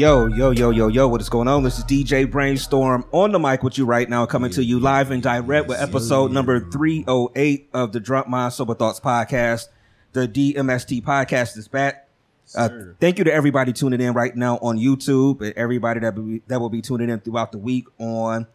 Yo, 0.00 0.28
yo, 0.28 0.50
yo, 0.50 0.70
yo, 0.70 0.88
yo, 0.88 1.06
what 1.06 1.20
is 1.20 1.28
going 1.28 1.46
on? 1.46 1.62
This 1.62 1.76
is 1.76 1.84
DJ 1.84 2.24
Brainstorm 2.24 3.04
on 3.12 3.32
the 3.32 3.38
mic 3.38 3.62
with 3.62 3.76
you 3.76 3.84
right 3.84 4.08
now, 4.08 4.24
coming 4.24 4.50
to 4.52 4.64
you 4.64 4.80
live 4.80 5.10
and 5.10 5.22
direct 5.22 5.68
with 5.68 5.78
episode 5.78 6.32
number 6.32 6.58
308 6.58 7.68
of 7.74 7.92
the 7.92 8.00
Drunk 8.00 8.26
Mind 8.26 8.54
Sober 8.54 8.72
Thoughts 8.72 8.98
Podcast. 8.98 9.68
The 10.14 10.26
DMST 10.26 11.02
podcast 11.02 11.58
is 11.58 11.68
back. 11.68 12.08
Uh, 12.56 12.70
thank 12.98 13.18
you 13.18 13.24
to 13.24 13.30
everybody 13.30 13.74
tuning 13.74 14.00
in 14.00 14.14
right 14.14 14.34
now 14.34 14.56
on 14.62 14.78
YouTube 14.78 15.42
and 15.42 15.52
everybody 15.52 16.00
that, 16.00 16.14
be, 16.14 16.40
that 16.46 16.58
will 16.58 16.70
be 16.70 16.80
tuning 16.80 17.10
in 17.10 17.20
throughout 17.20 17.52
the 17.52 17.58
week 17.58 17.84
on 17.98 18.46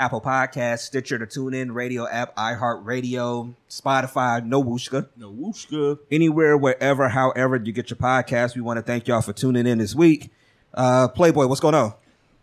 Apple 0.00 0.22
Podcasts, 0.22 0.78
Stitcher, 0.78 1.18
the 1.18 1.26
TuneIn 1.26 1.74
Radio 1.74 2.08
app, 2.08 2.34
iHeartRadio, 2.34 3.52
Spotify, 3.68 4.42
No 4.42 4.64
Wooshka. 4.64 5.06
No 5.14 5.30
whooshka. 5.30 5.98
anywhere, 6.10 6.56
wherever, 6.56 7.10
however 7.10 7.56
you 7.56 7.70
get 7.70 7.90
your 7.90 7.98
podcast. 7.98 8.54
We 8.56 8.62
want 8.62 8.78
to 8.78 8.82
thank 8.82 9.06
y'all 9.06 9.20
for 9.20 9.34
tuning 9.34 9.66
in 9.66 9.76
this 9.76 9.94
week. 9.94 10.30
Uh, 10.72 11.08
Playboy, 11.08 11.48
what's 11.48 11.60
going 11.60 11.74
on? 11.74 11.92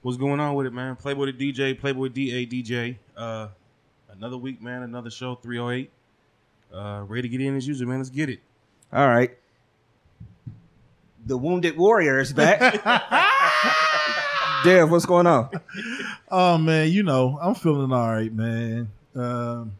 What's 0.03 0.19
going 0.19 0.39
on 0.39 0.53
with 0.53 0.67
it, 0.67 0.73
man? 0.73 0.95
Playboy 0.97 1.31
the 1.31 1.33
DJ, 1.51 1.77
Playboy 1.79 2.09
DA 2.09 2.45
DJ. 2.45 2.97
Uh, 3.17 3.47
another 4.11 4.37
week, 4.37 4.61
man. 4.61 4.83
Another 4.83 5.09
show, 5.09 5.33
308. 5.33 5.89
Uh, 6.71 7.05
ready 7.07 7.23
to 7.23 7.29
get 7.29 7.41
in 7.41 7.57
as 7.57 7.67
usual, 7.67 7.87
man. 7.87 7.97
Let's 7.97 8.11
get 8.11 8.29
it. 8.29 8.39
All 8.93 9.07
right. 9.07 9.35
The 11.25 11.35
Wounded 11.35 11.75
Warrior 11.75 12.19
is 12.19 12.33
back. 12.33 12.83
Dev, 14.67 14.91
what's 14.91 15.05
going 15.05 15.27
on? 15.27 15.49
Oh 16.29 16.57
man, 16.57 16.89
you 16.89 17.03
know 17.03 17.39
I'm 17.41 17.55
feeling 17.55 17.93
all 17.93 18.09
right, 18.09 18.33
man. 18.33 18.89
Um, 19.15 19.71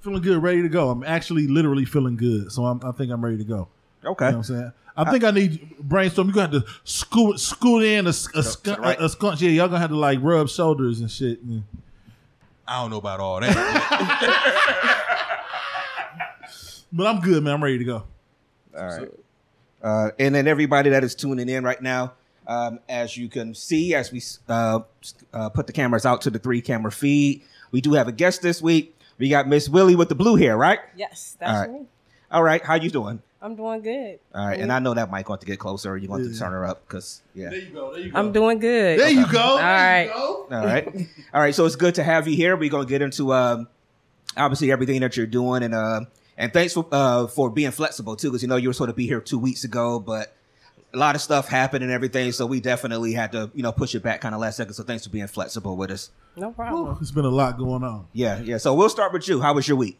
feeling 0.00 0.20
good, 0.20 0.42
ready 0.42 0.60
to 0.60 0.68
go. 0.68 0.90
I'm 0.90 1.02
actually 1.02 1.46
literally 1.46 1.86
feeling 1.86 2.16
good, 2.16 2.52
so 2.52 2.66
I'm, 2.66 2.78
I 2.84 2.92
think 2.92 3.10
I'm 3.10 3.24
ready 3.24 3.38
to 3.38 3.44
go. 3.44 3.68
Okay. 4.04 4.26
You 4.26 4.32
know 4.32 4.36
what 4.36 4.50
I'm 4.50 4.52
saying? 4.56 4.72
I 4.98 5.10
think 5.10 5.24
I 5.24 5.30
need 5.30 5.78
brainstorm. 5.78 6.28
You're 6.28 6.34
gonna 6.34 6.58
have 6.58 6.66
to 6.66 6.72
scoot 6.84 7.40
scoot 7.40 7.84
in 7.84 8.06
a, 8.06 8.10
a, 8.10 8.12
skunk, 8.12 8.80
right. 8.80 9.00
a, 9.00 9.04
a 9.04 9.08
skunk. 9.08 9.40
Yeah, 9.40 9.48
y'all 9.48 9.68
gonna 9.68 9.80
have 9.80 9.88
to 9.88 9.96
like 9.96 10.18
rub 10.20 10.50
shoulders 10.50 11.00
and 11.00 11.10
shit. 11.10 11.40
And- 11.40 11.64
I 12.66 12.82
don't 12.82 12.90
know 12.90 12.98
about 12.98 13.20
all 13.20 13.40
that. 13.40 13.56
but 16.92 17.06
I'm 17.06 17.20
good, 17.20 17.42
man. 17.42 17.54
I'm 17.54 17.64
ready 17.64 17.78
to 17.78 17.84
go. 17.84 18.02
All 18.76 18.86
right. 18.86 19.08
Uh, 19.82 20.10
and 20.18 20.34
then 20.34 20.46
everybody 20.46 20.90
that 20.90 21.02
is 21.02 21.14
tuning 21.14 21.48
in 21.48 21.64
right 21.64 21.80
now, 21.80 22.12
um, 22.48 22.80
as 22.88 23.16
you 23.16 23.28
can 23.28 23.54
see, 23.54 23.94
as 23.94 24.10
we 24.10 24.22
uh, 24.48 24.80
uh, 25.32 25.48
put 25.50 25.66
the 25.66 25.72
cameras 25.72 26.04
out 26.06 26.22
to 26.22 26.30
the 26.30 26.38
three 26.38 26.60
camera 26.60 26.90
feed, 26.90 27.42
we 27.70 27.80
do 27.80 27.92
have 27.92 28.08
a 28.08 28.12
guest 28.12 28.42
this 28.42 28.60
week. 28.60 28.96
We 29.18 29.28
got 29.28 29.46
Miss 29.46 29.68
Willie 29.68 29.94
with 29.96 30.08
the 30.08 30.14
blue 30.14 30.36
hair, 30.36 30.56
right? 30.56 30.78
Yes, 30.96 31.36
that's 31.38 31.68
right. 31.68 31.70
me. 31.80 31.86
All 32.30 32.42
right. 32.42 32.64
How 32.64 32.74
you 32.74 32.88
doing? 32.90 33.20
I'm 33.40 33.54
doing 33.54 33.82
good. 33.82 34.18
All 34.34 34.46
right. 34.46 34.58
And 34.58 34.72
I 34.72 34.78
know 34.80 34.94
that 34.94 35.12
mic 35.12 35.26
going 35.26 35.38
to 35.40 35.46
get 35.46 35.58
closer. 35.58 35.96
You're 35.96 36.08
going 36.08 36.24
to 36.24 36.30
Yeah. 36.30 36.38
turn 36.38 36.52
her 36.52 36.64
up 36.64 36.86
because, 36.86 37.22
yeah. 37.34 37.50
you 37.50 37.66
go. 37.66 37.92
There 37.92 38.00
you 38.00 38.10
go. 38.12 38.18
I'm 38.18 38.32
doing 38.32 38.58
good. 38.58 38.98
There 38.98 39.10
you 39.10 39.30
go. 39.30 39.40
All 39.40 39.56
right. 39.58 40.08
All 40.10 40.46
right. 40.50 40.86
All 41.34 41.40
right. 41.40 41.54
So 41.54 41.64
it's 41.66 41.76
good 41.76 41.94
to 41.96 42.02
have 42.04 42.26
you 42.26 42.36
here. 42.36 42.56
We're 42.56 42.70
going 42.70 42.86
to 42.86 42.90
get 42.90 43.02
into 43.02 43.32
um, 43.32 43.68
obviously 44.36 44.72
everything 44.72 45.00
that 45.02 45.16
you're 45.16 45.26
doing. 45.26 45.62
And 45.62 45.74
uh, 45.74 46.00
and 46.36 46.52
thanks 46.52 46.72
for, 46.74 46.86
uh, 46.92 47.26
for 47.28 47.50
being 47.50 47.70
flexible, 47.72 48.16
too, 48.16 48.28
because, 48.30 48.42
you 48.42 48.48
know, 48.48 48.56
you 48.56 48.68
were 48.68 48.72
supposed 48.72 48.90
to 48.90 48.94
be 48.94 49.06
here 49.06 49.20
two 49.20 49.38
weeks 49.38 49.64
ago, 49.64 49.98
but 50.00 50.32
a 50.94 50.96
lot 50.96 51.14
of 51.14 51.20
stuff 51.20 51.48
happened 51.48 51.82
and 51.84 51.92
everything. 51.92 52.32
So 52.32 52.46
we 52.46 52.60
definitely 52.60 53.12
had 53.12 53.32
to, 53.32 53.50
you 53.54 53.62
know, 53.62 53.72
push 53.72 53.94
it 53.94 54.02
back 54.02 54.20
kind 54.20 54.34
of 54.34 54.40
last 54.40 54.56
second. 54.56 54.74
So 54.74 54.82
thanks 54.82 55.04
for 55.04 55.10
being 55.10 55.26
flexible 55.26 55.76
with 55.76 55.90
us. 55.90 56.10
No 56.36 56.52
problem. 56.52 56.96
It's 57.00 57.10
been 57.10 57.24
a 57.24 57.30
lot 57.30 57.58
going 57.58 57.82
on. 57.84 58.06
Yeah. 58.12 58.40
Yeah. 58.40 58.58
So 58.58 58.74
we'll 58.74 58.88
start 58.88 59.12
with 59.12 59.28
you. 59.28 59.40
How 59.40 59.52
was 59.54 59.68
your 59.68 59.76
week? 59.76 59.98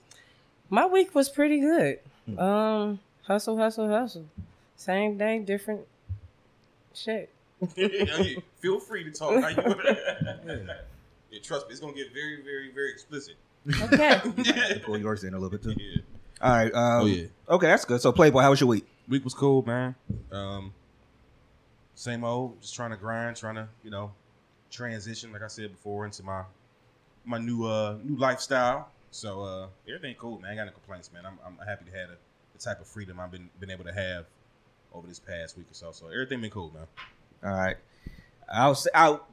My 0.70 0.86
week 0.86 1.14
was 1.14 1.28
pretty 1.28 1.60
good. 1.60 1.98
Hmm. 2.26 2.38
Um, 2.38 3.00
hustle, 3.22 3.56
hustle, 3.56 3.88
hustle. 3.88 4.26
Same 4.76 5.18
day, 5.18 5.40
different 5.40 5.80
shit. 6.94 7.30
Feel 8.60 8.78
free 8.80 9.04
to 9.04 9.10
talk. 9.10 9.42
How 9.42 9.48
you 9.48 9.56
yeah, 11.30 11.40
trust 11.42 11.66
me, 11.66 11.72
it's 11.72 11.80
gonna 11.80 11.92
get 11.92 12.12
very, 12.14 12.42
very, 12.42 12.70
very 12.72 12.90
explicit. 12.92 13.34
Okay. 13.82 14.80
Pull 14.84 14.98
yours 14.98 15.24
in 15.24 15.34
a 15.34 15.38
little 15.38 15.50
bit, 15.50 15.62
too. 15.62 15.74
Yeah. 15.76 16.00
All 16.40 16.52
right. 16.52 16.72
Um, 16.72 17.02
Oh, 17.02 17.06
yeah. 17.06 17.24
Okay. 17.48 17.66
That's 17.66 17.84
good. 17.84 18.00
So, 18.00 18.12
Playboy, 18.12 18.40
how 18.40 18.50
was 18.50 18.60
your 18.60 18.68
week? 18.68 18.86
Week 19.08 19.24
was 19.24 19.34
cool, 19.34 19.62
man. 19.66 19.94
Um, 20.30 20.72
same 21.98 22.22
old, 22.22 22.60
just 22.62 22.76
trying 22.76 22.90
to 22.90 22.96
grind, 22.96 23.36
trying 23.36 23.56
to, 23.56 23.66
you 23.82 23.90
know, 23.90 24.12
transition, 24.70 25.32
like 25.32 25.42
I 25.42 25.48
said 25.48 25.72
before, 25.72 26.04
into 26.04 26.22
my 26.22 26.44
my 27.24 27.38
new 27.38 27.66
uh 27.66 27.96
new 28.04 28.16
lifestyle. 28.16 28.88
So 29.10 29.42
uh 29.42 29.66
everything 29.88 30.14
cool, 30.16 30.38
man. 30.38 30.50
I 30.50 30.52
ain't 30.52 30.58
got 30.60 30.66
no 30.66 30.72
complaints, 30.72 31.12
man. 31.12 31.26
I'm, 31.26 31.38
I'm 31.44 31.66
happy 31.66 31.86
to 31.90 31.98
have 31.98 32.10
the, 32.10 32.16
the 32.52 32.58
type 32.60 32.80
of 32.80 32.86
freedom 32.86 33.18
I've 33.18 33.32
been 33.32 33.50
been 33.58 33.70
able 33.70 33.84
to 33.84 33.92
have 33.92 34.26
over 34.94 35.08
this 35.08 35.18
past 35.18 35.56
week 35.58 35.66
or 35.68 35.74
so. 35.74 35.90
So 35.90 36.06
everything 36.06 36.40
been 36.40 36.50
cool, 36.50 36.72
man. 36.72 36.86
All 37.42 37.58
right. 37.58 37.76
I'll 38.48 38.76
say 38.76 38.90
I'll 38.94 39.26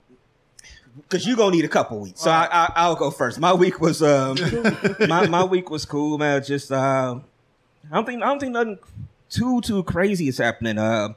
because 0.98 1.28
you're 1.28 1.38
gonna 1.38 1.56
need 1.56 1.66
a 1.66 1.70
couple 1.70 2.00
weeks. 2.00 2.22
So 2.22 2.32
I, 2.32 2.48
I 2.52 2.74
I'll 2.76 2.96
go 2.96 3.12
first. 3.12 3.40
My 3.40 3.54
week 3.54 3.80
was 3.80 4.02
um 4.02 4.38
my, 5.08 5.28
my 5.28 5.44
week 5.44 5.70
was 5.70 5.86
cool, 5.86 6.18
man. 6.18 6.44
Just 6.44 6.72
uh 6.72 7.20
I 7.92 7.96
don't 7.96 8.06
think 8.06 8.24
I 8.24 8.26
don't 8.26 8.40
think 8.40 8.54
nothing 8.54 8.80
too 9.30 9.62
too 9.62 9.84
crazy 9.84 10.30
is 10.30 10.40
happening. 10.40 10.80
Uh 10.80 11.10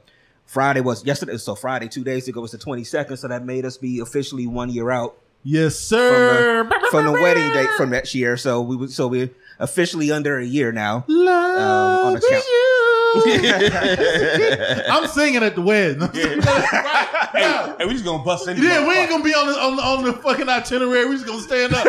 Friday 0.49 0.81
was 0.81 1.05
yesterday, 1.05 1.37
so 1.37 1.53
Friday, 1.53 1.87
two 1.87 2.03
days 2.03 2.27
ago 2.27 2.41
was 2.41 2.49
the 2.51 2.57
twenty 2.57 2.83
second, 2.83 3.17
so 3.17 3.27
that 3.27 3.45
made 3.45 3.65
us 3.65 3.77
be 3.77 3.99
officially 3.99 4.47
one 4.47 4.71
year 4.71 4.89
out 4.89 5.15
Yes, 5.43 5.87
from 5.87 5.97
sir. 5.99 6.63
the, 6.67 6.87
from 6.91 7.05
the 7.05 7.11
wedding 7.13 7.47
date 7.53 7.69
from 7.77 7.91
next 7.91 8.15
year. 8.15 8.35
So 8.35 8.61
we 8.61 8.87
so 8.87 9.07
we're 9.07 9.29
officially 9.59 10.11
under 10.11 10.39
a 10.39 10.43
year 10.45 10.71
now. 10.71 11.05
Love 11.07 11.61
Um, 12.07 12.15
on 12.15 12.21
you. 12.21 12.41
I'm 14.89 15.07
singing 15.07 15.43
at 15.43 15.53
the 15.55 15.61
wedding. 15.61 16.09
Hey, 17.31 17.43
hey, 17.77 17.85
we 17.85 17.93
just 17.93 18.03
gonna 18.03 18.23
bust 18.23 18.47
in. 18.47 18.57
Yeah, 18.57 18.87
we 18.87 18.95
ain't 18.95 19.07
gonna 19.09 19.23
be 19.23 19.35
on 19.35 19.45
the 19.47 19.53
on 19.53 19.75
the, 19.75 19.83
on 19.83 20.03
the 20.03 20.13
fucking 20.13 20.49
itinerary. 20.49 21.05
We 21.07 21.13
just 21.15 21.27
gonna 21.27 21.41
stand 21.41 21.73
up. 21.75 21.85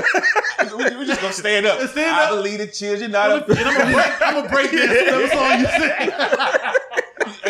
we, 0.77 0.97
we 0.99 1.07
just 1.07 1.23
gonna 1.23 1.33
stand 1.33 1.65
up. 1.65 1.81
Stand 1.89 2.15
I 2.15 2.25
up. 2.25 2.31
believe 2.37 2.59
the 2.59 2.67
children 2.67 3.11
not. 3.13 3.49
and 3.49 3.59
I'm 3.59 3.75
gonna 3.79 3.93
break, 3.95 4.21
I'm 4.23 4.35
gonna 4.35 4.49
break 4.51 4.71
dance 4.71 4.93
to 4.93 4.99
whatever 4.99 5.29
song 5.35 5.61
you 5.61 5.67
sing. 5.67 7.00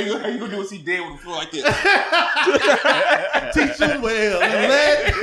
How 0.00 0.06
you, 0.06 0.18
how 0.18 0.28
you 0.28 0.38
gonna 0.38 0.52
do 0.52 0.62
is 0.62 0.70
he 0.70 0.78
dead 0.78 1.00
with 1.00 1.18
the 1.18 1.22
floor 1.24 1.36
like 1.36 1.50
this? 1.50 1.62
Teach 3.54 3.76
them 3.76 4.00
well 4.00 4.42
and 4.42 4.68
let. 4.70 5.14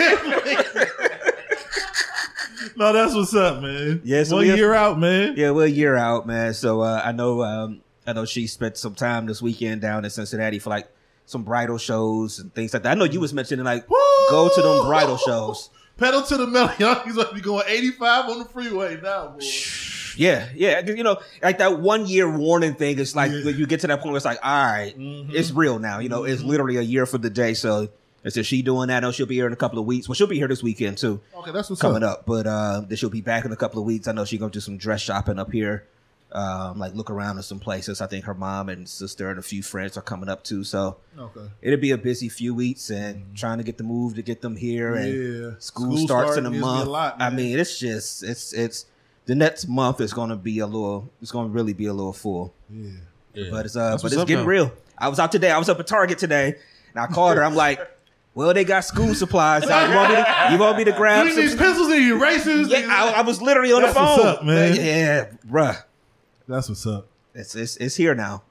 no, 2.77 2.93
that's 2.93 3.15
what's 3.15 3.33
up, 3.33 3.63
man. 3.63 4.01
Yeah, 4.03 4.23
so 4.23 4.35
one 4.35 4.43
we 4.43 4.49
have- 4.49 4.59
year 4.59 4.75
out, 4.75 4.99
man. 4.99 5.33
Yeah, 5.35 5.49
we're 5.49 5.65
a 5.65 5.69
year 5.69 5.95
out, 5.95 6.27
man. 6.27 6.53
So 6.53 6.81
uh, 6.81 7.01
I 7.03 7.11
know 7.11 7.41
um, 7.41 7.81
I 8.05 8.13
know 8.13 8.25
she 8.25 8.45
spent 8.45 8.77
some 8.77 8.93
time 8.93 9.25
this 9.25 9.41
weekend 9.41 9.81
down 9.81 10.05
in 10.05 10.11
Cincinnati 10.11 10.59
for 10.59 10.69
like 10.69 10.87
some 11.25 11.41
bridal 11.41 11.79
shows 11.79 12.37
and 12.37 12.53
things 12.53 12.71
like 12.71 12.83
that. 12.83 12.91
I 12.91 12.93
know 12.93 13.05
you 13.05 13.19
was 13.19 13.33
mentioning 13.33 13.65
like 13.65 13.87
go 14.29 14.47
to 14.53 14.61
them 14.61 14.85
bridal 14.85 15.17
shows. 15.17 15.71
Pedal 15.97 16.21
to 16.21 16.37
the 16.37 16.45
metal. 16.45 16.75
Y'all 16.77 16.99
he's 17.05 17.15
about 17.15 17.29
to 17.29 17.35
be 17.35 17.41
going 17.41 17.63
85 17.67 18.29
on 18.29 18.37
the 18.39 18.45
freeway 18.45 19.01
now, 19.01 19.29
boy. 19.29 19.39
Yeah, 20.17 20.47
yeah. 20.55 20.79
You 20.85 21.03
know, 21.03 21.17
like 21.43 21.59
that 21.59 21.79
one 21.79 22.05
year 22.07 22.29
warning 22.29 22.73
thing 22.75 22.99
is 22.99 23.15
like 23.15 23.31
Yeah. 23.31 23.49
you 23.51 23.65
get 23.67 23.81
to 23.81 23.87
that 23.87 23.99
point 24.01 24.11
where 24.11 24.17
it's 24.17 24.25
like, 24.25 24.39
all 24.43 24.65
right, 24.65 24.97
Mhm. 24.97 25.33
it's 25.33 25.51
real 25.51 25.79
now. 25.79 25.99
You 25.99 26.09
know, 26.09 26.23
it's 26.23 26.41
literally 26.43 26.77
a 26.77 26.81
year 26.81 27.05
for 27.05 27.17
the 27.17 27.29
day. 27.29 27.53
So 27.53 27.89
And 28.23 28.33
so 28.33 28.41
she 28.41 28.61
doing 28.61 28.89
that. 28.89 28.97
I 28.97 28.99
know 29.01 29.11
she'll 29.11 29.25
be 29.27 29.35
here 29.35 29.47
in 29.47 29.53
a 29.53 29.57
couple 29.57 29.79
of 29.79 29.85
weeks. 29.85 30.09
Well, 30.09 30.15
she'll 30.15 30.27
be 30.27 30.37
here 30.37 30.49
this 30.49 30.61
weekend 30.61 30.97
too, 30.97 31.21
Okay, 31.37 31.51
that's 31.51 31.69
what's 31.69 31.81
coming 31.81 32.03
up. 32.03 32.19
up. 32.19 32.25
But 32.25 32.45
uh, 32.45 32.81
then 32.85 32.97
she'll 32.97 33.09
be 33.11 33.21
back 33.21 33.45
in 33.45 33.51
a 33.53 33.55
couple 33.55 33.79
of 33.79 33.85
weeks. 33.85 34.07
I 34.07 34.11
know 34.11 34.25
she's 34.25 34.39
gonna 34.39 34.51
do 34.51 34.59
some 34.59 34.77
dress 34.77 34.99
shopping 34.99 35.39
up 35.39 35.51
here, 35.53 35.85
um, 36.33 36.77
like 36.77 36.93
look 36.93 37.09
around 37.09 37.37
in 37.37 37.43
some 37.43 37.59
places. 37.59 38.01
I 38.01 38.07
think 38.07 38.25
her 38.25 38.33
mom 38.33 38.67
and 38.67 38.89
sister 38.89 39.29
and 39.29 39.39
a 39.39 39.41
few 39.41 39.63
friends 39.63 39.95
are 39.97 40.01
coming 40.01 40.27
up 40.27 40.43
too. 40.43 40.65
So 40.65 40.97
Okay. 41.17 41.39
it'll 41.61 41.79
be 41.79 41.91
a 41.91 41.97
busy 41.97 42.27
few 42.27 42.53
weeks 42.53 42.89
and 42.89 43.23
trying 43.33 43.59
to 43.59 43.63
get 43.63 43.77
the 43.77 43.85
move 43.85 44.15
to 44.15 44.21
get 44.21 44.41
them 44.41 44.57
here 44.57 44.93
and 44.95 45.13
Yeah. 45.13 45.49
school, 45.59 45.95
School 45.95 46.07
starts 46.07 46.37
in 46.37 46.45
a 46.45 46.49
me 46.49 46.57
a 46.57 46.61
month. 46.61 46.89
lot, 46.89 47.15
I 47.19 47.29
mean, 47.29 47.57
it's 47.57 47.79
just 47.79 48.23
it's 48.23 48.51
it's 48.51 48.85
the 49.27 49.35
next 49.35 49.67
month 49.67 50.01
is 50.01 50.11
going 50.13 50.29
to 50.31 50.35
be 50.35 50.59
a 50.59 50.65
little. 50.65 51.09
It's 51.21 51.31
going 51.31 51.47
to 51.47 51.53
really 51.53 51.73
be 51.73 51.85
a 51.85 51.93
little 51.93 52.13
full. 52.13 52.53
Yeah. 52.69 52.89
Yeah. 53.35 53.47
But 53.51 53.65
it's 53.67 53.75
uh, 53.75 53.91
That's 53.91 54.01
but 54.03 54.11
it's 54.11 54.21
getting 54.23 54.37
though. 54.37 54.43
real. 54.45 54.71
I 54.97 55.09
was 55.09 55.19
out 55.19 55.31
today. 55.31 55.51
I 55.51 55.59
was 55.59 55.69
up 55.69 55.79
at 55.79 55.85
Target 55.85 56.17
today, 56.17 56.55
and 56.93 56.99
I 56.99 57.05
called 57.05 57.37
her. 57.37 57.43
I'm 57.43 57.53
like, 57.65 57.79
"Well, 58.33 58.51
they 58.53 58.63
got 58.63 58.79
school 58.81 59.13
supplies. 59.13 59.63
You 59.63 59.69
want 59.69 60.09
me 60.09 60.15
to, 60.15 60.47
you 60.51 60.57
want 60.57 60.77
me 60.79 60.83
to 60.85 60.91
grab 60.93 61.27
You 61.27 61.35
need 61.35 61.49
some?" 61.49 61.59
pencils 61.59 61.87
and 61.91 62.01
erasers. 62.01 62.67
Yeah, 62.69 62.87
I, 62.89 63.19
I 63.19 63.21
was 63.21 63.39
literally 63.41 63.71
on 63.73 63.83
That's 63.83 63.93
the 63.93 63.99
phone. 63.99 64.17
what's 64.17 64.39
up, 64.39 64.43
man. 64.43 64.75
Yeah, 64.75 65.25
bruh, 65.47 65.83
That's 66.47 66.67
what's 66.69 66.87
up. 66.87 67.07
it's 67.35 67.53
it's, 67.55 67.77
it's 67.77 67.95
here 67.95 68.15
now. 68.15 68.41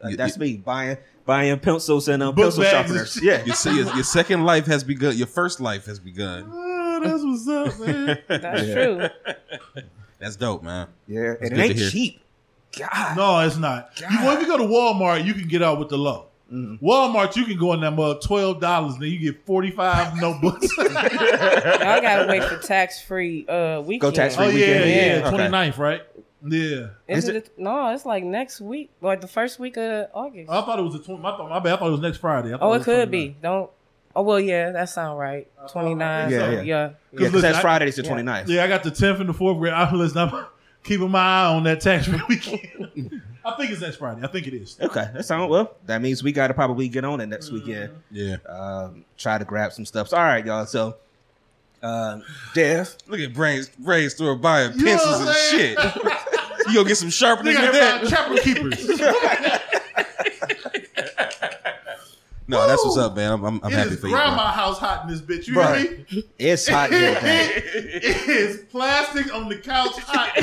Like, 0.00 0.16
that's 0.16 0.36
me 0.38 0.56
buying 0.56 0.98
buying 1.24 1.58
pencils 1.60 2.08
and 2.08 2.20
Book 2.22 2.36
pencil 2.36 2.64
sharpeners. 2.64 3.20
Yeah, 3.22 3.44
you 3.44 3.52
see, 3.54 3.74
your, 3.76 3.92
your 3.94 4.04
second 4.04 4.44
life 4.44 4.66
has 4.66 4.84
begun. 4.84 5.16
Your 5.16 5.28
first 5.28 5.60
life 5.60 5.86
has 5.86 5.98
begun. 6.00 6.48
Oh, 6.52 7.00
that's 7.02 7.22
what's 7.24 7.48
up, 7.48 7.80
man. 7.86 8.18
That's 8.28 8.62
Yeah. 8.68 8.74
true. 8.74 9.82
That's 10.22 10.36
dope, 10.36 10.62
man. 10.62 10.86
yeah, 11.08 11.34
and 11.40 11.52
it 11.52 11.58
ain't 11.58 11.90
cheap. 11.90 12.20
God, 12.78 13.16
No, 13.16 13.40
it's 13.40 13.56
not. 13.58 13.90
You, 14.00 14.06
well, 14.22 14.36
if 14.36 14.40
you 14.40 14.46
go 14.46 14.56
to 14.56 14.64
Walmart, 14.64 15.24
you 15.26 15.34
can 15.34 15.48
get 15.48 15.62
out 15.62 15.78
with 15.78 15.88
the 15.90 15.98
low. 15.98 16.26
Mm-hmm. 16.50 16.84
Walmart, 16.86 17.34
you 17.36 17.44
can 17.44 17.58
go 17.58 17.72
in 17.72 17.80
that 17.80 17.90
mug 17.90 18.20
twelve 18.22 18.60
dollars, 18.60 18.96
then 18.98 19.08
you 19.10 19.18
get 19.18 19.44
forty 19.44 19.70
five 19.70 20.14
notebooks. 20.20 20.68
oh 20.78 20.86
I 20.96 21.98
gotta 22.00 22.28
wait 22.28 22.44
for 22.44 22.58
tax 22.58 23.00
free 23.02 23.46
uh 23.48 23.80
weekend. 23.80 24.00
Go 24.00 24.10
tax-free 24.10 24.46
yeah, 24.46 24.52
yeah, 24.52 24.84
weekend. 24.84 25.34
yeah, 25.34 25.46
Yeah. 25.48 25.48
29th, 25.70 25.78
right? 25.78 26.02
Yeah. 26.44 26.86
Is 27.08 27.28
Is 27.28 27.28
it, 27.28 27.58
no, 27.58 27.92
it's 27.94 28.04
like 28.04 28.22
next 28.24 28.60
week, 28.60 28.90
like 29.00 29.20
the 29.20 29.28
first 29.28 29.58
week 29.58 29.76
of 29.76 30.08
August. 30.12 30.50
I 30.50 30.60
thought 30.62 30.78
it 30.78 30.82
was 30.82 30.92
the 30.94 30.98
twenty. 31.00 31.22
My, 31.22 31.36
my 31.36 31.58
bad. 31.58 31.74
I 31.74 31.76
thought 31.76 31.88
it 31.88 31.92
was 31.92 32.00
next 32.00 32.18
Friday. 32.18 32.52
I 32.52 32.58
oh, 32.60 32.72
it 32.72 32.78
was 32.78 32.84
could 32.84 33.08
29th. 33.08 33.10
be. 33.10 33.36
Don't. 33.42 33.70
Oh 34.14 34.22
well, 34.22 34.40
yeah, 34.40 34.70
that 34.72 34.88
sound 34.88 35.18
right. 35.18 35.48
Twenty 35.70 35.94
nine. 35.94 36.30
Yeah, 36.30 36.38
Yeah, 36.38 36.50
yeah. 36.50 36.60
yeah. 36.62 36.90
yeah, 37.12 37.18
because 37.26 37.42
that's 37.42 37.64
I- 37.64 37.78
It's 37.84 37.96
the 37.96 38.02
yeah. 38.04 38.10
29th. 38.12 38.48
Yeah, 38.48 38.64
I 38.64 38.68
got 38.68 38.82
the 38.82 38.90
tenth 38.90 39.20
and 39.20 39.28
the 39.28 39.32
fourth 39.34 39.58
grade. 39.58 39.72
I'm 39.72 39.96
listening. 39.96 40.28
I'm 40.32 40.44
keeping 40.84 41.10
my 41.10 41.20
eye 41.20 41.46
on 41.46 41.62
that 41.64 41.80
tax 41.80 42.08
weekend. 42.28 43.22
I 43.44 43.56
think 43.56 43.70
it's 43.72 43.80
next 43.80 43.96
Friday. 43.96 44.20
I 44.22 44.26
think 44.28 44.46
it 44.46 44.54
is. 44.54 44.78
Okay, 44.80 45.08
that 45.14 45.24
sounds 45.24 45.50
well. 45.50 45.74
That 45.86 46.00
means 46.02 46.22
we 46.22 46.32
got 46.32 46.48
to 46.48 46.54
probably 46.54 46.88
get 46.88 47.04
on 47.04 47.20
it 47.20 47.26
next 47.26 47.46
Mm-hmm. 47.46 47.54
weekend. 47.54 47.90
Yeah. 48.10 48.36
Um, 48.48 49.04
try 49.16 49.38
to 49.38 49.44
grab 49.44 49.72
some 49.72 49.84
stuff. 49.86 50.08
So, 50.08 50.16
all 50.16 50.22
right, 50.24 50.44
y'all. 50.44 50.66
So, 50.66 50.96
um, 51.82 52.22
Dev, 52.54 52.94
Look 53.08 53.18
at 53.20 53.32
Brain's 53.34 53.68
Brain 53.70 54.08
store 54.10 54.36
buying 54.36 54.72
You 54.74 54.84
know 54.84 54.90
pencils 54.92 55.20
and 55.20 55.28
I'm 55.30 55.34
shit. 55.50 56.18
You 56.68 56.74
gonna 56.74 56.88
get 56.88 56.96
some 56.96 57.08
They 57.08 57.12
sharpeners 57.12 57.58
with 57.58 57.72
that? 57.72 58.06
chapel 58.08 58.36
keepers. 58.36 58.86
No, 62.52 62.66
that's 62.68 62.84
what's 62.84 62.98
up, 62.98 63.16
man. 63.16 63.32
I'm, 63.32 63.44
I'm, 63.44 63.60
I'm 63.64 63.72
It 63.72 63.76
happy 63.76 63.90
is 63.94 64.00
for 64.00 64.06
you. 64.08 64.12
grandma 64.14 64.36
bro. 64.36 64.44
house 64.46 64.78
hot 64.78 65.04
in 65.04 65.10
this 65.10 65.20
bitch. 65.20 65.46
You 65.48 65.54
Bruh. 65.54 65.76
hear 65.78 66.06
me? 66.12 66.24
it's 66.38 66.68
hot 66.68 66.92
in 66.92 66.98
here. 67.00 67.12
man. 67.22 67.50
it 67.56 68.28
is 68.28 68.58
plastic 68.70 69.32
on 69.34 69.48
the 69.48 69.56
couch 69.56 69.92
hot. 69.98 70.36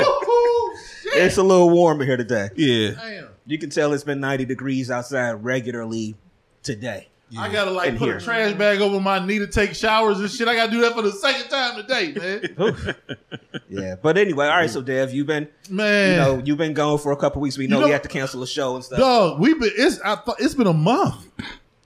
Ooh, 0.00 0.76
shit. 1.02 1.22
It's 1.22 1.36
a 1.36 1.42
little 1.42 1.70
warmer 1.70 2.04
here 2.04 2.16
today. 2.16 2.50
Yeah. 2.56 2.90
Damn. 2.92 3.28
You 3.46 3.58
can 3.58 3.70
tell 3.70 3.92
it's 3.92 4.04
been 4.04 4.20
90 4.20 4.44
degrees 4.44 4.90
outside 4.90 5.42
regularly 5.44 6.16
today. 6.62 7.08
I 7.36 7.50
gotta 7.52 7.70
like 7.70 7.88
In 7.90 7.98
put 7.98 8.06
here. 8.06 8.16
a 8.16 8.20
trash 8.20 8.54
bag 8.54 8.80
over 8.80 9.00
my 9.00 9.24
knee 9.24 9.38
to 9.40 9.46
take 9.46 9.74
showers 9.74 10.18
and 10.20 10.30
shit. 10.30 10.48
I 10.48 10.54
gotta 10.54 10.70
do 10.70 10.80
that 10.82 10.94
for 10.94 11.02
the 11.02 11.12
second 11.12 11.48
time 11.48 11.76
today, 11.82 12.12
man. 12.56 12.94
Yeah, 13.70 13.96
but 14.00 14.16
anyway, 14.16 14.46
all 14.46 14.56
right. 14.56 14.70
So, 14.70 14.80
Dev, 14.80 15.12
you've 15.12 15.26
been, 15.26 15.46
Man, 15.68 16.10
you 16.12 16.16
know, 16.16 16.42
you've 16.44 16.56
been 16.58 16.72
gone 16.72 16.98
for 16.98 17.12
a 17.12 17.16
couple 17.16 17.42
weeks. 17.42 17.58
We 17.58 17.66
know, 17.66 17.76
You 17.76 17.80
know- 17.82 17.86
we 17.88 17.92
had 17.92 18.02
to 18.02 18.08
cancel 18.08 18.42
a 18.42 18.46
show 18.46 18.74
and 18.76 18.84
stuff 18.84 18.98
dog, 18.98 19.40
we've 19.40 19.60
been. 19.60 19.72
It's 19.76 20.00
I 20.00 20.16
thought 20.16 20.36
it's 20.40 20.54
been 20.54 20.66
a 20.66 20.72
month. 20.72 21.26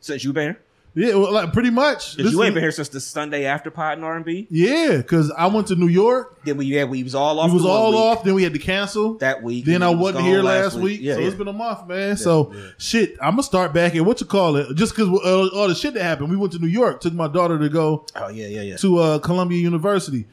since 0.01 0.23
you've 0.25 0.35
been 0.35 0.55
here. 0.55 0.61
Yeah, 0.95 1.15
well, 1.15 1.33
like 1.33 1.55
pretty 1.55 1.71
much. 1.71 2.17
This 2.17 2.33
you 2.33 2.43
ain't 2.43 2.49
is- 2.51 2.55
been 2.55 2.63
here 2.63 2.71
since 2.71 2.89
the 2.91 3.01
Sunday 3.01 3.47
after 3.47 3.71
Pod 3.71 3.97
and 3.97 4.05
R&B. 4.05 4.47
Yeah, 4.51 4.99
because 4.99 5.31
I 5.31 5.47
went 5.47 5.69
to 5.69 5.75
New 5.75 5.87
York. 5.89 6.37
Then 6.45 6.59
we 6.59 6.67
yeah 6.67 6.85
we 6.85 7.03
was 7.03 7.15
all 7.15 7.39
off. 7.41 7.51
It 7.51 7.55
was 7.55 7.63
one 7.63 7.73
all 7.73 7.91
week 7.93 7.99
off. 7.99 8.25
Then 8.25 8.35
we 8.35 8.43
had 8.43 8.53
to 8.53 8.59
cancel. 8.59 9.15
that 9.19 9.43
week. 9.43 9.65
Then 9.65 9.77
and 9.77 9.85
I 9.85 9.89
was 9.91 9.99
wasn't 9.99 10.19
gone 10.19 10.25
here 10.27 10.43
last 10.43 10.77
week, 10.77 11.01
Yeah, 11.01 11.15
so 11.15 11.21
yeah. 11.21 11.27
it's 11.29 11.37
been 11.37 11.49
a 11.49 11.53
month, 11.53 11.87
man. 11.89 12.17
so 12.19 12.53
shit, 12.77 13.13
I'm 13.23 13.33
gonna 13.33 13.43
start 13.43 13.73
back 13.73 13.95
at 13.97 14.05
what 14.05 14.21
you 14.21 14.27
call 14.27 14.57
it, 14.57 14.75
just 14.75 14.95
because 14.95 15.09
uh, 15.09 15.57
all 15.59 15.69
the 15.69 15.75
shit 15.75 15.95
that 15.95 16.03
happened. 16.03 16.29
We 16.31 16.37
went 16.37 16.53
to 16.53 16.59
New 16.59 16.67
York, 16.67 17.01
took 17.01 17.15
my 17.15 17.29
daughter 17.29 17.59
to 17.59 17.69
go 17.71 18.05
oh 18.17 18.29
yeah, 18.29 18.49
yeah, 18.49 18.61
yeah. 18.63 18.77
to 18.77 18.99
uh, 18.99 19.19
Columbia 19.21 19.59
University. 19.61 20.27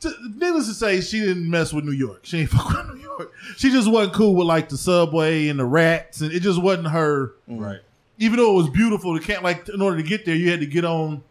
T- 0.00 0.12
needless 0.36 0.66
to 0.68 0.74
say, 0.74 1.00
she 1.00 1.20
didn't 1.20 1.48
mess 1.48 1.72
with 1.72 1.84
New 1.86 1.92
York. 1.92 2.20
She 2.26 2.40
ain't 2.40 2.50
fuck 2.50 2.68
with 2.76 2.94
New 2.94 3.00
York. 3.02 3.32
She 3.56 3.70
just 3.70 3.90
wasn't 3.90 4.12
cool 4.14 4.34
with 4.34 4.46
like 4.46 4.68
the 4.68 4.76
subway 4.76 5.48
and 5.48 5.58
the 5.58 5.64
rats, 5.64 6.20
and 6.20 6.30
it 6.30 6.40
just 6.40 6.60
wasn't 6.60 6.88
her. 6.88 7.32
Right. 7.48 7.78
Even 8.24 8.38
though 8.38 8.52
it 8.52 8.56
was 8.56 8.70
beautiful, 8.70 9.12
the 9.14 9.20
camp 9.20 9.42
like 9.42 9.68
in 9.68 9.80
order 9.82 9.96
to 9.96 10.02
get 10.02 10.24
there, 10.24 10.34
you 10.34 10.50
had 10.50 10.60
to 10.60 10.66
get 10.66 10.84
on 10.84 11.22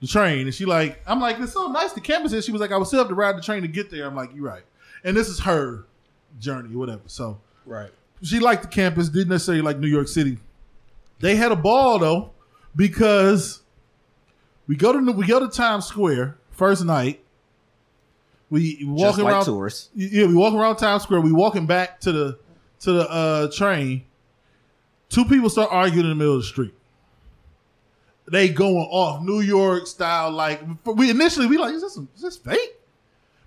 the 0.00 0.06
train. 0.06 0.46
And 0.46 0.54
she 0.54 0.64
like, 0.64 1.00
I'm 1.06 1.20
like, 1.20 1.38
it's 1.40 1.52
so 1.52 1.68
nice. 1.68 1.92
The 1.92 2.00
campus 2.00 2.32
is. 2.32 2.44
She 2.44 2.52
was 2.52 2.60
like, 2.60 2.72
I 2.72 2.76
would 2.76 2.86
still 2.86 2.98
have 2.98 3.08
to 3.08 3.14
ride 3.14 3.36
the 3.36 3.40
train 3.42 3.62
to 3.62 3.68
get 3.68 3.90
there. 3.90 4.06
I'm 4.06 4.14
like, 4.16 4.30
you're 4.34 4.44
right. 4.44 4.62
And 5.04 5.16
this 5.16 5.28
is 5.28 5.40
her 5.40 5.86
journey 6.38 6.74
whatever. 6.74 7.02
So 7.06 7.40
Right. 7.66 7.90
she 8.22 8.38
liked 8.40 8.62
the 8.62 8.68
campus, 8.68 9.08
didn't 9.08 9.28
necessarily 9.28 9.62
like 9.62 9.78
New 9.78 9.86
York 9.88 10.08
City. 10.08 10.38
They 11.20 11.36
had 11.36 11.52
a 11.52 11.56
ball 11.56 11.98
though, 12.00 12.32
because 12.74 13.60
we 14.66 14.76
go 14.76 14.92
to 14.92 15.12
we 15.12 15.26
go 15.26 15.38
to 15.40 15.48
Times 15.48 15.86
Square 15.86 16.36
first 16.50 16.84
night. 16.84 17.20
We 18.50 18.76
Just 18.76 18.86
walking 18.86 19.24
like 19.24 19.32
around 19.34 19.44
tourists. 19.44 19.88
yeah, 19.94 20.26
we 20.26 20.34
walking 20.34 20.58
around 20.58 20.76
Times 20.76 21.04
Square. 21.04 21.20
We 21.22 21.32
walking 21.32 21.64
back 21.66 22.00
to 22.00 22.12
the 22.12 22.38
to 22.80 22.92
the 22.92 23.08
uh, 23.10 23.50
train. 23.52 24.04
Two 25.12 25.26
people 25.26 25.50
start 25.50 25.68
arguing 25.70 26.06
in 26.06 26.08
the 26.08 26.14
middle 26.14 26.36
of 26.36 26.40
the 26.40 26.46
street. 26.46 26.72
They 28.30 28.48
going 28.48 28.88
off 28.90 29.22
New 29.22 29.40
York 29.40 29.86
style. 29.86 30.30
Like 30.30 30.62
we 30.86 31.10
initially 31.10 31.46
we 31.46 31.58
like, 31.58 31.74
is 31.74 31.82
this 31.82 31.98
is 31.98 32.22
this 32.22 32.38
fake? 32.38 32.80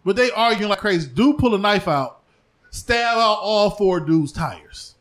But 0.05 0.15
they 0.15 0.29
arguing 0.29 0.69
like 0.69 0.77
crazy. 0.77 1.09
Dude 1.09 1.39
pull 1.39 1.55
a 1.55 1.57
knife 1.57 1.87
out, 1.87 2.21
stab 2.69 3.17
out 3.17 3.39
all 3.41 3.71
four 3.71 3.99
dudes' 3.99 4.31
tires. 4.31 4.93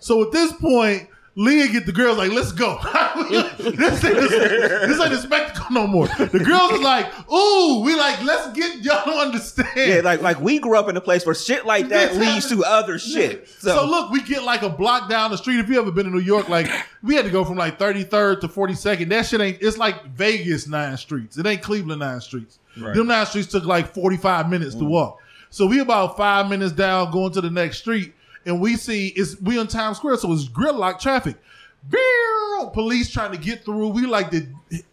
So 0.00 0.22
at 0.24 0.32
this 0.32 0.52
point, 0.54 1.08
Leah 1.40 1.68
get 1.68 1.86
the 1.86 1.92
girls 1.92 2.18
like, 2.18 2.30
let's 2.32 2.52
go. 2.52 2.78
this, 3.30 4.04
ain't, 4.04 4.14
this 4.14 5.00
ain't 5.00 5.12
a 5.14 5.16
spectacle 5.16 5.64
no 5.70 5.86
more. 5.86 6.06
The 6.06 6.38
girls 6.38 6.72
is 6.72 6.80
like, 6.80 7.06
ooh, 7.32 7.80
we 7.82 7.94
like, 7.96 8.22
let's 8.22 8.54
get 8.54 8.84
y'all 8.84 9.04
to 9.04 9.18
understand. 9.18 9.68
Yeah, 9.74 10.00
like 10.04 10.20
like 10.20 10.38
we 10.38 10.58
grew 10.58 10.76
up 10.76 10.90
in 10.90 10.98
a 10.98 11.00
place 11.00 11.24
where 11.24 11.34
shit 11.34 11.64
like 11.64 11.88
that 11.88 12.14
leads 12.16 12.50
to 12.50 12.62
other 12.62 12.98
shit. 12.98 13.48
So, 13.48 13.74
So, 13.74 13.86
look, 13.86 14.10
we 14.10 14.22
get 14.22 14.42
like 14.42 14.60
a 14.60 14.68
block 14.68 15.08
down 15.08 15.30
the 15.30 15.38
street. 15.38 15.60
If 15.60 15.70
you 15.70 15.80
ever 15.80 15.90
been 15.90 16.04
in 16.04 16.12
New 16.12 16.18
York, 16.18 16.50
like 16.50 16.68
we 17.02 17.14
had 17.14 17.24
to 17.24 17.30
go 17.30 17.42
from 17.42 17.56
like 17.56 17.78
33rd 17.78 18.42
to 18.42 18.48
42nd. 18.48 19.08
That 19.08 19.24
shit 19.24 19.40
ain't. 19.40 19.62
It's 19.62 19.78
like 19.78 20.04
Vegas 20.08 20.68
nine 20.68 20.98
streets. 20.98 21.38
It 21.38 21.46
ain't 21.46 21.62
Cleveland 21.62 22.00
nine 22.00 22.20
streets. 22.20 22.58
Right. 22.76 22.94
Them 22.94 23.06
nine 23.06 23.24
streets 23.24 23.48
took 23.48 23.64
like 23.64 23.94
45 23.94 24.50
minutes 24.50 24.74
to 24.74 24.82
mm. 24.82 24.90
walk. 24.90 25.20
So 25.48 25.66
we 25.66 25.80
about 25.80 26.18
five 26.18 26.50
minutes 26.50 26.72
down, 26.72 27.10
going 27.10 27.32
to 27.32 27.40
the 27.40 27.50
next 27.50 27.78
street, 27.78 28.12
and 28.46 28.60
we 28.60 28.76
see 28.76 29.08
it's 29.08 29.40
we 29.40 29.58
in 29.58 29.66
Times 29.66 29.96
Square, 29.98 30.18
so 30.18 30.32
it's 30.32 30.48
gridlock 30.48 30.98
traffic. 31.00 31.36
Beow! 31.88 32.70
Police 32.74 33.10
trying 33.10 33.32
to 33.32 33.38
get 33.38 33.64
through. 33.64 33.88
We 33.88 34.04
like 34.06 34.30
the 34.30 34.46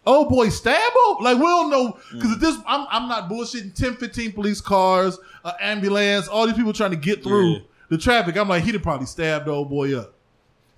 oh 0.06 0.28
boy 0.28 0.48
stab 0.48 0.74
him? 0.76 1.16
Like 1.24 1.36
we 1.36 1.44
don't 1.44 1.70
know 1.70 1.98
because 2.12 2.32
at 2.32 2.40
this 2.40 2.56
I'm 2.66 2.86
I'm 2.90 3.08
not 3.08 3.28
bullshitting. 3.28 3.74
10, 3.74 3.96
15 3.96 4.32
police 4.32 4.60
cars, 4.60 5.18
uh, 5.44 5.52
ambulance, 5.60 6.28
all 6.28 6.46
these 6.46 6.56
people 6.56 6.72
trying 6.72 6.90
to 6.92 6.96
get 6.96 7.22
through 7.22 7.52
Yeah. 7.52 7.58
the 7.90 7.98
traffic. 7.98 8.36
I'm 8.38 8.48
like, 8.48 8.64
he'd 8.64 8.72
have 8.74 8.82
probably 8.82 9.06
stabbed 9.06 9.46
the 9.46 9.50
old 9.50 9.68
boy 9.68 9.98
up. 9.98 10.14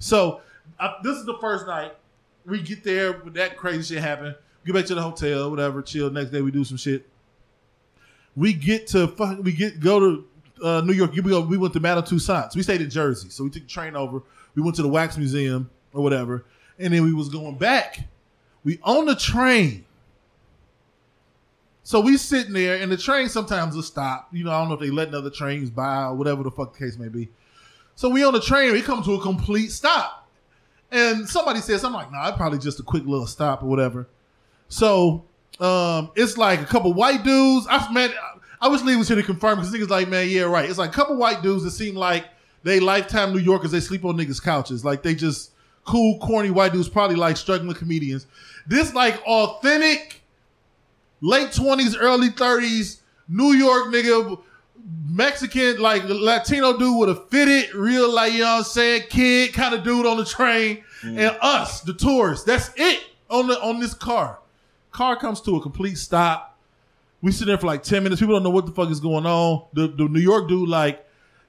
So 0.01 0.41
I, 0.81 0.97
this 1.05 1.17
is 1.17 1.25
the 1.27 1.39
first 1.41 1.67
night 1.69 1.95
we 2.45 2.61
get 2.61 2.83
there. 2.83 3.23
That 3.27 3.57
crazy 3.57 3.95
shit 3.95 4.03
happened. 4.03 4.35
Get 4.67 4.75
back 4.75 4.87
to 4.87 4.95
the 4.97 5.03
hotel, 5.03 5.49
whatever. 5.51 5.83
Chill. 5.83 6.11
Next 6.11 6.31
day 6.31 6.41
we 6.43 6.51
do 6.51 6.65
some 6.65 6.77
shit. 6.77 7.07
We 8.37 8.53
get 8.53 8.89
to 8.89 9.07
fuck. 9.09 9.39
We 9.43 9.53
get 9.53 9.79
go 9.81 10.01
to 10.01 10.25
uh, 10.63 10.81
New 10.83 10.93
York. 10.93 11.13
We. 11.13 11.21
We 11.21 11.59
went 11.59 11.73
to 11.75 11.81
Madame 11.81 12.05
Tussauds. 12.05 12.55
We 12.57 12.63
stayed 12.63 12.81
in 12.81 12.91
Jersey, 12.91 13.31
so 13.31 13.45
we 13.45 13.51
took 13.51 13.63
the 13.63 13.69
train 13.69 13.97
over. 13.97 14.23
We 14.55 14.63
went 14.63 14.77
to 14.77 14.83
the 14.83 14.89
Wax 14.89 15.17
Museum 15.17 15.71
or 15.93 16.03
whatever, 16.03 16.45
and 16.79 16.93
then 16.93 17.03
we 17.03 17.13
was 17.13 17.29
going 17.29 17.57
back. 17.57 18.01
We 18.65 18.79
on 18.83 19.07
the 19.07 19.17
train. 19.17 19.85
So 21.83 22.01
we 22.01 22.17
sitting 22.19 22.53
there, 22.53 22.77
and 22.77 22.93
the 22.93 22.97
train 22.97 23.29
sometimes 23.29 23.75
will 23.75 23.83
stop. 23.83 24.29
You 24.33 24.45
know, 24.45 24.53
I 24.53 24.61
don't 24.61 24.69
know 24.69 24.75
if 24.75 24.81
they 24.81 24.91
letting 24.91 25.15
other 25.15 25.31
trains 25.31 25.71
by 25.71 26.05
or 26.05 26.15
whatever 26.15 26.43
the 26.43 26.51
fuck 26.51 26.73
the 26.73 26.79
case 26.79 26.99
may 26.99 27.09
be. 27.09 27.29
So 27.97 28.09
we 28.09 28.23
on 28.23 28.33
the 28.33 28.41
train, 28.41 28.73
we 28.73 28.81
come 28.81 29.03
to 29.03 29.15
a 29.15 29.21
complete 29.21 29.73
stop. 29.73 30.29
And 30.93 31.29
somebody 31.29 31.61
says, 31.61 31.85
I'm 31.85 31.93
like, 31.93 32.11
nah, 32.11 32.29
it's 32.29 32.37
probably 32.37 32.59
just 32.59 32.81
a 32.81 32.83
quick 32.83 33.05
little 33.07 33.27
stop 33.27 33.63
or 33.63 33.67
whatever. 33.67 34.09
So 34.69 35.25
um, 35.59 36.11
it's 36.17 36.39
like 36.39 36.61
a 36.61 36.65
couple 36.65 36.93
white 36.93 37.23
dudes. 37.25 37.67
I 37.69 37.93
man, 37.93 38.11
I 38.61 38.69
wish 38.69 38.83
Lee 38.83 38.97
was 38.97 39.09
here 39.09 39.17
to 39.17 39.23
confirm 39.23 39.59
because 39.59 39.73
niggas 39.73 39.89
like, 39.89 40.09
man, 40.09 40.29
yeah, 40.29 40.43
right. 40.43 40.69
It's 40.69 40.79
like 40.79 40.91
a 40.91 40.93
couple 40.93 41.17
white 41.17 41.43
dudes 41.43 41.65
that 41.65 41.71
seem 41.71 41.95
like 41.95 42.27
they 42.63 42.79
lifetime 42.79 43.33
New 43.33 43.39
Yorkers. 43.39 43.71
They 43.71 43.81
sleep 43.81 44.05
on 44.05 44.17
niggas' 44.17 44.43
couches. 44.43 44.85
Like 44.85 45.03
they 45.03 45.15
just 45.15 45.53
cool, 45.85 46.19
corny 46.19 46.51
white 46.51 46.73
dudes, 46.73 46.89
probably 46.89 47.17
like 47.17 47.37
struggling 47.37 47.75
comedians. 47.75 48.27
This 48.67 48.95
like 48.95 49.21
authentic, 49.23 50.23
late 51.21 51.53
twenties, 51.53 51.97
early 51.97 52.29
thirties, 52.29 53.01
New 53.29 53.53
York 53.53 53.87
nigga, 53.87 54.39
Mexican, 55.09 55.81
like 55.81 56.05
Latino 56.05 56.77
dude 56.77 56.99
with 56.99 57.11
a 57.11 57.15
fitted, 57.15 57.75
real 57.75 58.13
like 58.13 58.33
you 58.35 58.41
know 58.41 58.47
what 58.47 58.59
I'm 58.59 58.65
saying, 58.65 59.05
kid 59.09 59.55
kind 59.55 59.75
of 59.75 59.85
dude 59.85 60.05
on 60.05 60.19
the 60.19 60.25
train, 60.25 60.85
mm. 61.03 61.19
and 61.19 61.37
us, 61.41 61.81
the 61.81 61.95
tourists. 61.95 62.45
That's 62.45 62.71
it 62.77 63.03
on 63.31 63.47
the 63.47 63.61
on 63.63 63.81
this 63.81 63.95
car. 63.95 64.39
Car 64.91 65.17
comes 65.17 65.41
to 65.43 65.57
a 65.57 65.61
complete 65.63 65.97
stop. 65.97 66.50
We 67.23 67.33
sit 67.33 67.47
there 67.47 67.59
for 67.59 67.67
like 67.67 67.83
10 67.83 68.03
minutes. 68.03 68.21
People 68.21 68.35
don't 68.35 68.43
know 68.43 68.51
what 68.51 68.67
the 68.67 68.73
fuck 68.73 68.91
is 68.91 69.01
going 69.01 69.27
on. 69.27 69.67
The, 69.75 69.89
the 69.89 70.09
New 70.09 70.21
York 70.21 70.49
dude, 70.49 70.69
like, 70.69 71.07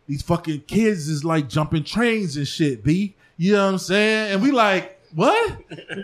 these 0.08 0.22
fucking 0.22 0.62
kids 0.62 1.08
is 1.08 1.24
like 1.24 1.48
jumping 1.48 1.84
trains 1.84 2.36
and 2.36 2.48
shit, 2.48 2.84
B. 2.84 3.16
You 3.38 3.54
know 3.54 3.66
what 3.66 3.72
I'm 3.72 3.78
saying? 3.78 4.34
And 4.34 4.42
we 4.42 4.51
like, 4.51 5.00
what? 5.16 5.58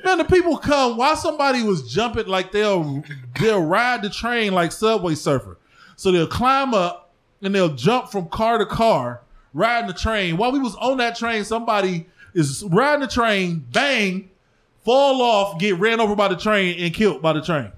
Man, 0.05 0.17
the 0.19 0.25
people 0.25 0.57
come 0.57 0.97
while 0.97 1.15
somebody 1.15 1.63
was 1.63 1.91
jumping, 1.91 2.27
like 2.27 2.51
they'll 2.51 3.03
they'll 3.39 3.63
ride 3.63 4.01
the 4.01 4.09
train 4.09 4.53
like 4.53 4.71
Subway 4.71 5.15
Surfer. 5.15 5.57
So 5.95 6.11
they'll 6.11 6.27
climb 6.27 6.73
up 6.73 7.11
and 7.41 7.53
they'll 7.53 7.75
jump 7.75 8.09
from 8.09 8.27
car 8.29 8.57
to 8.57 8.65
car, 8.65 9.21
riding 9.53 9.87
the 9.87 9.93
train. 9.93 10.37
While 10.37 10.51
we 10.51 10.59
was 10.59 10.75
on 10.75 10.97
that 10.97 11.17
train, 11.17 11.43
somebody 11.43 12.07
is 12.33 12.63
riding 12.63 13.01
the 13.01 13.07
train, 13.07 13.65
bang, 13.71 14.29
fall 14.83 15.21
off, 15.21 15.59
get 15.59 15.77
ran 15.79 15.99
over 15.99 16.15
by 16.15 16.27
the 16.27 16.37
train 16.37 16.79
and 16.79 16.93
killed 16.93 17.21
by 17.21 17.33
the 17.33 17.41
train. 17.41 17.71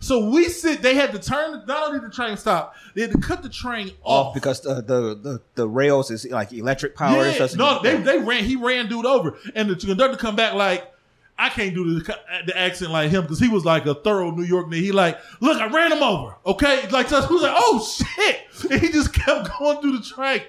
So 0.00 0.30
we 0.30 0.44
sit. 0.44 0.80
They 0.80 0.94
had 0.94 1.12
to 1.12 1.18
turn. 1.18 1.64
Not 1.66 1.88
only 1.88 1.98
the 1.98 2.10
train 2.10 2.36
stop, 2.36 2.74
they 2.94 3.02
had 3.02 3.10
to 3.12 3.18
cut 3.18 3.42
the 3.42 3.48
train 3.48 3.90
off 4.02 4.28
Off 4.28 4.34
because 4.34 4.60
the, 4.60 4.74
the 4.74 5.14
the 5.14 5.42
the 5.54 5.68
rails 5.68 6.10
is 6.10 6.24
like 6.30 6.52
electric 6.52 6.94
power. 6.96 7.26
Yeah, 7.26 7.48
no, 7.56 7.80
they 7.82 7.96
they 7.96 8.18
ran. 8.18 8.44
He 8.44 8.54
ran 8.56 8.88
dude 8.88 9.06
over, 9.06 9.36
and 9.54 9.68
the 9.68 9.76
conductor 9.76 10.16
come 10.16 10.36
back 10.36 10.54
like. 10.54 10.92
I 11.40 11.50
can't 11.50 11.72
do 11.72 12.00
the, 12.00 12.18
the 12.46 12.58
accent 12.58 12.90
like 12.90 13.12
him 13.12 13.22
because 13.22 13.38
he 13.38 13.46
was 13.46 13.64
like 13.64 13.86
a 13.86 13.94
thorough 13.94 14.32
New 14.32 14.42
York 14.42 14.66
nigga. 14.66 14.80
He 14.80 14.90
like, 14.90 15.20
look, 15.40 15.62
I 15.62 15.68
ran 15.68 15.92
him 15.92 16.02
over. 16.02 16.34
Okay, 16.44 16.88
like 16.88 17.08
so 17.08 17.22
who's 17.22 17.42
like, 17.42 17.54
oh 17.54 17.80
shit, 17.80 18.72
and 18.72 18.80
he 18.80 18.88
just 18.88 19.12
kept 19.12 19.48
going 19.60 19.80
through 19.80 19.98
the 19.98 20.02
train, 20.02 20.42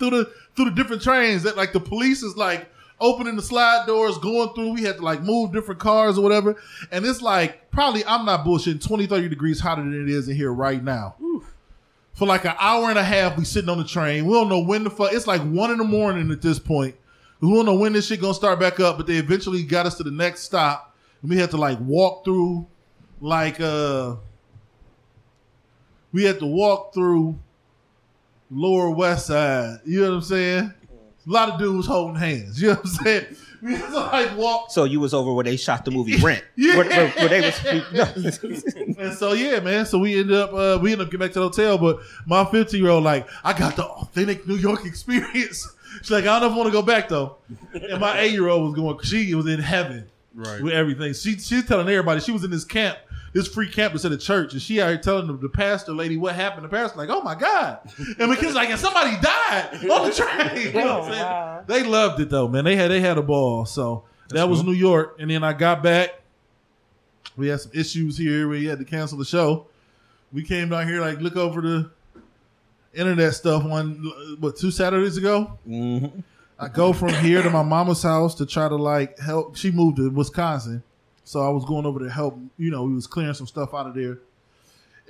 through 0.00 0.10
the 0.10 0.32
through 0.56 0.64
the 0.64 0.70
different 0.72 1.00
trains. 1.00 1.44
That 1.44 1.56
like 1.56 1.72
the 1.72 1.78
police 1.78 2.24
is 2.24 2.36
like 2.36 2.68
opening 3.02 3.36
the 3.36 3.42
slide 3.42 3.84
doors, 3.86 4.16
going 4.18 4.54
through. 4.54 4.72
We 4.72 4.82
had 4.82 4.96
to 4.96 5.02
like 5.02 5.22
move 5.22 5.52
different 5.52 5.80
cars 5.80 6.16
or 6.16 6.22
whatever, 6.22 6.56
and 6.90 7.04
it's 7.04 7.20
like 7.20 7.70
probably 7.70 8.04
I'm 8.06 8.24
not 8.24 8.44
bullshitting. 8.46 8.86
20, 8.86 9.06
30 9.06 9.28
degrees 9.28 9.60
hotter 9.60 9.82
than 9.82 10.02
it 10.02 10.08
is 10.08 10.28
in 10.28 10.36
here 10.36 10.52
right 10.52 10.82
now 10.82 11.16
for 12.14 12.26
like 12.26 12.44
an 12.44 12.54
hour 12.58 12.88
and 12.90 12.98
a 12.98 13.04
half. 13.04 13.36
We 13.36 13.44
sitting 13.44 13.70
on 13.70 13.78
the 13.78 13.84
train. 13.84 14.26
We 14.26 14.32
don't 14.32 14.48
know 14.48 14.62
when 14.62 14.84
the 14.84 14.90
fuck. 14.90 15.12
It's 15.12 15.26
like 15.26 15.42
one 15.42 15.70
in 15.70 15.78
the 15.78 15.84
morning 15.84 16.30
at 16.30 16.42
this 16.42 16.58
point. 16.58 16.94
We 17.40 17.52
don't 17.52 17.66
know 17.66 17.74
when 17.74 17.92
this 17.92 18.06
shit 18.06 18.20
gonna 18.20 18.34
start 18.34 18.60
back 18.60 18.78
up. 18.80 18.96
But 18.96 19.06
they 19.06 19.16
eventually 19.16 19.62
got 19.62 19.86
us 19.86 19.96
to 19.96 20.02
the 20.02 20.10
next 20.10 20.42
stop, 20.42 20.94
and 21.20 21.30
we 21.30 21.36
had 21.36 21.50
to 21.50 21.56
like 21.56 21.78
walk 21.80 22.24
through, 22.24 22.66
like 23.20 23.60
uh, 23.60 24.16
we 26.12 26.24
had 26.24 26.38
to 26.40 26.46
walk 26.46 26.94
through 26.94 27.38
Lower 28.50 28.90
West 28.90 29.26
Side. 29.26 29.80
You 29.84 30.02
know 30.02 30.10
what 30.10 30.16
I'm 30.16 30.22
saying? 30.22 30.74
A 31.26 31.30
lot 31.30 31.48
of 31.50 31.58
dudes 31.58 31.86
holding 31.86 32.16
hands. 32.16 32.60
You 32.60 32.68
know 32.68 32.74
what 32.74 32.84
I'm 32.84 32.90
saying? 33.04 33.26
We 33.62 33.74
had 33.76 33.90
to 33.90 33.94
like 34.00 34.36
walk 34.36 34.72
So 34.72 34.82
you 34.84 34.98
was 34.98 35.14
over 35.14 35.32
where 35.32 35.44
they 35.44 35.56
shot 35.56 35.84
the 35.84 35.92
movie 35.92 36.16
Rent. 36.16 36.42
Yeah. 36.56 36.76
Where, 36.78 36.88
where, 36.88 37.08
where 37.10 37.28
they 37.28 37.40
was. 37.42 38.44
And 38.98 39.14
so 39.16 39.32
yeah, 39.32 39.60
man. 39.60 39.86
So 39.86 39.98
we 39.98 40.18
ended 40.18 40.36
up 40.36 40.52
uh, 40.52 40.78
we 40.82 40.92
ended 40.92 41.06
up 41.06 41.12
getting 41.12 41.24
back 41.26 41.32
to 41.34 41.40
the 41.40 41.48
hotel, 41.48 41.78
but 41.78 42.00
my 42.26 42.44
15 42.44 42.80
year 42.82 42.90
old 42.90 43.04
like 43.04 43.28
I 43.44 43.56
got 43.56 43.76
the 43.76 43.84
authentic 43.84 44.46
New 44.48 44.56
York 44.56 44.84
experience. 44.86 45.68
She's 45.98 46.10
like 46.10 46.24
I 46.24 46.40
don't 46.40 46.42
know 46.42 46.46
if 46.48 46.52
I 46.54 46.56
want 46.56 46.66
to 46.68 46.72
go 46.72 46.82
back 46.82 47.08
though. 47.08 47.36
And 47.74 48.00
my 48.00 48.18
eight 48.20 48.32
year 48.32 48.48
old 48.48 48.64
was 48.64 48.74
going. 48.74 48.98
She 49.04 49.34
was 49.34 49.46
in 49.46 49.60
heaven 49.60 50.08
Right. 50.34 50.62
with 50.62 50.72
everything. 50.72 51.12
She 51.12 51.36
she's 51.38 51.66
telling 51.66 51.88
everybody 51.88 52.20
she 52.20 52.32
was 52.32 52.42
in 52.42 52.50
this 52.50 52.64
camp, 52.64 52.96
this 53.32 53.48
free 53.48 53.68
camp 53.68 53.92
that's 53.94 54.04
at 54.04 54.12
a 54.12 54.18
church, 54.18 54.52
and 54.52 54.60
she 54.60 54.80
out 54.80 54.88
here 54.88 54.98
telling 54.98 55.26
the, 55.26 55.32
the 55.34 55.48
pastor 55.48 55.92
lady 55.92 56.16
what 56.16 56.34
happened. 56.34 56.64
The 56.64 56.68
pastor 56.68 56.98
like, 56.98 57.08
oh 57.08 57.22
my 57.22 57.34
god, 57.34 57.78
and 58.18 58.30
the 58.30 58.36
kid's 58.36 58.54
like, 58.54 58.68
and 58.70 58.78
somebody 58.78 59.16
died 59.20 59.88
on 59.90 60.08
the 60.08 60.14
train. 60.14 60.66
You 60.74 60.80
know 60.80 61.00
what 61.00 61.04
I'm 61.08 61.12
saying? 61.12 61.24
Oh, 61.24 61.30
wow. 61.30 61.64
They 61.66 61.82
loved 61.82 62.20
it 62.20 62.30
though, 62.30 62.48
man. 62.48 62.64
They 62.64 62.76
had 62.76 62.90
they 62.90 63.00
had 63.00 63.18
a 63.18 63.22
ball. 63.22 63.64
So 63.66 64.04
that 64.30 64.48
was 64.48 64.62
New 64.62 64.72
York, 64.72 65.16
and 65.18 65.30
then 65.30 65.42
I 65.44 65.52
got 65.52 65.82
back. 65.82 66.10
We 67.36 67.48
had 67.48 67.60
some 67.60 67.72
issues 67.74 68.18
here. 68.18 68.48
We 68.48 68.66
had 68.66 68.78
to 68.78 68.84
cancel 68.84 69.16
the 69.18 69.24
show. 69.24 69.66
We 70.32 70.42
came 70.42 70.68
down 70.68 70.86
here 70.86 71.00
like 71.00 71.20
look 71.20 71.36
over 71.36 71.60
the 71.62 71.90
internet 72.94 73.34
stuff 73.34 73.64
one 73.64 74.36
what 74.40 74.56
two 74.56 74.70
Saturdays 74.70 75.16
ago. 75.16 75.58
Mhm. 75.66 76.22
I 76.58 76.68
go 76.68 76.92
from 76.92 77.12
here 77.14 77.42
to 77.42 77.50
my 77.50 77.62
mama's 77.62 78.02
house 78.02 78.34
to 78.36 78.46
try 78.46 78.68
to 78.68 78.76
like 78.76 79.18
help. 79.18 79.56
She 79.56 79.70
moved 79.70 79.96
to 79.96 80.10
Wisconsin, 80.10 80.82
so 81.24 81.40
I 81.40 81.48
was 81.48 81.64
going 81.64 81.86
over 81.86 81.98
to 82.00 82.10
help. 82.10 82.38
You 82.58 82.70
know, 82.70 82.84
we 82.84 82.94
was 82.94 83.06
clearing 83.06 83.34
some 83.34 83.46
stuff 83.46 83.74
out 83.74 83.86
of 83.86 83.94
there, 83.94 84.18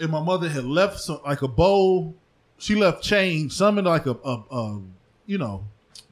and 0.00 0.10
my 0.10 0.22
mother 0.22 0.48
had 0.48 0.64
left 0.64 1.00
some 1.00 1.20
like 1.24 1.42
a 1.42 1.48
bowl. 1.48 2.14
She 2.58 2.74
left 2.74 3.02
change, 3.02 3.52
some 3.52 3.78
in 3.78 3.84
like 3.84 4.06
a, 4.06 4.16
a, 4.24 4.42
a 4.50 4.80
you 5.26 5.38
know 5.38 5.64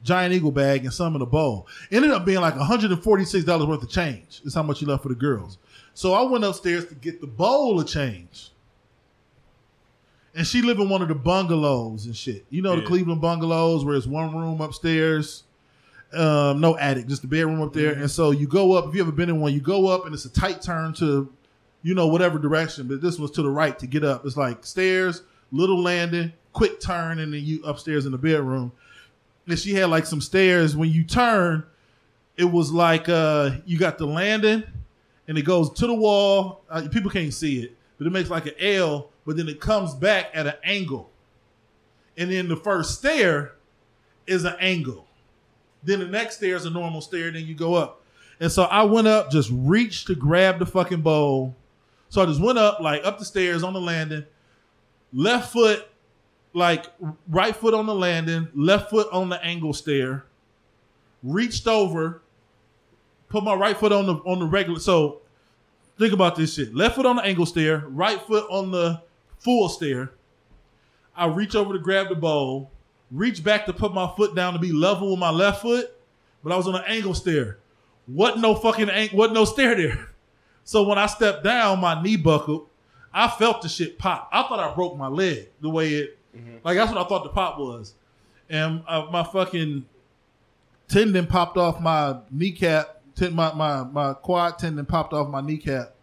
giant 0.03 0.33
eagle 0.33 0.51
bag, 0.51 0.83
and 0.83 0.93
some 0.93 1.15
in 1.15 1.21
a 1.21 1.25
bowl. 1.25 1.67
Ended 1.91 2.11
up 2.11 2.25
being 2.25 2.41
like 2.41 2.55
one 2.55 2.65
hundred 2.65 2.91
and 2.91 3.03
forty 3.03 3.25
six 3.25 3.45
dollars 3.45 3.67
worth 3.67 3.83
of 3.83 3.89
change. 3.89 4.41
Is 4.43 4.53
how 4.53 4.63
much 4.63 4.77
she 4.79 4.85
left 4.85 5.03
for 5.03 5.09
the 5.09 5.15
girls. 5.15 5.57
So 5.93 6.13
I 6.13 6.21
went 6.23 6.43
upstairs 6.43 6.85
to 6.87 6.95
get 6.95 7.21
the 7.21 7.27
bowl 7.27 7.79
of 7.79 7.87
change. 7.87 8.51
And 10.33 10.47
she 10.47 10.61
lived 10.61 10.79
in 10.79 10.87
one 10.87 11.01
of 11.01 11.09
the 11.09 11.15
bungalows 11.15 12.05
and 12.05 12.15
shit. 12.15 12.45
You 12.49 12.61
know 12.61 12.77
the 12.77 12.85
Cleveland 12.85 13.19
bungalows 13.19 13.83
where 13.83 13.95
it's 13.95 14.07
one 14.07 14.33
room 14.33 14.61
upstairs, 14.61 15.43
um, 16.13 16.59
no 16.59 16.77
attic, 16.77 17.07
just 17.07 17.23
a 17.23 17.27
bedroom 17.27 17.61
up 17.61 17.73
there. 17.73 17.93
And 17.93 18.09
so 18.09 18.31
you 18.31 18.47
go 18.47 18.73
up. 18.73 18.87
If 18.87 18.95
you 18.95 19.01
ever 19.01 19.11
been 19.11 19.29
in 19.29 19.39
one, 19.39 19.53
you 19.53 19.61
go 19.61 19.87
up 19.87 20.05
and 20.05 20.13
it's 20.13 20.25
a 20.25 20.29
tight 20.29 20.61
turn 20.61 20.93
to, 20.95 21.31
you 21.83 21.95
know, 21.95 22.07
whatever 22.07 22.37
direction. 22.37 22.87
But 22.87 23.01
this 23.01 23.17
was 23.17 23.31
to 23.31 23.41
the 23.41 23.49
right 23.49 23.77
to 23.79 23.87
get 23.87 24.03
up. 24.03 24.25
It's 24.25 24.37
like 24.37 24.65
stairs, 24.65 25.23
little 25.51 25.81
landing, 25.81 26.33
quick 26.53 26.79
turn, 26.79 27.19
and 27.19 27.33
then 27.33 27.43
you 27.43 27.63
upstairs 27.63 28.05
in 28.05 28.11
the 28.11 28.17
bedroom. 28.17 28.71
And 29.47 29.57
she 29.57 29.73
had 29.73 29.89
like 29.89 30.05
some 30.05 30.21
stairs. 30.21 30.75
When 30.75 30.89
you 30.89 31.03
turn, 31.03 31.63
it 32.37 32.45
was 32.45 32.71
like 32.71 33.07
uh, 33.09 33.51
you 33.65 33.77
got 33.77 33.97
the 33.97 34.05
landing, 34.05 34.63
and 35.27 35.37
it 35.37 35.43
goes 35.43 35.71
to 35.71 35.87
the 35.87 35.93
wall. 35.93 36.63
Uh, 36.69 36.87
people 36.91 37.11
can't 37.11 37.33
see 37.33 37.63
it, 37.63 37.75
but 37.97 38.07
it 38.07 38.09
makes 38.11 38.29
like 38.29 38.45
an 38.47 38.55
L. 38.59 39.09
But 39.25 39.37
then 39.37 39.47
it 39.47 39.59
comes 39.59 39.93
back 39.93 40.31
at 40.33 40.47
an 40.47 40.55
angle, 40.63 41.09
and 42.17 42.31
then 42.31 42.47
the 42.47 42.55
first 42.55 42.97
stair 42.97 43.53
is 44.25 44.43
an 44.45 44.55
angle. 44.59 45.07
Then 45.83 45.99
the 45.99 46.07
next 46.07 46.37
stair 46.37 46.55
is 46.55 46.65
a 46.65 46.69
normal 46.69 47.01
stair. 47.01 47.31
Then 47.31 47.45
you 47.45 47.55
go 47.55 47.75
up. 47.75 48.01
And 48.39 48.51
so 48.51 48.63
I 48.63 48.83
went 48.83 49.07
up, 49.07 49.29
just 49.31 49.51
reached 49.53 50.07
to 50.07 50.15
grab 50.15 50.59
the 50.59 50.65
fucking 50.65 51.01
bowl. 51.01 51.55
So 52.09 52.21
I 52.21 52.25
just 52.25 52.41
went 52.41 52.57
up, 52.57 52.79
like 52.79 53.05
up 53.05 53.19
the 53.19 53.25
stairs 53.25 53.63
on 53.63 53.73
the 53.73 53.79
landing, 53.79 54.25
left 55.13 55.53
foot, 55.53 55.87
like 56.53 56.87
right 57.29 57.55
foot 57.55 57.73
on 57.73 57.85
the 57.85 57.95
landing, 57.95 58.47
left 58.53 58.89
foot 58.89 59.07
on 59.11 59.29
the 59.29 59.41
angle 59.43 59.73
stair, 59.73 60.25
reached 61.23 61.67
over, 61.67 62.21
put 63.29 63.43
my 63.43 63.53
right 63.53 63.77
foot 63.77 63.91
on 63.91 64.07
the 64.07 64.15
on 64.15 64.39
the 64.39 64.45
regular. 64.45 64.79
So 64.79 65.21
think 65.97 66.11
about 66.13 66.35
this 66.35 66.55
shit. 66.55 66.75
Left 66.75 66.95
foot 66.95 67.05
on 67.05 67.17
the 67.17 67.23
angle 67.23 67.45
stair, 67.45 67.85
right 67.87 68.21
foot 68.21 68.45
on 68.49 68.71
the 68.71 69.01
full 69.39 69.69
stair. 69.69 70.11
I 71.15 71.27
reach 71.27 71.55
over 71.55 71.73
to 71.73 71.79
grab 71.79 72.09
the 72.09 72.15
bowl, 72.15 72.71
reach 73.11 73.43
back 73.43 73.65
to 73.65 73.73
put 73.73 73.93
my 73.93 74.11
foot 74.15 74.35
down 74.35 74.53
to 74.53 74.59
be 74.59 74.71
level 74.71 75.11
with 75.11 75.19
my 75.19 75.29
left 75.29 75.61
foot, 75.61 75.91
but 76.43 76.51
I 76.51 76.57
was 76.57 76.67
on 76.67 76.75
an 76.75 76.83
angle 76.87 77.13
stair. 77.13 77.59
What 78.07 78.39
no 78.39 78.55
fucking 78.55 78.89
ang- 78.89 79.09
what 79.09 79.33
no 79.33 79.45
stair 79.45 79.75
there. 79.75 80.07
So 80.63 80.83
when 80.83 80.99
I 80.99 81.07
stepped 81.07 81.43
down, 81.43 81.79
my 81.81 82.01
knee 82.01 82.15
buckled. 82.17 82.67
I 83.11 83.27
felt 83.27 83.63
the 83.63 83.67
shit 83.67 83.97
pop. 83.97 84.29
I 84.31 84.43
thought 84.43 84.59
I 84.59 84.73
broke 84.75 84.95
my 84.95 85.07
leg 85.07 85.49
the 85.59 85.69
way 85.69 85.89
it, 85.95 86.19
like 86.63 86.77
that's 86.77 86.91
what 86.93 87.03
I 87.03 87.09
thought 87.09 87.23
the 87.23 87.29
pop 87.31 87.57
was, 87.57 87.95
and 88.47 88.83
uh, 88.87 89.07
my 89.11 89.23
fucking 89.23 89.85
tendon 90.87 91.25
popped 91.27 91.57
off 91.57 91.81
my 91.81 92.17
kneecap. 92.29 93.01
Ten, 93.15 93.33
my, 93.33 93.53
my 93.53 93.83
my 93.83 94.13
quad 94.13 94.59
tendon 94.59 94.85
popped 94.85 95.13
off 95.13 95.27
my 95.29 95.41
kneecap, 95.41 95.93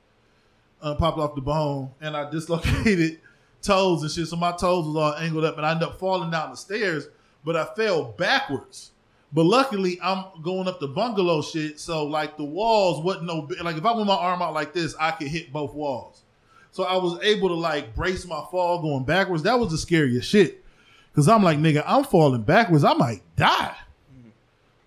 uh, 0.83 0.97
popped 0.97 1.19
off 1.19 1.35
the 1.37 1.41
bone, 1.41 1.93
and 2.01 2.17
I 2.17 2.29
dislocated 2.29 3.21
toes 3.63 4.03
and 4.03 4.11
shit. 4.11 4.29
So 4.29 4.37
my 4.37 4.53
toes 4.53 4.87
was 4.87 4.97
all 4.97 5.15
angled 5.15 5.45
up, 5.45 5.57
and 5.57 5.67
I 5.67 5.73
ended 5.73 5.89
up 5.89 5.99
falling 5.99 6.31
down 6.31 6.51
the 6.51 6.57
stairs. 6.57 7.09
But 7.45 7.57
I 7.57 7.65
fell 7.77 8.05
backwards. 8.05 8.93
But 9.33 9.45
luckily, 9.45 9.99
I'm 10.03 10.25
going 10.43 10.69
up 10.69 10.81
the 10.81 10.89
bungalow 10.89 11.43
shit, 11.43 11.79
so 11.79 12.05
like 12.05 12.37
the 12.37 12.45
walls 12.45 13.05
wasn't 13.05 13.27
no 13.27 13.43
bi- 13.43 13.61
like 13.63 13.77
if 13.77 13.85
I 13.85 13.93
went 13.93 14.07
my 14.07 14.15
arm 14.15 14.41
out 14.41 14.55
like 14.55 14.73
this, 14.73 14.95
I 14.99 15.11
could 15.11 15.29
hit 15.29 15.53
both 15.53 15.75
walls. 15.75 16.23
So 16.71 16.85
I 16.85 16.97
was 16.97 17.21
able 17.23 17.49
to 17.49 17.55
like 17.55 17.95
brace 17.95 18.27
my 18.27 18.43
fall 18.51 18.81
going 18.81 19.05
backwards. 19.05 19.43
That 19.43 19.59
was 19.59 19.71
the 19.71 19.79
scariest 19.79 20.29
shit. 20.29 20.65
Cause 21.15 21.29
I'm 21.29 21.43
like, 21.43 21.59
nigga, 21.59 21.83
I'm 21.85 22.05
falling 22.05 22.43
backwards. 22.43 22.85
I 22.85 22.95
might 22.95 23.23
die. 23.37 23.75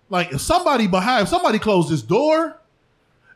Like 0.08 0.32
if 0.32 0.40
somebody 0.40 0.86
behind, 0.86 1.24
if 1.24 1.28
somebody 1.28 1.58
closed 1.58 1.90
this 1.90 2.02
door, 2.02 2.58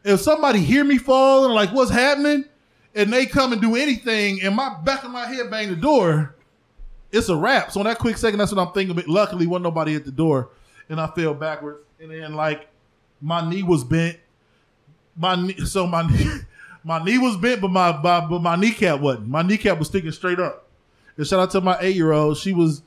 if 0.03 0.21
somebody 0.21 0.61
hear 0.61 0.85
me 0.85 0.99
fall 0.99 1.45
and 1.45 1.55
like 1.55 1.71
what's 1.73 1.91
happening, 1.91 2.47
and 2.97 3.13
they 3.13 3.27
come 3.27 3.53
and 3.53 3.61
do 3.61 3.77
anything, 3.77 4.41
and 4.43 4.57
my 4.57 4.75
back 4.83 5.05
of 5.05 5.11
my 5.11 5.27
head 5.27 5.51
bang 5.51 5.69
the 5.69 5.77
door, 5.77 6.35
it's 7.13 7.29
a 7.29 7.37
wrap. 7.37 7.71
So 7.71 7.81
in 7.81 7.87
that 7.87 7.99
quick 7.99 8.17
second, 8.17 8.39
that's 8.39 8.53
what 8.53 8.67
I'm 8.67 8.73
thinking. 8.73 8.97
But 8.97 9.07
luckily, 9.07 9.47
wasn't 9.47 9.65
nobody 9.65 9.95
at 9.95 10.05
the 10.05 10.11
door, 10.11 10.49
and 10.89 11.01
I 11.01 11.07
fell 11.09 11.35
backwards. 11.35 11.81
And 12.01 12.11
then 12.11 12.35
like 12.35 12.69
My 13.21 13.49
knee 13.49 13.63
was 13.63 13.85
bent. 13.85 14.19
My 15.17 15.37
knee, 15.37 15.57
so 15.65 15.87
my 15.87 16.07
knee, 16.07 16.27
my 16.85 17.03
knee 17.05 17.19
was 17.19 17.37
bent, 17.37 17.61
but 17.61 17.71
my, 17.71 17.93
my 17.93 18.27
but 18.27 18.41
my 18.41 18.57
kneecap 18.57 19.01
wasn't. 19.01 19.29
My 19.29 19.43
kneecap 19.43 19.79
was 19.79 19.89
sticking 19.89 20.13
straight 20.13 20.41
up. 20.41 20.67
And 21.17 21.27
shout 21.27 21.41
out 21.41 21.51
to 21.53 21.61
my 21.61 21.77
eight 21.81 21.97
year 21.97 22.13
old. 22.13 22.39
She 22.39 22.53
was. 22.53 22.83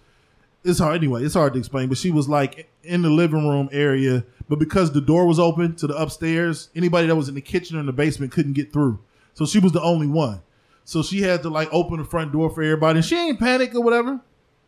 It's 0.64 0.80
hard 0.80 0.98
anyway. 0.98 1.24
It's 1.24 1.36
hard 1.36 1.54
to 1.54 1.60
explain, 1.60 1.88
but 1.88 1.98
she 1.98 2.12
was 2.12 2.28
like 2.28 2.70
in 2.84 3.02
the 3.02 3.10
living 3.10 3.48
room 3.48 3.70
area, 3.72 4.26
but 4.50 4.60
because 4.60 4.92
the 4.92 5.00
door 5.00 5.26
was 5.26 5.40
open 5.40 5.76
to 5.78 5.88
the 5.88 5.96
upstairs, 5.96 6.70
anybody 6.76 7.08
that 7.08 7.16
was 7.16 7.30
in 7.30 7.36
the 7.36 7.42
kitchen 7.42 7.78
or 7.78 7.80
in 7.80 7.86
the 7.86 7.94
basement 7.94 8.34
couldn't 8.34 8.54
get 8.54 8.74
through. 8.74 9.00
So 9.40 9.46
she 9.46 9.60
was 9.60 9.72
the 9.72 9.82
only 9.82 10.06
one. 10.06 10.42
So 10.84 11.02
she 11.02 11.22
had 11.22 11.44
to 11.44 11.50
like 11.50 11.70
open 11.72 12.00
the 12.00 12.04
front 12.04 12.34
door 12.34 12.50
for 12.50 12.62
everybody. 12.62 12.98
And 12.98 13.06
she 13.06 13.16
ain't 13.16 13.40
panic 13.40 13.74
or 13.74 13.80
whatever. 13.80 14.20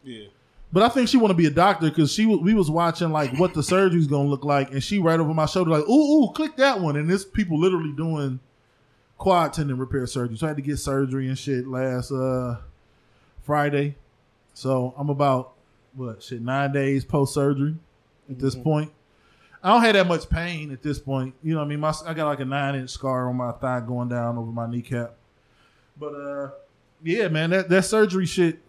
Yeah. 0.01 0.27
But 0.71 0.83
I 0.83 0.87
think 0.87 1.09
she 1.09 1.17
want 1.17 1.31
to 1.31 1.35
be 1.35 1.45
a 1.45 1.51
doctor 1.51 1.89
because 1.89 2.13
she 2.13 2.25
we 2.25 2.53
was 2.53 2.71
watching 2.71 3.11
like 3.11 3.37
what 3.37 3.53
the 3.53 3.63
surgery's 3.63 4.07
gonna 4.07 4.29
look 4.29 4.45
like, 4.45 4.71
and 4.71 4.81
she 4.81 4.97
right 4.97 5.19
over 5.19 5.33
my 5.33 5.45
shoulder 5.45 5.71
like, 5.71 5.89
ooh, 5.89 6.23
ooh, 6.23 6.31
click 6.31 6.55
that 6.55 6.79
one, 6.79 6.95
and 6.95 7.09
this 7.09 7.25
people 7.25 7.59
literally 7.59 7.91
doing 7.91 8.39
quad 9.17 9.51
tendon 9.51 9.77
repair 9.77 10.07
surgery. 10.07 10.37
So 10.37 10.45
I 10.45 10.51
had 10.51 10.55
to 10.55 10.63
get 10.63 10.77
surgery 10.77 11.27
and 11.27 11.37
shit 11.37 11.67
last 11.67 12.09
uh 12.13 12.59
Friday. 13.41 13.97
So 14.53 14.93
I'm 14.97 15.09
about 15.09 15.51
what 15.95 16.23
shit 16.23 16.41
nine 16.41 16.71
days 16.71 17.03
post 17.03 17.33
surgery 17.33 17.75
at 18.29 18.39
this 18.39 18.55
point. 18.55 18.89
I 19.63 19.69
don't 19.73 19.81
have 19.83 19.93
that 19.93 20.07
much 20.07 20.27
pain 20.29 20.71
at 20.71 20.81
this 20.81 20.97
point. 20.99 21.35
You 21.43 21.53
know 21.53 21.59
what 21.59 21.65
I 21.65 21.69
mean? 21.69 21.79
My 21.79 21.93
I 22.05 22.13
got 22.13 22.25
like 22.25 22.39
a 22.39 22.45
nine 22.45 22.75
inch 22.75 22.89
scar 22.89 23.29
on 23.29 23.35
my 23.35 23.51
thigh 23.51 23.81
going 23.81 24.09
down 24.09 24.37
over 24.37 24.51
my 24.51 24.67
kneecap. 24.69 25.13
But 25.99 26.13
uh 26.15 26.49
yeah, 27.03 27.27
man, 27.29 27.49
that, 27.51 27.69
that 27.69 27.83
surgery 27.85 28.25
shit. 28.25 28.59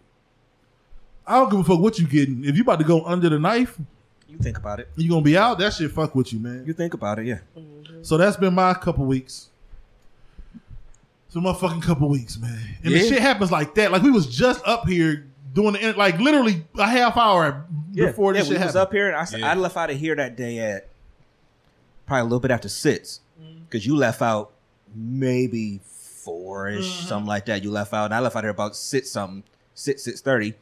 I 1.26 1.34
don't 1.38 1.50
give 1.50 1.60
a 1.60 1.64
fuck 1.64 1.80
what 1.80 1.98
you 1.98 2.06
getting. 2.06 2.44
If 2.44 2.56
you 2.56 2.62
about 2.62 2.78
to 2.78 2.84
go 2.84 3.04
under 3.04 3.28
the 3.28 3.38
knife, 3.38 3.78
You 4.28 4.38
think 4.38 4.58
about 4.58 4.80
it. 4.80 4.88
you 4.96 5.08
gonna 5.08 5.22
be 5.22 5.36
out. 5.38 5.58
That 5.58 5.72
shit 5.74 5.90
fuck 5.92 6.14
with 6.14 6.32
you, 6.32 6.40
man. 6.40 6.64
You 6.66 6.72
think 6.72 6.94
about 6.94 7.18
it, 7.18 7.26
yeah. 7.26 7.38
So 8.02 8.16
that's 8.16 8.36
been 8.36 8.54
my 8.54 8.74
couple 8.74 9.04
weeks. 9.06 9.48
So 11.28 11.40
my 11.40 11.54
fucking 11.54 11.80
couple 11.80 12.08
weeks, 12.10 12.38
man. 12.38 12.58
And 12.84 12.92
the 12.92 12.98
shit 12.98 13.20
happens 13.20 13.50
like 13.50 13.74
that. 13.76 13.90
Like 13.92 14.02
we 14.02 14.10
was 14.10 14.26
just 14.26 14.66
up 14.66 14.86
here 14.86 15.26
doing 15.52 15.74
the 15.74 15.92
like 15.94 16.18
literally 16.18 16.64
a 16.78 16.86
half 16.88 17.16
hour 17.16 17.64
before 17.94 18.32
yeah, 18.34 18.40
this 18.40 18.48
we 18.48 18.54
shit 18.56 18.64
was 18.64 18.74
happened. 18.74 18.76
up 18.76 18.92
here, 18.92 19.06
and 19.08 19.16
I, 19.16 19.20
s- 19.22 19.34
Yeah. 19.36 19.50
I 19.50 19.54
left 19.54 19.76
out 19.76 19.90
of 19.90 19.98
here 19.98 20.14
that 20.16 20.36
day 20.36 20.58
at 20.58 20.88
probably 22.06 22.20
a 22.20 22.24
little 22.24 22.40
bit 22.40 22.50
after 22.50 22.68
six, 22.68 23.20
Mm-hmm. 23.42 23.60
because 23.64 23.84
you 23.86 23.96
left 23.96 24.22
out 24.22 24.52
maybe 24.94 25.80
four 25.84 26.68
ish, 26.68 26.84
Mm-hmm. 26.86 27.06
something 27.08 27.26
like 27.28 27.46
that. 27.46 27.62
You 27.64 27.70
left 27.70 27.92
out, 27.92 28.06
and 28.06 28.14
I 28.14 28.20
left 28.20 28.36
out 28.36 28.44
here 28.44 28.50
about 28.50 28.76
six 28.76 29.10
something, 29.10 29.42
six 29.74 30.02
six 30.02 30.20
thirty. 30.20 30.54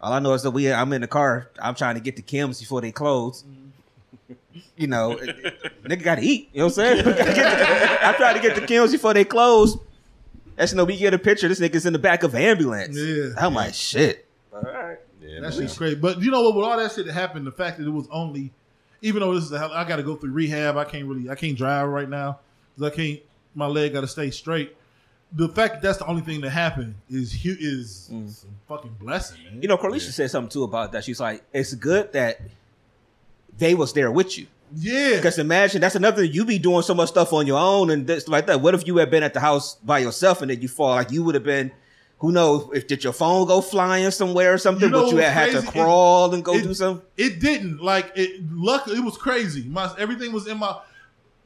All 0.00 0.12
I 0.12 0.18
know 0.18 0.32
is 0.32 0.42
that 0.44 0.50
we, 0.52 0.72
I'm 0.72 0.92
in 0.94 1.02
the 1.02 1.06
car. 1.06 1.50
I'm 1.60 1.74
trying 1.74 1.94
to 1.96 2.00
get 2.00 2.16
to 2.16 2.22
Kim's 2.22 2.58
before 2.58 2.80
they 2.80 2.90
close. 2.92 3.42
Mm-hmm. 3.42 4.58
You 4.76 4.86
know, 4.86 5.16
nigga 5.84 6.02
got 6.02 6.14
to 6.16 6.22
eat. 6.22 6.48
You 6.52 6.60
know 6.60 6.64
what 6.66 6.78
I'm 6.78 6.96
saying? 6.96 6.96
We 7.06 7.12
gotta 7.12 7.34
get 7.34 7.58
to- 7.58 8.06
I'm 8.06 8.14
trying 8.14 8.34
to 8.36 8.40
get 8.42 8.56
to 8.56 8.66
Kim's 8.66 8.92
before 8.92 9.12
they 9.14 9.24
close. 9.24 9.76
That's 10.60 10.74
no, 10.74 10.84
we 10.84 10.98
get 10.98 11.14
a 11.14 11.18
picture. 11.18 11.48
This 11.48 11.58
nigga's 11.58 11.86
in 11.86 11.94
the 11.94 11.98
back 11.98 12.22
of 12.22 12.34
an 12.34 12.42
ambulance. 12.42 12.94
Yeah. 12.94 13.30
I'm 13.38 13.54
like, 13.54 13.72
shit. 13.72 14.26
Yeah, 14.52 14.60
That 14.60 15.40
man. 15.40 15.52
shit's 15.52 15.78
crazy. 15.78 15.94
But 15.94 16.20
you 16.20 16.30
know 16.30 16.42
what? 16.42 16.54
With 16.54 16.66
all 16.66 16.76
that 16.76 16.92
shit 16.92 17.06
that 17.06 17.14
happened, 17.14 17.46
the 17.46 17.50
fact 17.50 17.78
that 17.78 17.86
it 17.86 17.90
was 17.90 18.06
only, 18.10 18.52
even 19.00 19.20
though 19.20 19.34
this 19.34 19.44
is, 19.44 19.52
a, 19.52 19.58
hell- 19.58 19.72
I 19.72 19.84
got 19.84 19.96
to 19.96 20.02
go 20.02 20.16
through 20.16 20.32
rehab. 20.32 20.76
I 20.76 20.84
can't 20.84 21.06
really, 21.06 21.30
I 21.30 21.34
can't 21.34 21.56
drive 21.56 21.88
right 21.88 22.10
now 22.10 22.40
because 22.76 22.92
I 22.92 22.94
can't. 22.94 23.20
My 23.54 23.68
leg 23.68 23.94
got 23.94 24.02
to 24.02 24.06
stay 24.06 24.30
straight. 24.30 24.76
The 25.32 25.48
fact 25.48 25.76
that 25.76 25.82
that's 25.82 25.96
the 25.96 26.06
only 26.06 26.20
thing 26.20 26.42
that 26.42 26.50
happened 26.50 26.94
is 27.08 27.32
hu- 27.32 27.56
is 27.58 28.10
mm. 28.12 28.28
some 28.28 28.50
fucking 28.68 28.96
blessing, 29.00 29.42
man. 29.44 29.62
You 29.62 29.68
know, 29.68 29.78
Carlisha 29.78 30.12
said 30.12 30.30
something 30.30 30.50
too 30.50 30.64
about 30.64 30.92
that. 30.92 31.04
She's 31.04 31.20
like, 31.20 31.42
it's 31.54 31.72
good 31.72 32.12
that 32.12 32.38
they 33.56 33.74
was 33.74 33.94
there 33.94 34.12
with 34.12 34.36
you. 34.36 34.46
Yeah, 34.74 35.16
Because 35.16 35.38
imagine 35.38 35.80
that's 35.80 35.94
another 35.96 36.22
you 36.24 36.44
be 36.44 36.58
doing 36.58 36.82
so 36.82 36.94
much 36.94 37.08
stuff 37.10 37.32
on 37.32 37.46
your 37.46 37.58
own 37.58 37.90
and 37.90 38.06
this 38.06 38.28
like 38.28 38.46
that. 38.46 38.60
What 38.60 38.74
if 38.74 38.86
you 38.86 38.96
had 38.98 39.10
been 39.10 39.22
at 39.22 39.34
the 39.34 39.40
house 39.40 39.74
by 39.76 39.98
yourself 40.00 40.42
and 40.42 40.50
then 40.50 40.60
you 40.62 40.68
fall? 40.68 40.90
Like 40.94 41.10
you 41.10 41.22
would 41.24 41.34
have 41.34 41.44
been. 41.44 41.72
Who 42.18 42.32
knows 42.32 42.68
if 42.74 42.86
did 42.86 43.02
your 43.02 43.14
phone 43.14 43.46
go 43.46 43.62
flying 43.62 44.10
somewhere 44.10 44.52
or 44.52 44.58
something? 44.58 44.84
You 44.84 44.90
know 44.90 45.04
but 45.04 45.10
you 45.12 45.16
had, 45.18 45.32
had 45.32 45.46
to 45.46 45.52
crazy? 45.62 45.68
It- 45.68 45.72
crawl 45.82 46.34
and 46.34 46.44
go 46.44 46.54
it- 46.54 46.62
do 46.64 46.74
something. 46.74 47.02
It 47.16 47.40
didn't. 47.40 47.80
Like 47.82 48.12
it 48.14 48.42
luckily 48.52 48.98
it 48.98 49.04
was 49.04 49.16
crazy. 49.16 49.62
My 49.68 49.90
everything 49.98 50.30
was 50.32 50.46
in 50.46 50.58
my 50.58 50.80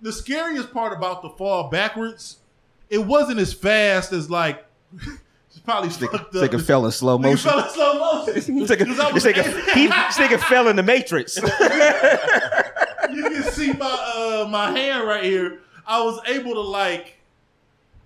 the 0.03 0.13
scariest 0.13 0.73
part 0.73 0.93
about 0.97 1.23
the 1.23 1.31
fall 1.31 1.69
backwards, 1.71 2.39
it 2.91 2.99
wasn't 2.99 3.39
as 3.39 3.53
fast 3.55 4.13
as 4.13 4.29
like 4.29 4.67
it's 5.49 5.61
probably 5.65 5.91
fucked 5.91 6.33
This 6.33 6.43
up. 6.43 6.51
nigga 6.51 6.61
fell 6.61 6.85
in 6.87 6.91
slow 6.93 7.19
motion. 7.19 7.49
fell 7.51 7.61
in 7.65 7.71
slow 7.71 7.95
motion. 8.01 8.35
This 8.35 8.49
nigga, 8.49 8.85
'Cause 8.87 8.99
I 8.99 9.13
was 9.13 9.23
this 9.23 9.33
nigga, 9.33 9.45
he, 9.75 9.87
this 9.87 10.19
nigga 10.19 10.41
fell 10.41 10.67
in 10.67 10.75
the 10.75 10.83
Matrix. 10.83 11.39
you 13.15 13.23
can 13.31 13.43
see 13.53 13.73
my 13.73 13.87
uh 14.45 14.49
my 14.49 14.71
hand 14.71 15.07
right 15.07 15.25
here. 15.25 15.61
I 15.87 16.03
was 16.03 16.19
able 16.27 16.55
to 16.55 16.61
like 16.61 17.19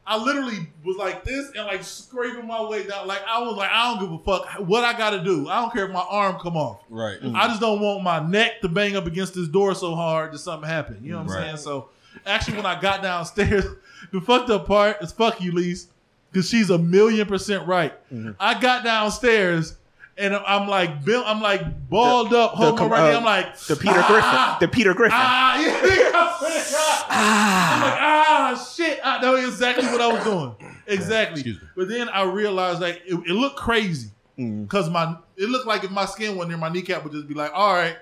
I 0.06 0.16
literally 0.16 0.66
was 0.84 0.96
like 0.96 1.22
this 1.22 1.48
and 1.54 1.66
like 1.66 1.84
scraping 1.84 2.46
my 2.46 2.62
way 2.62 2.86
down. 2.86 3.06
Like 3.06 3.20
I 3.28 3.40
was 3.42 3.56
like, 3.56 3.70
I 3.70 3.90
don't 3.94 4.00
give 4.00 4.12
a 4.12 4.18
fuck 4.24 4.48
what 4.66 4.82
I 4.82 4.96
gotta 4.96 5.22
do. 5.22 5.48
I 5.50 5.60
don't 5.60 5.72
care 5.72 5.84
if 5.84 5.92
my 5.92 6.00
arm 6.08 6.36
come 6.40 6.56
off. 6.56 6.80
Right. 6.88 7.18
I 7.34 7.46
just 7.48 7.60
don't 7.60 7.80
want 7.80 8.02
my 8.02 8.18
neck 8.26 8.62
to 8.62 8.68
bang 8.68 8.96
up 8.96 9.06
against 9.06 9.34
this 9.34 9.48
door 9.48 9.74
so 9.74 9.94
hard 9.94 10.32
that 10.32 10.38
something 10.38 10.68
happen. 10.68 10.98
You 11.02 11.12
know 11.12 11.18
what 11.18 11.30
I'm 11.30 11.36
Right. 11.36 11.44
saying? 11.44 11.56
So 11.58 11.90
actually 12.24 12.56
when 12.56 12.64
I 12.66 12.80
got 12.80 13.02
downstairs, 13.02 13.64
the 14.12 14.20
fucked 14.22 14.48
up 14.48 14.66
part 14.66 14.96
is 15.02 15.12
fuck 15.12 15.40
you, 15.42 15.52
Lise. 15.52 15.88
Cause 16.34 16.46
she's 16.48 16.68
a 16.70 16.76
million 16.78 17.26
percent 17.26 17.66
right. 17.66 17.92
Mm-hmm. 18.12 18.32
I 18.38 18.58
got 18.60 18.84
downstairs 18.84 19.76
and 20.18 20.34
I'm 20.34 20.68
like 20.68 21.04
Bill, 21.04 21.22
I'm 21.24 21.40
like 21.40 21.88
balled 21.88 22.34
up, 22.34 22.52
the 22.52 22.56
holding 22.56 22.78
com- 22.78 22.90
my 22.90 22.98
right 23.00 23.14
uh, 23.14 23.18
I'm 23.18 23.24
like 23.24 23.56
the 23.58 23.76
Peter 23.76 23.94
ah, 23.96 24.56
Griffin. 24.58 24.68
The 24.68 24.74
Peter 24.74 24.94
Griffin. 24.94 25.18
Ah, 25.18 25.60
yeah, 25.60 25.70
I 26.14 26.36
swear 26.38 26.64
to 26.64 26.72
God. 26.72 27.04
I'm 27.10 27.80
like, 27.82 28.00
ah, 28.00 28.72
shit. 28.76 29.00
I 29.04 29.20
know 29.22 29.34
exactly 29.36 29.86
what 29.86 30.00
I 30.00 30.12
was 30.12 30.24
doing. 30.24 30.54
Exactly. 30.88 31.58
But 31.76 31.88
then 31.88 32.08
I 32.08 32.22
realized 32.22 32.80
like 32.80 33.02
it, 33.04 33.12
it 33.12 33.34
looked 33.34 33.56
crazy 33.56 34.08
Mm. 34.38 34.62
because 34.62 34.88
my 34.88 35.16
it 35.36 35.48
looked 35.48 35.66
like 35.66 35.82
if 35.84 35.90
my 35.90 36.04
skin 36.04 36.36
wasn't 36.36 36.58
my 36.60 36.68
kneecap 36.68 37.02
would 37.02 37.12
just 37.12 37.26
be 37.26 37.34
like, 37.34 37.50
all 37.52 37.74
right. 37.74 37.96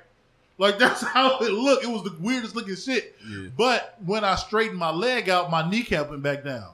Like 0.59 0.79
that's 0.79 1.03
how 1.03 1.39
it 1.41 1.51
looked. 1.51 1.85
It 1.85 1.89
was 1.89 2.05
the 2.05 2.15
weirdest 2.21 2.55
looking 2.55 2.77
shit. 2.77 3.17
Yeah. 3.29 3.49
But 3.57 3.97
when 4.05 4.23
I 4.25 4.35
straightened 4.37 4.79
my 4.79 4.91
leg 4.91 5.29
out, 5.29 5.51
my 5.51 5.69
kneecap 5.69 6.11
went 6.11 6.23
back 6.23 6.45
down. 6.45 6.73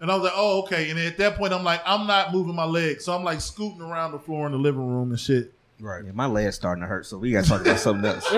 And 0.00 0.10
I 0.10 0.14
was 0.14 0.24
like, 0.24 0.32
oh, 0.36 0.60
okay. 0.62 0.90
And 0.90 0.98
at 0.98 1.16
that 1.18 1.36
point, 1.36 1.52
I'm 1.52 1.64
like, 1.64 1.82
I'm 1.84 2.06
not 2.06 2.32
moving 2.32 2.54
my 2.54 2.64
legs. 2.64 3.04
So 3.04 3.14
I'm 3.14 3.24
like 3.24 3.40
scooting 3.40 3.80
around 3.80 4.12
the 4.12 4.18
floor 4.18 4.46
in 4.46 4.52
the 4.52 4.58
living 4.58 4.86
room 4.86 5.10
and 5.10 5.18
shit. 5.18 5.52
Right. 5.80 6.04
Yeah, 6.04 6.12
my 6.12 6.26
leg's 6.26 6.56
starting 6.56 6.82
to 6.82 6.88
hurt, 6.88 7.06
so 7.06 7.18
we 7.18 7.30
got 7.30 7.44
to 7.44 7.50
talk 7.50 7.60
about 7.60 7.78
something 7.78 8.04
else. 8.04 8.26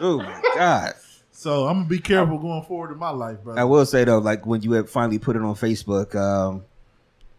oh 0.00 0.18
my 0.18 0.42
god! 0.56 0.94
So 1.30 1.68
I'm 1.68 1.76
gonna 1.76 1.88
be 1.88 2.00
careful 2.00 2.38
going 2.38 2.62
forward 2.64 2.90
in 2.90 2.98
my 2.98 3.10
life, 3.10 3.44
bro. 3.44 3.54
I 3.54 3.62
will 3.62 3.86
say 3.86 4.02
though, 4.02 4.18
like 4.18 4.44
when 4.44 4.62
you 4.62 4.72
had 4.72 4.90
finally 4.90 5.20
put 5.20 5.36
it 5.36 5.42
on 5.42 5.54
Facebook, 5.54 6.16
um, 6.16 6.64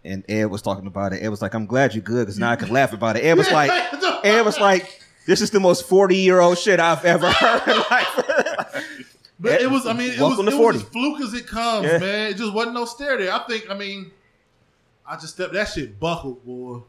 and 0.05 0.23
Ed 0.29 0.45
was 0.45 0.61
talking 0.61 0.87
about 0.87 1.11
it, 1.11 1.21
Ed 1.21 1.27
was 1.27 1.41
like, 1.41 1.53
"I'm 1.53 1.65
glad 1.65 1.93
you're 1.95 2.01
good 2.01 2.27
because 2.27 2.39
now 2.39 2.51
I 2.51 2.55
can 2.55 2.69
laugh 2.69 2.93
about 2.93 3.17
it." 3.17 3.25
Ed 3.25 3.33
was 3.33 3.51
like, 3.51 3.71
Ed 4.23 4.43
was 4.43 4.57
like, 4.57 5.01
"This 5.25 5.41
is 5.41 5.51
the 5.51 5.59
most 5.59 5.85
40 5.85 6.15
year 6.15 6.39
old 6.39 6.57
shit 6.57 6.79
I've 6.79 7.03
ever 7.03 7.29
heard 7.31 7.67
in 7.67 7.83
life." 9.39 9.53
But 9.53 9.61
it 9.61 9.69
was, 9.69 9.85
I 9.85 9.93
mean, 9.93 10.11
it 10.11 10.19
was, 10.19 10.39
it 10.39 10.51
40. 10.51 10.77
was 10.77 10.85
as 10.85 10.89
fluke 10.89 11.21
as 11.21 11.33
it 11.33 11.47
comes, 11.47 11.85
Yeah. 11.87 11.97
man. 11.99 12.31
It 12.31 12.37
just 12.37 12.53
wasn't 12.53 12.75
no 12.75 12.85
stare 12.85 13.17
there. 13.17 13.31
I 13.33 13.39
think, 13.47 13.69
I 13.69 13.73
mean, 13.75 14.11
I 15.05 15.15
just 15.15 15.35
stepped, 15.35 15.53
that 15.53 15.69
shit 15.69 15.99
buckled, 15.99 16.45
boy. 16.45 16.81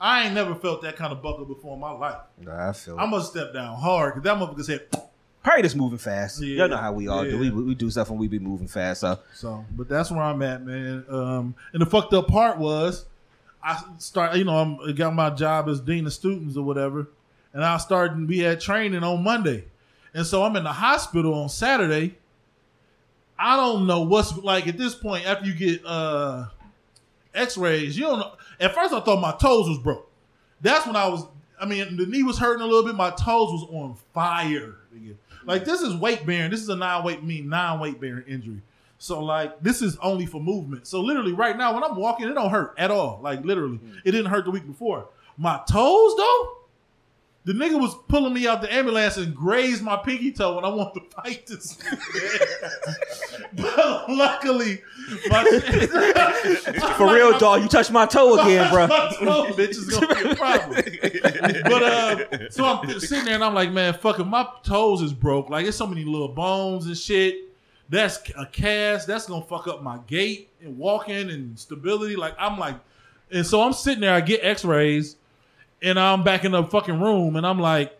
I 0.00 0.24
ain't 0.24 0.34
never 0.34 0.54
felt 0.56 0.82
that 0.82 0.96
kind 0.96 1.12
of 1.12 1.22
buckle 1.22 1.44
before 1.44 1.74
in 1.74 1.80
my 1.80 1.92
life. 1.92 2.16
Nah, 2.40 2.70
I 2.70 2.72
feel. 2.72 2.98
I'm 2.98 3.10
gonna 3.10 3.22
step 3.22 3.54
down 3.54 3.76
hard 3.76 4.14
because 4.14 4.24
that 4.24 4.36
motherfucker 4.36 4.64
said, 4.64 4.86
Probably 5.44 5.62
just 5.62 5.74
moving 5.76 5.98
fast. 5.98 6.40
Yeah. 6.40 6.58
Y'all 6.58 6.68
know 6.68 6.76
how 6.76 6.92
we 6.92 7.08
all 7.08 7.24
do. 7.24 7.36
We, 7.36 7.50
we 7.50 7.74
do 7.74 7.90
stuff 7.90 8.10
when 8.10 8.18
we 8.18 8.28
be 8.28 8.38
moving 8.38 8.68
fast. 8.68 9.00
So 9.00 9.18
so, 9.34 9.64
but 9.76 9.88
that's 9.88 10.08
where 10.10 10.22
I'm 10.22 10.40
at, 10.42 10.64
man. 10.64 11.04
Um, 11.08 11.54
and 11.72 11.82
the 11.82 11.86
fucked 11.86 12.12
up 12.14 12.28
part 12.28 12.58
was, 12.58 13.06
I 13.62 13.80
start, 13.98 14.36
you 14.36 14.44
know, 14.44 14.56
I'm 14.56 14.78
I 14.88 14.92
got 14.92 15.14
my 15.14 15.30
job 15.30 15.68
as 15.68 15.80
dean 15.80 16.06
of 16.06 16.12
students 16.12 16.56
or 16.56 16.64
whatever, 16.64 17.08
and 17.52 17.64
I 17.64 17.76
started. 17.78 18.28
We 18.28 18.38
had 18.38 18.60
training 18.60 19.02
on 19.02 19.22
Monday, 19.24 19.64
and 20.14 20.26
so 20.26 20.42
I'm 20.42 20.56
in 20.56 20.64
the 20.64 20.72
hospital 20.72 21.34
on 21.34 21.48
Saturday. 21.48 22.16
I 23.38 23.56
don't 23.56 23.86
know 23.86 24.02
what's 24.02 24.36
like 24.36 24.66
at 24.68 24.78
this 24.78 24.94
point 24.94 25.26
after 25.26 25.46
you 25.46 25.54
get 25.54 25.84
uh 25.84 26.46
X-rays. 27.34 27.96
You 27.96 28.04
don't 28.04 28.18
know. 28.20 28.32
At 28.60 28.74
first, 28.74 28.92
I 28.92 29.00
thought 29.00 29.20
my 29.20 29.32
toes 29.32 29.68
was 29.68 29.78
broke. 29.78 30.10
That's 30.60 30.86
when 30.86 30.96
I 30.96 31.08
was. 31.08 31.26
I 31.60 31.66
mean, 31.66 31.96
the 31.96 32.06
knee 32.06 32.22
was 32.22 32.38
hurting 32.38 32.62
a 32.62 32.66
little 32.66 32.84
bit. 32.84 32.94
My 32.94 33.10
toes 33.10 33.52
was 33.52 33.66
on 33.70 33.96
fire. 34.12 34.76
Like 35.44 35.64
this 35.64 35.80
is 35.80 35.94
weight 35.96 36.24
bearing. 36.26 36.50
This 36.50 36.60
is 36.60 36.68
a 36.68 36.76
non-weight 36.76 37.22
mean 37.22 37.48
non-weight 37.48 38.00
bearing 38.00 38.24
injury. 38.26 38.62
So 38.98 39.22
like 39.22 39.60
this 39.60 39.82
is 39.82 39.96
only 39.96 40.26
for 40.26 40.40
movement. 40.40 40.86
So 40.86 41.00
literally 41.00 41.32
right 41.32 41.56
now 41.56 41.74
when 41.74 41.82
I'm 41.82 41.96
walking, 41.96 42.28
it 42.28 42.34
don't 42.34 42.50
hurt 42.50 42.74
at 42.78 42.90
all. 42.90 43.20
Like 43.22 43.44
literally, 43.44 43.80
it 44.04 44.12
didn't 44.12 44.30
hurt 44.30 44.44
the 44.44 44.50
week 44.50 44.66
before. 44.66 45.08
My 45.36 45.60
toes 45.68 46.14
though, 46.16 46.58
The 47.44 47.52
nigga 47.52 47.80
was 47.80 47.96
pulling 48.06 48.34
me 48.34 48.46
out 48.46 48.62
the 48.62 48.72
ambulance 48.72 49.16
and 49.16 49.34
grazed 49.34 49.82
my 49.82 49.96
pinky 49.96 50.30
toe 50.30 50.54
when 50.54 50.64
I 50.64 50.68
wanted 50.68 51.00
to 51.00 51.10
fight 51.10 51.44
this 51.48 51.76
nigga. 51.76 53.52
but 53.54 54.08
luckily, 54.08 54.80
my, 55.28 55.42
For 56.96 57.12
real, 57.12 57.36
dog, 57.40 57.62
you 57.62 57.68
touched 57.68 57.90
my 57.90 58.06
toe 58.06 58.38
again, 58.38 58.70
bro. 58.70 58.86
my 58.86 59.12
toe, 59.18 59.46
bitch, 59.54 59.70
is 59.70 59.88
gonna 59.88 60.14
be 60.14 60.30
a 60.30 60.36
problem. 60.36 60.82
but 61.64 61.82
uh, 61.82 62.50
so 62.50 62.64
I'm 62.64 63.00
sitting 63.00 63.24
there 63.24 63.34
and 63.34 63.44
I'm 63.44 63.54
like, 63.54 63.72
man, 63.72 63.94
fuck 63.94 64.20
it, 64.20 64.24
my 64.24 64.46
toes 64.62 65.02
is 65.02 65.12
broke. 65.12 65.50
Like, 65.50 65.64
there's 65.64 65.76
so 65.76 65.86
many 65.86 66.04
little 66.04 66.28
bones 66.28 66.86
and 66.86 66.96
shit. 66.96 67.36
That's 67.88 68.20
a 68.38 68.46
cast. 68.46 69.06
That's 69.08 69.26
gonna 69.26 69.44
fuck 69.44 69.66
up 69.66 69.82
my 69.82 69.98
gait 70.06 70.50
and 70.62 70.78
walking 70.78 71.28
and 71.28 71.58
stability. 71.58 72.14
Like, 72.14 72.34
I'm 72.38 72.56
like, 72.56 72.76
and 73.30 73.44
so 73.44 73.62
I'm 73.62 73.72
sitting 73.72 74.00
there. 74.00 74.14
I 74.14 74.20
get 74.20 74.44
X-rays, 74.44 75.16
and 75.82 75.98
I'm 75.98 76.22
back 76.22 76.44
in 76.44 76.52
the 76.52 76.62
fucking 76.64 77.00
room, 77.00 77.36
and 77.36 77.46
I'm 77.46 77.58
like, 77.58 77.96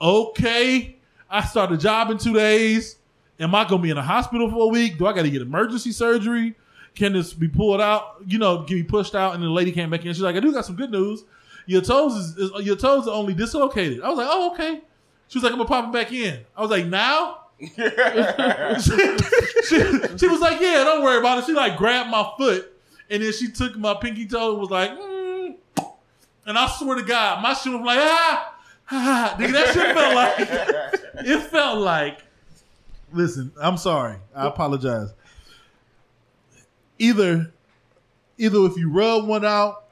okay. 0.00 0.96
I 1.28 1.44
start 1.44 1.70
a 1.70 1.76
job 1.76 2.10
in 2.10 2.18
two 2.18 2.34
days. 2.34 2.96
Am 3.38 3.54
I 3.54 3.64
gonna 3.64 3.82
be 3.82 3.90
in 3.90 3.96
a 3.96 4.02
hospital 4.02 4.50
for 4.50 4.64
a 4.64 4.66
week? 4.66 4.98
Do 4.98 5.06
I 5.06 5.12
got 5.12 5.22
to 5.22 5.30
get 5.30 5.40
emergency 5.42 5.92
surgery? 5.92 6.54
Can 6.96 7.12
this 7.12 7.32
be 7.32 7.46
pulled 7.48 7.80
out? 7.80 8.16
You 8.26 8.38
know, 8.38 8.58
can 8.64 8.76
be 8.76 8.82
pushed 8.82 9.14
out? 9.14 9.34
And 9.34 9.42
the 9.42 9.48
lady 9.48 9.70
came 9.70 9.90
back 9.90 10.04
in. 10.04 10.12
She's 10.12 10.22
like, 10.22 10.34
I 10.36 10.40
do 10.40 10.52
got 10.52 10.66
some 10.66 10.74
good 10.76 10.90
news. 10.90 11.24
Your 11.66 11.82
toes 11.82 12.14
is, 12.16 12.36
is 12.36 12.50
your 12.66 12.74
toes 12.76 13.06
are 13.06 13.14
only 13.14 13.32
dislocated. 13.32 14.02
I 14.02 14.08
was 14.08 14.18
like, 14.18 14.28
oh 14.28 14.52
okay. 14.52 14.80
She 15.28 15.38
was 15.38 15.44
like, 15.44 15.52
I'm 15.52 15.58
gonna 15.58 15.68
pop 15.68 15.86
it 15.86 15.92
back 15.92 16.12
in. 16.12 16.40
I 16.56 16.60
was 16.62 16.70
like, 16.70 16.86
now. 16.86 17.36
she, 17.60 17.70
she- 19.68 20.18
she 20.18 20.26
was 20.26 20.40
like, 20.40 20.60
yeah, 20.60 20.82
don't 20.82 21.04
worry 21.04 21.18
about 21.18 21.38
it. 21.38 21.44
She 21.46 21.52
like 21.52 21.76
grabbed 21.76 22.10
my 22.10 22.28
foot 22.36 22.72
and 23.08 23.22
then 23.22 23.32
she 23.32 23.50
took 23.52 23.76
my 23.76 23.94
pinky 23.94 24.26
toe 24.26 24.50
and 24.52 24.60
was 24.60 24.70
like, 24.70 24.90
mm. 24.90 25.09
And 26.50 26.58
I 26.58 26.66
swear 26.68 26.96
to 26.96 27.02
God, 27.02 27.42
my 27.42 27.54
shit 27.54 27.72
was 27.72 27.80
like, 27.82 27.98
ah, 28.00 28.54
ah, 28.90 29.36
nigga, 29.38 29.52
that 29.52 29.66
shit 29.72 29.94
felt 29.94 30.14
like, 30.14 31.24
it 31.26 31.40
felt 31.44 31.78
like, 31.78 32.18
listen, 33.12 33.52
I'm 33.62 33.76
sorry. 33.76 34.16
I 34.34 34.48
apologize. 34.48 35.14
Either, 36.98 37.52
either 38.36 38.58
if 38.66 38.76
you 38.76 38.90
rub 38.90 39.26
one 39.26 39.44
out 39.44 39.84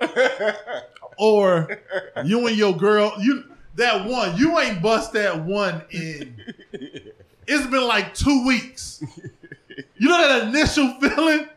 or 1.16 1.78
you 2.24 2.46
and 2.48 2.56
your 2.56 2.76
girl, 2.76 3.14
you, 3.20 3.44
that 3.76 4.04
one, 4.04 4.36
you 4.36 4.58
ain't 4.58 4.82
bust 4.82 5.12
that 5.14 5.42
one 5.44 5.82
in. 5.90 6.36
It's 7.50 7.66
been 7.66 7.84
like 7.84 8.12
two 8.12 8.46
weeks. 8.46 9.02
You 9.96 10.06
know 10.06 10.18
that 10.18 10.48
initial 10.48 10.92
feeling? 11.00 11.48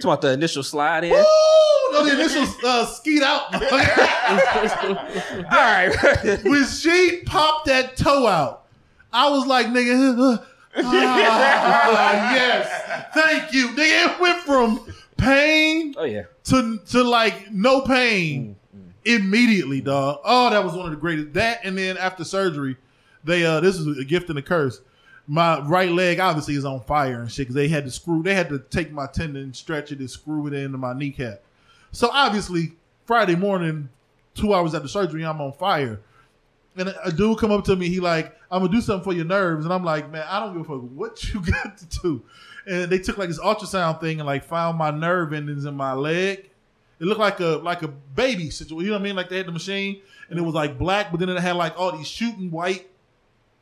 Talking 0.00 0.10
about 0.10 0.20
the 0.22 0.32
initial 0.32 0.62
slide 0.62 1.04
in. 1.04 1.10
Woo! 1.10 1.24
No, 1.92 2.04
the 2.04 2.12
initial 2.12 2.46
uh, 2.64 2.86
skeet 2.86 3.22
out. 3.22 3.54
All 3.54 3.60
right. 5.50 6.44
when 6.44 6.64
she 6.64 7.22
popped 7.26 7.66
that 7.66 7.96
toe 7.96 8.26
out, 8.26 8.66
I 9.12 9.28
was 9.28 9.46
like, 9.46 9.66
nigga, 9.66 10.38
uh, 10.38 10.44
ah, 10.76 12.34
yes, 12.34 13.10
thank 13.12 13.52
you. 13.52 13.68
Nigga, 13.68 14.14
it 14.14 14.20
went 14.20 14.40
from 14.40 14.80
pain 15.16 15.94
oh 15.98 16.04
yeah. 16.04 16.22
to 16.44 16.78
to 16.78 17.02
like 17.02 17.50
no 17.52 17.82
pain 17.82 18.56
immediately, 19.04 19.80
dog. 19.80 20.20
Oh, 20.24 20.50
that 20.50 20.64
was 20.64 20.74
one 20.74 20.86
of 20.86 20.92
the 20.92 20.96
greatest. 20.96 21.32
That 21.34 21.60
and 21.64 21.76
then 21.76 21.96
after 21.96 22.24
surgery, 22.24 22.76
they 23.24 23.44
uh 23.44 23.60
this 23.60 23.76
is 23.76 23.98
a 23.98 24.04
gift 24.04 24.30
and 24.30 24.38
a 24.38 24.42
curse. 24.42 24.80
My 25.30 25.60
right 25.60 25.92
leg 25.92 26.18
obviously 26.18 26.56
is 26.56 26.64
on 26.64 26.80
fire 26.80 27.20
and 27.20 27.30
shit 27.30 27.44
because 27.44 27.54
they 27.54 27.68
had 27.68 27.84
to 27.84 27.90
screw. 27.92 28.20
They 28.20 28.34
had 28.34 28.48
to 28.48 28.58
take 28.58 28.90
my 28.90 29.06
tendon, 29.06 29.54
stretch 29.54 29.92
it, 29.92 30.00
and 30.00 30.10
screw 30.10 30.48
it 30.48 30.52
into 30.52 30.76
my 30.76 30.92
kneecap. 30.92 31.40
So 31.92 32.10
obviously, 32.12 32.72
Friday 33.04 33.36
morning, 33.36 33.90
two 34.34 34.52
hours 34.52 34.74
after 34.74 34.88
surgery, 34.88 35.24
I'm 35.24 35.40
on 35.40 35.52
fire. 35.52 36.00
And 36.76 36.92
a 37.04 37.12
dude 37.12 37.38
come 37.38 37.52
up 37.52 37.64
to 37.66 37.76
me, 37.76 37.88
he 37.88 38.00
like, 38.00 38.36
I'm 38.50 38.62
gonna 38.62 38.72
do 38.72 38.80
something 38.80 39.04
for 39.04 39.12
your 39.12 39.24
nerves, 39.24 39.64
and 39.64 39.72
I'm 39.72 39.84
like, 39.84 40.10
man, 40.10 40.26
I 40.28 40.40
don't 40.40 40.52
give 40.52 40.62
a 40.62 40.64
fuck 40.64 40.90
what 40.96 41.32
you 41.32 41.40
got 41.52 41.78
to 41.78 42.00
do. 42.00 42.22
And 42.66 42.90
they 42.90 42.98
took 42.98 43.16
like 43.16 43.28
this 43.28 43.38
ultrasound 43.38 44.00
thing 44.00 44.18
and 44.18 44.26
like 44.26 44.42
found 44.42 44.78
my 44.78 44.90
nerve 44.90 45.32
endings 45.32 45.64
in 45.64 45.76
my 45.76 45.92
leg. 45.92 46.50
It 46.98 47.04
looked 47.04 47.20
like 47.20 47.38
a 47.38 47.60
like 47.62 47.82
a 47.82 47.88
baby 47.88 48.50
situation. 48.50 48.84
You 48.84 48.90
know 48.90 48.96
what 48.96 49.02
I 49.02 49.04
mean? 49.04 49.14
Like 49.14 49.28
they 49.28 49.36
had 49.36 49.46
the 49.46 49.52
machine 49.52 50.02
and 50.28 50.40
it 50.40 50.42
was 50.42 50.54
like 50.54 50.76
black, 50.76 51.12
but 51.12 51.20
then 51.20 51.28
it 51.28 51.38
had 51.40 51.54
like 51.54 51.78
all 51.78 51.96
these 51.96 52.08
shooting 52.08 52.50
white 52.50 52.90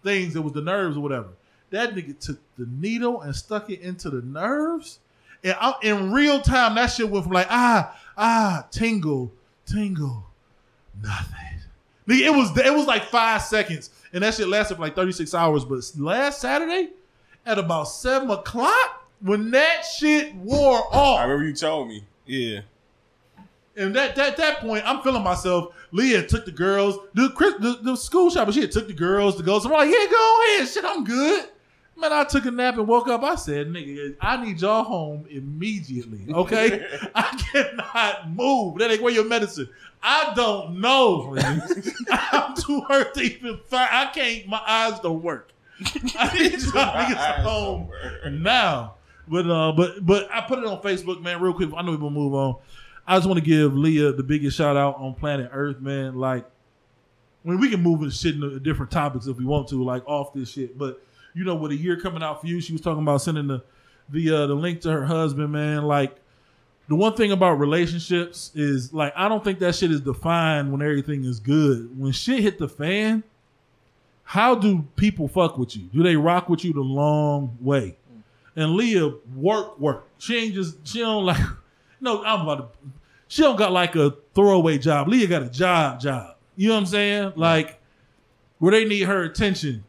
things. 0.03 0.35
It 0.35 0.43
was 0.43 0.55
the 0.55 0.63
nerves 0.63 0.97
or 0.97 1.01
whatever. 1.01 1.29
That 1.71 1.95
nigga 1.95 2.19
took 2.19 2.39
the 2.57 2.67
needle 2.67 3.21
and 3.23 3.35
stuck 3.35 3.71
it 3.71 3.81
into 3.81 4.11
the 4.11 4.23
nerves. 4.23 5.01
And 5.45 5.55
I, 5.61 5.75
in 5.83 6.13
real 6.13 6.41
time, 6.41 6.75
that 6.77 6.87
shit 6.87 7.09
went 7.09 7.25
from 7.25 7.35
like 7.35 7.47
ah 7.51 7.97
ah 8.17 8.67
tingle 8.71 9.31
tingle 9.67 10.25
nothing. 11.03 11.35
Nigga, 12.09 12.21
it 12.27 12.31
was 12.35 12.57
it 12.59 12.75
was 12.75 12.87
like 12.87 13.05
five 13.05 13.43
seconds, 13.43 13.91
and 14.13 14.23
that 14.25 14.35
shit 14.35 14.49
lasted 14.49 14.77
for 14.77 14.81
like 14.81 14.97
thirty 14.97 15.13
six 15.13 15.35
hours. 15.35 15.65
But 15.65 15.81
last 15.97 16.41
Saturday, 16.41 16.91
at 17.45 17.59
about 17.59 17.85
seven 17.85 18.31
o'clock, 18.31 19.07
when 19.21 19.51
that 19.51 19.83
shit 19.83 20.35
wore 20.37 20.83
off. 20.93 21.21
I 21.21 21.25
remember 21.25 21.45
you 21.47 21.55
told 21.55 21.89
me. 21.89 22.05
Yeah. 22.27 22.61
and 23.77 23.95
that 23.95 24.17
that 24.17 24.37
that 24.39 24.61
point, 24.61 24.83
I'm 24.87 25.03
feeling 25.03 25.23
myself. 25.23 25.75
Leah 25.93 26.27
took 26.27 26.45
the 26.45 26.53
girls, 26.53 26.99
the 27.15 27.29
the, 27.61 27.79
the 27.83 27.97
school 27.97 28.31
shopper. 28.31 28.53
She 28.53 28.63
had 28.63 28.73
took 28.73 28.87
the 28.89 28.95
girls 28.95 29.37
to 29.37 29.43
go. 29.43 29.59
So 29.59 29.67
I'm 29.69 29.73
like, 29.73 29.95
yeah, 29.95 30.11
go 30.11 30.41
ahead, 30.57 30.69
shit, 30.69 30.85
I'm 30.85 31.05
good. 31.05 31.45
Man, 31.99 32.13
I 32.13 32.23
took 32.23 32.47
a 32.47 32.51
nap 32.53 32.79
and 32.79 32.87
woke 32.87 33.09
up. 33.09 33.25
I 33.25 33.35
said, 33.35 33.69
nigga, 33.69 34.15
I 34.21 34.45
need 34.45 34.61
y'all 34.61 34.85
home 34.85 35.27
immediately. 35.29 36.33
Okay, 36.33 36.87
I 37.15 37.43
cannot 37.53 38.31
move. 38.31 38.79
That 38.79 38.93
ain't 38.93 39.03
where 39.03 39.13
your 39.13 39.25
medicine. 39.25 39.69
I 40.01 40.33
don't 40.37 40.81
know. 40.81 41.37
I'm 42.11 42.55
too 42.55 42.83
hurt 42.83 43.15
to 43.15 43.23
even 43.23 43.59
find. 43.67 43.89
I 43.91 44.11
can't. 44.15 44.47
My 44.47 44.63
eyes 44.65 45.01
don't 45.01 45.23
work. 45.25 45.51
I 46.17 46.39
need 46.39 46.53
y'all 46.63 46.95
niggas 46.95 47.43
home 47.43 47.91
now. 48.43 48.95
But 49.27 49.51
uh, 49.51 49.73
but 49.73 50.07
but 50.07 50.29
I 50.33 50.43
put 50.43 50.61
it 50.61 50.67
on 50.67 50.81
Facebook, 50.81 51.21
man, 51.21 51.41
real 51.41 51.53
quick. 51.53 51.71
I 51.77 51.83
know 51.83 51.91
we're 51.91 51.99
gonna 51.99 52.11
move 52.11 52.35
on. 52.35 52.57
I 53.07 53.17
just 53.17 53.27
want 53.27 53.39
to 53.39 53.45
give 53.45 53.77
Leah 53.77 54.13
the 54.13 54.23
biggest 54.23 54.57
shout 54.57 54.77
out 54.77 54.97
on 54.99 55.15
planet 55.15 55.51
Earth, 55.53 55.81
man. 55.81 56.17
Like, 56.17 56.45
I 57.45 57.49
mean, 57.49 57.59
we 57.59 57.71
can 57.71 57.83
move 57.83 58.03
into 58.03 58.15
shit 58.15 58.37
into 58.37 58.61
different 58.61 58.93
topics 58.93 59.27
if 59.27 59.37
we 59.37 59.45
want 59.45 59.69
to, 59.69 59.83
like 59.83 60.07
off 60.07 60.33
this 60.33 60.51
shit. 60.51 60.79
But 60.79 61.03
you 61.39 61.45
know, 61.45 61.55
with 61.55 61.71
a 61.71 61.77
year 61.77 61.97
coming 61.97 62.21
out 62.21 62.41
for 62.41 62.49
you, 62.49 62.61
she 62.61 62.73
was 62.73 62.81
talking 62.81 63.03
about 63.03 63.23
sending 63.23 63.47
the 63.47 63.63
the 64.09 64.31
uh, 64.31 64.47
the 64.49 64.55
link 64.55 64.81
to 64.81 64.91
her 64.91 65.05
husband, 65.05 65.53
man. 65.53 65.85
Like, 65.85 66.17
the 66.89 66.97
one 66.97 67.15
thing 67.15 67.31
about 67.31 67.61
relationships 67.61 68.51
is 68.57 68.93
like 68.93 69.13
I 69.15 69.29
don't 69.29 69.45
think 69.45 69.61
that 69.61 69.77
shit 69.77 69.93
is 69.93 70.01
defined 70.01 70.73
when 70.73 70.83
everything 70.83 71.25
is 71.25 71.39
good. 71.39 71.97
When 71.97 72.11
shit 72.11 72.41
hit 72.41 72.59
the 72.59 72.69
fan, 72.69 73.23
how 74.25 74.57
do 74.57 74.85
people 74.97 75.29
fuck 75.29 75.59
with 75.59 75.77
you? 75.77 75.85
Do 75.85 76.03
they 76.03 76.17
rock 76.17 76.49
with 76.49 76.65
you 76.65 76.73
the 76.73 76.81
long 76.81 77.57
way? 77.61 77.97
And 78.57 78.73
Leah 78.73 79.13
work 79.37 79.79
work. 79.79 80.09
She 80.19 80.37
ain't 80.39 80.55
just 80.55 80.85
she 80.89 80.99
don't 80.99 81.25
like 81.25 81.41
no, 82.01 82.25
I'm 82.25 82.41
about 82.41 82.75
to 82.75 82.91
she 83.29 83.43
don't 83.43 83.57
got 83.57 83.71
like 83.71 83.95
a 83.95 84.17
throwaway 84.35 84.79
job. 84.79 85.07
Leah 85.07 85.29
got 85.29 85.43
a 85.45 85.51
job 85.51 86.01
job. 86.01 86.35
You 86.57 86.71
know 86.71 86.75
what 86.75 86.81
I'm 86.81 86.87
saying? 86.87 87.33
Like 87.37 87.81
where 88.59 88.73
they 88.73 88.85
need 88.85 89.03
her 89.03 89.23
attention 89.23 89.85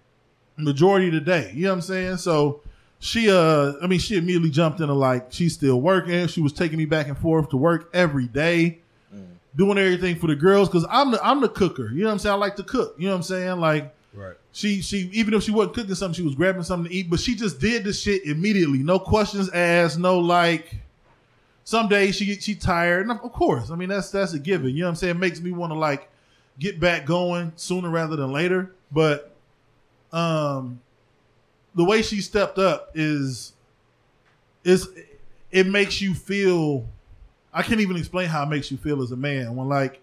majority 0.59 1.07
of 1.07 1.13
the 1.13 1.21
day. 1.21 1.51
You 1.55 1.63
know 1.63 1.69
what 1.69 1.75
I'm 1.75 1.81
saying? 1.81 2.17
So 2.17 2.61
she 2.99 3.31
uh 3.31 3.73
I 3.81 3.87
mean 3.87 3.99
she 3.99 4.17
immediately 4.17 4.49
jumped 4.49 4.81
into 4.81 4.93
like 4.93 5.27
she's 5.31 5.53
still 5.53 5.79
working. 5.81 6.27
She 6.27 6.41
was 6.41 6.53
taking 6.53 6.77
me 6.77 6.85
back 6.85 7.07
and 7.07 7.17
forth 7.17 7.49
to 7.49 7.57
work 7.57 7.89
every 7.93 8.27
day. 8.27 8.79
Doing 9.55 9.79
everything 9.79 10.15
for 10.15 10.27
the 10.27 10.35
girls 10.35 10.69
because 10.69 10.85
I'm 10.91 11.11
the 11.11 11.19
I'm 11.25 11.41
the 11.41 11.49
cooker. 11.49 11.89
You 11.91 12.01
know 12.01 12.07
what 12.07 12.13
I'm 12.13 12.19
saying? 12.19 12.33
I 12.33 12.37
like 12.37 12.55
to 12.57 12.63
cook. 12.63 12.95
You 12.99 13.05
know 13.05 13.13
what 13.13 13.17
I'm 13.17 13.23
saying? 13.23 13.59
Like 13.59 13.95
Right. 14.13 14.35
she 14.51 14.81
she 14.81 15.09
even 15.11 15.33
if 15.33 15.43
she 15.43 15.51
wasn't 15.51 15.75
cooking 15.75 15.95
something, 15.95 16.15
she 16.15 16.23
was 16.23 16.35
grabbing 16.35 16.63
something 16.63 16.89
to 16.89 16.95
eat, 16.95 17.09
but 17.09 17.19
she 17.19 17.35
just 17.35 17.59
did 17.59 17.83
the 17.83 17.91
shit 17.93 18.25
immediately. 18.25 18.79
No 18.79 18.99
questions 18.99 19.49
asked, 19.49 19.97
no 19.97 20.19
like 20.19 20.75
some 21.63 21.87
days 21.87 22.15
she 22.15 22.25
get 22.25 22.43
she 22.43 22.55
tired. 22.55 23.07
And 23.07 23.19
of 23.19 23.31
course, 23.33 23.71
I 23.71 23.75
mean 23.75 23.89
that's 23.89 24.11
that's 24.11 24.33
a 24.33 24.39
given. 24.39 24.69
You 24.69 24.81
know 24.81 24.85
what 24.85 24.89
I'm 24.89 24.95
saying? 24.95 25.15
It 25.15 25.19
makes 25.19 25.41
me 25.41 25.51
want 25.51 25.71
to 25.73 25.77
like 25.79 26.09
get 26.59 26.79
back 26.79 27.05
going 27.05 27.51
sooner 27.55 27.89
rather 27.89 28.15
than 28.15 28.31
later. 28.31 28.71
But 28.91 29.28
um 30.11 30.79
the 31.75 31.83
way 31.83 32.01
she 32.01 32.21
stepped 32.21 32.57
up 32.57 32.91
is 32.95 33.53
is 34.63 34.89
it 35.51 35.67
makes 35.67 36.01
you 36.01 36.13
feel 36.13 36.85
I 37.53 37.63
can't 37.63 37.79
even 37.79 37.97
explain 37.97 38.27
how 38.27 38.43
it 38.43 38.47
makes 38.47 38.71
you 38.71 38.77
feel 38.77 39.01
as 39.01 39.11
a 39.11 39.17
man 39.17 39.55
when 39.55 39.67
like 39.67 40.01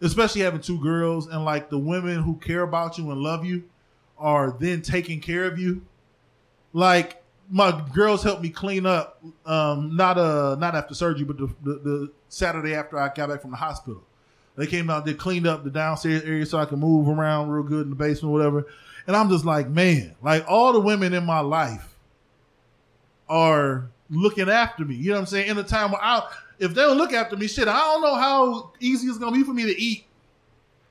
especially 0.00 0.42
having 0.42 0.60
two 0.60 0.80
girls 0.80 1.26
and 1.26 1.44
like 1.44 1.68
the 1.68 1.78
women 1.78 2.22
who 2.22 2.36
care 2.36 2.62
about 2.62 2.98
you 2.98 3.10
and 3.10 3.20
love 3.20 3.44
you 3.44 3.64
are 4.18 4.52
then 4.58 4.82
taking 4.82 5.20
care 5.20 5.44
of 5.44 5.58
you. 5.58 5.82
Like 6.72 7.22
my 7.50 7.84
girls 7.92 8.22
helped 8.22 8.42
me 8.42 8.50
clean 8.50 8.86
up, 8.86 9.22
um, 9.44 9.96
not 9.96 10.18
uh 10.18 10.56
not 10.58 10.74
after 10.74 10.94
surgery, 10.94 11.24
but 11.24 11.38
the, 11.38 11.46
the, 11.62 11.72
the 11.78 12.12
Saturday 12.28 12.74
after 12.74 12.98
I 12.98 13.12
got 13.12 13.28
back 13.28 13.42
from 13.42 13.50
the 13.50 13.56
hospital. 13.56 14.02
They 14.56 14.66
came 14.66 14.90
out, 14.90 15.06
they 15.06 15.14
cleaned 15.14 15.46
up 15.46 15.64
the 15.64 15.70
downstairs 15.70 16.22
area 16.22 16.44
so 16.44 16.58
I 16.58 16.66
could 16.66 16.78
move 16.78 17.08
around 17.08 17.48
real 17.48 17.62
good 17.62 17.84
in 17.84 17.90
the 17.90 17.96
basement, 17.96 18.32
whatever. 18.32 18.66
And 19.06 19.16
I'm 19.16 19.28
just 19.28 19.44
like, 19.44 19.68
man, 19.68 20.14
like 20.22 20.44
all 20.48 20.72
the 20.72 20.80
women 20.80 21.12
in 21.14 21.24
my 21.24 21.40
life 21.40 21.96
are 23.28 23.88
looking 24.10 24.48
after 24.48 24.84
me. 24.84 24.94
You 24.96 25.10
know 25.10 25.14
what 25.16 25.20
I'm 25.20 25.26
saying? 25.26 25.48
In 25.48 25.58
a 25.58 25.62
time 25.62 25.92
where 25.92 26.02
I 26.02 26.28
if 26.58 26.74
they 26.74 26.82
don't 26.82 26.98
look 26.98 27.12
after 27.12 27.36
me, 27.36 27.46
shit, 27.46 27.68
I 27.68 27.78
don't 27.78 28.02
know 28.02 28.14
how 28.14 28.72
easy 28.80 29.08
it's 29.08 29.18
gonna 29.18 29.36
be 29.36 29.42
for 29.44 29.54
me 29.54 29.64
to 29.64 29.80
eat 29.80 30.04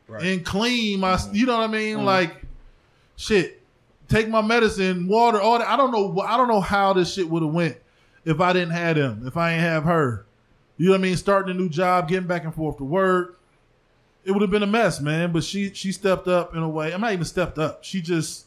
Right. 0.07 0.23
and 0.23 0.43
clean 0.45 0.99
my. 1.01 1.13
Mm-hmm. 1.13 1.35
You 1.35 1.45
know 1.45 1.57
what 1.57 1.69
I 1.69 1.71
mean? 1.71 2.03
Like, 2.03 2.41
shit. 3.15 3.57
Take 4.07 4.27
my 4.27 4.41
medicine, 4.41 5.07
water, 5.07 5.39
all 5.39 5.59
that. 5.59 5.67
I 5.67 5.77
don't 5.77 5.91
know. 5.91 6.19
I 6.21 6.35
don't 6.35 6.47
know 6.47 6.61
how 6.61 6.93
this 6.93 7.13
shit 7.13 7.29
would 7.29 7.43
have 7.43 7.53
went 7.53 7.77
if 8.25 8.39
I 8.41 8.53
didn't 8.53 8.71
have 8.71 8.95
them. 8.95 9.27
If 9.27 9.37
I 9.37 9.51
ain't 9.51 9.61
have 9.61 9.83
her, 9.83 10.25
you 10.77 10.87
know 10.87 10.93
what 10.93 11.01
I 11.01 11.03
mean? 11.03 11.15
Starting 11.15 11.55
a 11.55 11.59
new 11.59 11.69
job, 11.69 12.07
getting 12.07 12.27
back 12.27 12.43
and 12.43 12.55
forth 12.55 12.77
to 12.77 12.83
work, 12.83 13.38
it 14.29 14.31
would 14.31 14.43
have 14.43 14.51
been 14.51 14.61
a 14.61 14.67
mess, 14.67 15.01
man. 15.01 15.31
But 15.31 15.43
she 15.43 15.73
she 15.73 15.91
stepped 15.91 16.27
up 16.27 16.55
in 16.55 16.61
a 16.61 16.69
way. 16.69 16.93
I'm 16.93 17.01
not 17.01 17.13
even 17.13 17.25
stepped 17.25 17.57
up. 17.57 17.83
She 17.83 17.99
just 17.99 18.45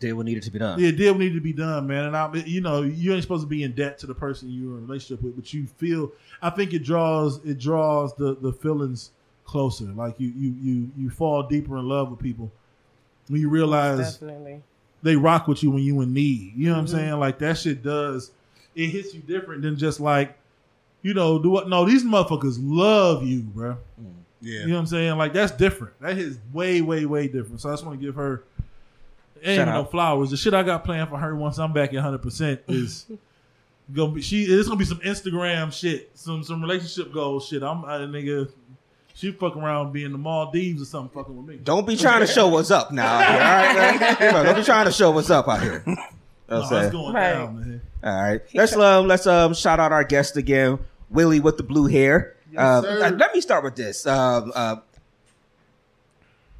Did 0.00 0.14
what 0.14 0.26
needed 0.26 0.42
to 0.42 0.50
be 0.50 0.58
done. 0.58 0.80
yeah, 0.80 0.90
did 0.90 1.12
what 1.12 1.20
needed 1.20 1.36
to 1.36 1.40
be 1.40 1.52
done, 1.52 1.86
man. 1.86 2.06
And 2.06 2.16
I, 2.16 2.34
you 2.34 2.60
know, 2.60 2.82
you 2.82 3.14
ain't 3.14 3.22
supposed 3.22 3.44
to 3.44 3.48
be 3.48 3.62
in 3.62 3.72
debt 3.72 3.96
to 3.98 4.08
the 4.08 4.14
person 4.14 4.50
you're 4.50 4.76
in 4.76 4.78
a 4.78 4.86
relationship 4.86 5.22
with, 5.22 5.36
but 5.36 5.54
you 5.54 5.68
feel. 5.78 6.10
I 6.42 6.50
think 6.50 6.72
it 6.74 6.80
draws 6.80 7.38
it 7.44 7.60
draws 7.60 8.12
the 8.16 8.34
the 8.34 8.52
feelings 8.52 9.12
closer. 9.44 9.84
Like 9.84 10.18
you 10.18 10.32
you 10.36 10.54
you 10.60 10.90
you 10.96 11.10
fall 11.10 11.44
deeper 11.44 11.78
in 11.78 11.88
love 11.88 12.10
with 12.10 12.18
people 12.18 12.50
when 13.28 13.40
you 13.40 13.48
realize 13.48 14.18
Definitely. 14.18 14.62
they 15.04 15.14
rock 15.14 15.46
with 15.46 15.62
you 15.62 15.70
when 15.70 15.84
you 15.84 16.00
in 16.00 16.12
need. 16.12 16.54
You 16.56 16.66
know 16.66 16.72
what 16.72 16.78
I'm 16.80 16.86
mm-hmm. 16.86 16.96
saying? 16.96 17.20
Like 17.20 17.38
that 17.38 17.56
shit 17.56 17.84
does. 17.84 18.32
It 18.74 18.88
hits 18.88 19.14
you 19.14 19.20
different 19.20 19.62
than 19.62 19.78
just 19.78 20.00
like, 20.00 20.36
you 21.02 21.14
know, 21.14 21.38
do 21.38 21.50
what? 21.50 21.68
No, 21.68 21.84
these 21.84 22.04
motherfuckers 22.04 22.58
love 22.60 23.24
you, 23.24 23.42
bro. 23.42 23.78
Yeah. 24.40 24.60
You 24.60 24.66
know 24.68 24.74
what 24.74 24.80
I'm 24.80 24.86
saying? 24.86 25.16
Like 25.18 25.32
that's 25.32 25.52
different. 25.52 25.98
That 26.00 26.18
is 26.18 26.38
way, 26.52 26.80
way, 26.82 27.06
way 27.06 27.26
different. 27.28 27.60
So 27.60 27.68
I 27.70 27.72
just 27.72 27.84
want 27.84 27.98
to 27.98 28.04
give 28.06 28.14
her 28.16 28.44
ain't 29.42 29.60
even 29.62 29.68
no 29.74 29.84
flowers. 29.84 30.30
The 30.30 30.36
shit 30.36 30.54
I 30.54 30.62
got 30.62 30.84
planned 30.84 31.08
for 31.08 31.18
her 31.18 31.34
once 31.36 31.58
I'm 31.58 31.72
back 31.72 31.90
at 31.90 31.94
100 31.96 32.18
percent 32.22 32.60
is 32.68 33.06
gonna 33.92 34.12
be. 34.12 34.22
She 34.22 34.44
it's 34.44 34.68
gonna 34.68 34.78
be 34.78 34.84
some 34.84 35.00
Instagram 35.00 35.72
shit, 35.72 36.10
some 36.14 36.42
some 36.44 36.60
relationship 36.62 37.12
goals 37.12 37.46
shit. 37.46 37.62
I'm 37.62 37.84
a 37.84 37.98
nigga. 38.06 38.50
She 39.14 39.32
fucking 39.32 39.62
around 39.62 39.92
being 39.94 40.12
the 40.12 40.18
Maldives 40.18 40.82
or 40.82 40.84
something 40.84 41.08
fucking 41.18 41.34
with 41.34 41.46
me. 41.46 41.56
Don't 41.64 41.86
be 41.86 41.96
trying 41.96 42.20
to 42.20 42.26
show 42.26 42.48
what's 42.48 42.70
up 42.70 42.92
now. 42.92 43.06
Out 43.06 43.24
here, 43.30 43.40
all 43.40 43.40
right, 43.40 44.00
man? 44.00 44.16
You 44.20 44.44
Don't 44.44 44.56
be 44.56 44.62
trying 44.62 44.84
to 44.84 44.92
show 44.92 45.10
what's 45.10 45.30
up 45.30 45.48
out 45.48 45.62
here. 45.62 45.82
No, 46.48 46.60
That's 46.60 46.84
it's 46.84 46.92
going 46.92 47.12
Right. 47.12 47.32
down, 47.32 47.58
man. 47.58 47.80
All 48.04 48.22
right, 48.22 48.40
let's 48.54 48.72
um 48.76 49.08
let's 49.08 49.26
um 49.26 49.52
shout 49.52 49.80
out 49.80 49.90
our 49.90 50.04
guest 50.04 50.36
again, 50.36 50.78
Willie 51.10 51.40
with 51.40 51.56
the 51.56 51.64
blue 51.64 51.86
hair. 51.86 52.35
Yes, 52.52 52.60
Um, 52.60 52.84
uh, 52.84 53.10
let 53.16 53.34
me 53.34 53.40
start 53.40 53.64
with 53.64 53.76
this. 53.76 54.06
Um, 54.06 54.52
uh, 54.54 54.76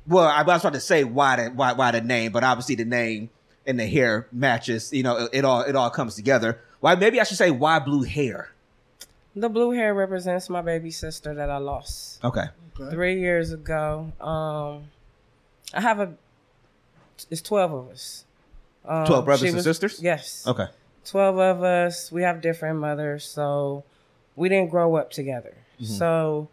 well, 0.06 0.26
I 0.26 0.42
was 0.42 0.62
about 0.62 0.72
to 0.74 0.80
say 0.80 1.04
why 1.04 1.36
the 1.36 1.50
why 1.50 1.72
why 1.72 1.90
the 1.90 2.00
name, 2.00 2.32
but 2.32 2.44
obviously 2.44 2.74
the 2.74 2.84
name 2.84 3.30
and 3.66 3.78
the 3.78 3.86
hair 3.86 4.28
matches. 4.32 4.92
You 4.92 5.02
know, 5.02 5.16
it, 5.24 5.30
it 5.32 5.44
all 5.44 5.62
it 5.62 5.74
all 5.76 5.90
comes 5.90 6.14
together. 6.14 6.60
Why? 6.80 6.94
Maybe 6.94 7.20
I 7.20 7.24
should 7.24 7.38
say 7.38 7.50
why 7.50 7.78
blue 7.78 8.02
hair. 8.02 8.52
The 9.34 9.48
blue 9.48 9.72
hair 9.72 9.92
represents 9.94 10.48
my 10.48 10.62
baby 10.62 10.90
sister 10.90 11.34
that 11.34 11.50
I 11.50 11.58
lost 11.58 12.24
Okay. 12.24 12.44
Okay. 12.80 12.90
three 12.94 13.20
years 13.20 13.52
ago. 13.52 14.12
Um, 14.20 14.84
I 15.74 15.80
have 15.80 16.00
a. 16.00 16.14
It's 17.30 17.42
twelve 17.42 17.72
of 17.72 17.88
us. 17.90 18.24
Um, 18.88 19.04
12 19.04 19.24
brothers 19.24 19.48
she 19.48 19.54
and 19.54 19.62
sisters? 19.64 20.00
Yes. 20.00 20.46
Okay. 20.46 20.66
12 21.06 21.38
of 21.38 21.62
us 21.64 22.12
we 22.12 22.22
have 22.22 22.40
different 22.40 22.78
mothers 22.78 23.24
so 23.24 23.82
we 24.36 24.48
didn't 24.48 24.70
grow 24.70 24.94
up 24.96 25.10
together 25.10 25.54
Mm-hmm. 25.80 25.92
so 25.92 26.48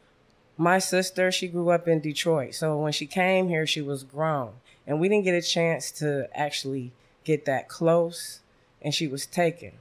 my 0.57 0.79
sister 0.79 1.31
she 1.31 1.47
grew 1.47 1.69
up 1.69 1.88
in 1.88 1.99
detroit 1.99 2.55
so 2.55 2.77
when 2.77 2.91
she 2.91 3.05
came 3.05 3.47
here 3.49 3.65
she 3.65 3.81
was 3.81 4.03
grown 4.03 4.53
and 4.86 4.99
we 4.99 5.07
didn't 5.09 5.23
get 5.23 5.36
a 5.36 5.41
chance 5.41 5.91
to 5.91 6.29
actually 6.38 6.91
get 7.23 7.45
that 7.45 7.67
close 7.69 8.41
and 8.81 8.93
she 8.93 9.07
was 9.07 9.25
taken 9.25 9.71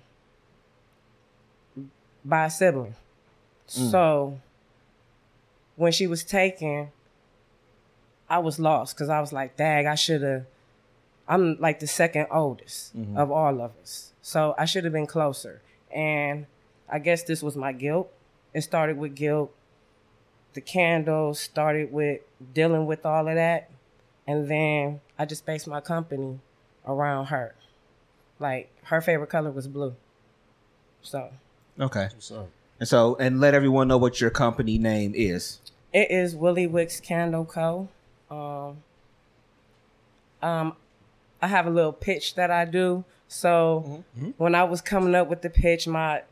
by 2.24 2.46
a 2.46 2.50
sibling 2.50 2.94
mm. 3.68 3.90
so 3.90 4.38
when 5.76 5.90
she 5.90 6.06
was 6.06 6.22
taken 6.22 6.88
i 8.30 8.38
was 8.38 8.58
lost 8.58 8.94
because 8.94 9.08
i 9.08 9.20
was 9.20 9.32
like 9.32 9.56
dag 9.56 9.86
i 9.86 9.94
should 9.94 10.22
have 10.22 10.44
I'm 11.28 11.58
like 11.60 11.80
the 11.80 11.86
second 11.86 12.26
oldest 12.30 12.96
mm-hmm. 12.96 13.16
of 13.16 13.30
all 13.30 13.60
of 13.60 13.72
us. 13.80 14.12
So 14.22 14.54
I 14.58 14.64
should 14.64 14.84
have 14.84 14.92
been 14.92 15.06
closer. 15.06 15.62
And 15.90 16.46
I 16.88 16.98
guess 16.98 17.22
this 17.22 17.42
was 17.42 17.56
my 17.56 17.72
guilt. 17.72 18.12
It 18.54 18.62
started 18.62 18.98
with 18.98 19.14
guilt. 19.14 19.52
The 20.54 20.60
candles 20.60 21.40
started 21.40 21.92
with 21.92 22.20
dealing 22.52 22.86
with 22.86 23.06
all 23.06 23.28
of 23.28 23.34
that. 23.34 23.70
And 24.26 24.48
then 24.48 25.00
I 25.18 25.24
just 25.24 25.46
based 25.46 25.66
my 25.66 25.80
company 25.80 26.38
around 26.86 27.26
her. 27.26 27.54
Like 28.38 28.70
her 28.84 29.00
favorite 29.00 29.30
color 29.30 29.50
was 29.50 29.66
blue. 29.66 29.94
So 31.00 31.30
Okay. 31.80 32.08
What's 32.12 32.30
up? 32.30 32.48
And 32.78 32.88
so, 32.88 33.16
and 33.16 33.40
let 33.40 33.54
everyone 33.54 33.88
know 33.88 33.96
what 33.96 34.20
your 34.20 34.30
company 34.30 34.76
name 34.78 35.12
is. 35.14 35.60
It 35.92 36.10
is 36.10 36.34
Willie 36.34 36.66
Wicks 36.66 37.00
Candle 37.00 37.44
Co. 37.44 37.88
Um, 38.30 38.78
um, 40.42 40.76
I 41.40 41.46
have 41.48 41.66
a 41.66 41.70
little 41.70 41.92
pitch 41.92 42.34
that 42.34 42.50
I 42.50 42.64
do. 42.64 43.04
So 43.28 44.04
when 44.36 44.54
I 44.54 44.64
was 44.64 44.80
coming 44.80 45.14
up 45.14 45.28
with 45.28 45.42
the 45.42 45.50
pitch, 45.50 45.86
my 45.86 46.22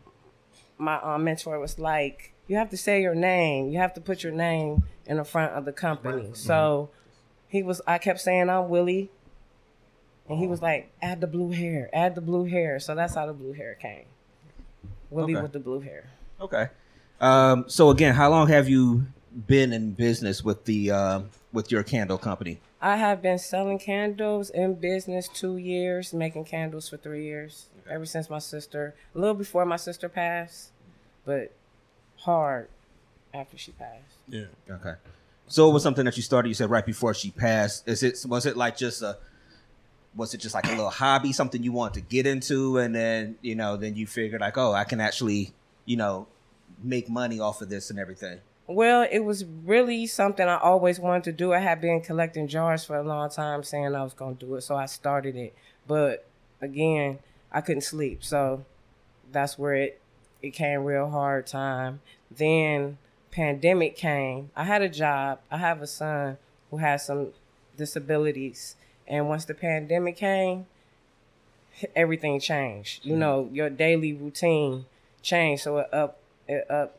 my 0.80 1.00
um, 1.00 1.24
mentor 1.24 1.58
was 1.58 1.78
like, 1.78 2.32
"You 2.48 2.56
have 2.56 2.70
to 2.70 2.76
say 2.76 3.00
your 3.02 3.14
name. 3.14 3.68
You 3.70 3.78
have 3.78 3.94
to 3.94 4.00
put 4.00 4.22
your 4.22 4.32
name 4.32 4.84
in 5.06 5.16
the 5.18 5.24
front 5.24 5.52
of 5.52 5.64
the 5.64 5.72
company." 5.72 6.30
So 6.34 6.90
he 7.48 7.62
was. 7.62 7.80
I 7.86 7.98
kept 7.98 8.20
saying 8.20 8.48
I'm 8.50 8.68
Willie, 8.68 9.10
and 10.28 10.38
he 10.38 10.46
was 10.46 10.62
like, 10.62 10.90
"Add 11.02 11.20
the 11.20 11.26
blue 11.26 11.50
hair. 11.50 11.90
Add 11.92 12.14
the 12.14 12.20
blue 12.20 12.44
hair." 12.44 12.80
So 12.80 12.94
that's 12.94 13.14
how 13.14 13.26
the 13.26 13.32
blue 13.32 13.52
hair 13.52 13.74
came. 13.74 14.04
Willie 15.10 15.34
Okay. 15.34 15.42
with 15.42 15.52
the 15.52 15.58
blue 15.60 15.80
hair. 15.80 16.10
Okay. 16.40 16.68
Um, 17.20 17.64
so 17.68 17.90
again, 17.90 18.14
how 18.14 18.30
long 18.30 18.48
have 18.48 18.68
you 18.68 19.06
been 19.46 19.72
in 19.72 19.92
business 19.92 20.42
with 20.42 20.64
the 20.64 20.90
um, 20.90 21.30
with 21.52 21.70
your 21.70 21.82
candle 21.82 22.18
company? 22.18 22.60
I 22.82 22.96
have 22.96 23.20
been 23.20 23.38
selling 23.38 23.78
candles 23.78 24.48
in 24.48 24.74
business 24.76 25.28
two 25.28 25.58
years, 25.58 26.14
making 26.14 26.46
candles 26.46 26.88
for 26.88 26.96
three 26.96 27.24
years. 27.24 27.66
Ever 27.90 28.06
since 28.06 28.30
my 28.30 28.38
sister, 28.38 28.94
a 29.14 29.18
little 29.18 29.34
before 29.34 29.66
my 29.66 29.76
sister 29.76 30.08
passed, 30.08 30.70
but 31.24 31.52
hard 32.16 32.68
after 33.34 33.58
she 33.58 33.72
passed. 33.72 34.16
Yeah. 34.28 34.44
Okay. 34.70 34.94
So 35.48 35.68
it 35.68 35.72
was 35.72 35.82
something 35.82 36.04
that 36.04 36.16
you 36.16 36.22
started. 36.22 36.48
You 36.48 36.54
said 36.54 36.70
right 36.70 36.86
before 36.86 37.12
she 37.14 37.30
passed. 37.32 37.88
Is 37.88 38.02
it 38.02 38.24
was 38.28 38.46
it 38.46 38.56
like 38.56 38.76
just 38.76 39.02
a 39.02 39.18
was 40.14 40.34
it 40.34 40.38
just 40.38 40.54
like 40.54 40.66
a 40.66 40.70
little 40.70 40.90
hobby, 40.90 41.32
something 41.32 41.62
you 41.62 41.72
wanted 41.72 41.94
to 41.94 42.00
get 42.02 42.26
into, 42.26 42.78
and 42.78 42.94
then 42.94 43.36
you 43.42 43.54
know 43.54 43.76
then 43.76 43.96
you 43.96 44.06
figured 44.06 44.40
like, 44.40 44.56
oh, 44.56 44.72
I 44.72 44.84
can 44.84 45.00
actually 45.00 45.52
you 45.84 45.96
know 45.96 46.28
make 46.82 47.08
money 47.08 47.40
off 47.40 47.60
of 47.62 47.68
this 47.68 47.90
and 47.90 47.98
everything. 47.98 48.38
Well, 48.66 49.06
it 49.10 49.20
was 49.20 49.44
really 49.44 50.06
something 50.06 50.46
I 50.46 50.56
always 50.56 51.00
wanted 51.00 51.24
to 51.24 51.32
do. 51.32 51.52
I 51.52 51.58
had 51.58 51.80
been 51.80 52.00
collecting 52.00 52.46
jars 52.46 52.84
for 52.84 52.96
a 52.96 53.02
long 53.02 53.28
time, 53.28 53.64
saying 53.64 53.92
I 53.94 54.04
was 54.04 54.14
going 54.14 54.36
to 54.36 54.46
do 54.46 54.54
it, 54.54 54.60
so 54.60 54.76
I 54.76 54.86
started 54.86 55.34
it. 55.34 55.54
But 55.88 56.28
again, 56.60 57.18
I 57.52 57.60
couldn't 57.60 57.82
sleep, 57.82 58.22
so 58.22 58.64
that's 59.32 59.58
where 59.58 59.74
it 59.74 60.00
it 60.42 60.50
came 60.50 60.84
real 60.84 61.10
hard 61.10 61.46
time. 61.46 62.00
Then 62.30 62.98
pandemic 63.30 63.96
came. 63.96 64.50
I 64.56 64.64
had 64.64 64.82
a 64.82 64.88
job. 64.88 65.40
I 65.50 65.58
have 65.58 65.82
a 65.82 65.86
son 65.86 66.38
who 66.70 66.78
has 66.78 67.04
some 67.06 67.28
disabilities, 67.76 68.76
and 69.06 69.28
once 69.28 69.44
the 69.44 69.54
pandemic 69.54 70.16
came, 70.16 70.66
everything 71.96 72.40
changed. 72.40 73.04
You 73.04 73.12
mm-hmm. 73.12 73.20
know, 73.20 73.48
your 73.52 73.70
daily 73.70 74.12
routine 74.12 74.86
changed, 75.22 75.62
so 75.64 75.78
it 75.78 75.92
up 75.92 76.18
it 76.48 76.70
up 76.70 76.96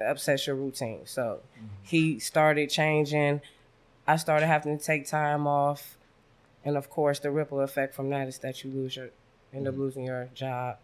upsets 0.00 0.46
your 0.46 0.56
routine. 0.56 1.00
So 1.04 1.40
mm-hmm. 1.56 1.66
he 1.82 2.18
started 2.18 2.70
changing. 2.70 3.40
I 4.06 4.16
started 4.16 4.46
having 4.46 4.78
to 4.78 4.84
take 4.84 5.06
time 5.06 5.46
off. 5.46 5.96
And 6.64 6.76
of 6.76 6.90
course 6.90 7.18
the 7.18 7.30
ripple 7.30 7.60
effect 7.60 7.94
from 7.94 8.10
that 8.10 8.28
is 8.28 8.38
that 8.38 8.64
you 8.64 8.70
lose 8.70 8.96
your 8.96 9.10
end 9.52 9.68
up 9.68 9.76
losing 9.76 10.04
your 10.04 10.28
job. 10.34 10.76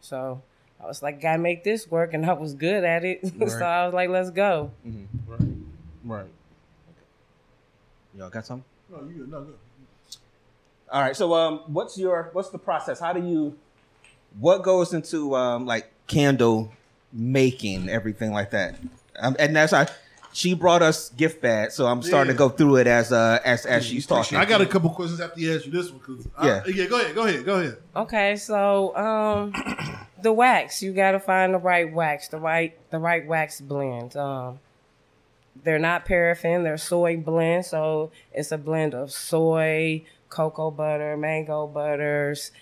So 0.00 0.42
I 0.82 0.86
was 0.86 1.02
like, 1.02 1.20
gotta 1.20 1.38
make 1.38 1.64
this 1.64 1.90
work 1.90 2.14
and 2.14 2.24
I 2.26 2.32
was 2.32 2.54
good 2.54 2.84
at 2.84 3.04
it. 3.04 3.20
Right. 3.38 3.50
so 3.50 3.64
I 3.64 3.84
was 3.84 3.94
like, 3.94 4.08
let's 4.10 4.30
go. 4.30 4.70
Right. 5.26 5.40
Right. 6.04 6.26
Y'all 8.16 8.30
got 8.30 8.44
some? 8.44 8.64
No, 8.90 8.98
you 9.08 9.14
good. 9.14 9.30
No, 9.30 9.40
good. 9.42 9.54
All 10.90 11.00
right. 11.00 11.16
So, 11.16 11.32
um, 11.34 11.60
what's 11.68 11.96
your 11.96 12.30
what's 12.32 12.50
the 12.50 12.58
process? 12.58 13.00
How 13.00 13.12
do 13.12 13.20
you 13.26 13.56
what 14.38 14.62
goes 14.62 14.92
into 14.92 15.34
um 15.34 15.64
like 15.66 15.90
candle 16.06 16.72
making, 17.12 17.88
everything 17.88 18.32
like 18.32 18.50
that? 18.50 18.76
Um, 19.18 19.36
and 19.38 19.54
that's 19.56 19.72
how 19.72 19.86
she 20.32 20.54
brought 20.54 20.82
us 20.82 21.10
gift 21.10 21.40
bags, 21.42 21.74
so 21.74 21.86
I'm 21.86 22.02
starting 22.02 22.32
to 22.32 22.36
go 22.36 22.48
through 22.48 22.76
it 22.76 22.86
as 22.86 23.12
uh 23.12 23.38
as 23.44 23.66
as 23.66 23.84
she's 23.84 24.06
talking. 24.06 24.38
I 24.38 24.44
got 24.44 24.60
a 24.60 24.66
couple 24.66 24.90
questions 24.90 25.20
after 25.20 25.40
you 25.40 25.54
ask 25.54 25.66
you 25.66 25.72
this 25.72 25.90
one. 25.90 26.00
Cause 26.00 26.26
Yeah. 26.42 26.62
I, 26.64 26.68
yeah, 26.68 26.86
go 26.86 27.00
ahead, 27.00 27.14
go 27.14 27.26
ahead, 27.26 27.44
go 27.44 27.60
ahead. 27.60 27.76
Okay, 27.94 28.36
so 28.36 28.96
um 28.96 29.52
the 30.22 30.32
wax, 30.32 30.82
you 30.82 30.92
gotta 30.92 31.20
find 31.20 31.52
the 31.54 31.58
right 31.58 31.92
wax, 31.92 32.28
the 32.28 32.38
right 32.38 32.76
the 32.90 32.98
right 32.98 33.26
wax 33.26 33.60
blend. 33.60 34.16
Um 34.16 34.58
they're 35.64 35.78
not 35.78 36.06
paraffin, 36.06 36.64
they're 36.64 36.78
soy 36.78 37.16
blend, 37.18 37.66
so 37.66 38.10
it's 38.32 38.50
a 38.52 38.58
blend 38.58 38.94
of 38.94 39.12
soy, 39.12 40.04
cocoa 40.30 40.70
butter, 40.70 41.16
mango 41.16 41.66
butters, 41.66 42.52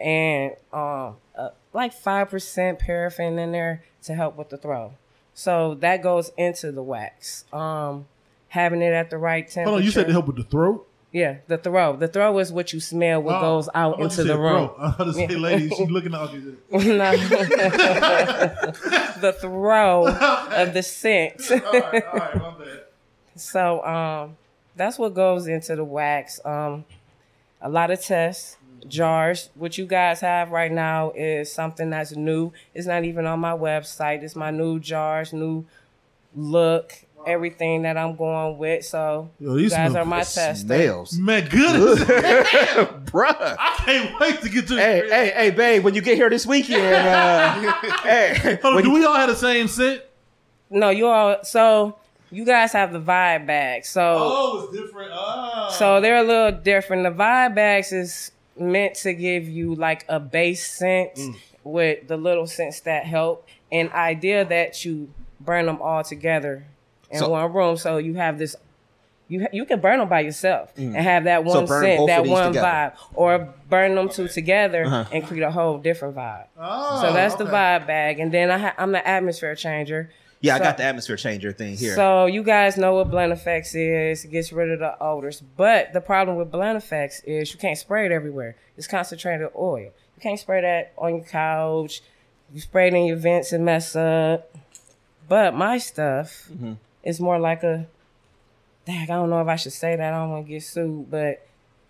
and 0.00 0.52
um 0.72 1.16
uh, 1.38 1.50
like 1.72 1.92
five 1.92 2.28
percent 2.28 2.80
paraffin 2.80 3.38
in 3.38 3.52
there 3.52 3.84
to 4.02 4.14
help 4.14 4.36
with 4.36 4.48
the 4.48 4.56
throw. 4.56 4.94
So 5.40 5.74
that 5.76 6.02
goes 6.02 6.30
into 6.36 6.70
the 6.70 6.82
wax. 6.82 7.44
Um 7.52 8.06
having 8.48 8.82
it 8.82 8.92
at 8.92 9.08
the 9.10 9.16
right 9.16 9.48
temperature. 9.48 9.70
Hold 9.70 9.78
on, 9.80 9.84
you 9.84 9.90
said 9.90 10.06
to 10.06 10.12
help 10.12 10.26
with 10.26 10.36
the 10.36 10.44
throat. 10.44 10.86
Yeah, 11.12 11.38
the 11.48 11.56
throw. 11.58 11.96
The 11.96 12.06
throw 12.08 12.38
is 12.38 12.52
what 12.52 12.72
you 12.72 12.78
smell 12.78 13.20
what 13.22 13.36
Oh, 13.36 13.40
goes 13.40 13.68
out 13.74 13.98
into 14.00 14.22
you 14.22 14.28
the 14.28 14.38
room. 14.38 14.68
throat. 14.68 14.94
I 14.98 15.02
was 15.02 15.16
to 15.16 15.28
say, 15.28 15.34
lady, 15.36 15.68
she's 15.70 15.90
looking 15.96 16.14
at 16.14 16.32
you. 16.34 16.56
No. 16.72 17.10
the 19.20 19.36
throw 19.40 20.06
of 20.62 20.74
the 20.74 20.82
scent. 20.82 21.50
All 21.50 21.58
right, 21.58 22.04
all 22.04 22.18
right, 22.18 22.34
my 22.36 22.50
bad. 22.58 22.82
So 23.34 23.84
um, 23.84 24.36
that's 24.76 24.98
what 24.98 25.14
goes 25.14 25.46
into 25.48 25.74
the 25.74 25.84
wax. 25.84 26.38
Um, 26.44 26.84
a 27.60 27.68
lot 27.68 27.90
of 27.90 28.00
tests, 28.00 28.56
jars. 28.88 29.50
What 29.54 29.76
you 29.78 29.86
guys 29.86 30.20
have 30.20 30.50
right 30.50 30.70
now 30.72 31.10
is 31.14 31.52
something 31.52 31.90
that's 31.90 32.14
new. 32.16 32.52
It's 32.74 32.86
not 32.86 33.04
even 33.04 33.26
on 33.26 33.40
my 33.40 33.52
website. 33.52 34.22
It's 34.22 34.36
my 34.36 34.50
new 34.50 34.78
jars, 34.80 35.32
new 35.32 35.66
look, 36.34 36.92
everything 37.26 37.82
that 37.82 37.96
I'm 37.96 38.16
going 38.16 38.58
with. 38.58 38.84
So 38.84 39.30
Yo, 39.38 39.56
you 39.56 39.68
guys 39.70 39.94
are 39.94 40.04
my 40.04 40.20
good. 40.20 40.28
tester. 40.28 40.66
Nails. 40.68 41.18
Man, 41.18 41.48
good. 41.48 41.98
Bruh. 43.06 43.56
I 43.58 43.74
can't 43.84 44.18
wait 44.20 44.40
to 44.42 44.48
get 44.48 44.68
to. 44.68 44.76
Hey, 44.76 45.08
hey, 45.08 45.32
hey, 45.34 45.50
babe, 45.50 45.84
when 45.84 45.94
you 45.94 46.00
get 46.00 46.16
here 46.16 46.30
this 46.30 46.46
weekend, 46.46 46.82
uh, 46.82 47.72
hey, 48.02 48.58
Hold 48.62 48.76
on, 48.76 48.82
do 48.82 48.88
you- 48.88 48.94
we 48.94 49.04
all 49.04 49.14
have 49.16 49.28
the 49.28 49.36
same 49.36 49.68
scent? 49.68 50.02
No, 50.70 50.90
you 50.90 51.08
all. 51.08 51.42
So 51.42 51.96
you 52.30 52.44
guys 52.44 52.72
have 52.72 52.92
the 52.92 53.00
vibe 53.00 53.46
bag. 53.46 53.84
So. 53.84 54.00
Oh, 54.18 54.68
it's 54.72 54.78
different. 54.80 55.10
Ah. 55.12 55.68
So 55.76 56.00
they're 56.00 56.18
a 56.18 56.22
little 56.22 56.52
different. 56.60 57.02
The 57.02 57.10
vibe 57.10 57.56
bags 57.56 57.92
is 57.92 58.30
meant 58.60 58.94
to 58.96 59.12
give 59.14 59.48
you 59.48 59.74
like 59.74 60.04
a 60.08 60.20
base 60.20 60.66
scent 60.70 61.14
Mm. 61.16 61.34
with 61.64 62.06
the 62.08 62.16
little 62.16 62.46
scents 62.46 62.80
that 62.80 63.04
help. 63.04 63.48
And 63.72 63.90
idea 63.92 64.44
that 64.44 64.84
you 64.84 65.10
burn 65.40 65.66
them 65.66 65.80
all 65.80 66.04
together 66.04 66.64
in 67.10 67.18
So- 67.18 67.30
one 67.30 67.52
room, 67.52 67.76
so 67.76 67.96
you 67.98 68.14
have 68.14 68.38
this. 68.38 68.54
You 69.28 69.46
you 69.52 69.64
can 69.64 69.78
burn 69.80 70.00
them 70.00 70.08
by 70.08 70.20
yourself 70.20 70.72
and 70.76 70.96
have 70.96 71.22
that 71.24 71.42
Mm. 71.44 71.52
So 71.52 71.58
one 71.60 71.66
scent, 71.68 72.06
that 72.08 72.26
one 72.26 72.48
together. 72.48 72.66
vibe, 72.66 72.92
or 73.14 73.38
burn 73.68 73.94
them 73.94 74.08
two 74.08 74.26
together 74.26 74.84
Uh-huh. 74.84 75.04
and 75.12 75.24
create 75.24 75.44
a 75.44 75.52
whole 75.52 75.78
different 75.78 76.16
vibe. 76.16 76.46
Oh, 76.58 77.00
so 77.00 77.12
that's 77.12 77.36
the 77.36 77.44
vibe 77.44 77.86
bag, 77.86 78.18
and 78.18 78.32
then 78.32 78.50
I 78.50 78.58
ha- 78.58 78.74
I'm 78.76 78.90
the 78.90 79.06
atmosphere 79.06 79.54
changer. 79.54 80.10
Yeah, 80.40 80.54
I 80.54 80.58
got 80.58 80.76
the 80.78 80.84
atmosphere 80.84 81.16
changer 81.16 81.52
thing 81.52 81.76
here. 81.76 81.94
so 81.94 82.26
you 82.26 82.42
guys 82.42 82.76
know 82.76 82.94
what 82.94 83.10
Blend 83.10 83.32
Effects 83.32 83.74
is. 83.74 84.24
It 84.24 84.28
gets 84.30 84.52
rid 84.52 84.70
of 84.70 84.78
the 84.78 84.98
odors. 85.02 85.42
But 85.56 85.92
the 85.92 86.00
problem 86.00 86.36
with 86.36 86.50
Blend 86.50 86.76
Effects 86.78 87.20
is 87.24 87.52
you 87.52 87.58
can't 87.58 87.76
spray 87.78 88.06
it 88.06 88.12
everywhere. 88.12 88.56
It's 88.76 88.86
concentrated 88.86 89.48
oil. 89.56 89.78
You 89.80 90.20
can't 90.22 90.38
spray 90.38 90.60
that 90.62 90.92
on 90.98 91.16
your 91.16 91.24
couch. 91.24 92.02
You 92.52 92.60
spray 92.60 92.88
it 92.88 92.94
in 92.94 93.04
your 93.04 93.16
vents 93.16 93.52
and 93.52 93.64
mess 93.64 93.94
up. 93.94 94.54
But 95.28 95.54
my 95.54 95.78
stuff 95.78 96.48
Mm-hmm. 96.52 96.72
is 97.04 97.20
more 97.20 97.38
like 97.38 97.62
a 97.62 97.86
Dang, 98.86 99.02
I 99.02 99.06
don't 99.06 99.28
know 99.30 99.40
if 99.42 99.46
I 99.46 99.56
should 99.56 99.72
say 99.74 99.94
that. 99.94 100.12
I 100.14 100.16
don't 100.18 100.30
want 100.30 100.46
to 100.46 100.50
get 100.52 100.62
sued, 100.62 101.10
but 101.10 101.46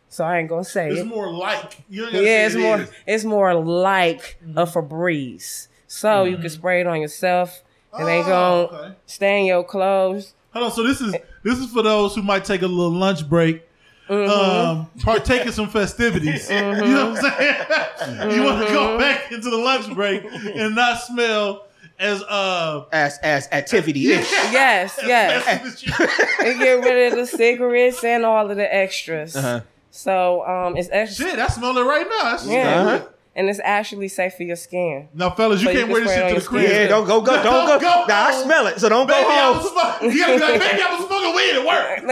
so 0.08 0.24
I 0.24 0.38
ain't 0.38 0.48
gonna 0.48 0.64
say 0.64 0.88
it. 0.88 0.92
It's 0.92 1.00
it. 1.02 1.06
more 1.06 1.32
like. 1.32 1.82
You 1.88 2.04
ain't 2.06 2.14
Yeah, 2.14 2.46
it's 2.46 2.56
it 2.56 2.60
more 2.60 2.80
is. 2.80 2.88
Mm-hmm. 2.88 2.94
it's 3.06 3.24
more 3.24 3.54
like 3.54 4.38
a 4.56 4.66
Febreze. 4.66 5.68
So 5.86 6.24
you 6.24 6.36
can 6.36 6.50
spray 6.50 6.80
it 6.80 6.86
on 6.88 7.00
yourself. 7.00 7.62
It 7.98 8.02
ain't 8.04 8.26
Oh, 8.26 8.68
gonna 8.70 8.82
okay. 8.84 8.94
stain 9.06 9.46
your 9.46 9.64
clothes. 9.64 10.34
Hold 10.52 10.66
on. 10.66 10.72
So 10.72 10.82
this 10.86 11.00
is 11.00 11.14
this 11.42 11.58
is 11.58 11.70
for 11.72 11.82
those 11.82 12.14
who 12.14 12.22
might 12.22 12.44
take 12.44 12.62
a 12.62 12.66
little 12.66 12.90
lunch 12.90 13.28
break, 13.28 13.62
Mm-hmm. 14.08 14.30
um, 14.30 14.90
partake 15.04 15.46
in 15.46 15.52
some 15.52 15.68
festivities. 15.68 16.48
You 16.50 16.56
know 16.60 17.10
what 17.10 17.24
I'm 17.24 17.38
saying? 17.38 18.30
you 18.36 18.42
want 18.42 18.66
to 18.66 18.72
go 18.72 18.88
Mm-hmm. 18.88 18.98
back 18.98 19.30
into 19.32 19.50
the 19.50 19.56
lunch 19.56 19.92
break 19.94 20.24
and 20.24 20.74
not 20.74 21.00
smell 21.00 21.66
as 21.98 22.22
uh. 22.22 22.84
as 22.92 23.18
as 23.22 23.48
activity 23.52 24.10
ish. 24.12 24.30
Yes, 24.30 24.98
yes. 25.06 25.46
as 25.46 25.82
you- 25.84 25.92
It 26.40 26.58
get 26.58 26.82
rid 26.84 27.12
of 27.12 27.18
the 27.18 27.26
cigarettes 27.26 28.02
and 28.02 28.24
all 28.24 28.50
of 28.50 28.56
the 28.56 28.74
extras. 28.74 29.36
Uh-huh. 29.36 29.60
So 29.92 30.44
um, 30.46 30.76
it's 30.76 30.88
extra, 30.92 31.26
Shit, 31.30 31.38
I 31.38 31.48
smell 31.48 31.76
it 31.76 31.82
right 31.82 32.06
now. 32.08 32.22
That's 32.30 32.46
yeah, 32.46 32.80
Uh-huh. 32.82 33.06
And 33.40 33.48
it's 33.48 33.58
actually 33.64 34.08
safe 34.08 34.34
for 34.34 34.42
your 34.42 34.56
skin. 34.56 35.08
Now, 35.14 35.30
fellas, 35.30 35.62
you 35.62 35.68
So 35.68 35.72
can't 35.72 35.84
can 35.86 35.92
wear 35.92 36.02
this 36.04 36.12
shit 36.14 36.34
to 36.34 36.40
the 36.40 36.46
crib. 36.46 36.68
Yeah, 36.70 36.88
don't 36.88 37.06
go, 37.06 37.22
go, 37.22 37.32
don't 37.42 37.44
Don't 37.44 37.66
go. 37.66 37.78
go 37.80 38.04
Nah, 38.06 38.26
I 38.26 38.42
smell 38.42 38.66
it, 38.66 38.78
so 38.78 38.88
don't 38.90 39.06
Baby, 39.06 39.22
go 39.22 39.28
I 39.30 39.40
home. 39.40 39.56
was 39.56 39.72
smoking. 39.72 40.10
You 40.12 40.18
gotta 40.26 40.34
be 40.34 40.40
like, 40.40 40.60
baby, 40.60 40.82
I 40.82 40.94
was 40.94 41.06
smoking 41.06 41.34
weed 41.34 41.54
at 41.56 41.64
work. 41.64 42.04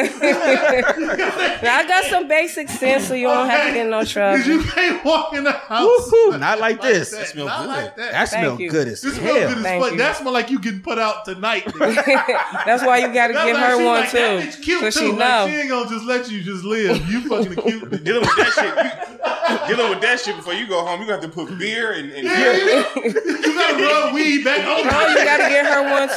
Now, 1.62 1.76
I 1.78 1.84
got 1.86 2.04
some 2.04 2.28
basic 2.28 2.68
sense, 2.70 3.06
so 3.08 3.14
you 3.14 3.26
don't 3.26 3.46
have 3.48 3.66
to 3.68 3.74
get 3.74 3.84
in 3.84 3.90
no 3.90 4.04
trouble. 4.04 4.38
Because 4.38 4.46
you 4.48 4.62
can't 4.62 5.04
walk 5.04 5.34
in 5.34 5.44
the 5.44 5.52
house. 5.52 5.82
Woo-hoo, 6.10 6.38
not 6.38 6.58
like 6.60 6.80
this. 6.80 7.10
That 7.10 7.26
smell 7.28 7.46
Not 7.46 7.60
good. 7.60 7.68
like 7.68 7.96
that. 7.96 8.12
That 8.12 8.24
smells 8.28 8.58
good 8.58 8.88
as 8.88 9.00
This 9.02 9.16
hell. 9.18 9.32
smell 9.34 9.48
good 9.48 9.58
as 9.58 9.62
Thank 9.64 9.84
fuck. 9.84 9.96
That 9.98 10.16
smell 10.16 10.32
like 10.32 10.50
you 10.50 10.58
getting 10.60 10.80
put 10.80 10.98
out 10.98 11.24
tonight. 11.26 11.64
That's 11.78 12.82
why 12.84 12.98
you 12.98 13.12
got 13.12 13.28
to 13.28 13.32
That's 13.34 13.46
give 13.46 13.56
her 13.58 13.76
one 13.76 14.00
like, 14.00 14.10
That 14.12 14.42
too, 14.42 14.48
bitch 14.48 14.62
cute 14.62 14.80
too. 14.82 14.90
she 14.90 15.06
Like, 15.08 15.18
know. 15.18 15.46
she 15.48 15.54
ain't 15.56 15.68
gonna 15.68 15.88
just 15.90 16.04
let 16.04 16.30
you 16.30 16.42
just 16.42 16.64
live. 16.64 17.06
You 17.08 17.20
fucking 17.28 17.54
cute. 17.62 18.04
Dealing 18.04 18.20
with 18.22 18.36
that 18.36 18.52
shit, 18.54 19.68
dealing 19.76 19.90
with 19.90 20.00
that 20.00 20.20
shit 20.20 20.36
before 20.36 20.54
you 20.54 20.66
go 20.66 20.84
home, 20.84 21.00
you 21.00 21.06
got 21.20 21.26
to 21.26 21.28
put 21.28 21.58
beer 21.58 21.92
and, 21.92 22.10
and 22.12 22.24
you 22.24 23.54
gotta 23.54 23.82
rub 23.82 24.14
weed 24.14 24.44
back 24.44 24.60
on. 24.60 24.86
Oh, 24.92 25.08
you 25.08 25.24
gotta 25.24 25.48
get 25.48 25.66
her 25.66 25.82
one 25.90 26.08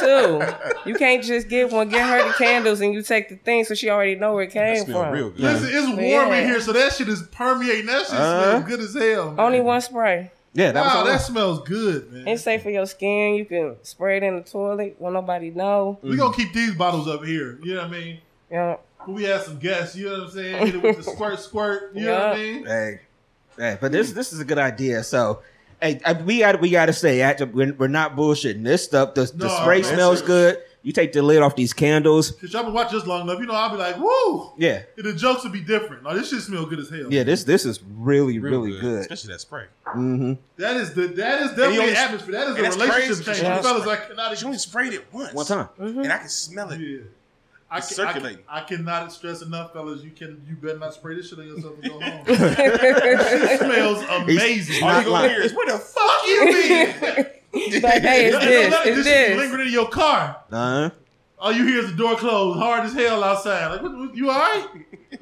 too. 0.84 0.88
You 0.90 0.94
can't 0.96 1.22
just 1.22 1.48
get 1.48 1.70
one. 1.72 1.88
Get 1.88 2.06
her 2.08 2.26
the 2.28 2.34
candles 2.34 2.80
and 2.80 2.92
you 2.94 3.02
take 3.02 3.28
the 3.28 3.36
thing, 3.36 3.64
so 3.64 3.74
she 3.74 3.88
already 3.90 4.14
know 4.14 4.34
where 4.34 4.44
it 4.44 4.50
came 4.50 4.84
from. 4.86 5.12
real 5.12 5.30
good. 5.30 5.40
Listen, 5.40 5.68
it's 5.70 5.86
warm 5.88 5.98
Yeah. 6.00 6.34
in 6.36 6.48
here, 6.48 6.60
so 6.60 6.72
that 6.72 6.92
shit 6.92 7.08
is 7.08 7.22
permeating. 7.32 7.86
That 7.86 8.06
shit 8.06 8.14
Uh-huh. 8.14 8.50
smells 8.60 8.64
good 8.70 8.80
as 8.80 8.94
hell. 8.94 9.30
man. 9.32 9.40
Only 9.40 9.60
one 9.60 9.80
spray. 9.80 10.30
Yeah, 10.54 10.72
that 10.72 10.84
was 10.84 10.92
Wow, 10.92 10.98
all 10.98 11.04
that 11.06 11.10
right. 11.12 11.20
smells 11.20 11.62
good, 11.66 12.12
man. 12.12 12.28
It's 12.28 12.42
safe 12.42 12.62
for 12.62 12.70
your 12.70 12.84
skin. 12.86 13.34
You 13.34 13.44
can 13.46 13.76
spray 13.82 14.18
it 14.18 14.22
in 14.22 14.36
the 14.36 14.42
toilet 14.42 14.96
when 14.98 15.14
nobody 15.14 15.50
know. 15.50 15.98
we 16.02 16.16
gonna 16.16 16.34
keep 16.34 16.52
these 16.52 16.74
bottles 16.74 17.08
up 17.08 17.24
here. 17.24 17.58
You 17.62 17.74
know 17.76 17.80
what 17.82 17.88
I 17.88 17.90
mean? 17.98 18.18
Yeah. 18.50 18.76
We 19.08 19.24
have 19.24 19.42
some 19.42 19.58
guests, 19.58 19.96
you 19.96 20.06
know 20.06 20.12
what 20.12 20.22
I'm 20.24 20.30
saying? 20.30 20.66
Hit 20.66 20.74
it 20.76 20.82
with 20.82 20.96
the 20.98 21.02
squirt, 21.10 21.40
squirt. 21.40 21.90
You 21.94 22.04
know 22.04 22.12
what 22.14 22.22
I 22.34 22.36
mean? 22.36 22.66
Hey, 22.66 23.00
hey, 23.62 23.78
but 23.80 23.92
this 23.92 24.12
this 24.12 24.32
is 24.32 24.40
a 24.40 24.44
good 24.44 24.58
idea. 24.58 25.02
So, 25.04 25.40
hey, 25.80 26.00
I- 26.04 26.14
we 26.14 26.40
got 26.40 26.60
we 26.60 26.70
got 26.70 26.86
to 26.86 26.92
say, 26.92 27.22
I- 27.22 27.36
we're, 27.44 27.72
we're 27.74 27.88
not 27.88 28.16
bullshitting. 28.16 28.64
This 28.64 28.84
stuff, 28.84 29.14
the, 29.14 29.24
the 29.24 29.46
No, 29.46 29.56
spray 29.60 29.80
man, 29.82 29.94
smells 29.94 30.18
serious. 30.18 30.26
good. 30.56 30.58
You 30.84 30.90
take 30.92 31.12
the 31.12 31.22
lid 31.22 31.40
off 31.42 31.54
these 31.54 31.72
candles. 31.72 32.32
Cause 32.32 32.52
y'all 32.52 32.64
been 32.64 32.72
watching 32.72 32.98
this 32.98 33.06
long 33.06 33.20
enough, 33.22 33.38
you 33.38 33.46
know 33.46 33.54
I'll 33.54 33.70
be 33.70 33.76
like, 33.76 33.96
woo! 33.98 34.50
Yeah, 34.58 34.82
The 34.96 35.12
jokes 35.12 35.44
would 35.44 35.52
be 35.52 35.60
different. 35.60 36.02
Now 36.02 36.12
this 36.14 36.28
shit 36.30 36.40
smell 36.42 36.66
good 36.66 36.80
as 36.80 36.90
hell. 36.90 37.06
yeah. 37.08 37.22
This 37.22 37.44
this 37.44 37.64
is 37.64 37.78
really 37.98 38.40
Real 38.40 38.62
really 38.62 38.80
good. 38.80 39.02
especially 39.02 39.32
that 39.34 39.40
spray. 39.40 39.66
hmm 39.86 40.32
That 40.56 40.76
is 40.78 40.92
the 40.92 41.06
that 41.06 41.42
is 41.42 41.50
definitely 41.50 41.78
only- 41.78 41.90
an 41.90 41.96
atmosphere. 41.98 42.32
That 42.32 42.48
is 42.48 42.56
and 42.56 42.66
a 42.66 42.70
relationship 42.70 43.06
crazy. 43.06 43.24
change. 43.24 43.42
Yeah. 43.42 43.62
Fellas, 43.62 43.86
I 43.86 43.96
cannot 44.08 44.36
She 44.36 44.44
only 44.44 44.58
sprayed 44.58 44.92
it 44.92 45.04
once, 45.12 45.32
One 45.34 45.46
time. 45.46 45.68
and 45.78 46.12
I 46.12 46.18
can 46.18 46.28
smell 46.28 46.68
it. 46.72 46.80
Yeah. 46.80 46.98
I, 47.72 47.78
It's 47.78 47.94
can, 47.96 48.06
I, 48.06 48.12
circulating. 48.12 48.44
I 48.48 48.60
cannot 48.60 49.12
stress 49.12 49.40
enough, 49.42 49.72
fellas. 49.72 50.02
You 50.02 50.10
can 50.10 50.44
you 50.46 50.56
better 50.56 50.78
not 50.78 50.92
spray 50.94 51.14
this 51.16 51.30
shit 51.30 51.38
on 51.38 51.46
yourself 51.46 51.74
and 51.80 51.84
go 51.90 52.00
home. 52.00 52.24
it 52.28 53.58
smells 53.60 54.02
amazing. 54.10 54.82
All 54.82 54.90
not 54.90 55.04
you 55.04 55.10
gonna 55.10 55.28
hear 55.28 55.40
is 55.42 55.54
where 55.54 55.66
the 55.72 55.78
fuck 55.78 56.02
Fuck 56.02 56.26
you, 56.26 56.44
mean? 56.52 57.80
But 57.82 58.02
hey, 58.02 58.26
it's 58.26 58.36
Don't 58.36 58.44
this. 58.46 58.70
let 58.70 58.86
It's 58.86 58.96
shit 58.96 59.04
this. 59.04 59.38
lingering 59.38 59.66
in 59.68 59.72
your 59.72 59.88
car. 59.88 60.36
Uh-huh. 60.50 60.90
All 61.38 61.52
you 61.52 61.66
hear 61.66 61.80
is 61.80 61.90
the 61.90 61.96
door 61.96 62.14
closed, 62.16 62.58
hard 62.58 62.84
as 62.84 62.92
hell 62.94 63.24
outside. 63.24 63.66
Like, 63.68 63.82
what, 63.82 63.96
what, 63.98 64.14
you 64.16 64.30
all 64.30 64.38
right? 64.38 64.66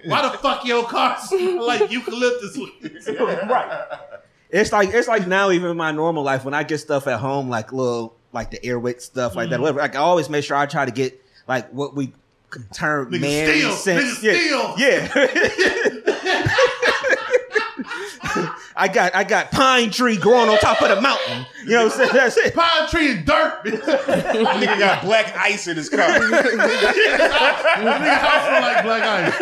Why 0.05 0.23
the 0.31 0.37
fuck 0.39 0.67
your 0.67 0.85
car 0.85 1.19
smell 1.19 1.67
like 1.67 1.91
eucalyptus? 1.91 2.59
right. 3.09 3.87
It's 4.51 4.73
like 4.73 4.91
it's 4.93 5.09
like 5.09 5.27
now 5.27 5.51
even 5.51 5.71
in 5.71 5.77
my 5.77 5.93
normal 5.93 6.23
life 6.25 6.45
when 6.45 6.55
I 6.55 6.63
get 6.65 6.79
stuff 6.79 7.07
at 7.07 7.21
home 7.21 7.49
like 7.49 7.73
little 7.73 8.17
like 8.33 8.51
the 8.51 8.59
airwick 8.59 9.01
stuff 9.01 9.35
like 9.37 9.47
Mm. 9.47 9.51
that 9.51 9.61
whatever 9.61 9.79
like 9.81 9.95
I 9.97 10.01
always 10.01 10.29
make 10.29 10.45
sure 10.45 10.57
I 10.57 10.67
try 10.67 10.85
to 10.85 10.91
get 10.91 11.21
like 11.49 11.71
what 11.71 11.95
we 11.95 12.09
could 12.09 12.20
term 12.73 13.11
Nigga 13.13 13.21
man 13.21 13.49
steal. 13.49 13.73
sense. 13.73 14.19
Nigga 14.21 14.79
yeah. 14.79 15.09
Yeah. 15.13 16.47
I 18.77 18.89
got 18.89 19.15
I 19.15 19.25
got 19.25 19.51
pine 19.51 19.91
tree 19.91 20.17
growing 20.17 20.49
on 20.49 20.57
top 20.59 20.81
of 20.81 20.89
the 20.89 21.01
mountain. 21.01 21.45
You 21.65 21.71
know 21.73 21.85
what 21.85 21.93
I'm 21.93 21.99
saying? 21.99 22.11
That's 22.15 22.37
it. 22.37 22.55
Pine 22.55 22.89
tree 22.89 23.11
and 23.13 23.27
dirt. 23.27 23.65
bitch. 23.65 23.81
nigga 23.83 24.79
got 24.79 25.03
black 25.05 25.37
ice 25.37 25.67
in 25.67 25.77
his 25.77 25.89
car. 25.89 25.99
Nigga 26.09 27.39
house 28.19 28.47
smell 28.47 28.63
like 28.63 28.85
black 28.85 29.03
ice. 29.03 29.35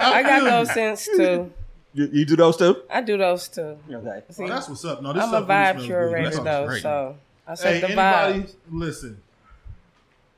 I 0.00 0.22
got 0.22 0.40
feel 0.42 0.50
those 0.50 0.68
you. 0.68 0.74
scents 0.74 1.06
too. 1.06 1.52
You, 1.92 2.08
you 2.12 2.24
do 2.24 2.34
those 2.36 2.56
too? 2.56 2.82
I 2.90 3.00
do 3.02 3.16
those 3.16 3.48
too. 3.48 3.78
Okay. 3.90 4.22
See, 4.30 4.44
Oh, 4.44 4.48
that's 4.48 4.68
what's 4.68 4.84
up. 4.84 5.02
No, 5.02 5.12
this 5.12 5.22
I'm 5.22 5.28
a 5.28 5.32
stuff 5.44 5.48
really 5.48 5.60
vibe 5.60 5.72
smells 5.72 5.86
good. 5.86 5.86
curator 5.86 6.42
though, 6.42 6.66
great. 6.66 6.82
so 6.82 7.16
I 7.46 7.54
set 7.54 7.74
Hey, 7.74 7.80
the 7.80 7.86
anybody? 7.88 8.38
vibe. 8.40 8.54
Listen, 8.70 9.20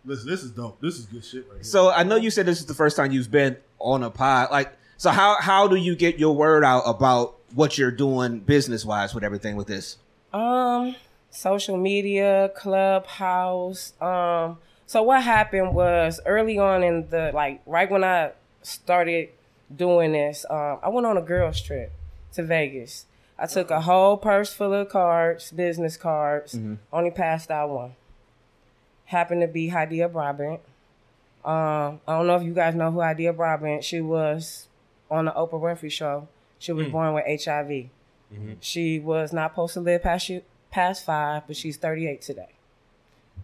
listen. 0.07 0.29
This 0.29 0.43
is 0.43 0.51
dope. 0.53 0.81
This 0.81 0.99
is 0.99 1.07
good 1.07 1.25
shit 1.25 1.47
right 1.49 1.57
here. 1.57 1.65
So 1.65 1.91
I 1.91 2.03
know 2.03 2.17
you 2.17 2.31
said 2.31 2.47
this 2.47 2.61
is 2.61 2.67
the 2.67 2.75
first 2.75 2.97
time 2.97 3.13
you've 3.13 3.31
been 3.31 3.57
on 3.79 4.03
a 4.03 4.11
pod. 4.11 4.51
Like, 4.51 4.73
so 4.97 5.11
how 5.11 5.37
how 5.41 5.69
do 5.69 5.77
you 5.77 5.95
get 5.97 6.19
your 6.19 6.35
word 6.35 6.65
out 6.65 6.83
about 6.87 7.37
what 7.55 7.77
you're 7.77 7.91
doing 7.91 8.41
business 8.41 8.85
wise 8.85 9.15
with 9.15 9.25
everything 9.25 9.57
with 9.57 9.67
this? 9.67 9.99
Um, 10.33 10.97
social 11.31 11.77
media, 11.77 12.51
clubhouse. 12.57 13.93
Um, 14.01 14.59
so 14.87 15.03
what 15.03 15.23
happened 15.23 15.75
was 15.75 16.21
early 16.25 16.59
on 16.59 16.83
in 16.83 17.09
the 17.11 17.31
like 17.35 17.61
right 17.67 17.91
when 17.91 18.05
I 18.05 18.33
started 18.63 19.31
doing 19.75 20.13
this, 20.13 20.47
um, 20.49 20.79
I 20.83 20.89
went 20.89 21.07
on 21.07 21.17
a 21.17 21.23
girls 21.23 21.61
trip 21.61 21.93
to 22.35 22.43
Vegas. 22.43 23.07
I 23.39 23.47
took 23.47 23.71
a 23.71 23.83
whole 23.83 24.17
purse 24.17 24.55
full 24.55 24.73
of 24.73 24.89
cards, 24.89 25.51
business 25.51 25.97
cards. 25.99 26.59
Only 26.93 27.11
passed 27.11 27.51
out 27.51 27.69
one. 27.69 27.95
Happened 29.07 29.41
to 29.43 29.49
be 29.49 29.71
Hydeia 29.71 30.11
Broadbent. 30.13 30.61
Um, 31.45 32.01
I 32.09 32.17
don't 32.17 32.27
know 32.27 32.37
if 32.37 32.43
you 32.43 32.53
guys 32.53 32.75
know 32.75 32.91
who 32.91 32.99
Hydeia 32.99 33.35
Broadbent. 33.35 33.85
She 33.85 34.01
was 34.01 34.67
on 35.11 35.27
the 35.27 35.31
Oprah 35.33 35.61
Winfrey 35.61 35.91
show. 35.91 36.29
She 36.59 36.73
was 36.73 36.89
born 36.89 37.15
with 37.15 37.25
HIV. 37.45 37.87
She 38.61 38.99
was 38.99 39.33
not 39.33 39.53
supposed 39.53 39.75
to 39.75 39.81
live 39.81 40.03
past 40.03 40.29
you, 40.29 40.43
past 40.71 41.05
five, 41.05 41.45
but 41.47 41.57
she's 41.57 41.77
38 41.77 42.21
today. 42.21 42.49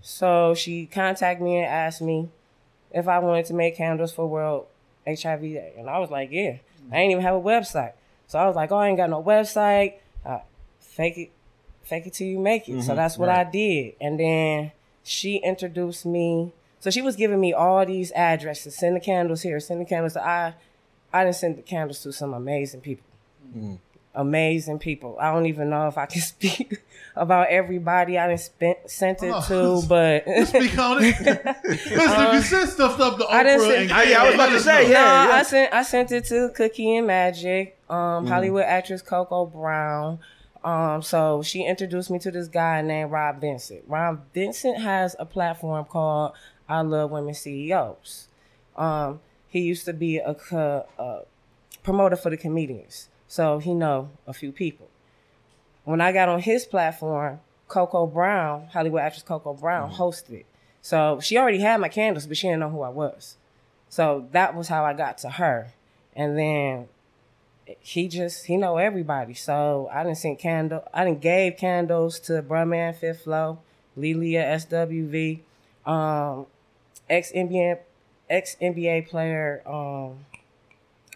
So 0.00 0.54
she 0.54 0.86
contacted 0.86 1.44
me 1.44 1.58
and 1.58 1.66
asked 1.66 2.02
me 2.02 2.28
if 2.90 3.06
I 3.06 3.20
wanted 3.20 3.46
to 3.46 3.54
make 3.54 3.76
candles 3.76 4.12
for 4.12 4.26
World 4.28 4.66
HIV 5.06 5.40
Day, 5.40 5.72
and 5.78 5.88
I 5.88 5.98
was 6.00 6.10
like, 6.10 6.30
yeah. 6.32 6.56
I 6.90 6.96
ain't 6.98 7.12
even 7.12 7.22
have 7.22 7.36
a 7.36 7.40
website, 7.40 7.92
so 8.26 8.38
I 8.40 8.46
was 8.46 8.56
like, 8.56 8.72
oh, 8.72 8.76
I 8.78 8.88
ain't 8.88 8.96
got 8.96 9.08
no 9.08 9.22
website. 9.22 9.94
Uh, 10.26 10.40
fake 10.80 11.16
it, 11.16 11.30
fake 11.84 12.06
it 12.08 12.14
till 12.14 12.26
you 12.26 12.40
make 12.40 12.68
it. 12.68 12.82
So 12.82 12.94
that's 12.96 13.16
what 13.16 13.28
I 13.28 13.44
did, 13.44 13.94
and 14.00 14.18
then 14.18 14.72
she 15.02 15.36
introduced 15.36 16.06
me. 16.06 16.52
So 16.80 16.90
she 16.90 17.02
was 17.02 17.14
giving 17.16 17.40
me 17.40 17.52
all 17.52 17.84
these 17.86 18.10
addresses. 18.12 18.76
Send 18.76 18.96
the 18.96 19.00
candles 19.00 19.42
here. 19.42 19.60
Send 19.60 19.80
the 19.80 19.84
candles. 19.84 20.14
To, 20.14 20.26
I, 20.26 20.54
I 21.12 21.24
didn't 21.24 21.36
send 21.36 21.56
the 21.58 21.62
candles 21.62 22.02
to 22.02 22.12
some 22.12 22.34
amazing 22.34 22.80
people 22.80 23.04
mm. 23.56 23.78
amazing 24.14 24.78
people. 24.78 25.16
I 25.20 25.32
don't 25.32 25.46
even 25.46 25.70
know 25.70 25.88
if 25.88 25.98
I 25.98 26.06
can 26.06 26.20
speak 26.32 26.82
about 27.14 27.48
everybody 27.48 28.18
I 28.18 28.28
done 28.28 28.38
spent 28.38 28.78
sent 28.90 29.22
it 29.22 29.32
Oh. 29.34 29.80
to, 29.82 29.86
but 29.88 30.24
Speak 30.48 30.78
on 30.78 30.98
it. 31.04 31.20
Listen, 31.20 32.26
if 32.26 32.34
you 32.34 32.40
send 32.42 32.68
stuff 32.70 32.98
up 33.00 33.18
to 33.18 33.24
Oprah, 33.24 33.30
I 33.30 33.42
didn't 33.42 33.60
send- 33.60 33.82
and 33.82 33.92
I- 33.92 34.02
yeah, 34.04 34.22
I 34.22 34.26
was 34.26 34.34
about 34.34 34.50
to 34.50 34.60
say, 34.60 34.84
no, 34.84 34.90
yeah, 34.90 35.28
yeah. 35.28 35.34
I 35.34 35.42
sent 35.42 35.74
I 35.74 35.82
sent 35.82 36.12
it 36.12 36.24
to 36.26 36.50
Cookie 36.54 36.96
and 36.96 37.06
Magic, 37.06 37.78
um, 37.90 37.96
mm. 38.26 38.28
Hollywood 38.28 38.64
actress 38.64 39.02
Coco 39.02 39.46
Brown. 39.46 40.18
Um, 40.64 41.02
so 41.02 41.42
she 41.42 41.64
introduced 41.64 42.10
me 42.10 42.18
to 42.20 42.30
this 42.30 42.48
guy 42.48 42.82
named 42.82 43.10
Rob 43.10 43.40
Vincent. 43.40 43.82
Rob 43.88 44.24
Vincent 44.32 44.78
has 44.78 45.16
a 45.18 45.26
platform 45.26 45.84
called 45.84 46.32
I 46.68 46.82
Love 46.82 47.10
Women 47.10 47.34
CEOs. 47.34 48.28
Um, 48.76 49.20
he 49.48 49.60
used 49.60 49.84
to 49.86 49.92
be 49.92 50.18
a, 50.18 50.34
co- 50.34 50.86
a 50.98 51.20
promoter 51.82 52.16
for 52.16 52.30
the 52.30 52.36
comedians, 52.36 53.08
so 53.26 53.58
he 53.58 53.74
know 53.74 54.10
a 54.26 54.32
few 54.32 54.52
people. 54.52 54.88
When 55.84 56.00
I 56.00 56.12
got 56.12 56.28
on 56.28 56.40
his 56.40 56.64
platform, 56.64 57.40
Coco 57.66 58.06
Brown, 58.06 58.68
Hollywood 58.72 59.02
actress 59.02 59.24
Coco 59.24 59.54
Brown, 59.54 59.92
hosted 59.92 60.32
it. 60.32 60.46
So 60.80 61.20
she 61.20 61.36
already 61.36 61.58
had 61.58 61.80
my 61.80 61.88
candles, 61.88 62.26
but 62.26 62.36
she 62.36 62.46
didn't 62.46 62.60
know 62.60 62.70
who 62.70 62.82
I 62.82 62.88
was. 62.88 63.36
So 63.88 64.28
that 64.32 64.54
was 64.54 64.68
how 64.68 64.84
I 64.84 64.94
got 64.94 65.18
to 65.18 65.30
her. 65.30 65.72
And 66.14 66.38
then 66.38 66.88
he 67.80 68.08
just 68.08 68.46
he 68.46 68.56
know 68.56 68.76
everybody. 68.76 69.34
So 69.34 69.88
I 69.92 70.02
didn't 70.02 70.18
send 70.18 70.38
candle 70.38 70.84
I 70.92 71.04
didn't 71.04 71.20
gave 71.20 71.56
candles 71.56 72.18
to 72.20 72.42
Brahman 72.42 72.94
Fifth 72.94 73.24
Flow, 73.24 73.58
Lilia 73.96 74.44
SWV, 74.44 75.40
um, 75.86 76.46
ex 77.08 77.32
NBA 77.32 77.78
ex 78.28 78.56
NBA 78.60 79.08
player 79.08 79.62
um 79.66 80.24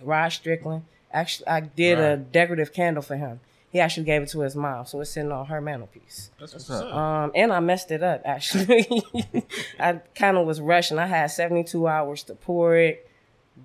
Rod 0.03 0.29
Strickland. 0.29 0.85
Actually 1.13 1.49
I 1.49 1.61
did 1.61 1.99
a 1.99 2.17
decorative 2.17 2.73
candle 2.73 3.03
for 3.03 3.17
him. 3.17 3.41
He 3.71 3.81
actually 3.81 4.05
gave 4.05 4.23
it 4.23 4.29
to 4.31 4.41
his 4.41 4.57
mom, 4.57 4.87
so 4.87 5.01
it's 5.01 5.11
sitting 5.11 5.31
on 5.33 5.47
her 5.47 5.61
mantelpiece. 5.61 6.31
That's 6.41 6.55
what's 6.55 6.71
up. 6.71 6.95
Um, 6.95 7.33
and 7.35 7.53
I 7.53 7.61
messed 7.61 7.91
it 7.91 8.03
up 8.03 8.23
actually. 8.25 8.87
I 9.81 10.01
kind 10.15 10.37
of 10.37 10.47
was 10.47 10.61
rushing. 10.61 10.99
I 10.99 11.07
had 11.07 11.27
72 11.27 11.87
hours 11.87 12.23
to 12.25 12.35
pour 12.35 12.77
it, 12.77 13.09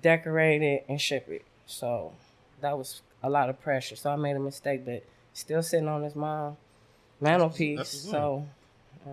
decorate 0.02 0.62
it, 0.62 0.84
and 0.88 1.00
ship 1.00 1.28
it. 1.28 1.44
So 1.66 2.12
that 2.62 2.76
was 2.78 3.02
a 3.22 3.28
lot 3.30 3.50
of 3.50 3.60
pressure. 3.60 3.96
So 3.96 4.10
I 4.10 4.16
made 4.16 4.36
a 4.36 4.40
mistake, 4.40 4.84
but 4.84 5.04
still 5.34 5.62
sitting 5.62 5.88
on 5.88 6.02
his 6.02 6.16
mom 6.16 6.56
mantelpiece. 7.20 7.78
That's 7.78 8.10
so 8.10 8.46
uh, 9.06 9.10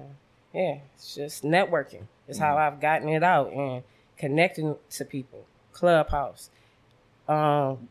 yeah, 0.53 0.77
it's 0.95 1.13
just 1.13 1.43
networking. 1.43 2.03
It's 2.27 2.39
how 2.39 2.57
I've 2.57 2.79
gotten 2.79 3.09
it 3.09 3.23
out 3.23 3.51
and 3.51 3.83
connecting 4.17 4.75
to 4.91 5.05
people. 5.05 5.45
Clubhouse. 5.73 6.49
Um, 7.27 7.89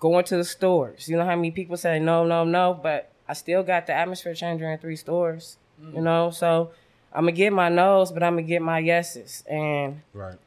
going 0.00 0.24
to 0.26 0.36
the 0.36 0.44
stores. 0.44 1.08
You 1.08 1.16
know 1.16 1.24
how 1.24 1.36
many 1.36 1.50
people 1.50 1.76
say 1.76 1.98
no, 1.98 2.24
no, 2.24 2.44
no, 2.44 2.78
but 2.80 3.10
I 3.28 3.34
still 3.34 3.62
got 3.62 3.86
the 3.86 3.92
atmosphere 3.92 4.34
changer 4.34 4.70
in 4.70 4.78
three 4.78 4.96
stores. 4.96 5.58
You 5.92 6.00
know, 6.00 6.30
so 6.30 6.70
I'm 7.12 7.24
gonna 7.24 7.32
get 7.32 7.52
my 7.52 7.68
no's, 7.68 8.12
but 8.12 8.22
I'm 8.22 8.34
gonna 8.34 8.42
get 8.46 8.62
my 8.62 8.78
yeses. 8.78 9.44
And 9.48 10.02
Right. 10.12 10.38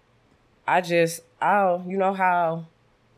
I 0.67 0.81
just, 0.81 1.21
I'll, 1.41 1.83
you 1.87 1.97
know 1.97 2.13
how 2.13 2.67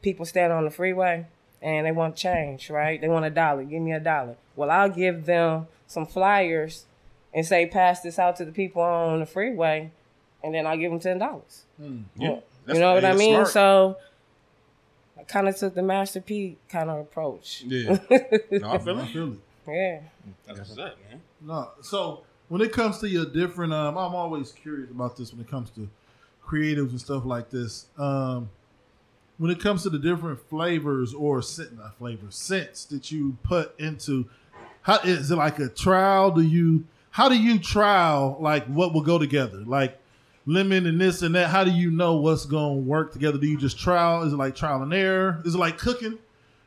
people 0.02 0.26
stand 0.26 0.52
on 0.54 0.66
the 0.66 0.72
freeway 0.72 1.26
and 1.62 1.86
they 1.86 1.92
want 1.92 2.16
change, 2.16 2.70
right? 2.70 3.00
They 3.00 3.08
want 3.08 3.26
a 3.26 3.30
dollar. 3.30 3.64
Give 3.64 3.82
me 3.82 3.92
a 3.92 4.00
dollar. 4.00 4.36
Well, 4.56 4.70
I'll 4.72 4.90
give 4.90 5.26
them 5.26 5.68
some 5.88 6.06
flyers 6.06 6.86
and 7.34 7.46
say, 7.46 7.66
pass 7.68 8.02
this 8.02 8.18
out 8.18 8.36
to 8.38 8.46
the 8.46 8.52
people 8.52 8.82
on 8.82 9.20
the 9.20 9.26
freeway, 9.26 9.92
and 10.44 10.54
then 10.54 10.66
I'll 10.66 10.78
give 10.78 10.92
them 10.92 11.00
ten 11.00 11.20
dollars. 11.20 11.64
Yeah. 12.16 12.40
You 12.68 12.80
know 12.80 12.94
what 12.94 13.06
I 13.06 13.14
mean? 13.14 13.34
smart. 13.36 13.48
So 13.50 13.98
I 15.18 15.24
kind 15.24 15.48
of 15.48 15.56
took 15.58 15.76
the 15.76 15.82
Master 15.84 16.22
P 16.22 16.58
kind 16.70 16.90
of 16.90 17.00
approach. 17.00 17.64
yeah. 17.66 17.98
No, 18.52 18.72
I 18.72 18.78
feel 18.78 19.00
I 19.00 19.04
it. 19.04 19.08
feel 19.10 19.34
it. 19.34 19.40
Yeah. 19.68 20.00
That's 20.48 20.60
what's 20.60 20.78
up, 20.78 20.98
man. 21.10 21.22
No, 21.42 21.70
so 21.82 22.24
when 22.48 22.62
it 22.62 22.72
comes 22.72 23.00
to 23.00 23.08
your 23.10 23.26
different, 23.26 23.74
um, 23.74 23.98
I'm 23.98 24.16
always 24.16 24.52
curious 24.52 24.90
about 24.90 25.16
this 25.18 25.32
when 25.32 25.42
it 25.42 25.48
comes 25.50 25.70
to 25.72 25.88
creatives 26.46 26.90
and 26.90 27.00
stuff 27.00 27.26
like 27.26 27.50
this. 27.50 27.86
Um, 27.98 28.50
when 29.40 29.50
it 29.50 29.60
comes 29.60 29.84
to 29.84 29.90
the 29.90 29.98
different 29.98 30.48
flavors 30.50 31.14
or 31.14 31.42
scent, 31.42 31.78
not 31.78 31.98
flavors, 31.98 32.36
scents 32.36 32.86
that 32.86 33.10
you 33.10 33.38
put 33.42 33.74
into, 33.80 34.30
how 34.82 34.98
is 34.98 35.32
it 35.32 35.38
like 35.38 35.58
a 35.58 35.70
trial? 35.70 36.30
Do 36.30 36.42
you 36.42 36.86
how 37.12 37.28
do 37.28 37.42
you 37.42 37.58
trial 37.58 38.38
like 38.40 38.66
what 38.68 38.94
will 38.94 39.02
go 39.02 39.18
together? 39.18 39.64
Like 39.66 39.98
lemon 40.46 40.86
and 40.86 41.00
this 41.02 41.22
and 41.22 41.34
that. 41.36 41.50
How 41.50 41.64
do 41.64 41.72
you 41.72 41.90
know 41.90 42.16
what's 42.18 42.46
going 42.46 42.76
to 42.76 42.82
work 42.82 43.14
together? 43.14 43.38
Do 43.38 43.48
you 43.48 43.58
just 43.58 43.80
trial? 43.80 44.24
Is 44.24 44.34
it 44.34 44.36
like 44.38 44.56
trial 44.56 44.84
and 44.84 44.94
error? 44.94 45.42
Is 45.46 45.56
it 45.56 45.58
like 45.58 45.78
cooking? 45.78 46.20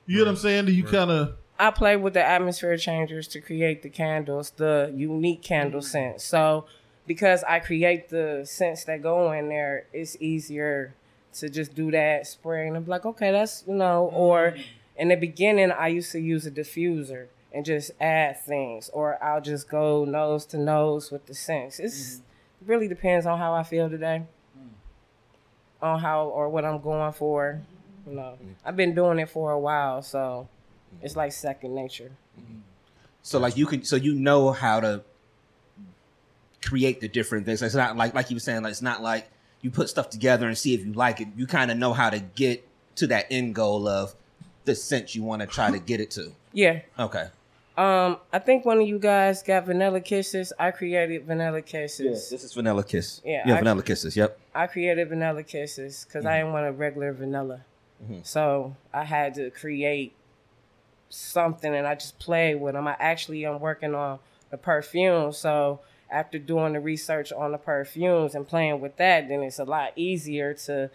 You 0.07 0.18
know 0.18 0.25
what 0.25 0.31
I'm 0.31 0.37
saying? 0.37 0.64
Do 0.64 0.73
you 0.73 0.83
kind 0.83 1.11
of 1.11 1.37
I 1.59 1.70
play 1.70 1.97
with 1.97 2.14
the 2.14 2.25
atmosphere 2.25 2.77
changers 2.77 3.29
to 3.29 3.41
create 3.41 3.83
the 3.83 3.91
candles, 3.91 4.51
the 4.51 4.93
unique 4.97 5.43
candle 5.43 5.83
scents. 5.83 6.25
So 6.25 6.64
because 7.07 7.45
I 7.45 7.61
create 7.61 8.09
the 8.09 8.43
scents 8.45 8.85
that 8.85 9.03
go 9.03 9.31
in 9.33 9.49
there, 9.49 9.87
it's 9.93 10.16
easier 10.20 10.95
to 11.35 11.49
just 11.49 11.74
do 11.74 11.91
that 11.91 12.26
spraying 12.26 12.68
and 12.68 12.76
I'm 12.78 12.87
like, 12.87 13.05
okay, 13.05 13.33
that's 13.33 13.64
you 13.66 13.74
know, 13.74 14.11
or 14.12 14.55
in 14.97 15.09
the 15.09 15.16
beginning 15.16 15.70
I 15.70 15.89
used 15.89 16.12
to 16.12 16.20
use 16.20 16.47
a 16.47 16.51
diffuser 16.51 17.26
and 17.53 17.64
just 17.64 17.91
add 18.01 18.41
things, 18.41 18.91
or 18.93 19.22
I'll 19.22 19.41
just 19.41 19.68
go 19.68 20.05
nose 20.05 20.47
to 20.47 20.59
nose 20.59 21.11
with 21.11 21.26
the 21.26 21.35
scents. 21.35 21.78
It's 21.78 22.16
it 22.16 22.66
really 22.66 22.89
depends 22.89 23.26
on 23.26 23.39
how 23.39 23.55
I 23.55 23.62
feel 23.62 23.91
today. 23.91 24.22
Mm. 24.59 24.68
On 25.83 25.99
how 25.99 26.26
or 26.26 26.49
what 26.49 26.64
I'm 26.64 26.80
going 26.80 27.12
for. 27.12 27.61
You 28.07 28.14
know. 28.14 28.22
Mm-hmm. 28.22 28.53
I've 28.64 28.76
been 28.76 28.95
doing 28.95 29.18
it 29.18 29.28
for 29.28 29.53
a 29.53 29.59
while, 29.59 30.03
so 30.03 30.49
mm-hmm. 30.97 31.05
it's 31.05 31.16
like 31.16 31.33
second 31.33 31.74
nature. 31.74 32.12
So 33.22 33.39
like 33.39 33.57
you 33.57 33.66
can, 33.66 33.85
so 33.85 33.97
you 33.97 34.14
know 34.14 34.51
how 34.51 34.80
to 34.80 35.03
create 36.64 37.01
the 37.01 37.09
different 37.09 37.47
things. 37.47 37.62
It's 37.62 37.74
not 37.74 37.97
like 37.97 38.14
like 38.14 38.30
you 38.30 38.37
were 38.37 38.41
saying, 38.41 38.62
like 38.62 38.72
it's 38.72 38.83
not 38.83 39.03
like 39.03 39.30
you 39.62 39.70
put 39.70 39.88
stuff 39.88 40.10
together 40.10 40.46
and 40.46 40.58
see 40.58 40.74
if 40.74 40.84
you 40.84 40.92
like 40.92 41.20
it. 41.20 41.28
You 41.36 41.46
kind 41.46 41.70
of 41.70 41.78
know 41.78 41.92
how 41.92 42.10
to 42.10 42.18
get 42.18 42.66
to 42.96 43.06
that 43.06 43.26
end 43.30 43.54
goal 43.54 43.88
of 43.88 44.14
the 44.64 44.74
scent 44.74 45.14
you 45.14 45.22
want 45.22 45.40
to 45.40 45.46
try 45.46 45.70
to 45.70 45.78
get 45.78 46.00
it 46.00 46.10
to. 46.12 46.32
Yeah. 46.52 46.80
Okay. 46.98 47.28
Um, 47.78 48.18
I 48.32 48.38
think 48.38 48.66
one 48.66 48.80
of 48.82 48.86
you 48.86 48.98
guys 48.98 49.42
got 49.42 49.64
vanilla 49.64 50.00
kisses. 50.02 50.52
I 50.58 50.72
created 50.72 51.24
vanilla 51.24 51.62
kisses. 51.62 52.28
This 52.28 52.44
is 52.44 52.52
Vanilla 52.52 52.84
Kiss. 52.84 53.22
Yeah, 53.24 53.44
Yeah, 53.46 53.54
I- 53.54 53.58
Vanilla 53.60 53.82
Kisses. 53.82 54.14
Yep. 54.14 54.38
I 54.54 54.66
created 54.66 55.08
vanilla 55.08 55.42
kisses 55.42 56.04
because 56.06 56.26
I 56.26 56.36
didn't 56.38 56.52
want 56.52 56.66
a 56.66 56.72
regular 56.72 57.12
vanilla. 57.14 57.60
So 58.24 58.76
I 58.92 59.04
had 59.04 59.32
to 59.34 59.50
create 59.50 60.12
something 61.08 61.74
and 61.74 61.86
I 61.86 61.94
just 61.94 62.18
played 62.18 62.56
with 62.60 62.74
them. 62.74 62.86
I 62.88 62.96
actually 62.98 63.44
am 63.46 63.60
working 63.60 63.94
on 63.94 64.18
the 64.50 64.58
perfume. 64.58 65.32
So 65.32 65.80
after 66.12 66.38
doing 66.38 66.74
the 66.74 66.80
research 66.80 67.32
on 67.32 67.52
the 67.52 67.58
perfumes 67.58 68.34
and 68.34 68.46
playing 68.46 68.80
with 68.80 68.96
that, 68.98 69.28
then 69.28 69.42
it's 69.42 69.58
a 69.58 69.64
lot 69.64 69.92
easier 69.96 70.54
to 70.54 70.90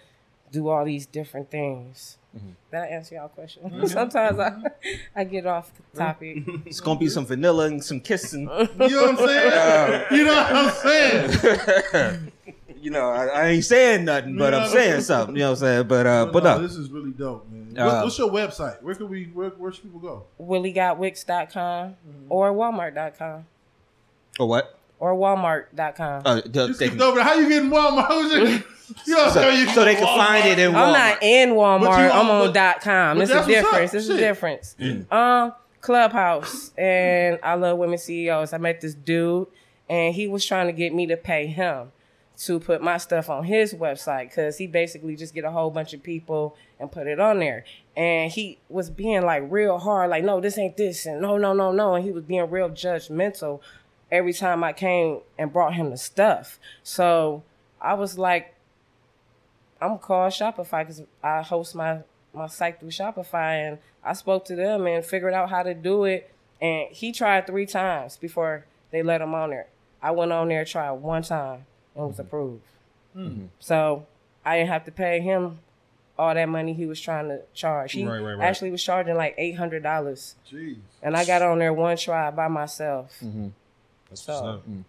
do 0.52 0.70
all 0.70 0.86
these 0.86 1.06
different 1.06 1.50
things. 1.50 2.18
Mm-hmm. 2.36 2.50
Did 2.72 2.78
I 2.78 2.86
answer 2.88 3.16
y'all 3.16 3.28
question? 3.30 3.64
Mm-hmm. 3.64 3.86
Sometimes 3.88 4.40
I, 4.40 4.50
mm-hmm. 4.52 4.96
I 5.16 5.24
get 5.24 5.46
off 5.46 5.72
the 5.74 5.98
topic. 5.98 6.44
It's 6.66 6.80
gonna 6.80 7.00
be 7.00 7.10
some 7.10 7.26
vanilla 7.26 7.66
and 7.66 7.84
some 7.84 8.00
kissing. 8.00 8.42
you 8.42 8.48
know 8.48 8.68
what 8.68 9.10
I'm 9.10 9.18
saying? 9.18 10.06
you 10.12 10.26
know 10.26 10.36
what 10.36 10.56
I'm 10.56 10.72
saying? 10.72 12.32
you 12.82 12.92
know, 12.92 13.10
I, 13.10 13.26
I 13.26 13.48
ain't 13.48 13.66
saying 13.66 14.06
nothing, 14.06 14.38
but 14.38 14.54
I'm 14.54 14.70
saying 14.70 15.02
something. 15.02 15.36
You 15.36 15.42
know 15.42 15.52
what 15.52 15.62
I'm 15.62 15.66
saying? 15.66 15.88
But 15.88 16.08
uh, 16.08 16.26
but 16.28 16.44
no, 16.44 16.58
no. 16.58 16.62
this 16.62 16.76
is 16.76 16.92
really 16.92 17.12
dope, 17.12 17.50
man. 17.50 17.78
Uh, 17.78 18.02
what's 18.02 18.18
your 18.18 18.30
website? 18.30 18.82
Where 18.84 18.94
can 18.96 19.10
we? 19.10 19.26
Where, 19.26 19.50
where 19.50 19.72
should 19.72 19.84
people 19.84 20.00
go? 20.00 20.26
WillieGotWicks.com 20.40 21.96
or 22.30 22.54
Walmart.com 22.54 23.46
Or 24.40 24.48
what? 24.48 24.78
Or 25.00 25.14
Walmart.com. 25.16 26.22
Uh, 26.26 26.42
the, 26.46 26.62
You 26.62 26.68
they 26.68 26.74
skipped 26.74 26.92
can, 26.94 27.02
over. 27.02 27.22
How 27.24 27.36
you 27.36 27.50
getting 27.50 27.70
Walmart? 27.70 28.08
Who's 28.08 28.34
it? 28.34 28.64
you 29.08 29.16
know, 29.16 29.30
so, 29.30 29.50
you 29.50 29.68
so 29.70 29.84
they 29.86 29.96
can 29.96 30.06
find 30.06 30.46
it 30.48 30.60
in 30.60 30.72
Walmart. 30.72 30.76
I'm 30.76 30.94
not 30.94 31.24
in 31.24 31.50
Walmart. 31.50 32.06
You 32.06 32.12
I'm 32.12 32.30
on- 32.30 32.42
on 32.42 32.48
but- 32.48 32.54
dot 32.54 32.82
com. 32.82 33.18
but 33.18 33.28
There's 33.28 33.30
a 33.30 33.34
that's 33.34 33.48
what's 33.48 33.58
up. 33.58 33.72
difference. 33.72 33.92
There's 33.92 34.10
a 34.10 34.14
Shit. 34.14 34.20
difference. 34.20 34.76
Um, 35.12 35.54
Clubhouse 35.82 36.72
and 36.78 37.40
I 37.44 37.54
love 37.56 37.78
women 37.78 37.98
CEOs. 37.98 38.54
I 38.54 38.58
met 38.58 38.82
this 38.82 38.94
dude 38.94 39.48
and 39.90 40.14
he 40.14 40.28
was 40.28 40.46
trying 40.46 40.68
to 40.68 40.74
get 40.74 40.94
me 40.94 41.06
to 41.08 41.16
pay 41.18 41.48
him 41.48 41.92
to 42.40 42.60
put 42.60 42.84
my 42.84 42.98
stuff 42.98 43.30
on 43.30 43.44
his 43.46 43.74
website 43.74 44.30
because 44.30 44.58
he 44.58 44.68
basically 44.68 45.16
just 45.16 45.34
get 45.34 45.44
a 45.44 45.50
whole 45.50 45.72
bunch 45.72 45.94
of 45.94 46.04
people 46.04 46.56
and 46.80 46.92
put 46.92 47.08
it 47.08 47.20
on 47.20 47.40
there. 47.40 47.64
And 47.96 48.32
he 48.32 48.60
was 48.70 48.90
being 48.92 49.24
like 49.24 49.44
real 49.50 49.80
hard, 49.80 50.12
like, 50.12 50.24
no, 50.24 50.40
this 50.40 50.56
ain't 50.60 50.78
this, 50.78 51.08
and 51.08 51.20
no, 51.20 51.38
no, 51.38 51.54
no, 51.54 51.72
no. 51.72 51.96
And 51.96 52.06
he 52.06 52.12
was 52.12 52.24
being 52.26 52.48
real 52.52 52.70
judgmental 52.70 53.62
every 54.12 54.34
time 54.34 54.64
I 54.64 54.74
came 54.74 55.20
and 55.38 55.52
brought 55.52 55.74
him 55.74 55.90
the 55.90 55.98
stuff. 55.98 56.60
So 56.84 57.44
I 57.82 57.94
was 57.94 58.18
like, 58.18 58.54
I'm 59.82 59.90
gonna 59.90 60.00
call 60.00 60.28
Shopify 60.30 60.82
because 60.82 61.04
I 61.24 61.42
host 61.42 61.76
my 61.76 62.00
my 62.34 62.48
site 62.48 62.80
through 62.80 62.90
Shopify, 62.90 63.68
and 63.68 63.80
I 64.04 64.14
spoke 64.14 64.46
to 64.46 64.56
them 64.56 64.86
and 64.88 65.04
figured 65.04 65.34
out 65.34 65.50
how 65.50 65.64
to 65.64 65.74
do 65.74 66.06
it. 66.06 66.32
And 66.62 66.88
he 66.92 67.12
tried 67.12 67.48
three 67.48 67.66
times 67.66 68.18
before 68.18 68.66
they 68.92 69.04
let 69.04 69.22
him 69.22 69.34
on 69.34 69.52
there. 69.52 69.68
I 70.02 70.12
went 70.12 70.32
on 70.32 70.48
there, 70.48 70.66
tried 70.66 70.92
one 70.92 71.24
time, 71.24 71.66
and 71.96 72.08
was 72.08 72.14
mm-hmm. 72.14 72.22
approved. 72.22 72.64
Mm-hmm. 73.16 73.46
So 73.60 74.06
I 74.46 74.58
didn't 74.58 74.70
have 74.70 74.86
to 74.86 74.92
pay 74.92 75.20
him 75.20 75.60
all 76.18 76.34
that 76.34 76.50
money 76.50 76.74
he 76.74 76.86
was 76.86 77.00
trying 77.00 77.28
to 77.30 77.42
charge. 77.54 77.94
He 77.94 78.06
Right, 78.06 78.20
right, 78.20 78.34
right. 78.34 78.48
actually 78.48 78.72
was 78.72 78.84
charging 78.84 79.16
like 79.16 79.36
eight 79.38 79.54
hundred 79.58 79.84
dollars, 79.84 80.36
Jeez. 80.50 80.78
and 81.02 81.16
I 81.16 81.26
got 81.26 81.42
on 81.42 81.60
there 81.60 81.74
one 81.74 81.98
try 81.98 82.32
by 82.32 82.48
myself. 82.48 83.18
Mm-hmm. 83.24 83.50
That's 84.10 84.22
So- 84.22 84.34
what's 84.34 84.44
up. 84.44 84.70
Mm. 84.70 84.84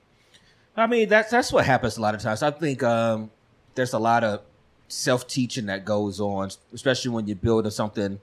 I 0.76 0.86
mean, 0.86 1.08
that's 1.08 1.30
that's 1.30 1.52
what 1.52 1.64
happens 1.64 1.96
a 1.96 2.00
lot 2.00 2.14
of 2.14 2.20
times. 2.20 2.42
I 2.42 2.52
think 2.52 2.84
um, 2.84 3.30
there's 3.74 3.94
a 3.94 3.98
lot 3.98 4.22
of 4.22 4.42
self 4.86 5.26
teaching 5.26 5.66
that 5.66 5.84
goes 5.84 6.20
on, 6.20 6.50
especially 6.72 7.10
when 7.10 7.26
you're 7.26 7.36
building 7.36 7.70
something 7.72 8.20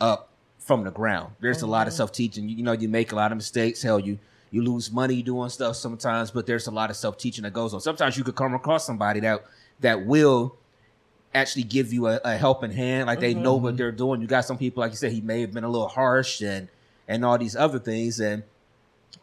up 0.00 0.30
from 0.58 0.84
the 0.84 0.92
ground. 0.92 1.34
There's 1.40 1.62
a 1.62 1.66
lot 1.66 1.88
of 1.88 1.92
mm-hmm. 1.92 1.96
self 1.96 2.12
teaching. 2.12 2.48
You, 2.48 2.56
you 2.56 2.62
know, 2.62 2.72
you 2.72 2.88
make 2.88 3.10
a 3.10 3.16
lot 3.16 3.32
of 3.32 3.36
mistakes. 3.36 3.82
Hell, 3.82 3.98
you 3.98 4.18
you 4.52 4.62
lose 4.62 4.90
money 4.90 5.22
doing 5.22 5.48
stuff 5.48 5.76
sometimes, 5.76 6.30
but 6.30 6.46
there's 6.46 6.68
a 6.68 6.70
lot 6.70 6.90
of 6.90 6.96
self 6.96 7.18
teaching 7.18 7.42
that 7.42 7.52
goes 7.52 7.74
on. 7.74 7.80
Sometimes 7.80 8.16
you 8.16 8.22
could 8.22 8.36
come 8.36 8.54
across 8.54 8.86
somebody 8.86 9.20
that 9.20 9.44
that 9.80 10.06
will 10.06 10.56
actually 11.34 11.62
give 11.62 11.92
you 11.92 12.06
a, 12.08 12.20
a 12.24 12.36
helping 12.36 12.72
hand, 12.72 13.06
like 13.06 13.20
they 13.20 13.34
know 13.34 13.54
what 13.54 13.70
mm-hmm. 13.70 13.76
they're 13.78 13.92
doing. 13.92 14.20
You 14.20 14.26
got 14.26 14.44
some 14.44 14.58
people, 14.58 14.80
like 14.80 14.92
you 14.92 14.96
said, 14.96 15.12
he 15.12 15.20
may 15.20 15.40
have 15.42 15.52
been 15.52 15.64
a 15.64 15.68
little 15.68 15.88
harsh 15.88 16.40
and 16.40 16.68
and 17.08 17.24
all 17.24 17.38
these 17.38 17.56
other 17.56 17.78
things, 17.78 18.20
and 18.20 18.42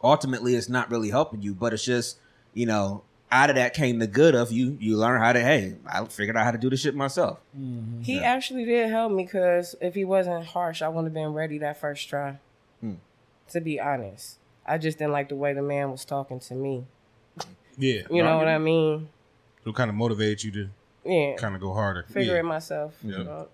ultimately 0.02 0.54
it's 0.54 0.68
not 0.68 0.90
really 0.90 1.10
helping 1.10 1.42
you, 1.42 1.54
but 1.54 1.72
it's 1.72 1.84
just 1.84 2.18
you 2.54 2.66
know, 2.66 3.02
out 3.30 3.50
of 3.50 3.56
that 3.56 3.74
came 3.74 3.98
the 3.98 4.06
good 4.06 4.34
of 4.34 4.50
you. 4.50 4.76
You 4.80 4.96
learn 4.96 5.20
how 5.20 5.32
to, 5.32 5.40
hey, 5.40 5.76
I 5.86 6.04
figured 6.06 6.36
out 6.36 6.44
how 6.44 6.50
to 6.50 6.58
do 6.58 6.70
this 6.70 6.80
shit 6.80 6.94
myself. 6.94 7.38
He 8.02 8.18
actually 8.20 8.64
did 8.64 8.90
help 8.90 9.12
me 9.12 9.24
because 9.24 9.74
if 9.80 9.94
he 9.94 10.04
wasn't 10.04 10.46
harsh, 10.46 10.82
I 10.82 10.88
wouldn't 10.88 11.06
have 11.06 11.14
been 11.14 11.34
ready 11.34 11.58
that 11.58 11.78
first 11.78 12.08
try. 12.08 12.38
Hmm. 12.80 12.94
To 13.50 13.60
be 13.60 13.80
honest, 13.80 14.38
I 14.66 14.78
just 14.78 14.98
didn't 14.98 15.12
like 15.12 15.28
the 15.28 15.36
way 15.36 15.52
the 15.52 15.62
man 15.62 15.90
was 15.90 16.04
talking 16.04 16.40
to 16.40 16.54
me. 16.54 16.84
Yeah. 17.76 18.02
You 18.10 18.22
know 18.22 18.38
what 18.38 18.48
I 18.48 18.58
mean? 18.58 19.08
So 19.64 19.72
kind 19.72 19.90
of 19.90 19.94
motivated 19.94 20.42
you 20.42 20.50
to 20.52 20.68
Yeah. 21.04 21.36
kind 21.36 21.54
of 21.54 21.60
go 21.60 21.72
harder. 21.72 22.04
Figure 22.04 22.34
yeah. 22.34 22.40
it 22.40 22.44
myself. 22.44 22.96
Yeah. 23.02 23.18
Uh, 23.18 23.44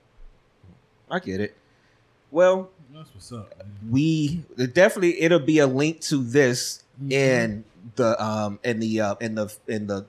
I 1.11 1.19
get 1.19 1.41
it. 1.41 1.57
Well, 2.35 2.69
That's 2.93 3.15
what's 3.15 3.31
up. 3.33 3.57
Man. 3.59 3.93
we 3.93 4.45
definitely 4.73 5.23
it'll 5.23 5.39
be 5.39 5.61
a 5.61 5.69
link 5.69 6.01
to 6.03 6.17
this 6.23 6.83
in 7.09 7.65
the 7.95 8.21
um 8.23 8.59
in 8.65 8.81
the 8.81 9.01
uh 9.01 9.15
in 9.21 9.37
the 9.37 9.55
in 9.69 9.87
the 9.87 10.05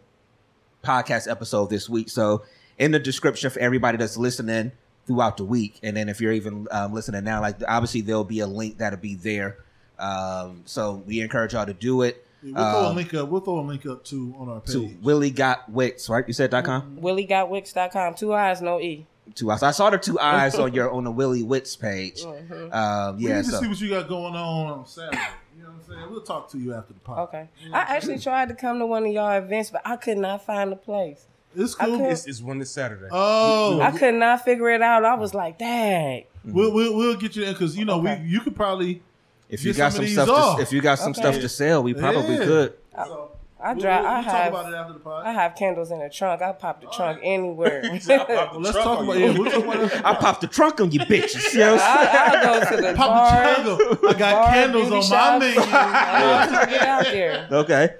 podcast 0.83 1.29
episode 1.29 1.69
this 1.69 1.87
week. 1.87 2.09
So 2.09 2.43
in 2.79 2.91
the 2.91 2.99
description 2.99 3.51
for 3.51 3.59
everybody 3.59 3.97
that's 3.99 4.17
listening 4.17 4.71
throughout 5.05 5.37
the 5.37 5.43
week, 5.45 5.79
and 5.83 5.95
then 5.95 6.09
if 6.09 6.19
you're 6.19 6.31
even 6.33 6.67
um, 6.71 6.93
listening 6.93 7.23
now, 7.23 7.41
like 7.41 7.57
obviously 7.67 8.01
there'll 8.01 8.23
be 8.23 8.39
a 8.39 8.47
link 8.47 8.79
that'll 8.79 8.97
be 8.97 9.13
there. 9.13 9.57
Um, 9.99 10.63
so 10.65 11.03
we 11.05 11.21
encourage 11.21 11.53
y'all 11.53 11.67
to 11.67 11.73
do 11.73 12.01
it. 12.01 12.25
Yeah, 12.41 12.53
we'll 12.55 12.71
throw 12.71 12.79
a 12.81 12.89
Um, 12.89 12.95
link 12.95 13.13
up. 13.13 13.29
We'll 13.29 13.41
throw 13.41 13.59
a 13.59 13.61
link 13.61 13.85
up 13.85 14.03
to 14.05 14.35
on 14.39 14.49
our 14.49 14.61
page. 14.61 14.73
to 14.73 14.89
Willie 15.03 15.29
Got 15.29 15.71
Wicks, 15.71 16.09
right? 16.09 16.25
You 16.27 16.33
said 16.33 16.49
dot 16.49 16.65
com. 16.65 16.97
Williegotwicks 16.99 17.73
dot 17.73 17.91
com. 17.91 18.15
Two 18.15 18.33
eyes, 18.33 18.61
no 18.63 18.79
E. 18.81 19.05
Two 19.33 19.51
eyes. 19.51 19.63
I 19.63 19.71
saw 19.71 19.89
the 19.89 19.97
two 19.97 20.19
eyes 20.19 20.55
on 20.55 20.73
your 20.73 20.91
on 20.91 21.03
the 21.03 21.11
Willie 21.11 21.43
Wicks 21.43 21.75
page. 21.75 22.23
Mhm. 22.23 22.73
Um, 22.73 23.17
we 23.17 23.27
yeah. 23.27 23.37
need 23.37 23.45
to 23.45 23.51
So 23.51 23.61
see 23.61 23.67
what 23.67 23.81
you 23.81 23.89
got 23.89 24.07
going 24.07 24.35
on 24.35 24.67
on 24.67 24.85
Saturday. 24.87 25.17
You 25.57 25.63
know 25.63 25.69
what 25.69 25.75
I'm 25.89 25.95
saying? 25.99 26.11
We'll 26.11 26.21
talk 26.21 26.49
to 26.51 26.57
you 26.57 26.73
after 26.73 26.93
the 26.93 26.99
pod. 26.99 27.19
Okay. 27.29 27.49
I 27.73 27.79
actually 27.79 28.19
tried 28.19 28.49
to 28.49 28.55
come 28.55 28.79
to 28.79 28.85
one 28.85 29.05
of 29.05 29.11
y'all 29.11 29.31
events, 29.37 29.71
but 29.71 29.81
I 29.85 29.95
could 29.97 30.17
not 30.17 30.45
find 30.45 30.71
a 30.71 30.75
place. 30.75 31.25
It's 31.55 31.73
cool. 31.73 31.97
could- 31.97 32.11
It's, 32.11 32.27
it's 32.27 32.41
one 32.41 32.59
this 32.59 32.69
Saturday. 32.71 33.07
Oh, 33.11 33.79
I 33.81 33.91
could 33.91 34.15
not 34.15 34.43
figure 34.43 34.69
it 34.69 34.81
out. 34.81 35.03
I 35.05 35.15
was 35.15 35.33
like, 35.33 35.57
dang. 35.57 36.25
we'll, 36.43 36.71
we'll 36.73 36.95
we'll 36.95 37.15
get 37.17 37.35
you 37.35 37.45
in 37.45 37.53
because 37.53 37.75
you 37.77 37.85
know 37.85 37.99
Okay. 38.01 38.21
we 38.23 38.29
you 38.29 38.41
could 38.41 38.55
probably 38.55 39.01
if 39.49 39.63
you 39.63 39.71
Get 39.73 39.77
got 39.77 39.93
some 39.93 40.05
some 40.07 40.25
stuff, 40.25 40.57
to, 40.57 40.61
if 40.63 40.71
you 40.73 40.81
got 40.81 40.99
some 40.99 41.11
Okay. 41.11 41.21
stuff 41.21 41.35
to 41.35 41.49
sell, 41.49 41.81
we 41.83 41.93
probably 41.93 42.35
Yeah. 42.35 42.45
could. 42.45 42.73
so 42.95 43.31
I 43.65 43.73
we'll, 43.73 43.81
drive. 43.81 44.03
we'll, 44.03 44.13
we'll 44.13 44.23
talk 44.23 44.33
have. 44.33 44.53
about 44.53 44.71
it 44.71 44.75
after 44.75 44.93
the 44.93 44.99
pod. 44.99 45.25
I 45.25 45.31
have 45.31 45.55
candles 45.55 45.89
in 45.89 45.97
the 45.97 46.09
trunk. 46.09 46.43
I 46.43 46.51
pop 46.51 46.81
the 46.81 46.87
trunk 46.87 47.19
anywhere. 47.23 47.81
well, 48.07 48.59
let's 48.59 48.77
talk 48.77 49.03
about 49.03 49.17
yeah. 49.17 49.35
We'll 49.35 49.47
about 49.47 49.91
it. 49.91 50.05
I 50.05 50.13
pop 50.13 50.39
the 50.39 50.45
trunk 50.47 50.79
on 50.81 50.91
you 50.91 50.99
bitches. 50.99 51.51
You 51.53 51.59
know 51.61 51.71
what 51.73 51.81
I'm 51.81 52.05
saying? 52.05 52.15
I, 52.15 52.25
I'll 52.25 52.59
go 52.59 52.75
to 52.75 52.81
the 52.89 52.93
Pop 52.93 53.09
bar. 53.09 53.63
the 53.63 53.75
triangle. 53.75 54.09
I 54.09 54.13
got 54.13 54.19
bar, 54.19 54.53
candles 54.53 54.89
beauty 54.89 54.95
on 54.95 55.01
my 55.01 55.17
shops. 55.17 55.45
menu. 55.45 55.61
I'll 55.71 56.65
get 56.67 56.81
out 56.83 57.03
there. 57.05 57.47
Okay. 57.51 57.95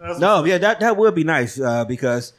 That's 0.00 0.18
No, 0.18 0.44
yeah, 0.46 0.56
that 0.56 0.80
that 0.80 0.96
would 0.96 1.14
be 1.14 1.24
nice 1.24 1.60
uh, 1.60 1.84
because 1.84 2.32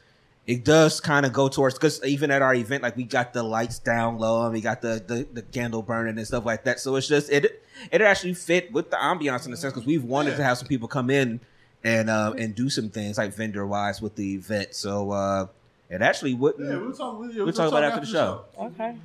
it 0.48 0.64
does 0.64 1.00
kind 1.00 1.24
of 1.24 1.32
go 1.32 1.48
towards 1.48 1.76
because 1.76 2.04
even 2.04 2.32
at 2.32 2.42
our 2.42 2.52
event, 2.52 2.82
like 2.82 2.96
we 2.96 3.04
got 3.04 3.32
the 3.32 3.44
lights 3.44 3.78
down 3.78 4.18
low 4.18 4.42
and 4.44 4.52
we 4.52 4.60
got 4.60 4.82
the, 4.82 5.00
the 5.06 5.24
the 5.32 5.42
candle 5.42 5.82
burning 5.82 6.18
and 6.18 6.26
stuff 6.26 6.44
like 6.44 6.64
that. 6.64 6.80
So 6.80 6.96
it's 6.96 7.06
just 7.06 7.30
it 7.30 7.62
it 7.92 8.02
actually 8.02 8.34
fit 8.34 8.72
with 8.72 8.90
the 8.90 8.96
ambiance 8.96 9.46
in 9.46 9.52
a 9.52 9.56
sense 9.56 9.72
because 9.72 9.86
we've 9.86 10.02
wanted 10.02 10.36
to 10.36 10.42
have 10.42 10.58
some 10.58 10.66
people 10.66 10.88
come 10.88 11.10
in 11.10 11.38
and 11.84 12.10
uh, 12.10 12.34
and 12.36 12.54
do 12.54 12.70
some 12.70 12.88
things 12.88 13.18
like 13.18 13.34
vendor 13.34 13.66
wise 13.66 14.00
with 14.00 14.16
the 14.16 14.34
event. 14.34 14.74
So 14.74 15.10
uh, 15.10 15.46
it 15.90 16.02
actually 16.02 16.34
wouldn't. 16.34 16.68
Yeah, 16.68 16.78
we'll 16.78 16.92
talk. 16.92 17.18
We'll, 17.18 17.44
We'll 17.44 17.52
talk 17.52 17.68
about 17.68 17.82
it 17.82 17.86
after 17.86 18.00
the 18.00 18.06
show. 18.06 18.44
Okay. 18.58 18.96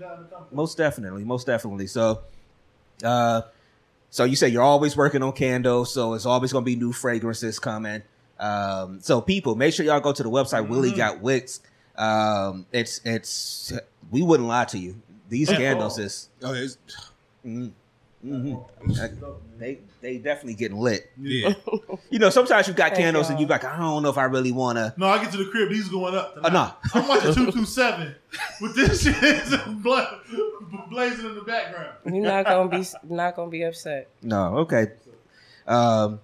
Most 0.51 0.77
definitely, 0.77 1.23
most 1.23 1.47
definitely. 1.47 1.87
So, 1.87 2.21
uh, 3.03 3.41
so 4.09 4.23
you 4.23 4.35
say 4.35 4.47
you're 4.49 4.63
always 4.63 4.95
working 4.95 5.21
on 5.23 5.33
candles, 5.33 5.93
so 5.93 6.13
it's 6.13 6.25
always 6.25 6.51
going 6.51 6.63
to 6.63 6.65
be 6.65 6.75
new 6.75 6.93
fragrances 6.93 7.59
coming. 7.59 8.03
Um, 8.39 8.99
so 9.01 9.19
people, 9.19 9.55
make 9.55 9.73
sure 9.73 9.85
y'all 9.85 9.99
go 9.99 10.13
to 10.13 10.23
the 10.23 10.29
website. 10.29 10.67
Willie 10.67 10.91
got 10.91 11.21
wicks. 11.21 11.59
Um, 11.97 12.67
it's 12.71 13.01
it's 13.03 13.73
we 14.11 14.21
wouldn't 14.21 14.47
lie 14.47 14.65
to 14.65 14.77
you. 14.77 15.01
These 15.29 15.49
candles 15.49 15.99
is 15.99 16.29
Oh, 16.41 16.53
it's, 16.53 16.77
mm, 17.45 17.71
mhm. 18.27 19.35
they 19.57 19.79
they 20.01 20.17
definitely 20.17 20.53
getting 20.55 20.77
lit. 20.79 21.09
yeah. 21.19 21.53
You 22.09 22.19
know, 22.19 22.29
sometimes 22.29 22.67
you 22.67 22.73
got 22.73 22.91
Thank 22.91 22.99
candles 23.03 23.29
and 23.29 23.37
y'all. 23.37 23.47
you 23.47 23.49
like, 23.49 23.65
I 23.65 23.77
don't 23.77 24.01
know 24.01 24.09
if 24.09 24.17
I 24.17 24.23
really 24.25 24.51
want 24.53 24.77
to. 24.77 24.93
No, 24.97 25.07
I 25.07 25.21
get 25.21 25.31
to 25.33 25.37
the 25.37 25.45
crib. 25.51 25.69
These 25.69 25.89
going 25.89 26.15
up. 26.15 26.33
Oh, 26.37 26.41
Tonight. 26.47 26.53
no. 26.53 27.01
I'm 27.01 27.07
watching 27.07 27.33
two 27.33 27.51
two 27.51 27.65
seven 27.65 28.15
with 28.61 28.75
this 28.75 29.03
shit 29.03 29.83
bla- 29.83 30.19
blazing 30.89 31.25
in 31.25 31.35
the 31.35 31.41
background. 31.41 31.89
You're 32.05 32.23
not 32.23 32.45
gonna 32.45 32.69
be 32.69 32.85
not 33.03 33.35
gonna 33.35 33.49
be 33.51 33.63
upset. 33.63 34.09
No, 34.21 34.57
okay. 34.59 34.87
Um, 35.67 36.19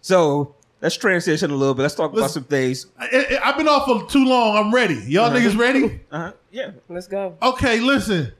so 0.00 0.54
let's 0.80 0.96
transition 0.96 1.50
a 1.50 1.54
little 1.56 1.74
bit. 1.74 1.82
Let's 1.82 1.94
talk 1.96 2.12
about 2.12 2.22
Let's- 2.22 2.34
some 2.34 2.44
things. 2.44 2.86
I, 2.98 3.38
I, 3.42 3.48
I've 3.48 3.56
been 3.56 3.68
off 3.68 3.86
for 3.86 4.06
too 4.08 4.24
long. 4.24 4.56
I'm 4.56 4.72
ready. 4.72 4.94
Y'all 5.06 5.30
niggas 5.30 5.58
ready? 5.58 6.00
Uh-huh. 6.12 6.32
Yeah. 6.52 6.72
Let's 6.88 7.08
go. 7.08 7.36
Okay, 7.42 7.80
listen. 7.80 8.32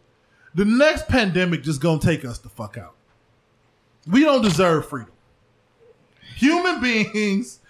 The 0.54 0.64
next 0.64 1.08
pandemic 1.08 1.62
just 1.64 1.80
gonna 1.80 1.98
take 2.00 2.24
us 2.24 2.38
the 2.38 2.48
fuck 2.48 2.78
out. 2.78 2.93
We 4.10 4.20
don't 4.20 4.42
deserve 4.42 4.88
freedom. 4.88 5.12
Human 6.36 6.80
beings 6.80 7.60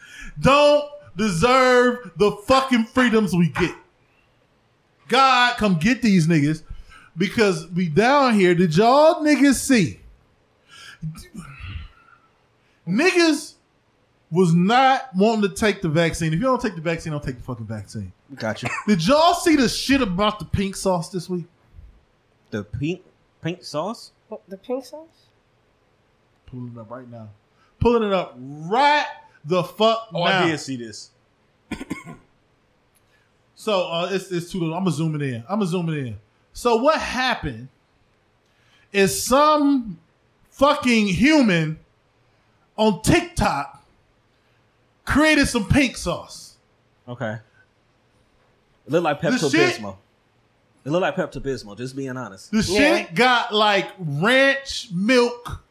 don't 0.41 0.89
deserve 1.16 2.12
the 2.16 2.32
fucking 2.47 2.85
freedoms 2.87 3.35
we 3.35 3.49
get. 3.51 3.74
God, 5.09 5.57
come 5.59 5.78
get 5.78 6.03
these 6.03 6.26
niggas 6.26 6.62
because 7.16 7.68
we 7.68 7.89
down 7.89 8.35
here. 8.35 8.55
Did 8.55 8.76
y'all 8.76 9.22
niggas 9.22 9.55
see? 9.55 10.01
Niggas 12.89 13.55
was 14.30 14.53
not 14.53 15.11
wanting 15.14 15.49
to 15.49 15.55
take 15.55 15.80
the 15.82 15.89
vaccine. 15.89 16.32
If 16.32 16.41
you 16.41 16.47
don't 16.47 16.61
take 16.61 16.74
the 16.74 16.80
vaccine, 16.80 17.12
don't 17.12 17.22
take 17.22 17.37
the 17.37 17.43
fucking 17.43 17.66
vaccine. 17.66 18.12
Got 18.35 18.62
you. 18.62 18.68
Did 18.87 19.07
y'all 19.07 19.35
see 19.35 19.57
the 19.57 19.68
shit 19.68 20.01
about 20.01 20.39
the 20.39 20.45
pink 20.45 20.74
sauce 20.74 21.09
this 21.11 21.28
week? 21.28 21.45
The 22.51 22.64
pink 22.64 23.03
pink 23.43 23.62
sauce. 23.62 24.12
What, 24.28 24.41
the 24.49 24.57
pink 24.57 24.85
sauce? 24.85 25.26
Pulling 26.47 26.73
it 26.75 26.79
up 26.81 26.91
right 26.91 27.09
now. 27.11 27.29
Pulling 27.81 28.03
it 28.09 28.13
up 28.13 28.35
right 28.39 29.07
the 29.45 29.63
fuck 29.65 30.09
Oh, 30.15 30.25
now. 30.25 30.45
I 30.45 30.47
did 30.51 30.59
see 30.61 30.77
this. 30.77 31.11
So 33.57 33.87
uh, 33.87 34.09
it's 34.11 34.31
it's 34.31 34.51
too 34.51 34.59
little. 34.61 34.75
I'm 34.75 34.85
gonna 34.85 34.95
zoom 34.97 35.15
it 35.15 35.23
in. 35.23 35.37
I'm 35.49 35.59
gonna 35.61 35.67
zoom 35.67 35.89
it 35.89 35.97
in. 35.99 36.17
So 36.53 36.77
what 36.77 37.01
happened 37.01 37.69
is 38.93 39.25
some 39.25 39.99
fucking 40.51 41.07
human 41.07 41.79
on 42.77 43.01
TikTok 43.03 43.83
created 45.05 45.49
some 45.49 45.67
pink 45.69 45.97
sauce. 45.97 46.57
Okay. 47.09 47.39
It 48.87 48.93
looked 48.93 49.05
like 49.05 49.21
The 49.21 49.29
Pepto 49.29 49.51
Bismol. 49.51 49.97
It 50.85 50.91
looked 50.91 51.03
like 51.03 51.17
Pepto 51.17 51.41
Bismol. 51.41 51.79
Just 51.79 51.97
being 51.97 52.17
honest. 52.17 52.51
The 52.51 52.59
Yeah. 52.59 52.97
shit 52.99 53.15
got 53.15 53.55
like 53.55 53.89
ranch 53.99 54.89
milk. 54.93 55.64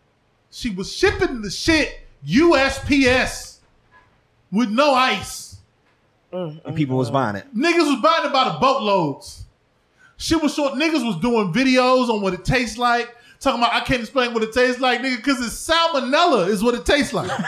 She 0.54 0.70
was 0.70 0.96
shipping 0.96 1.42
the 1.42 1.50
shit 1.50 2.00
USPS 2.28 3.58
with 4.52 4.70
no 4.70 4.94
ice. 4.94 5.58
and 6.32 6.76
people 6.76 6.96
was 6.96 7.10
buying 7.10 7.36
it. 7.36 7.46
Niggas 7.56 7.92
was 7.92 8.02
buying 8.02 8.26
it 8.28 8.32
by 8.34 8.46
the 8.52 8.60
boatloads. 8.60 9.46
She 10.18 10.36
was 10.36 10.54
short. 10.54 10.74
Niggas 10.76 11.04
was 11.06 11.18
doing 11.22 11.52
videos 11.52 12.08
on 12.10 12.22
what 12.22 12.34
it 12.36 12.46
tastes 12.46 12.78
like. 12.78 13.16
Talking 13.40 13.62
about 13.62 13.74
I 13.74 13.82
can't 13.82 14.02
explain 14.02 14.34
what 14.34 14.44
it 14.44 14.54
tastes 14.54 14.80
like, 14.80 15.02
nigga, 15.02 15.18
because 15.18 15.44
it's 15.46 15.68
salmonella 15.68 16.48
is 16.48 16.64
what 16.64 16.76
it 16.76 16.86
tastes 16.86 17.14
like. 17.14 17.30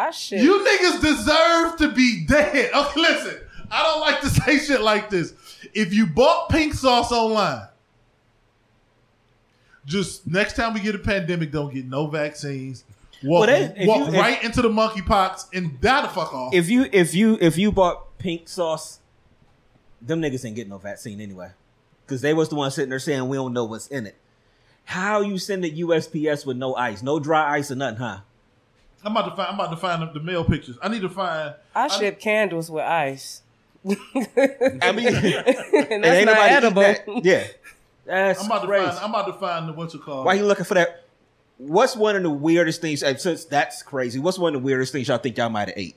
Ah, 0.00 0.06
I 0.06 0.10
should. 0.12 0.40
you 0.40 0.60
niggas 0.64 1.00
deserve 1.00 1.76
to 1.78 1.88
be 1.92 2.24
dead. 2.24 2.70
Okay, 2.72 3.00
listen. 3.00 3.40
I 3.68 3.82
don't 3.82 4.00
like 4.00 4.20
to 4.20 4.28
say 4.28 4.58
shit 4.60 4.80
like 4.80 5.10
this. 5.10 5.34
If 5.74 5.92
you 5.92 6.06
bought 6.06 6.50
pink 6.50 6.74
sauce 6.74 7.10
online, 7.10 7.66
just 9.88 10.26
next 10.26 10.54
time 10.54 10.74
we 10.74 10.80
get 10.80 10.94
a 10.94 10.98
pandemic, 10.98 11.50
don't 11.50 11.72
get 11.72 11.86
no 11.86 12.06
vaccines. 12.06 12.84
Walk, 13.24 13.48
Well, 13.48 13.48
they- 13.48 13.80
if 13.82 13.88
walk 13.88 13.98
you- 14.00 14.14
if- 14.14 14.20
right 14.20 14.44
into 14.44 14.62
the 14.62 14.68
monkeypox 14.68 15.46
and 15.52 15.80
die 15.80 16.02
the 16.02 16.08
fuck 16.08 16.32
off. 16.32 16.54
If 16.54 16.68
you 16.70 16.86
if 16.92 17.14
you 17.14 17.36
if 17.40 17.58
you 17.58 17.72
bought 17.72 18.16
pink 18.18 18.48
sauce, 18.48 19.00
them 20.00 20.20
niggas 20.22 20.44
ain't 20.44 20.54
getting 20.54 20.70
no 20.70 20.78
vaccine 20.78 21.20
anyway, 21.20 21.50
because 22.06 22.20
they 22.20 22.32
was 22.34 22.48
the 22.48 22.54
one 22.54 22.70
sitting 22.70 22.90
there 22.90 23.00
saying 23.00 23.26
we 23.28 23.36
don't 23.36 23.52
know 23.52 23.64
what's 23.64 23.88
in 23.88 24.06
it. 24.06 24.14
How 24.84 25.20
you 25.20 25.36
send 25.38 25.64
it 25.64 25.74
USPS 25.76 26.46
with 26.46 26.56
no 26.56 26.74
ice, 26.76 27.02
no 27.02 27.18
dry 27.18 27.56
ice 27.56 27.70
or 27.70 27.74
nothing, 27.74 27.98
huh? 27.98 28.18
I'm 29.04 29.12
about 29.16 29.30
to 29.30 29.36
find. 29.36 29.48
I'm 29.48 29.54
about 29.54 29.70
to 29.70 29.76
find 29.76 30.02
the, 30.02 30.18
the 30.18 30.24
mail 30.24 30.44
pictures. 30.44 30.76
I 30.82 30.88
need 30.88 31.02
to 31.02 31.08
find. 31.08 31.54
I 31.74 31.88
ship 31.88 32.20
candles 32.20 32.70
with 32.70 32.84
ice. 32.84 33.42
I 33.86 33.92
mean, 34.92 35.08
and 35.08 35.16
and 35.16 36.04
that's 36.04 36.16
ain't 36.16 36.26
not 36.26 36.34
nobody 36.34 36.54
edible. 36.54 36.82
that. 36.82 37.04
Yeah, 37.24 37.44
that's 38.08 38.40
I'm 38.40 38.46
about 38.46 38.60
to 38.62 38.66
crazy. 38.66 38.86
find. 38.86 38.98
I'm 38.98 39.10
about 39.10 39.26
to 39.26 39.32
find 39.34 39.68
the 39.68 39.72
what's 39.74 39.94
it 39.94 40.00
called? 40.02 40.24
Why 40.24 40.34
you 40.34 40.44
looking 40.46 40.64
for 40.64 40.74
that? 40.74 41.04
What's 41.58 41.94
one 41.94 42.16
of 42.16 42.22
the 42.22 42.30
weirdest 42.30 42.80
things? 42.80 43.02
Uh, 43.02 43.16
since 43.16 43.44
that's 43.44 43.82
crazy, 43.82 44.18
what's 44.18 44.38
one 44.38 44.54
of 44.54 44.62
the 44.62 44.64
weirdest 44.64 44.92
things 44.92 45.08
y'all 45.08 45.18
think 45.18 45.36
y'all 45.36 45.50
might 45.50 45.68
have 45.68 45.76
ate? 45.76 45.96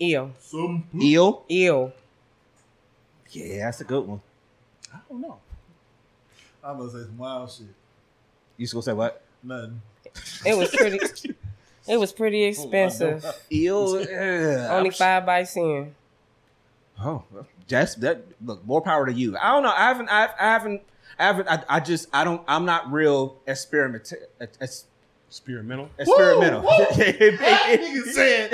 Eel. 0.00 0.32
Some 0.40 0.84
Eel? 1.00 1.44
Eel. 1.48 1.92
Yeah, 3.30 3.66
that's 3.66 3.80
a 3.80 3.84
good 3.84 4.06
one. 4.06 4.20
I 4.92 4.98
don't 5.08 5.20
know. 5.20 5.38
I'm 6.64 6.78
gonna 6.78 6.90
say 6.90 7.02
some 7.04 7.18
wild 7.18 7.50
shit. 7.50 7.66
You 8.56 8.64
just 8.64 8.74
gonna 8.74 8.82
say 8.82 8.92
what? 8.92 9.22
Nothing. 9.42 9.80
It 10.44 10.56
was 10.56 10.70
pretty. 10.70 10.98
it 11.88 11.96
was 11.96 12.12
pretty 12.12 12.44
oh, 12.44 12.48
expensive. 12.48 13.24
Eel? 13.52 14.00
Yeah, 14.00 14.68
Only 14.72 14.90
I'm- 14.90 14.92
five 14.92 15.26
by 15.26 15.44
ten. 15.44 15.94
Oh, 17.00 17.22
well, 17.32 17.46
that's 17.68 17.94
that. 17.96 18.24
Look, 18.44 18.64
more 18.66 18.80
power 18.80 19.06
to 19.06 19.12
you. 19.12 19.36
I 19.36 19.52
don't 19.52 19.62
know. 19.62 19.72
I 19.74 19.88
haven't. 19.88 20.08
I, 20.10 20.28
I 20.38 20.52
haven't. 20.52 20.82
I 21.18 21.24
haven't. 21.24 21.48
I, 21.48 21.62
I 21.68 21.80
just. 21.80 22.08
I 22.12 22.24
don't. 22.24 22.42
I'm 22.46 22.64
not 22.64 22.92
real 22.92 23.38
experiment. 23.46 24.12
Ex, 24.40 24.84
Experimental. 25.32 25.88
experimental. 25.98 26.60
Woo, 26.60 26.68
woo. 26.68 26.78
That 26.98 27.78
nigga 27.80 28.02
said 28.12 28.52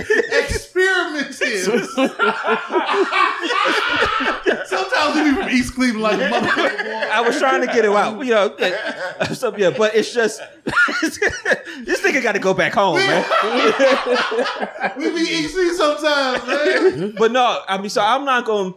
experimented. 0.48 1.34
Sometimes 4.68 5.14
we 5.16 5.22
be 5.24 5.32
from 5.34 5.48
East 5.50 5.74
Cleveland 5.74 6.02
like 6.02 6.20
a 6.20 6.30
motherfucker. 6.32 6.84
Boy. 6.84 7.08
I 7.12 7.20
was 7.20 7.36
trying 7.40 7.62
to 7.62 7.66
get 7.66 7.84
it 7.84 7.90
out. 7.90 8.24
You 8.24 8.32
know. 8.32 8.56
So, 9.34 9.56
yeah, 9.56 9.70
but 9.76 9.96
it's 9.96 10.14
just 10.14 10.40
this 10.94 11.18
nigga 12.00 12.22
got 12.22 12.32
to 12.32 12.38
go 12.38 12.54
back 12.54 12.74
home, 12.74 12.98
man. 12.98 13.24
We 14.96 15.10
be 15.10 15.20
East 15.20 15.56
sometimes, 15.76 16.46
man. 16.46 17.14
But 17.18 17.32
no, 17.32 17.60
I 17.66 17.78
mean, 17.78 17.90
so 17.90 18.02
I'm 18.02 18.24
not 18.24 18.44
going. 18.44 18.72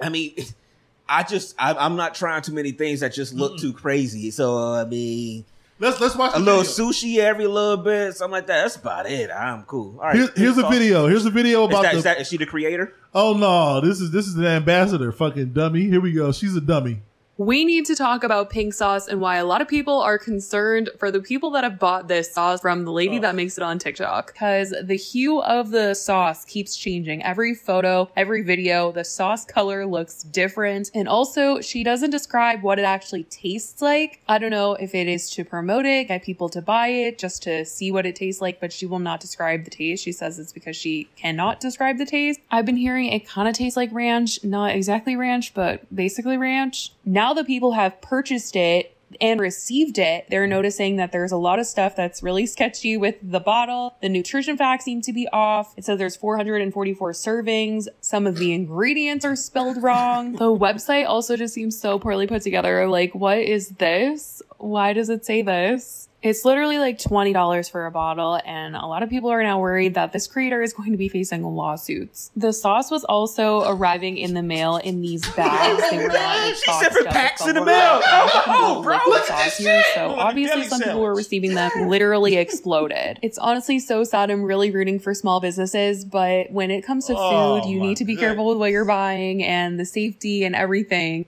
I 0.00 0.08
mean, 0.08 0.34
I 1.08 1.22
just 1.22 1.54
I, 1.58 1.74
I'm 1.74 1.96
not 1.96 2.14
trying 2.14 2.42
too 2.42 2.52
many 2.52 2.72
things 2.72 3.00
that 3.00 3.12
just 3.12 3.34
look 3.34 3.58
too 3.58 3.72
crazy. 3.72 4.30
So 4.30 4.72
I 4.74 4.84
mean, 4.84 5.44
Let's 5.78 5.98
let's 6.00 6.14
watch 6.14 6.32
a 6.36 6.38
the 6.38 6.44
little 6.44 6.62
video. 6.62 6.90
sushi 6.90 7.16
every 7.18 7.46
little 7.46 7.78
bit, 7.78 8.14
something 8.14 8.32
like 8.32 8.46
that. 8.48 8.62
That's 8.62 8.76
about 8.76 9.06
it. 9.06 9.30
I'm 9.30 9.62
cool. 9.64 9.96
All 9.98 10.06
right, 10.08 10.16
Here's, 10.16 10.38
here's 10.38 10.58
a 10.58 10.68
video. 10.68 11.06
Here's 11.06 11.24
a 11.24 11.30
video 11.30 11.62
Is 11.64 11.70
about 11.70 11.82
that, 11.84 11.92
the. 11.92 11.98
is 11.98 12.04
that 12.04 12.20
is 12.20 12.28
she 12.28 12.36
the 12.36 12.44
creator? 12.46 12.92
oh 13.14 13.32
no, 13.34 13.80
this 13.80 14.00
is 14.00 14.10
this 14.10 14.26
is 14.26 14.34
the 14.34 14.46
ambassador. 14.46 15.10
Fucking 15.10 15.52
dummy. 15.54 15.84
Here 15.88 16.00
we 16.00 16.12
go. 16.12 16.32
She's 16.32 16.54
a 16.54 16.60
dummy. 16.60 17.00
We 17.40 17.64
need 17.64 17.86
to 17.86 17.94
talk 17.94 18.22
about 18.22 18.50
pink 18.50 18.74
sauce 18.74 19.08
and 19.08 19.18
why 19.18 19.36
a 19.36 19.46
lot 19.46 19.62
of 19.62 19.68
people 19.68 19.98
are 19.98 20.18
concerned 20.18 20.90
for 20.98 21.10
the 21.10 21.22
people 21.22 21.48
that 21.52 21.64
have 21.64 21.78
bought 21.78 22.06
this 22.06 22.30
sauce 22.30 22.60
from 22.60 22.84
the 22.84 22.92
lady 22.92 23.16
oh. 23.16 23.20
that 23.22 23.34
makes 23.34 23.56
it 23.56 23.64
on 23.64 23.78
TikTok. 23.78 24.34
Because 24.34 24.74
the 24.82 24.96
hue 24.96 25.40
of 25.40 25.70
the 25.70 25.94
sauce 25.94 26.44
keeps 26.44 26.76
changing. 26.76 27.22
Every 27.22 27.54
photo, 27.54 28.10
every 28.14 28.42
video, 28.42 28.92
the 28.92 29.04
sauce 29.04 29.46
color 29.46 29.86
looks 29.86 30.22
different. 30.22 30.90
And 30.94 31.08
also, 31.08 31.62
she 31.62 31.82
doesn't 31.82 32.10
describe 32.10 32.60
what 32.60 32.78
it 32.78 32.82
actually 32.82 33.22
tastes 33.22 33.80
like. 33.80 34.20
I 34.28 34.36
don't 34.36 34.50
know 34.50 34.74
if 34.74 34.94
it 34.94 35.08
is 35.08 35.30
to 35.30 35.42
promote 35.42 35.86
it, 35.86 36.08
get 36.08 36.22
people 36.22 36.50
to 36.50 36.60
buy 36.60 36.88
it, 36.88 37.18
just 37.18 37.42
to 37.44 37.64
see 37.64 37.90
what 37.90 38.04
it 38.04 38.16
tastes 38.16 38.42
like, 38.42 38.60
but 38.60 38.70
she 38.70 38.84
will 38.84 38.98
not 38.98 39.18
describe 39.18 39.64
the 39.64 39.70
taste. 39.70 40.04
She 40.04 40.12
says 40.12 40.38
it's 40.38 40.52
because 40.52 40.76
she 40.76 41.08
cannot 41.16 41.58
describe 41.58 41.96
the 41.96 42.04
taste. 42.04 42.38
I've 42.50 42.66
been 42.66 42.76
hearing 42.76 43.06
it 43.06 43.26
kind 43.26 43.48
of 43.48 43.54
tastes 43.54 43.78
like 43.78 43.88
ranch, 43.92 44.44
not 44.44 44.74
exactly 44.74 45.16
ranch, 45.16 45.54
but 45.54 45.86
basically 45.96 46.36
ranch. 46.36 46.92
Now 47.06 47.29
that 47.34 47.46
people 47.46 47.72
have 47.72 48.00
purchased 48.00 48.56
it, 48.56 48.96
and 49.20 49.40
received 49.40 49.98
it, 49.98 50.26
they're 50.30 50.46
noticing 50.46 50.96
that 50.96 51.12
there's 51.12 51.32
a 51.32 51.36
lot 51.36 51.58
of 51.58 51.66
stuff 51.66 51.96
that's 51.96 52.22
really 52.22 52.46
sketchy 52.46 52.96
with 52.96 53.16
the 53.22 53.40
bottle. 53.40 53.96
The 54.02 54.08
nutrition 54.08 54.56
facts 54.56 54.84
seem 54.84 55.00
to 55.02 55.12
be 55.12 55.26
off. 55.32 55.74
It 55.76 55.84
says 55.84 55.98
there's 55.98 56.16
444 56.16 57.12
servings. 57.12 57.88
Some 58.00 58.26
of 58.26 58.36
the 58.36 58.52
ingredients 58.52 59.24
are 59.24 59.36
spelled 59.36 59.82
wrong. 59.82 60.34
The 60.34 60.44
website 60.44 61.06
also 61.06 61.36
just 61.36 61.54
seems 61.54 61.78
so 61.78 61.98
poorly 61.98 62.26
put 62.26 62.42
together. 62.42 62.86
Like, 62.88 63.14
what 63.14 63.38
is 63.38 63.70
this? 63.70 64.42
Why 64.58 64.92
does 64.92 65.08
it 65.08 65.24
say 65.24 65.42
this? 65.42 66.08
It's 66.22 66.44
literally 66.44 66.78
like 66.78 66.98
$20 66.98 67.70
for 67.70 67.86
a 67.86 67.90
bottle, 67.90 68.40
and 68.44 68.76
a 68.76 68.84
lot 68.84 69.02
of 69.02 69.08
people 69.08 69.30
are 69.30 69.42
now 69.42 69.58
worried 69.58 69.94
that 69.94 70.12
this 70.12 70.26
creator 70.26 70.60
is 70.60 70.74
going 70.74 70.92
to 70.92 70.98
be 70.98 71.08
facing 71.08 71.42
lawsuits. 71.42 72.30
The 72.36 72.52
sauce 72.52 72.90
was 72.90 73.04
also 73.04 73.62
arriving 73.62 74.18
in 74.18 74.34
the 74.34 74.42
mail 74.42 74.76
in 74.76 75.00
these 75.00 75.22
bags. 75.36 75.82
They 75.90 75.96
were 75.96 76.08
not 76.08 76.14
like 76.14 76.54
She's 76.56 76.66
boxed 76.66 76.92
shipping 76.92 77.10
packs 77.10 77.46
in 77.46 77.54
the 77.54 77.64
mail. 77.64 77.74
Oh, 77.74 78.02
oh, 78.04 78.30
oh 78.34 78.40
People 78.44 78.66
oh, 78.66 78.82
bro, 78.82 78.96
lick 78.96 79.06
look 79.06 79.30
at 79.30 79.44
this 79.44 79.58
here, 79.58 79.82
shit. 79.82 79.94
So 79.94 80.04
oh, 80.04 80.08
Look 80.08 80.18
at 80.18 80.26
obviously, 80.26 80.56
deli 80.56 80.68
some 80.68 80.80
people 80.80 81.00
were 81.00 81.14
receiving 81.14 81.54
them 81.54 81.70
literally 81.88 82.36
exploded. 82.36 83.18
It's 83.22 83.38
honestly 83.38 83.78
so 83.78 84.04
sad. 84.04 84.30
I'm 84.30 84.42
really 84.42 84.70
rooting 84.70 84.98
for 84.98 85.14
small 85.14 85.40
businesses, 85.40 86.04
but 86.04 86.50
when 86.50 86.70
it 86.70 86.82
comes 86.82 87.06
to 87.06 87.14
Oh, 87.16 87.60
food, 87.62 87.70
you 87.70 87.80
need 87.80 87.96
to 87.96 88.04
be 88.04 88.16
careful 88.16 88.46
with 88.46 88.58
what 88.58 88.70
you're 88.70 88.84
buying 88.84 89.42
and 89.42 89.80
the 89.80 89.86
safety 89.86 90.44
and 90.44 90.54
everything. 90.54 91.24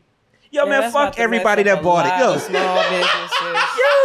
Yo, 0.52 0.66
Yeah, 0.66 0.80
man, 0.80 0.92
fuck 0.92 1.18
everybody 1.18 1.62
that 1.62 1.82
bought 1.82 2.04
it. 2.04 2.22
Yo, 2.22 2.36
Small 2.36 2.76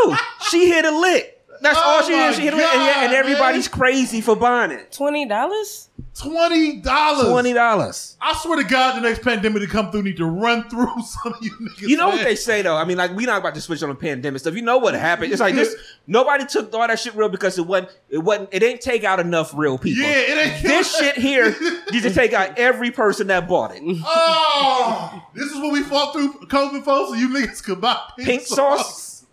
yo, 0.12 0.18
she 0.50 0.70
hit 0.70 0.86
a 0.86 0.98
lick. 0.98 1.42
That's 1.60 1.78
Oh 1.78 1.84
all 1.84 2.02
she 2.04 2.14
did. 2.14 2.36
She 2.36 2.42
hit 2.44 2.54
a 2.54 2.56
lick, 2.58 2.66
and, 2.66 2.84
yeah, 2.84 3.04
and 3.04 3.12
God, 3.12 3.18
everybody's 3.18 3.68
crazy 3.68 4.22
for 4.22 4.34
buying 4.38 4.72
it. 4.72 4.94
Twenty 4.94 5.26
dollars? 5.26 5.87
Twenty 6.20 6.78
dollars. 6.78 7.30
Twenty 7.30 7.54
dollars. 7.54 8.18
I 8.20 8.36
swear 8.42 8.58
to 8.58 8.68
God, 8.68 8.96
the 8.98 9.02
next 9.02 9.22
pandemic 9.22 9.62
to 9.62 9.68
come 9.68 9.92
through 9.92 10.02
need 10.02 10.18
to 10.18 10.26
run 10.26 10.68
through 10.68 10.90
some 11.06 11.34
of 11.34 11.44
you 11.44 11.52
niggas. 11.52 11.88
You 11.88 11.98
know 11.98 12.10
what 12.10 12.24
they 12.24 12.36
say 12.36 12.64
though? 12.64 12.76
I 12.76 12.86
mean, 12.86 12.98
like 12.98 13.16
we 13.16 13.26
not 13.26 13.40
about 13.40 13.54
to 13.56 13.62
switch 13.62 13.84
on 13.84 13.90
the 13.90 13.96
pandemic 13.96 14.40
stuff. 14.40 14.56
You 14.56 14.64
know 14.64 14.80
what 14.80 14.96
happened? 14.96 15.32
It's 15.32 15.42
like 15.42 15.54
this. 15.54 15.76
Nobody 16.08 16.46
took 16.46 16.74
all 16.74 16.88
that 16.88 17.00
shit 17.00 17.14
real 17.16 17.30
because 17.30 17.60
it 17.60 17.68
wasn't. 17.68 17.92
It 18.10 18.18
wasn't. 18.20 18.50
It 18.52 18.60
didn't 18.60 18.82
take 18.82 19.04
out 19.04 19.20
enough 19.20 19.54
real 19.56 19.78
people. 19.78 20.04
Yeah, 20.04 20.18
it 20.18 20.48
ain't 20.48 20.64
This 20.64 20.98
shit 20.98 21.18
here, 21.18 21.56
you 21.92 22.02
just 22.02 22.16
take 22.16 22.34
out 22.34 22.58
every 22.58 22.90
person 22.90 23.28
that 23.28 23.48
bought 23.48 23.76
it. 23.76 23.84
Oh, 23.86 25.24
this 25.36 25.46
is 25.46 25.56
what 25.56 25.72
we 25.72 25.84
fought 25.84 26.14
through 26.14 26.34
COVID, 26.48 26.84
folks. 26.84 27.12
So 27.12 27.16
you 27.16 27.30
niggas 27.30 27.64
could 27.64 27.80
buy 27.80 28.00
pink, 28.18 28.28
Pink 28.28 28.42
sauce. 28.42 29.26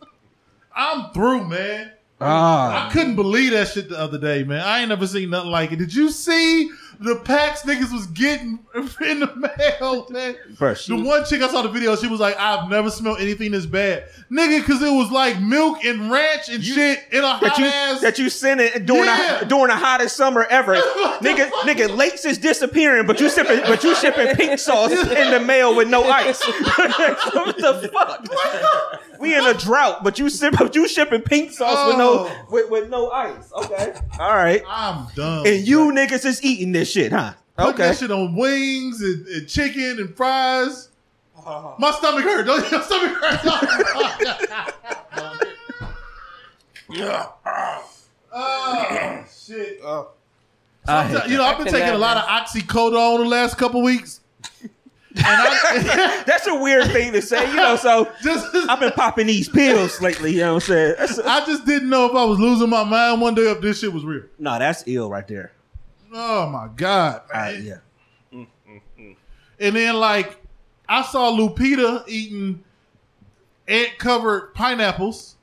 I'm 0.76 1.12
through, 1.12 1.46
man. 1.46 1.92
Ah, 2.20 2.88
I 2.88 2.92
couldn't 2.92 3.16
believe 3.16 3.52
that 3.52 3.68
shit 3.68 3.88
the 3.88 3.98
other 3.98 4.18
day, 4.18 4.44
man. 4.44 4.60
I 4.60 4.80
ain't 4.80 4.88
never 4.88 5.06
seen 5.06 5.30
nothing 5.30 5.50
like 5.50 5.72
it. 5.72 5.76
Did 5.76 5.92
you 5.92 6.10
see 6.10 6.70
the 7.00 7.16
packs 7.16 7.62
niggas 7.62 7.92
was 7.92 8.06
getting 8.06 8.60
in 9.04 9.18
the 9.20 9.34
mail, 9.80 10.06
man? 10.10 10.36
bro, 10.56 10.74
she- 10.74 10.96
The 10.96 11.02
one 11.02 11.24
chick 11.24 11.42
I 11.42 11.48
saw 11.48 11.62
the 11.62 11.68
video, 11.68 11.96
she 11.96 12.06
was 12.06 12.20
like, 12.20 12.38
"I've 12.38 12.70
never 12.70 12.88
smelled 12.88 13.18
anything 13.20 13.50
this 13.50 13.66
bad, 13.66 14.04
nigga," 14.30 14.60
because 14.60 14.80
it 14.80 14.92
was 14.92 15.10
like 15.10 15.40
milk 15.40 15.84
and 15.84 16.08
ranch 16.10 16.48
and 16.48 16.62
shit 16.64 17.00
in 17.10 17.18
a 17.18 17.22
that 17.22 17.42
hot 17.42 17.58
you 17.58 17.64
ass. 17.66 18.00
that 18.00 18.16
you 18.18 18.30
sent 18.30 18.60
it 18.60 18.86
during 18.86 19.04
Yeah. 19.06 19.40
the 19.40 19.46
during 19.46 19.66
the 19.66 19.76
hottest 19.76 20.16
summer 20.16 20.44
ever. 20.48 20.74
nigga, 21.20 21.50
nigga, 21.62 21.88
Lates 21.88 22.24
is 22.24 22.38
disappearing, 22.38 23.06
but 23.08 23.18
you 23.20 23.28
sipping, 23.28 23.60
but 23.66 23.82
you 23.82 23.92
shipping 23.96 24.28
pink 24.36 24.60
sauce 24.60 24.92
in 24.92 25.30
the 25.32 25.40
mail 25.40 25.74
with 25.74 25.88
no 25.88 26.04
ice. 26.04 26.40
what 26.44 27.56
the 27.58 27.90
fuck? 27.92 29.00
We 29.24 29.34
in 29.36 29.44
a 29.44 29.54
drought, 29.54 30.04
but 30.04 30.18
you 30.18 30.28
sip, 30.30 30.54
but 30.58 30.74
you 30.74 30.86
shipping 30.88 31.22
pink 31.22 31.52
sauce 31.52 31.88
with 31.88 31.96
no 31.98 32.28
Oh. 32.28 32.46
with, 32.50 32.70
with 32.70 32.90
no 32.90 33.10
ice. 33.10 33.50
Okay, 33.52 33.94
all 34.20 34.34
right. 34.36 34.62
I'm 34.68 35.06
done. 35.16 35.46
And 35.46 35.66
you 35.66 35.90
niggas 35.92 36.24
is 36.24 36.42
eating 36.44 36.72
this 36.72 36.90
shit, 36.90 37.12
huh? 37.12 37.32
Put 37.56 37.68
Okay. 37.74 37.88
that 37.88 37.98
shit 37.98 38.10
on 38.10 38.34
wings 38.36 39.00
and, 39.00 39.26
and 39.28 39.48
chicken 39.48 39.98
and 39.98 40.16
fries. 40.16 40.88
My 41.78 41.90
stomach 41.98 42.24
hurt. 42.24 42.46
Don't 42.46 42.70
your 42.70 42.82
stomach 42.88 43.16
hurt? 43.20 43.40
oh 48.32 49.24
shit! 49.32 49.80
I 49.84 50.02
hate 51.04 51.12
Sometimes- 51.12 51.30
you 51.30 51.38
know, 51.38 51.44
I've 51.44 51.58
been 51.58 51.66
taking 51.72 51.88
a 51.90 51.98
lot 51.98 52.16
of 52.16 52.24
oxycodone 52.24 53.18
the 53.18 53.24
last 53.28 53.56
couple 53.56 53.82
weeks. 53.82 54.20
And 55.16 55.24
I, 55.26 56.22
That's 56.26 56.46
a 56.48 56.54
weird 56.54 56.90
thing 56.90 57.12
to 57.12 57.22
say, 57.22 57.48
you 57.48 57.56
know. 57.56 57.76
So 57.76 58.10
just, 58.22 58.46
I've 58.68 58.80
been 58.80 58.92
popping 58.92 59.26
these 59.28 59.48
pills 59.48 60.00
lately. 60.00 60.32
You 60.32 60.40
know 60.40 60.54
what 60.54 60.62
I'm 60.64 60.68
saying? 60.68 60.94
That's 60.98 61.18
I 61.20 61.44
just 61.46 61.64
didn't 61.66 61.88
know 61.88 62.06
if 62.06 62.12
I 62.16 62.24
was 62.24 62.38
losing 62.40 62.68
my 62.68 62.82
mind 62.84 63.20
one 63.20 63.34
day 63.34 63.42
if 63.50 63.60
this 63.60 63.78
shit 63.80 63.92
was 63.92 64.04
real. 64.04 64.24
no, 64.38 64.58
that's 64.58 64.82
ill 64.86 65.08
right 65.10 65.26
there. 65.28 65.52
Oh 66.12 66.48
my 66.48 66.68
god, 66.74 67.22
I- 67.32 67.52
man. 67.52 67.64
yeah. 68.32 68.44
And 69.60 69.76
then 69.76 69.94
like 69.96 70.36
I 70.88 71.02
saw 71.02 71.30
Lupita 71.30 72.04
eating 72.08 72.64
ant 73.68 73.98
covered 73.98 74.52
pineapples. 74.54 75.36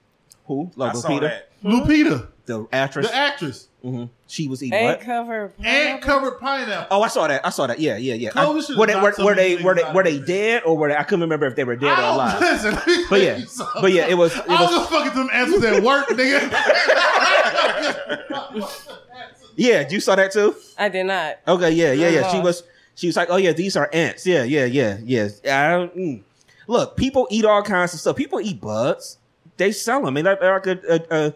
Who? 0.47 0.69
I 0.77 0.79
Like 0.79 0.95
saw 0.97 1.09
Lupita, 1.09 1.21
that. 1.21 1.49
Lupita, 1.63 2.27
the 2.45 2.67
actress. 2.73 3.07
the 3.09 3.15
actress, 3.15 3.67
hmm 3.81 4.05
She 4.31 4.47
was 4.47 4.63
eating 4.63 4.79
Ain't 4.79 4.99
what? 4.99 5.01
covered. 5.01 5.51
ant 5.61 6.01
covered 6.01 6.39
pineapple. 6.39 6.87
Oh, 6.89 7.01
I 7.03 7.09
saw 7.09 7.27
that. 7.27 7.45
I 7.45 7.49
saw 7.49 7.67
that. 7.67 7.81
Yeah, 7.81 7.97
yeah, 7.97 8.13
yeah. 8.13 8.29
I- 8.29 8.45
Clovis 8.45 8.67
should've 8.67 8.79
were 8.79 8.87
they 8.87 8.95
were, 8.95 9.13
were 9.19 9.35
they 9.35 9.57
were 9.61 9.75
they 9.75 9.83
were 9.91 9.99
of 9.99 10.05
they 10.05 10.19
dead 10.19 10.63
or 10.65 10.77
were 10.77 10.87
they? 10.87 10.95
I 10.95 11.03
couldn't 11.03 11.19
remember 11.19 11.47
if 11.47 11.57
they 11.57 11.65
were 11.65 11.75
dead 11.75 11.89
or 11.89 11.91
I 11.91 11.95
don't- 12.01 12.13
alive. 12.15 12.39
listen, 12.39 13.05
But 13.09 13.19
yeah, 13.21 13.41
but 13.81 13.91
yeah, 13.91 14.07
it 14.07 14.13
was. 14.17 14.33
It 14.33 14.43
I 14.49 14.57
don't 14.57 14.61
was. 14.61 14.71
give 14.71 14.81
a 14.83 14.85
fuck 14.85 15.05
if 15.07 15.13
them 15.15 15.29
answers 15.33 15.61
at 15.65 15.83
work, 15.83 16.07
nigga. 16.07 16.49
Yeah, 19.57 19.87
you 19.87 19.99
saw 19.99 20.15
that 20.15 20.31
too. 20.31 20.55
I 20.77 20.87
did 20.89 21.03
not. 21.05 21.37
Okay, 21.47 21.71
yeah, 21.71 21.91
yeah, 21.91 22.09
yeah. 22.09 22.31
She 22.31 22.39
was. 22.39 22.63
She 22.95 23.07
was 23.07 23.17
like, 23.17 23.29
"Oh 23.29 23.35
yeah, 23.35 23.51
these 23.51 23.75
are 23.75 23.89
ants." 23.91 24.25
Yeah, 24.25 24.43
yeah, 24.43 24.63
yeah, 24.65 24.97
yeah. 25.03 25.27
I 25.45 25.71
don't- 25.71 25.95
mm. 25.97 26.21
Look, 26.67 26.95
people 26.95 27.27
eat 27.29 27.43
all 27.43 27.61
kinds 27.61 27.93
of 27.93 27.99
stuff. 27.99 28.15
People 28.15 28.39
eat 28.39 28.61
bugs. 28.61 29.17
They 29.57 29.73
sell 29.73 29.99
them. 29.99 30.07
I 30.07 30.11
mean, 30.11 30.23
they're 30.23 30.37
they're 30.39 30.53
like 30.53 30.67
a 30.67 30.79
a, 31.11 31.17
a, 31.27 31.33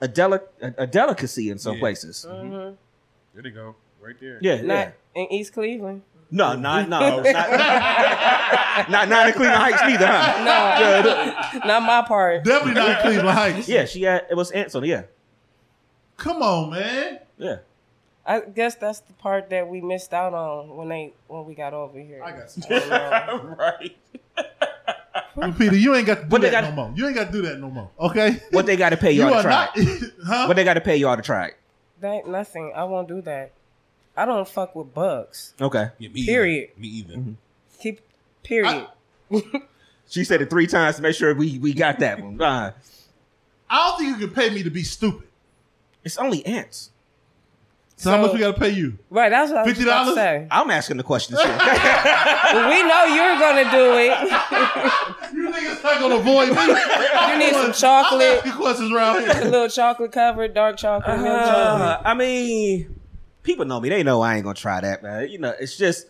a, 0.00 0.08
deli- 0.08 0.38
a, 0.62 0.74
a 0.78 0.86
delicacy 0.86 1.50
in 1.50 1.58
some 1.58 1.74
Yeah. 1.74 1.80
places. 1.80 2.24
hmm 2.28 2.50
There 3.34 3.42
they 3.42 3.50
go. 3.50 3.74
Right 4.00 4.16
there. 4.20 4.38
Yeah, 4.40 4.54
yeah. 4.62 4.90
In 5.14 5.32
East 5.32 5.52
Cleveland. 5.52 6.02
No, 6.30 6.54
not 6.54 6.88
no, 6.90 7.22
not, 7.22 7.24
not 8.90 9.08
not 9.08 9.26
in 9.28 9.32
Cleveland 9.32 9.56
Heights 9.62 9.82
neither, 9.86 10.06
huh? 10.06 10.38
No, 10.44 11.60
Yeah, 11.60 11.60
not 11.66 11.82
my 11.82 12.02
part. 12.06 12.44
Definitely 12.44 12.74
not 12.74 12.90
in 12.90 12.96
Cleveland 13.00 13.30
Heights. 13.38 13.66
yeah, 13.68 13.86
she 13.86 14.02
had 14.02 14.26
it 14.30 14.34
was 14.34 14.50
ants 14.50 14.74
on. 14.74 14.84
Yeah, 14.84 15.04
Come 16.18 16.42
on, 16.42 16.70
man. 16.70 17.20
yeah. 17.38 17.56
I 18.26 18.40
guess 18.40 18.74
that's 18.74 19.00
the 19.00 19.14
part 19.14 19.48
that 19.50 19.68
we 19.68 19.80
missed 19.80 20.12
out 20.12 20.34
on 20.34 20.76
when 20.76 20.88
they 20.90 21.12
when 21.28 21.46
we 21.46 21.54
got 21.54 21.72
over 21.72 21.98
here. 21.98 22.22
I 22.22 22.32
got 22.32 22.50
some. 22.50 23.56
right. 23.58 23.96
Peter, 25.58 25.76
you 25.76 25.94
ain't 25.94 26.06
got 26.06 26.16
to 26.16 26.22
do 26.22 26.28
But 26.28 26.40
that 26.42 26.50
got- 26.52 26.64
no 26.64 26.72
more. 26.72 26.92
You 26.94 27.06
ain't 27.06 27.14
got 27.16 27.26
to 27.26 27.32
do 27.32 27.42
that 27.42 27.58
no 27.60 27.70
more. 27.70 27.90
Okay. 27.98 28.42
What 28.50 28.66
they 28.66 28.76
got 28.76 28.90
to 28.96 28.96
pay 28.96 29.12
you, 29.12 29.22
you 29.22 29.28
all 29.28 29.36
to 29.36 29.42
try? 29.42 29.50
Not, 29.52 29.70
it? 29.76 30.12
huh? 30.26 30.46
What 30.46 30.56
they 30.56 30.64
got 30.64 30.74
to 30.74 30.80
pay 30.80 30.96
y'all 30.96 31.16
to 31.16 31.22
try? 31.22 31.46
it? 31.48 31.56
That 32.00 32.12
ain't 32.12 32.28
nothing. 32.28 32.72
I 32.74 32.84
won't 32.84 33.08
do 33.08 33.20
that. 33.22 33.52
I 34.16 34.24
don't 34.26 34.48
fuck 34.48 34.74
with 34.74 34.92
bugs. 34.94 35.54
Okay. 35.60 35.88
Yeah, 35.98 36.08
me 36.08 36.24
Period. 36.26 36.70
Either. 36.70 36.80
Me 36.80 36.88
either. 36.88 37.14
Mm-hmm. 37.14 37.32
Keep 37.80 38.00
period. 38.42 38.86
She 40.10 40.24
said 40.24 40.40
it 40.40 40.48
three 40.48 40.66
times 40.66 40.96
to 40.96 41.02
make 41.02 41.14
sure 41.14 41.34
we 41.34 41.58
we 41.58 41.74
got 41.74 41.98
that 41.98 42.18
one. 42.22 42.40
Uh, 42.40 42.72
I 43.68 43.88
don't 43.90 43.98
think 43.98 44.18
you 44.18 44.26
can 44.26 44.34
pay 44.34 44.48
me 44.48 44.62
to 44.62 44.70
be 44.70 44.82
stupid. 44.82 45.28
it's 46.02 46.16
only 46.16 46.44
ants. 46.46 46.90
So, 48.00 48.12
how 48.12 48.22
much 48.22 48.32
we 48.32 48.38
got 48.38 48.54
to 48.54 48.60
pay 48.60 48.70
you? 48.70 48.96
right, 49.10 49.28
that's 49.28 49.50
what 49.50 49.58
I 49.58 49.62
was 49.64 49.82
about 49.82 50.04
to 50.04 50.10
$50? 50.12 50.14
say. 50.14 50.46
I'm 50.52 50.70
asking 50.70 50.98
the 50.98 51.02
question. 51.02 51.36
Too. 51.36 51.42
Well, 52.48 52.70
we 52.70 52.82
know 52.88 53.04
you're 53.04 53.38
gonna 53.38 53.70
do 53.70 53.98
it. 53.98 54.12
You 55.34 55.50
niggas 55.50 55.82
not 55.82 56.00
gonna 56.00 56.14
avoid 56.16 56.48
me. 56.48 56.62
You 56.62 57.38
need 57.38 57.52
some 57.52 57.66
I'm 57.66 57.72
chocolate, 57.72 58.22
asking 58.38 58.52
questions 58.52 58.92
around 58.92 59.20
here. 59.20 59.30
a 59.42 59.44
little 59.44 59.68
chocolate 59.68 60.12
covered, 60.12 60.54
dark 60.54 60.76
chocolate, 60.78 61.20
milk 61.20 61.44
chocolate. 61.44 61.82
Uh, 61.82 62.00
I 62.04 62.14
mean, 62.14 62.98
people 63.42 63.64
know 63.66 63.78
me. 63.80 63.88
They 63.90 64.02
know 64.02 64.22
I 64.22 64.36
ain't 64.36 64.44
gonna 64.44 64.54
try 64.54 64.80
that, 64.80 65.02
man. 65.02 65.28
You 65.28 65.38
know, 65.38 65.54
it's 65.60 65.76
just. 65.76 66.06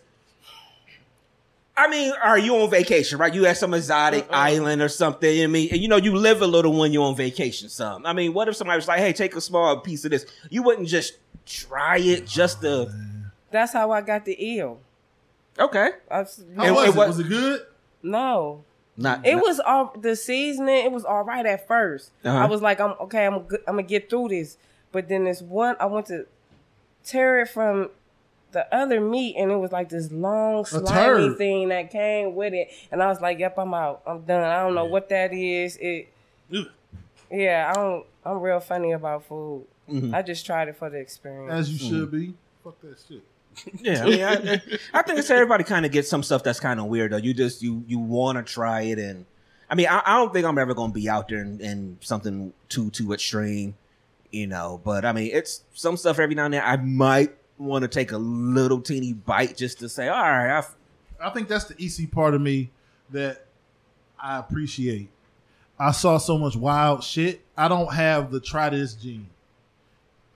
I 1.85 1.87
mean, 1.89 2.13
are 2.23 2.37
you 2.37 2.55
on 2.57 2.69
vacation, 2.69 3.17
right? 3.19 3.33
You 3.33 3.45
at 3.45 3.57
some 3.57 3.73
exotic 3.73 4.27
island 4.31 4.81
or 4.81 4.89
something. 4.89 5.43
I 5.43 5.47
mean, 5.47 5.69
and 5.71 5.79
you 5.81 5.87
know, 5.87 5.97
you 5.97 6.15
live 6.15 6.41
a 6.41 6.47
little 6.47 6.77
when 6.77 6.91
you're 6.91 7.05
on 7.05 7.15
vacation. 7.15 7.69
Some. 7.69 8.05
I 8.05 8.13
mean, 8.13 8.33
what 8.33 8.47
if 8.47 8.55
somebody 8.55 8.77
was 8.77 8.87
like, 8.87 8.99
"Hey, 8.99 9.13
take 9.13 9.35
a 9.35 9.41
small 9.41 9.77
piece 9.79 10.03
of 10.05 10.11
this"? 10.11 10.25
You 10.49 10.63
wouldn't 10.63 10.87
just 10.87 11.13
try 11.45 11.97
it 11.99 12.27
just 12.27 12.61
to. 12.61 12.91
That's 13.51 13.73
how 13.73 13.91
I 13.91 14.01
got 14.01 14.25
the 14.25 14.35
eel. 14.43 14.79
Okay, 15.57 15.89
I 16.11 16.19
was, 16.19 16.43
How 16.55 16.61
was 16.73 16.79
and 16.83 16.87
it? 16.93 16.97
what- 16.97 17.07
Was 17.07 17.19
it 17.19 17.27
good? 17.29 17.61
no, 18.03 18.63
not 18.97 19.25
it 19.25 19.35
not- 19.35 19.43
was 19.43 19.59
all 19.59 19.93
the 19.99 20.15
seasoning. 20.15 20.85
It 20.85 20.91
was 20.91 21.03
all 21.05 21.23
right 21.23 21.45
at 21.45 21.67
1st 21.67 22.11
Uh-huh. 22.25 22.37
I 22.37 22.45
was 22.45 22.61
like, 22.61 22.79
I'm 22.79 22.93
okay. 23.01 23.25
I'm. 23.25 23.35
I'm 23.35 23.47
gonna 23.67 23.83
get 23.83 24.09
through 24.09 24.29
this. 24.29 24.57
But 24.91 25.07
then 25.09 25.25
this 25.25 25.41
one, 25.41 25.75
I 25.79 25.85
went 25.85 26.07
to 26.07 26.25
tear 27.03 27.41
it 27.41 27.49
from 27.49 27.89
the 28.51 28.73
other 28.73 28.99
meat, 29.01 29.35
and 29.37 29.51
it 29.51 29.55
was 29.57 29.71
like 29.71 29.89
this 29.89 30.11
long 30.11 30.65
slimy 30.65 31.35
thing 31.35 31.69
that 31.69 31.91
came 31.91 32.35
with 32.35 32.53
it. 32.53 32.69
And 32.91 33.01
I 33.03 33.07
was 33.07 33.21
like, 33.21 33.39
Yep, 33.39 33.57
I'm 33.57 33.73
out. 33.73 34.01
I'm 34.05 34.21
done. 34.21 34.43
I 34.43 34.61
don't 34.63 34.75
know 34.75 34.85
what 34.85 35.09
that 35.09 35.33
is. 35.33 35.77
It. 35.77 36.09
Ugh. 36.55 36.65
Yeah, 37.31 37.71
I 37.71 37.73
don't. 37.79 38.05
I'm 38.25 38.39
real 38.39 38.59
funny 38.59 38.91
about 38.91 39.25
food. 39.25 39.65
Mhm. 39.89 40.13
I 40.13 40.21
just 40.21 40.45
tried 40.45 40.67
it 40.67 40.75
for 40.77 40.89
the 40.89 40.97
experience. 40.97 41.51
As 41.53 41.71
you 41.71 41.77
should 41.89 42.11
be. 42.11 42.33
Fuck 42.63 42.79
that 42.81 42.97
shit. 43.07 43.23
Yeah, 43.81 44.03
I 44.03 44.05
mean, 44.05 44.21
I, 44.23 44.61
I 44.93 45.01
think 45.01 45.19
it's 45.19 45.29
everybody 45.29 45.63
kind 45.65 45.85
of 45.85 45.91
gets 45.91 46.07
some 46.07 46.23
stuff 46.23 46.43
that's 46.43 46.59
kind 46.61 46.79
of 46.79 46.85
weird 46.85 47.11
though. 47.11 47.17
You 47.17 47.33
just 47.33 47.61
you 47.61 47.83
you 47.87 47.99
want 47.99 48.37
to 48.37 48.43
try 48.53 48.81
it, 48.83 48.99
and 48.99 49.25
I 49.69 49.75
mean, 49.75 49.87
I, 49.87 50.01
I 50.05 50.17
don't 50.17 50.31
think 50.31 50.45
I'm 50.45 50.57
ever 50.57 50.73
gonna 50.73 50.93
be 50.93 51.09
out 51.09 51.27
there 51.27 51.41
in, 51.41 51.59
in 51.59 51.97
something 51.99 52.53
too 52.69 52.89
too 52.91 53.11
extreme, 53.11 53.75
you 54.31 54.47
know. 54.47 54.79
But 54.83 55.03
I 55.03 55.11
mean, 55.11 55.31
it's 55.33 55.63
some 55.73 55.97
stuff 55.97 56.19
every 56.19 56.35
now 56.35 56.45
and 56.45 56.53
then 56.53 56.63
I 56.63 56.77
might 56.77 57.35
want 57.59 57.83
to 57.83 57.87
take 57.87 58.11
a 58.11 58.17
little 58.17 58.81
teeny 58.81 59.13
bite 59.13 59.55
just 59.57 59.79
to 59.79 59.89
say, 59.89 60.07
all 60.07 60.21
right, 60.21 60.57
I've, 60.57 60.75
I 61.21 61.29
think 61.29 61.47
that's 61.47 61.65
the 61.65 61.75
EC 61.77 62.09
part 62.11 62.33
of 62.33 62.41
me 62.41 62.71
that 63.11 63.45
I 64.19 64.39
appreciate. 64.39 65.09
I 65.77 65.91
saw 65.91 66.17
so 66.17 66.37
much 66.37 66.55
wild 66.55 67.03
shit. 67.03 67.41
I 67.57 67.67
don't 67.67 67.93
have 67.93 68.31
the 68.31 68.39
try 68.39 68.69
this 68.69 68.93
gene. 68.93 69.29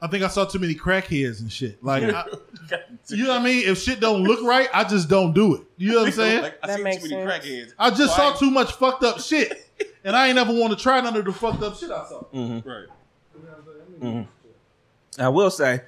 I 0.01 0.07
think 0.07 0.23
I 0.23 0.27
saw 0.27 0.43
too 0.43 0.59
many 0.59 0.75
crackheads 0.75 1.39
and 1.39 1.49
shit. 1.51 1.81
Like, 1.81 2.03
I, 2.03 2.25
you 3.07 3.23
know 3.23 3.29
what 3.29 3.39
I 3.41 3.43
mean? 3.43 3.65
If 3.67 3.77
shit 3.77 4.01
don't 4.01 4.23
look 4.23 4.43
right, 4.43 4.67
I 4.73 4.83
just 4.83 5.07
don't 5.07 5.33
do 5.33 5.55
it. 5.55 5.61
You 5.77 5.91
know 5.93 5.99
what 5.99 6.07
I'm 6.07 6.11
saying? 6.11 6.41
Like, 6.43 6.57
I 6.61 6.67
That 6.67 6.75
seen 6.75 6.83
makes 6.83 7.03
too 7.03 7.09
many 7.15 7.29
sense. 7.29 7.45
crackheads. 7.45 7.73
I 7.79 7.89
just 7.89 8.01
So 8.15 8.17
saw 8.17 8.33
I- 8.33 8.37
too 8.37 8.51
much 8.51 8.73
fucked 8.73 9.03
up 9.03 9.21
shit, 9.21 9.65
and 10.03 10.13
I 10.15 10.27
ain't 10.27 10.37
ever 10.37 10.51
want 10.53 10.77
to 10.77 10.81
try 10.81 10.99
none 10.99 11.15
of 11.15 11.23
the 11.23 11.31
fucked 11.31 11.63
up 11.63 11.77
shit 11.77 11.89
I 11.91 12.05
saw. 12.05 12.23
Mm-hmm. 12.33 12.69
Right. 12.69 12.87
Mm-hmm. 14.01 15.21
I 15.21 15.29
will 15.29 15.51
say 15.51 15.81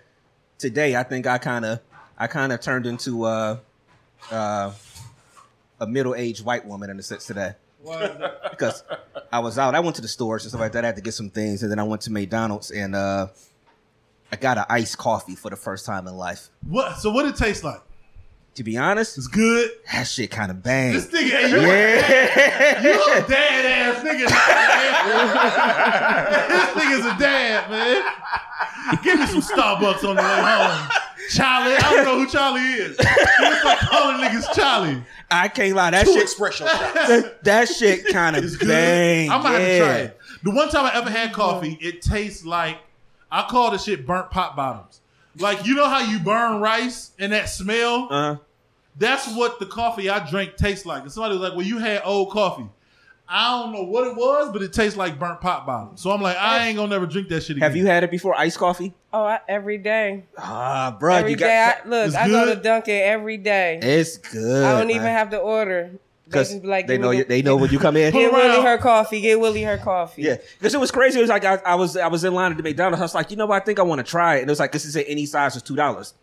today 0.57 0.95
I 0.95 1.03
think 1.03 1.27
I 1.27 1.37
kind 1.37 1.65
of 1.65 1.79
I 2.17 2.27
kind 2.27 2.51
of 2.53 2.61
turned 2.61 2.85
into 2.85 3.23
uh, 3.23 3.57
uh, 4.31 4.71
a 5.79 5.87
middle 5.87 6.15
aged 6.15 6.45
white 6.45 6.65
woman 6.65 6.89
in 6.89 6.99
a 6.99 7.03
sense 7.03 7.25
today. 7.25 7.53
because 8.49 8.83
I 9.31 9.39
was 9.39 9.59
out. 9.59 9.75
I 9.75 9.79
went 9.79 9.95
to 9.97 10.01
the 10.01 10.07
stores 10.07 10.43
and 10.43 10.49
stuff 10.49 10.61
like 10.61 10.71
that. 10.71 10.83
I 10.83 10.87
had 10.87 10.95
to 10.95 11.01
get 11.03 11.13
some 11.13 11.29
things, 11.29 11.61
and 11.61 11.71
then 11.71 11.77
I 11.77 11.83
went 11.83 12.01
to 12.03 12.11
McDonald's 12.11 12.71
and 12.71 12.95
uh, 12.95 13.27
I 14.31 14.37
got 14.37 14.57
an 14.57 14.65
iced 14.69 14.97
coffee 14.97 15.35
for 15.35 15.49
the 15.49 15.55
first 15.55 15.85
time 15.85 16.07
in 16.07 16.15
life. 16.15 16.49
What? 16.67 16.97
So 16.97 17.11
what 17.11 17.23
did 17.23 17.35
it 17.35 17.37
tastes 17.37 17.63
like? 17.63 17.81
To 18.55 18.63
be 18.63 18.77
honest, 18.77 19.17
It's 19.17 19.27
good. 19.27 19.69
that 19.91 20.07
shit 20.07 20.31
kind 20.31 20.49
of 20.49 20.63
bang. 20.63 20.93
This 20.93 21.07
nigga, 21.07 21.29
hey, 21.29 21.49
you, 21.49 21.57
Yeah, 21.57 22.81
you 22.83 23.13
a 23.13 23.21
dad 23.27 23.65
ass 23.65 24.01
nigga. 24.01 24.27
this 26.47 26.69
nigga's 26.83 27.05
a 27.05 27.15
dad, 27.19 27.69
man. 27.69 28.03
Give 29.03 29.19
me 29.19 29.25
some 29.27 29.41
Starbucks 29.41 30.03
on 30.07 30.15
the 30.15 30.21
way 30.21 30.41
home. 30.41 30.89
Charlie, 31.31 31.75
I 31.75 31.79
don't 31.81 32.05
know 32.05 32.19
who 32.19 32.27
Charlie 32.27 32.61
is. 32.61 32.95
Start 32.95 33.79
calling 33.79 34.17
niggas 34.25 34.53
Charlie. 34.53 35.03
I 35.29 35.47
can't 35.49 35.75
lie. 35.75 35.91
That 35.91 36.05
Two 36.05 36.13
shit, 36.13 36.27
espresso 36.27 36.65
shots. 36.67 36.93
that, 37.07 37.43
that 37.43 37.67
shit 37.67 38.05
kind 38.07 38.35
of 38.37 38.57
bang. 38.59 39.29
I'm 39.31 39.41
gonna 39.41 39.59
have 39.59 39.67
to 39.67 39.79
try 39.79 39.95
it. 39.97 40.17
The 40.43 40.51
one 40.51 40.69
time 40.69 40.85
I 40.85 40.93
ever 40.95 41.09
had 41.09 41.33
coffee, 41.33 41.77
it 41.81 42.01
tastes 42.01 42.45
like 42.45 42.77
I 43.31 43.41
call 43.49 43.71
this 43.71 43.83
shit 43.83 44.05
burnt 44.05 44.29
pot 44.31 44.55
bottoms. 44.55 45.01
Like 45.39 45.65
you 45.65 45.75
know 45.75 45.87
how 45.89 45.99
you 45.99 46.19
burn 46.19 46.61
rice 46.61 47.11
and 47.19 47.31
that 47.33 47.49
smell? 47.49 48.07
Uh, 48.09 48.35
That's 48.97 49.27
what 49.35 49.59
the 49.59 49.65
coffee 49.65 50.09
I 50.09 50.27
drink 50.29 50.55
tastes 50.55 50.85
like. 50.85 51.03
And 51.03 51.11
somebody 51.11 51.33
was 51.37 51.41
like, 51.41 51.57
"Well, 51.57 51.65
you 51.65 51.77
had 51.79 52.01
old 52.05 52.31
coffee." 52.31 52.67
I 53.27 53.59
don't 53.59 53.73
know 53.73 53.81
what 53.83 54.05
it 54.05 54.15
was, 54.15 54.51
but 54.53 54.61
it 54.61 54.71
tastes 54.71 54.95
like 54.95 55.17
burnt 55.17 55.41
pot 55.41 55.65
bottom. 55.65 55.97
So 55.97 56.11
I'm 56.11 56.21
like, 56.21 56.37
I 56.37 56.67
ain't 56.67 56.77
gonna 56.77 56.89
never 56.91 57.07
drink 57.07 57.27
that 57.29 57.41
shit 57.41 57.57
again. 57.57 57.63
have 57.67 57.75
you 57.75 57.87
had 57.87 58.03
it 58.03 58.11
before? 58.11 58.37
Iced 58.37 58.59
coffee? 58.59 58.93
Oh, 59.11 59.23
I, 59.23 59.39
every 59.49 59.79
day. 59.79 60.25
Ah, 60.37 60.95
bro, 60.99 61.15
Every 61.15 61.31
you 61.31 61.35
day. 61.37 61.47
got. 61.47 61.85
I, 61.87 61.89
look, 61.89 62.07
It's 62.07 62.15
I 62.15 62.27
go 62.27 62.45
to 62.53 62.55
Dunkin' 62.61 62.93
every 63.01 63.37
day. 63.37 63.79
it's 63.81 64.17
good. 64.19 64.63
I 64.63 64.79
don't 64.79 64.91
even 64.91 65.07
have 65.07 65.31
to 65.31 65.37
order. 65.39 65.93
They 66.27 66.31
because 66.31 66.55
like, 66.63 66.87
they 66.87 66.97
know 66.97 67.11
you, 67.11 67.23
they 67.23 67.43
know 67.43 67.55
when 67.55 67.69
you 67.71 67.77
come 67.77 67.95
in. 67.95 68.11
Get 68.11 68.33
Willie 68.33 68.63
her 68.63 68.77
coffee. 68.79 69.21
Get 69.21 69.39
Willie 69.39 69.61
her 69.61 69.77
coffee. 69.77 70.23
Yeah, 70.23 70.37
because 70.57 70.73
it 70.73 70.79
was 70.79 70.89
crazy. 70.89 71.19
It 71.19 71.21
was 71.21 71.29
like 71.29 71.45
I, 71.45 71.57
I 71.65 71.75
was 71.75 71.95
I 71.95 72.07
was 72.07 72.23
in 72.23 72.33
line 72.33 72.49
at 72.51 72.57
the 72.57 72.63
McDonald's. 72.63 72.99
I 72.99 73.05
was 73.05 73.13
like, 73.13 73.29
you 73.29 73.37
know 73.37 73.45
what? 73.45 73.61
I 73.61 73.65
think 73.65 73.77
I 73.77 73.83
want 73.83 73.99
to 73.99 74.09
try 74.09 74.37
it. 74.37 74.39
And 74.41 74.49
it 74.49 74.51
was 74.51 74.59
like 74.59 74.71
this 74.71 74.85
is 74.85 74.95
at 74.97 75.05
any 75.07 75.27
size 75.27 75.55
is 75.55 75.61
two 75.61 75.75
dollars. 75.75 76.15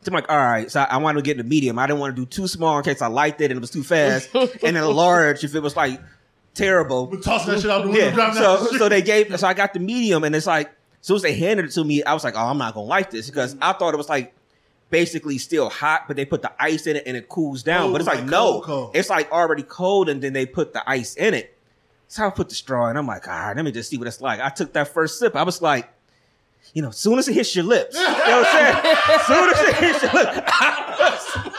So 0.00 0.08
I'm 0.08 0.14
like, 0.14 0.28
all 0.28 0.36
right. 0.36 0.68
So 0.70 0.80
I, 0.80 0.84
I 0.84 0.96
wanted 0.96 1.20
to 1.20 1.22
get 1.22 1.36
the 1.36 1.44
medium. 1.44 1.78
I 1.78 1.86
didn't 1.86 2.00
want 2.00 2.16
to 2.16 2.22
do 2.22 2.26
too 2.26 2.48
small 2.48 2.78
in 2.78 2.84
case 2.84 3.00
I 3.00 3.06
liked 3.06 3.40
it 3.40 3.50
and 3.52 3.58
it 3.58 3.60
was 3.60 3.70
too 3.70 3.84
fast. 3.84 4.28
and 4.34 4.48
then 4.60 4.76
a 4.76 4.88
large 4.88 5.44
if 5.44 5.54
it 5.54 5.60
was 5.60 5.76
like 5.76 6.00
terrible. 6.54 7.06
We're 7.06 7.20
tossing 7.20 7.54
that 7.54 7.60
shit 7.60 7.70
out 7.70 7.82
the 7.82 7.90
window, 7.90 8.06
Yeah. 8.06 8.14
driving 8.14 8.42
down 8.42 8.58
the 8.60 8.70
So 8.70 8.78
so 8.78 8.88
they 8.88 9.02
gave. 9.02 9.38
So 9.38 9.46
I 9.46 9.54
got 9.54 9.72
the 9.72 9.80
medium, 9.80 10.24
and 10.24 10.34
it's 10.34 10.46
like 10.46 10.68
as 10.68 11.06
soon 11.06 11.16
as 11.16 11.22
they 11.22 11.34
handed 11.34 11.66
it 11.66 11.72
to 11.72 11.84
me, 11.84 12.02
I 12.02 12.12
was 12.12 12.24
like, 12.24 12.34
oh, 12.36 12.46
I'm 12.46 12.58
not 12.58 12.74
gonna 12.74 12.86
like 12.86 13.10
this 13.10 13.30
because 13.30 13.56
I 13.62 13.72
thought 13.72 13.94
it 13.94 13.98
was 13.98 14.08
like 14.08 14.34
basically 14.90 15.38
still 15.38 15.68
hot, 15.68 16.04
but 16.06 16.16
they 16.16 16.24
put 16.24 16.42
the 16.42 16.52
ice 16.60 16.86
in 16.86 16.96
it 16.96 17.04
and 17.06 17.16
it 17.16 17.28
cools 17.28 17.62
down. 17.62 17.90
Oh, 17.90 17.92
but 17.92 18.00
it's 18.00 18.08
like, 18.08 18.18
like 18.20 18.26
no, 18.28 18.52
cold, 18.52 18.64
cold. 18.64 18.90
it's 18.96 19.10
like 19.10 19.30
already 19.32 19.62
cold, 19.62 20.08
and 20.08 20.22
then 20.22 20.32
they 20.32 20.46
put 20.46 20.72
the 20.72 20.88
ice 20.88 21.14
in 21.16 21.34
it. 21.34 21.56
So 22.08 22.26
I 22.26 22.30
put 22.30 22.48
the 22.48 22.54
straw, 22.54 22.88
and 22.88 22.96
I'm 22.96 23.06
like, 23.06 23.28
all 23.28 23.34
right, 23.34 23.54
let 23.56 23.64
me 23.64 23.70
just 23.72 23.90
see 23.90 23.98
what 23.98 24.06
it's 24.06 24.20
like. 24.20 24.40
I 24.40 24.48
took 24.48 24.72
that 24.72 24.88
first 24.88 25.18
sip. 25.18 25.36
I 25.36 25.42
was 25.42 25.60
like, 25.60 25.88
you 26.72 26.80
know, 26.82 26.88
as 26.88 26.96
soon 26.96 27.18
as 27.18 27.28
it 27.28 27.34
hits 27.34 27.54
your 27.54 27.64
lips, 27.66 27.96
you 27.96 28.02
know 28.02 28.12
what 28.12 28.46
I'm 28.50 28.82
saying? 28.82 28.96
soon 29.26 29.50
as 29.50 29.60
it 29.68 29.74
hits 29.76 30.02
your 30.02 30.12
lips, 30.12 30.52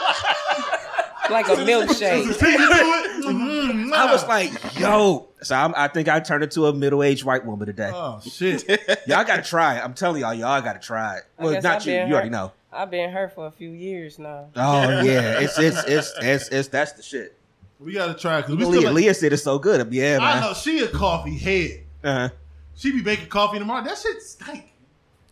Like 1.30 1.46
a 1.46 1.56
milkshake. 1.56 3.06
Mm, 3.30 3.92
I 3.92 4.10
was 4.10 4.26
like, 4.26 4.50
yo. 4.78 5.28
So 5.42 5.54
I'm, 5.54 5.72
I 5.76 5.86
think 5.86 6.08
I 6.08 6.18
turned 6.18 6.42
into 6.42 6.66
a 6.66 6.72
middle 6.72 7.02
aged 7.02 7.22
white 7.22 7.44
woman 7.46 7.66
today. 7.66 7.92
oh 7.94 8.20
shit. 8.20 8.66
Y'all 9.06 9.24
got 9.24 9.36
to 9.36 9.42
try 9.48 9.76
it. 9.76 9.84
I'm 9.84 9.94
telling 9.94 10.22
y'all, 10.22 10.34
y'all 10.34 10.60
got 10.62 10.72
to 10.72 10.84
try 10.84 11.18
it. 11.18 11.22
Well, 11.38 11.52
guess 11.52 11.62
not 11.62 11.76
I've 11.76 11.86
you. 11.86 11.92
You 11.92 12.14
already 12.14 12.30
know. 12.30 12.50
I've 12.72 12.90
been 12.90 13.10
hurt 13.10 13.34
for 13.34 13.46
a 13.46 13.50
few 13.50 13.70
years 13.70 14.18
now. 14.18 14.46
Oh 14.56 14.82
yeah, 15.02 15.40
it's 15.40 15.58
it's 15.58 15.82
it's 15.84 16.12
it's, 16.20 16.48
it's 16.48 16.68
that's 16.68 16.92
the 16.92 17.02
shit. 17.02 17.36
We 17.78 17.94
gotta 17.94 18.14
try 18.14 18.40
because 18.42 18.56
we 18.56 18.64
Leah, 18.64 18.80
still. 18.80 18.92
Leah 18.92 19.14
said 19.14 19.32
it's 19.32 19.42
so 19.42 19.58
good. 19.58 19.92
Yeah, 19.92 20.18
I 20.20 20.34
man. 20.34 20.42
know 20.42 20.54
she 20.54 20.80
a 20.80 20.88
coffee 20.88 21.36
head. 21.38 21.84
Uh-huh. 22.04 22.28
She 22.76 22.92
be 22.92 23.02
making 23.02 23.26
coffee 23.28 23.58
tomorrow. 23.58 23.84
That 23.84 23.98
shit 23.98 24.22
stink. 24.22 24.72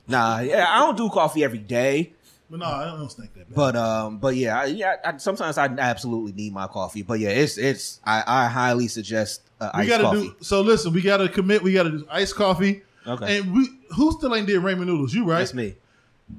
Nah, 0.06 0.40
yeah, 0.40 0.66
I 0.68 0.80
don't 0.80 0.96
do 0.96 1.08
coffee 1.10 1.44
every 1.44 1.58
day, 1.58 2.12
But 2.50 2.60
no, 2.60 2.66
I 2.66 2.86
don't 2.86 3.10
stink 3.10 3.34
that 3.34 3.48
bad. 3.48 3.54
but 3.54 3.76
um, 3.76 4.18
but 4.18 4.34
yeah, 4.36 4.60
I, 4.60 4.64
yeah. 4.64 4.94
I, 5.04 5.16
sometimes 5.18 5.58
I 5.58 5.66
absolutely 5.66 6.32
need 6.32 6.52
my 6.54 6.66
coffee, 6.66 7.02
but 7.02 7.20
yeah, 7.20 7.28
it's 7.28 7.58
it's. 7.58 8.00
I, 8.04 8.24
I 8.26 8.46
highly 8.48 8.88
suggest 8.88 9.42
uh, 9.60 9.70
we 9.74 9.80
iced 9.82 9.88
gotta 9.90 10.02
coffee. 10.04 10.28
do. 10.28 10.36
So 10.40 10.62
listen, 10.62 10.92
we 10.94 11.02
gotta 11.02 11.28
commit. 11.28 11.62
We 11.62 11.74
gotta 11.74 11.90
do 11.90 12.06
iced 12.10 12.34
coffee. 12.36 12.82
Okay, 13.06 13.38
And 13.38 13.54
we 13.54 13.68
who 13.94 14.12
still 14.12 14.34
ain't 14.34 14.46
did 14.46 14.60
ramen 14.62 14.86
noodles? 14.86 15.12
You 15.14 15.24
right? 15.24 15.38
that's 15.38 15.54
me. 15.54 15.74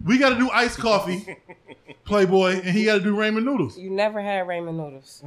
We 0.05 0.17
gotta 0.17 0.35
do 0.35 0.49
iced 0.51 0.77
coffee, 0.77 1.37
Playboy, 2.05 2.61
and 2.63 2.69
he 2.75 2.85
gotta 2.85 3.01
do 3.01 3.15
ramen 3.15 3.43
noodles. 3.43 3.77
You 3.77 3.89
never 3.89 4.21
had 4.21 4.45
ramen 4.47 4.75
noodles. 4.75 5.23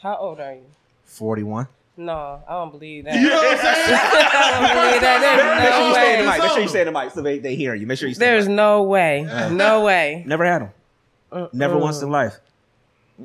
How 0.00 0.16
old 0.16 0.40
are 0.40 0.54
you? 0.54 0.64
Forty 1.04 1.42
one. 1.42 1.68
No, 1.96 2.42
I 2.48 2.52
don't 2.52 2.70
believe 2.70 3.04
that. 3.04 3.14
You 3.14 3.28
know 3.28 3.36
what 3.36 3.58
I'm 3.58 3.58
saying? 3.58 3.98
I 4.02 4.60
don't 4.60 4.88
believe 4.90 5.00
that. 5.02 5.58
Make 5.58 5.72
sure 5.72 5.86
you 5.88 5.92
There's 5.92 6.00
stay 6.00 6.18
in 6.18 6.24
the 6.24 6.30
mic. 6.30 6.40
Make 6.42 6.50
sure 6.50 6.60
you 6.62 6.68
stay 6.68 6.80
in 6.80 6.86
the 6.86 6.92
mic 6.92 7.10
so 7.12 7.20
they, 7.22 7.38
they 7.38 7.54
hear 7.54 7.74
you. 7.74 7.86
Make 7.86 7.98
sure 7.98 8.08
you 8.08 8.14
stay. 8.14 8.24
There's 8.24 8.46
in 8.46 8.56
no 8.56 8.82
way. 8.82 9.22
No 9.50 9.84
way. 9.84 10.24
never 10.26 10.44
had 10.44 10.62
them. 10.62 11.48
Never 11.52 11.76
once 11.78 12.00
in 12.02 12.10
life. 12.10 12.38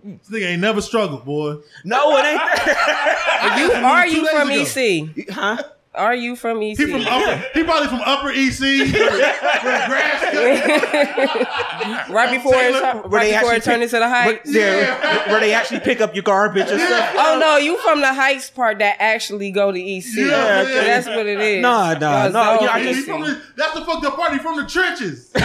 This 0.03 0.29
nigga 0.29 0.47
ain't 0.51 0.61
never 0.61 0.81
struggled, 0.81 1.25
boy. 1.25 1.55
No, 1.83 2.17
it 2.17 2.25
ain't. 2.25 2.41
You 3.57 3.71
are 3.71 4.07
you 4.07 4.27
from 4.27 4.49
ago. 4.49 4.61
EC? 4.63 5.29
huh? 5.29 5.63
Are 5.97 6.15
you 6.15 6.35
from 6.35 6.61
EC? 6.61 6.77
He 6.77 6.85
from 6.85 7.05
upper. 7.07 7.43
He 7.53 7.63
probably 7.63 7.87
from 7.89 8.01
Upper 8.05 8.29
EC. 8.29 8.59
Nebraska. 8.93 10.37
right 12.13 12.31
before 12.31 12.53
it, 12.55 12.71
Taylor, 12.73 12.91
tu- 13.03 13.07
where 13.09 13.21
they 13.21 13.31
right 13.33 13.39
before 13.41 13.53
it 13.55 13.63
turned 13.63 13.75
pick- 13.81 13.83
into 13.83 13.99
the 13.99 14.07
heights. 14.09 14.49
Yeah, 14.53 15.31
where 15.31 15.39
they 15.39 15.53
actually 15.53 15.79
pick 15.81 15.99
up 16.01 16.13
your 16.15 16.23
garbage 16.23 16.69
and 16.69 16.79
stuff. 16.79 17.13
Oh 17.17 17.37
no, 17.39 17.57
you 17.57 17.77
from 17.79 18.01
the 18.01 18.13
heights 18.13 18.49
part 18.49 18.79
that 18.79 18.97
actually 18.99 19.51
go 19.51 19.71
to 19.71 19.79
EC. 19.79 20.05
Yeah, 20.15 20.25
yeah. 20.27 20.65
That's 20.83 21.07
what 21.07 21.25
it 21.25 21.39
is. 21.39 21.61
Nah, 21.61 21.93
nah, 21.93 22.23
Y'all 22.25 22.31
nah, 22.31 22.57
zone 22.57 22.61
you 22.61 22.65
know, 22.67 22.71
I 22.73 22.79
He 22.83 22.93
just- 22.93 23.07
the- 23.07 23.41
that's 23.55 23.73
the 23.73 23.85
fucked 23.85 24.05
up 24.05 24.15
party 24.15 24.37
from 24.37 24.57
the 24.57 24.65
trenches. 24.65 25.31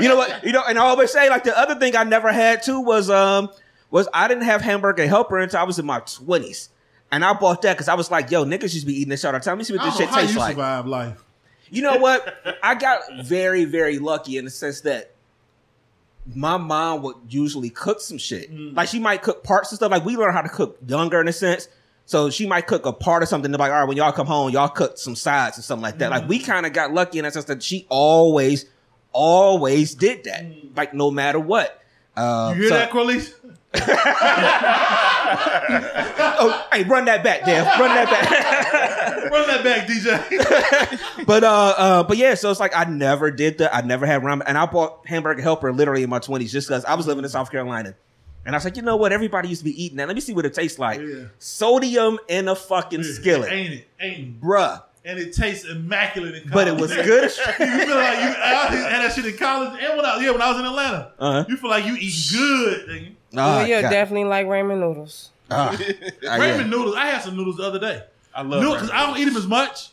You 0.00 0.08
know 0.08 0.16
what? 0.16 0.44
You 0.44 0.52
know, 0.52 0.62
and 0.66 0.78
I 0.78 0.82
always 0.82 1.10
say 1.10 1.28
like 1.30 1.44
the 1.44 1.56
other 1.56 1.74
thing 1.76 1.96
I 1.96 2.04
never 2.04 2.30
had 2.32 2.62
too 2.62 2.80
was 2.80 3.08
um 3.08 3.48
was 3.90 4.08
I 4.12 4.28
didn't 4.28 4.44
have 4.44 4.60
hamburger 4.60 5.06
helper 5.06 5.38
until 5.38 5.60
I 5.60 5.62
was 5.62 5.78
in 5.78 5.86
my 5.86 6.00
twenties. 6.00 6.68
And 7.10 7.24
I 7.24 7.32
bought 7.34 7.62
that 7.62 7.74
because 7.74 7.88
I 7.88 7.94
was 7.94 8.10
like, 8.10 8.30
yo, 8.30 8.44
niggas 8.44 8.72
just 8.72 8.86
be 8.86 8.94
eating 8.94 9.10
this 9.10 9.20
shit 9.20 9.26
all 9.26 9.32
the 9.32 9.40
time. 9.40 9.52
Let 9.52 9.58
me 9.58 9.64
see 9.64 9.76
what 9.76 9.84
this 9.84 9.96
shit 9.96 10.08
how 10.08 10.20
you 10.20 10.26
tastes 10.26 10.36
like. 10.38 10.52
survive 10.52 10.86
life. 10.86 11.22
You 11.70 11.82
know 11.82 11.98
what? 11.98 12.58
I 12.62 12.74
got 12.74 13.00
very, 13.24 13.64
very 13.64 13.98
lucky 13.98 14.38
in 14.38 14.44
the 14.44 14.50
sense 14.50 14.82
that 14.82 15.12
my 16.34 16.56
mom 16.56 17.02
would 17.02 17.16
usually 17.28 17.70
cook 17.70 18.00
some 18.00 18.18
shit. 18.18 18.52
Mm. 18.52 18.76
Like 18.76 18.88
she 18.88 18.98
might 18.98 19.22
cook 19.22 19.44
parts 19.44 19.70
and 19.70 19.76
stuff. 19.76 19.90
Like 19.90 20.04
we 20.04 20.16
learned 20.16 20.34
how 20.34 20.42
to 20.42 20.48
cook 20.48 20.78
younger 20.86 21.20
in 21.20 21.28
a 21.28 21.32
sense. 21.32 21.68
So 22.04 22.30
she 22.30 22.46
might 22.46 22.66
cook 22.68 22.86
a 22.86 22.92
part 22.92 23.22
of 23.22 23.28
something. 23.28 23.50
They're 23.50 23.58
like, 23.58 23.72
all 23.72 23.80
right, 23.80 23.88
when 23.88 23.96
y'all 23.96 24.12
come 24.12 24.26
home, 24.26 24.50
y'all 24.50 24.68
cook 24.68 24.96
some 24.98 25.16
sides 25.16 25.56
and 25.56 25.64
something 25.64 25.82
like 25.82 25.98
that. 25.98 26.10
Like 26.10 26.28
we 26.28 26.40
mm. 26.40 26.46
kind 26.46 26.66
of 26.66 26.72
got 26.72 26.92
lucky 26.92 27.18
in 27.18 27.24
that 27.24 27.32
sense 27.32 27.46
that 27.46 27.62
she 27.62 27.86
always, 27.88 28.66
always 29.12 29.94
did 29.94 30.24
that. 30.24 30.44
Mm. 30.44 30.76
Like 30.76 30.94
no 30.94 31.10
matter 31.10 31.40
what. 31.40 31.82
Uh, 32.16 32.20
You 32.20 32.24
um, 32.24 32.58
hear 32.58 32.68
so- 32.68 32.74
that, 32.74 32.90
Corliss? 32.90 33.34
Oh, 36.38 36.65
hey, 36.76 36.88
run 36.88 37.04
that 37.06 37.22
back, 37.24 37.44
Dev. 37.44 37.66
Run 37.78 37.94
that 37.94 38.10
back. 38.10 39.30
Run 39.30 39.46
that 39.48 39.64
back, 39.64 39.88
DJ. 39.88 41.02
But 41.26 41.42
uh, 41.42 41.74
uh, 41.76 42.02
but 42.04 42.16
yeah, 42.16 42.34
so 42.34 42.50
it's 42.50 42.60
like 42.60 42.76
I 42.76 42.84
never 42.84 43.30
did 43.32 43.58
that. 43.58 43.74
I 43.74 43.80
never 43.80 44.06
had 44.06 44.22
ramen, 44.22 44.44
and 44.46 44.56
I 44.56 44.66
bought 44.66 45.04
hamburger 45.06 45.42
helper 45.42 45.72
literally 45.72 46.04
in 46.04 46.10
my 46.10 46.20
twenties 46.20 46.52
just 46.52 46.68
because 46.68 46.84
I 46.84 46.94
was 46.94 47.06
living 47.08 47.24
in 47.24 47.30
South 47.30 47.50
Carolina, 47.50 47.94
and 48.44 48.54
I 48.54 48.58
was 48.58 48.64
like, 48.64 48.76
you 48.76 48.82
know 48.82 48.94
what? 48.96 49.12
Everybody 49.12 49.48
used 49.48 49.62
to 49.62 49.64
be 49.64 49.82
eating 49.82 49.96
that. 49.96 50.06
Let 50.06 50.14
me 50.14 50.20
see 50.20 50.32
what 50.34 50.46
it 50.46 50.54
tastes 50.54 50.78
like. 50.78 51.00
Yeah. 51.00 51.24
Sodium 51.40 52.18
in 52.28 52.46
a 52.46 52.54
fucking 52.54 53.02
skillet, 53.02 53.50
Ain't 53.50 53.72
it? 53.72 53.88
Ain't 53.98 54.18
it? 54.20 54.40
bruh. 54.40 54.82
And 55.04 55.18
it 55.18 55.32
tastes 55.32 55.64
immaculate 55.68 56.34
in 56.36 56.48
college. 56.48 56.52
But 56.52 56.68
it 56.68 56.80
was 56.80 56.92
good. 56.94 57.24
you 57.24 57.66
feel 57.86 57.96
like 57.96 58.18
you 58.18 58.28
I 58.28 58.68
had 58.90 59.02
that 59.02 59.12
shit 59.14 59.26
in 59.26 59.36
college 59.36 59.80
and 59.82 59.96
when 59.96 60.06
I 60.06 60.20
yeah 60.20 60.30
when 60.30 60.42
I 60.42 60.50
was 60.50 60.60
in 60.60 60.66
Atlanta. 60.66 61.12
Uh-huh. 61.18 61.44
You 61.48 61.56
feel 61.56 61.70
like 61.70 61.86
you 61.86 61.96
eat 61.98 62.14
good. 62.32 62.88
Nigga. 62.88 63.12
Ah, 63.36 63.56
well, 63.58 63.66
you're 63.66 63.82
God. 63.82 63.90
definitely 63.90 64.24
like 64.28 64.46
ramen 64.46 64.78
noodles. 64.80 65.30
Ah. 65.50 65.70
Ah, 65.78 65.78
Ramen 66.38 66.58
yeah. 66.58 66.66
noodles. 66.66 66.94
I 66.96 67.06
had 67.06 67.22
some 67.22 67.36
noodles 67.36 67.56
the 67.56 67.64
other 67.64 67.78
day. 67.78 68.02
I 68.34 68.42
love 68.42 68.60
noodles 68.62 68.74
Because 68.82 68.90
I 68.90 69.06
don't 69.06 69.18
eat 69.18 69.24
them 69.26 69.36
as 69.36 69.46
much. 69.46 69.90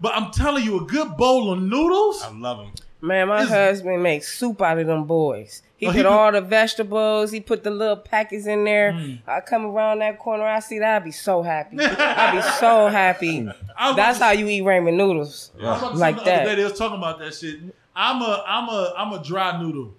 But 0.00 0.14
I'm 0.14 0.30
telling 0.30 0.64
you, 0.64 0.80
a 0.80 0.84
good 0.84 1.16
bowl 1.16 1.52
of 1.52 1.62
noodles. 1.62 2.22
I 2.22 2.30
love 2.30 2.58
them. 2.58 2.72
Man, 3.00 3.28
my 3.28 3.42
It's- 3.42 3.50
husband 3.50 4.02
makes 4.02 4.36
soup 4.38 4.60
out 4.60 4.78
of 4.78 4.86
them 4.86 5.04
boys. 5.04 5.62
He 5.78 5.86
Oh, 5.86 5.90
put 5.90 5.96
he 5.96 6.02
put- 6.02 6.10
all 6.10 6.32
the 6.32 6.40
vegetables. 6.40 7.30
He 7.30 7.40
put 7.40 7.62
the 7.62 7.70
little 7.70 7.96
packets 7.96 8.46
in 8.46 8.64
there. 8.64 8.92
Mm. 8.92 9.18
I 9.26 9.40
come 9.40 9.66
around 9.66 9.98
that 10.00 10.18
corner. 10.18 10.44
I 10.46 10.60
see 10.60 10.78
that. 10.80 10.96
I'd 10.96 11.04
be 11.04 11.12
so 11.12 11.42
happy. 11.42 11.78
I'd 11.80 12.32
be 12.34 12.42
so 12.58 12.88
happy. 12.88 13.42
That's 13.42 14.16
about 14.18 14.20
how 14.20 14.30
you 14.32 14.48
eat 14.48 14.62
ramen 14.62 14.94
noodles. 14.96 15.50
I 15.60 15.64
was 15.64 15.78
about 15.82 15.90
to 15.92 15.96
say 15.96 16.00
Like 16.00 16.14
the 16.16 16.20
other 16.22 16.30
that. 16.30 16.44
day 16.46 16.54
they 16.56 16.64
was 16.64 16.78
talking 16.78 16.98
about 16.98 17.18
that 17.20 17.34
shit. 17.34 17.60
I'm 17.94 18.20
a 18.22 18.44
I'm 18.46 18.68
a 18.68 18.94
I'm 18.96 19.12
a 19.12 19.22
dry 19.22 19.60
noodle. 19.60 19.94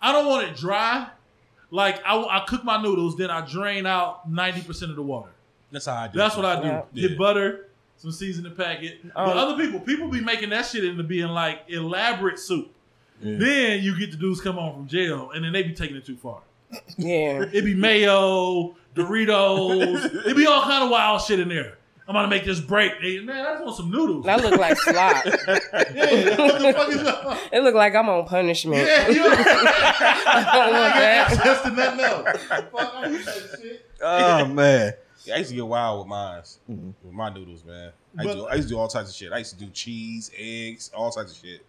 I 0.00 0.12
don't 0.12 0.26
want 0.26 0.46
it 0.48 0.56
dry. 0.56 1.08
Like 1.74 2.00
I, 2.06 2.16
I 2.16 2.44
cook 2.46 2.62
my 2.62 2.80
noodles, 2.80 3.16
then 3.16 3.30
I 3.30 3.44
drain 3.44 3.84
out 3.84 4.30
ninety 4.30 4.62
percent 4.62 4.92
of 4.92 4.96
the 4.96 5.02
water. 5.02 5.30
That's 5.72 5.86
how 5.86 5.94
I 5.94 6.06
do. 6.06 6.16
That's 6.16 6.36
it. 6.36 6.38
what 6.38 6.46
I 6.46 6.62
do. 6.62 6.68
Yeah. 6.68 7.08
Get 7.08 7.18
butter, 7.18 7.66
some 7.96 8.12
seasoning 8.12 8.54
packet. 8.54 9.00
but 9.12 9.28
Um, 9.30 9.36
other 9.36 9.56
people, 9.56 9.80
people 9.80 10.06
be 10.06 10.20
making 10.20 10.50
that 10.50 10.66
shit 10.66 10.84
into 10.84 11.02
being 11.02 11.30
like 11.30 11.62
elaborate 11.66 12.38
soup. 12.38 12.70
Then 13.20 13.82
you 13.82 13.98
get 13.98 14.12
the 14.12 14.16
dudes 14.16 14.40
come 14.40 14.54
home 14.54 14.74
from 14.74 14.86
jail, 14.86 15.32
and 15.32 15.44
then 15.44 15.52
they 15.52 15.64
be 15.64 15.72
taking 15.72 15.96
it 15.96 16.06
too 16.06 16.16
far. 16.16 16.42
Yeah. 16.96 17.44
It 17.52 17.64
be 17.64 17.74
mayo, 17.74 18.76
Doritos. 18.94 20.26
it 20.26 20.36
be 20.36 20.46
all 20.46 20.62
kind 20.62 20.84
of 20.84 20.90
wild 20.90 21.22
shit 21.22 21.40
in 21.40 21.48
there. 21.48 21.78
I'm 22.06 22.14
gonna 22.14 22.28
make 22.28 22.44
this 22.44 22.60
break. 22.60 23.00
They- 23.00 23.20
man, 23.20 23.46
I 23.46 23.52
just 23.52 23.64
want 23.64 23.76
some 23.76 23.90
noodles. 23.90 24.26
That 24.26 24.42
look 24.42 24.60
like 24.60 24.76
slop. 24.78 25.24
yeah, 25.24 25.32
what 26.36 26.60
the 26.60 26.72
fuck 26.76 26.88
is 26.90 27.02
that? 27.02 27.48
It 27.52 27.62
look 27.62 27.74
like 27.74 27.94
I'm 27.94 28.08
on 28.10 28.26
punishment. 28.26 28.86
Yeah, 28.86 29.08
you 29.08 29.22
I 29.26 30.50
don't 30.52 30.72
want 30.72 30.94
that. 30.94 31.30
access 31.32 31.62
to 31.62 31.70
nothing 31.70 32.00
else. 32.00 32.42
Fuck, 32.70 32.94
I 32.94 33.10
eat 33.10 33.24
that 33.24 33.58
shit. 33.60 33.90
Oh 34.02 34.44
man. 34.48 34.92
Yeah, 35.24 35.36
I 35.36 35.38
used 35.38 35.50
to 35.50 35.56
get 35.56 35.66
wild 35.66 36.00
with 36.00 36.08
mine, 36.08 36.42
Mm-hmm. 36.70 36.86
with 37.02 37.14
my 37.14 37.30
noodles, 37.32 37.64
man. 37.64 37.92
I 38.18 38.22
used, 38.24 38.36
to, 38.36 38.42
But- 38.42 38.52
I 38.52 38.54
used 38.56 38.68
to 38.68 38.74
do 38.74 38.78
all 38.78 38.88
types 38.88 39.08
of 39.08 39.16
shit. 39.16 39.32
I 39.32 39.38
used 39.38 39.58
to 39.58 39.64
do 39.64 39.70
cheese, 39.70 40.30
eggs, 40.36 40.90
all 40.94 41.10
types 41.10 41.32
of 41.32 41.38
shit, 41.38 41.64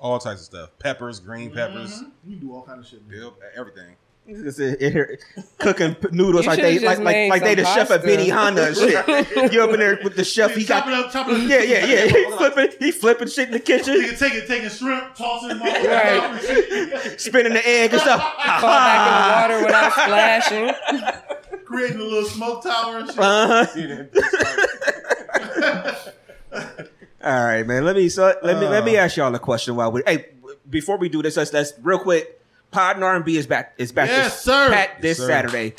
all 0.00 0.18
types 0.18 0.40
of 0.40 0.46
stuff. 0.46 0.70
Peppers, 0.80 1.20
green 1.20 1.52
peppers, 1.52 2.02
You 2.26 2.34
do 2.36 2.52
all 2.52 2.62
kind 2.62 2.80
of 2.80 2.86
shit. 2.88 3.06
man. 3.08 3.22
yep, 3.22 3.32
everything. 3.56 3.94
It's 4.24 4.58
it- 4.60 4.80
it 4.80 4.92
here- 4.92 5.18
cooking 5.58 5.94
p- 5.96 6.08
noodles 6.12 6.44
You 6.44 6.50
like 6.50 6.60
should've 6.60 6.70
they 6.70 6.74
just 6.74 6.86
like 6.86 6.98
like, 6.98 7.04
made 7.14 7.28
like 7.30 7.42
they 7.42 7.54
the 7.56 7.64
some 7.64 7.74
chef 7.74 7.90
at 7.90 8.02
pasta. 8.04 8.16
Benihana 8.16 8.66
and 8.68 8.76
shit. 8.76 9.52
you 9.52 9.62
up 9.64 9.70
in 9.70 9.80
there 9.80 9.98
with 10.04 10.14
the 10.16 10.22
chef? 10.24 10.54
He 10.54 10.64
got 10.64 10.80
chopping 10.84 10.94
up, 10.94 11.10
chopping 11.12 11.34
up. 11.34 11.40
yeah, 11.42 11.62
yeah, 11.62 11.84
yeah. 11.86 12.04
He 12.06 12.24
flipping, 12.36 12.68
he 12.78 12.92
flipping 12.92 13.26
shit 13.28 13.48
in 13.48 13.52
the 13.54 13.58
kitchen, 13.60 13.94
Nigga 14.00 14.16
taking 14.18 14.46
taking 14.46 14.68
shrimp, 14.70 15.14
tossing 15.16 15.48
them 15.48 15.62
all 15.62 15.68
over 15.68 15.88
Right. 15.88 16.40
the 16.40 17.14
spinning 17.18 17.52
the 17.52 17.68
egg 17.68 17.92
and 17.92 18.00
stuff. 18.00 18.20
Fall 18.60 18.70
back 18.70 19.50
in 19.50 19.58
the 19.58 19.58
water 19.58 19.66
without 19.66 19.92
splashing. 19.92 20.70
creating 21.64 22.00
a 22.00 22.04
little 22.04 22.28
smoke 22.28 22.62
tower 22.62 22.98
and 22.98 23.08
shit. 23.08 23.18
Uh-huh. 23.18 23.66
All 27.24 27.44
right, 27.44 27.66
man. 27.66 27.84
Let 27.84 27.96
me 27.96 28.08
so 28.08 28.34
let 28.42 28.58
me 28.58 28.66
let 28.68 28.84
me 28.84 28.96
ask 28.96 29.16
y'all 29.16 29.34
a 29.34 29.38
question 29.38 29.76
while 29.76 29.92
we 29.92 30.02
hey 30.06 30.26
before 30.68 30.96
we 30.98 31.08
do 31.08 31.22
this. 31.22 31.36
Let's, 31.36 31.52
let's 31.52 31.72
real 31.82 31.98
quick. 31.98 32.40
Pod 32.72 32.96
and 32.96 33.04
R 33.04 33.14
and 33.14 33.24
B 33.24 33.36
is 33.36 33.46
back. 33.46 33.74
Is 33.78 33.92
back. 33.92 34.08
Yes, 34.08 34.32
this, 34.32 34.42
sir. 34.42 34.70
Back 34.70 35.00
this 35.00 35.18
Yes, 35.18 35.26
sir. 35.26 35.32
Saturday, 35.32 35.74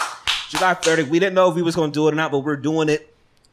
July 0.49 0.75
30th. 0.75 1.09
We 1.09 1.19
didn't 1.19 1.33
know 1.33 1.49
if 1.49 1.55
we 1.55 1.61
was 1.61 1.75
going 1.75 1.91
to 1.91 1.93
do 1.93 2.07
it 2.07 2.13
or 2.13 2.15
not, 2.15 2.31
but 2.31 2.39
we're 2.39 2.55
doing 2.55 2.87
it. 2.87 3.09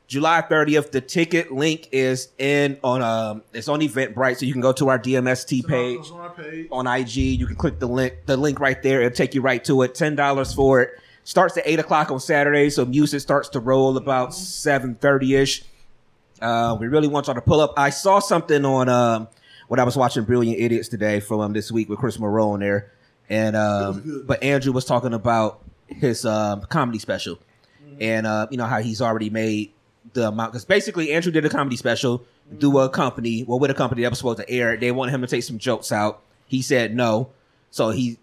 July 0.07 0.43
30th. 0.43 0.91
The 0.91 1.01
ticket 1.01 1.51
link 1.51 1.88
is 1.93 2.28
in 2.36 2.78
on 2.84 3.01
um 3.01 3.43
it's 3.53 3.68
on 3.68 3.80
Eventbrite, 3.80 4.38
so 4.38 4.45
you 4.45 4.53
can 4.53 4.61
go 4.61 4.72
to 4.72 4.88
our 4.88 4.99
DMST 4.99 5.66
page 5.66 6.11
on 6.11 6.30
page. 6.34 6.68
on 6.70 6.86
IG. 6.86 7.16
You 7.16 7.47
can 7.47 7.57
click 7.57 7.78
the 7.78 7.88
link, 7.88 8.14
the 8.26 8.36
link 8.36 8.61
right 8.61 8.80
there. 8.82 9.03
It'll 9.03 9.16
take 9.16 9.34
you 9.34 9.41
right 9.41 9.64
to 9.64 9.82
it. 9.82 9.95
Ten 9.95 10.14
dollars 10.16 10.53
for 10.53 10.82
it. 10.82 10.91
Starts 11.24 11.57
at 11.57 11.62
eight 11.66 11.78
o'clock 11.78 12.11
on 12.11 12.18
Saturday, 12.20 12.70
so 12.70 12.84
music 12.84 13.20
starts 13.20 13.49
to 13.51 13.61
roll 13.61 13.97
about 13.97 14.34
seven 14.34 14.97
thirty 14.97 15.34
ish. 15.36 15.62
Uh, 16.43 16.76
we 16.78 16.88
really 16.88 17.09
want 17.09 17.26
y'all 17.26 17.34
to 17.34 17.41
pull 17.41 17.61
up. 17.61 17.74
I 17.76 17.91
saw 17.91 18.18
something 18.18 18.64
on 18.64 18.88
um, 18.88 19.28
when 19.68 19.78
I 19.78 19.84
was 19.84 19.97
watching 19.97 20.24
Brilliant 20.24 20.59
Idiots 20.59 20.88
today 20.88 21.20
from 21.20 21.41
um, 21.41 21.53
this 21.53 21.70
week 21.70 21.88
with 21.88 21.99
Chris 22.01 22.18
Moreau 22.18 22.51
on 22.51 22.61
there, 22.61 22.91
and 23.31 23.57
um, 23.57 24.24
but 24.26 24.43
Andrew 24.43 24.72
was 24.72 24.85
talking 24.85 25.14
about 25.14 25.62
his 25.87 26.26
um, 26.26 26.61
comedy 26.62 26.99
special, 26.99 27.39
and 28.01 28.26
uh, 28.26 28.47
you 28.51 28.59
know 28.59 28.66
how 28.66 28.81
he's 28.81 29.01
already 29.01 29.31
made 29.31 29.72
the 30.12 30.28
amount 30.28 30.53
because 30.53 30.64
basically 30.64 31.12
Andrew 31.12 31.31
did 31.33 31.45
a 31.45 31.49
comedy 31.49 31.76
special 31.76 32.24
through 32.59 32.78
a 32.81 32.89
company, 32.89 33.45
well, 33.45 33.59
with 33.61 33.70
a 33.70 33.74
company 33.74 34.03
that 34.03 34.11
was 34.11 34.18
supposed 34.18 34.39
to 34.41 34.51
air. 34.51 34.76
They 34.76 34.91
wanted 34.91 35.12
him 35.12 35.20
to 35.20 35.26
take 35.28 35.45
some 35.45 35.59
jokes 35.59 35.93
out. 35.93 36.20
He 36.47 36.61
said 36.62 36.95
no, 36.95 37.31
so 37.70 37.91
he 37.91 38.18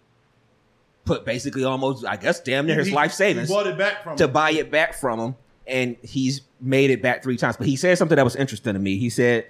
put 1.06 1.24
basically 1.24 1.64
almost, 1.64 2.06
I 2.06 2.18
guess, 2.18 2.42
damn 2.42 2.66
near 2.68 2.76
his 2.76 2.88
He- 2.88 2.94
life 2.94 3.14
savings 3.14 3.48
bought 3.48 3.66
it 3.68 3.78
back 3.78 4.04
from 4.04 4.18
to 4.18 4.26
him. 4.26 4.32
buy 4.34 4.52
it 4.52 4.70
back 4.70 4.94
from 4.94 5.20
him, 5.20 5.36
and 5.66 5.96
he's 6.04 6.42
made 6.60 6.90
it 6.90 7.02
back 7.02 7.24
three 7.24 7.38
times. 7.38 7.56
But 7.56 7.68
he 7.68 7.78
said 7.78 7.98
something 7.98 8.18
that 8.18 8.26
was 8.26 8.36
interesting 8.36 8.74
to 8.74 8.80
me. 8.80 8.98
He 8.98 9.10
said, 9.10 9.46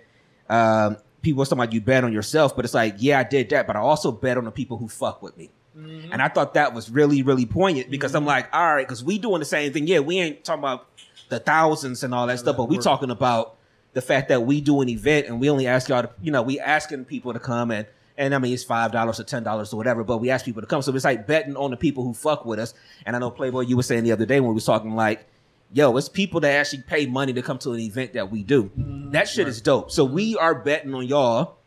um, 0.49 0.97
"People 1.28 1.39
was 1.39 1.49
talking 1.49 1.61
about 1.63 1.73
you 1.73 1.82
bet 1.82 2.03
on 2.03 2.13
yourself, 2.13 2.55
but 2.55 2.63
it's 2.63 2.73
like, 2.73 2.95
yeah, 2.99 3.19
I 3.19 3.23
did 3.23 3.49
that, 3.49 3.67
but 3.67 3.75
I 3.75 3.80
also 3.80 4.11
bet 4.11 4.38
on 4.38 4.45
the 4.45 4.51
people 4.51 4.78
who 4.78 4.88
fuck 4.88 5.21
with 5.21 5.38
me." 5.38 5.49
Mm-hmm. 5.78 6.11
And 6.13 6.21
I 6.21 6.30
thought 6.30 6.53
that 6.53 6.73
was 6.73 6.89
really, 6.89 7.21
really 7.21 7.45
poignant 7.45 7.91
because 7.91 8.15
I'm 8.15 8.25
like, 8.25 8.47
all 8.53 8.75
right, 8.75 8.88
because 8.88 9.03
we 9.03 9.19
doing 9.19 9.39
the 9.39 9.45
same 9.45 9.71
thing. 9.73 9.86
Yeah, 9.88 9.99
we 9.99 10.19
ain't 10.19 10.43
talking 10.43 10.59
about 10.59 10.88
the 11.30 11.39
thousands 11.39 12.03
and 12.03 12.13
all 12.15 12.25
that 12.28 12.39
stuff, 12.39 12.57
but 12.57 12.69
we 12.69 12.78
talking 12.78 13.11
about 13.11 13.57
the 13.93 14.01
fact 14.01 14.30
that 14.30 14.43
we 14.43 14.61
do 14.61 14.82
an 14.82 14.89
event 14.89 15.28
and 15.28 15.39
we 15.39 15.49
only 15.49 15.67
ask 15.67 15.89
y'all 15.89 16.03
to, 16.03 16.09
you 16.21 16.32
know, 16.32 16.41
we 16.41 16.59
asking 16.59 17.05
people 17.05 17.34
to 17.34 17.39
come 17.39 17.71
and 17.71 17.86
and 18.17 18.34
I 18.34 18.39
mean 18.39 18.53
it's 18.53 18.63
five 18.63 18.91
dollars 18.91 19.19
or 19.19 19.23
ten 19.23 19.43
dollars 19.43 19.73
or 19.73 19.78
whatever, 19.78 20.03
but 20.03 20.17
we 20.17 20.32
ask 20.32 20.45
people 20.45 20.61
to 20.61 20.67
come. 20.67 20.82
So 20.82 20.95
it's 20.95 21.05
like 21.05 21.28
betting 21.28 21.55
on 21.55 21.69
the 21.69 21.78
people 21.78 22.03
who 22.03 22.13
fuck 22.13 22.45
with 22.45 22.57
us. 22.57 22.73
And 23.05 23.15
I 23.15 23.19
know 23.19 23.30
Playboy, 23.30 23.61
you 23.61 23.75
were 23.75 23.84
saying 23.84 24.03
the 24.03 24.11
other 24.11 24.25
day 24.25 24.39
when 24.39 24.49
we 24.49 24.55
was 24.55 24.65
talking 24.65 24.95
like, 24.95 25.28
yo, 25.74 25.95
it's 25.97 26.09
people 26.09 26.39
that 26.41 26.51
actually 26.51 26.84
pay 26.84 27.05
money 27.05 27.34
to 27.34 27.41
come 27.41 27.57
to 27.59 27.74
an 27.74 27.80
event 27.80 28.13
that 28.13 28.32
we 28.32 28.43
do. 28.43 28.72
That 29.11 29.28
shit 29.28 29.47
is 29.47 29.61
dope. 29.61 29.91
So 29.91 30.03
we 30.05 30.38
are 30.38 30.55
betting 30.55 30.93
on 30.93 31.05
y'all 31.07 31.57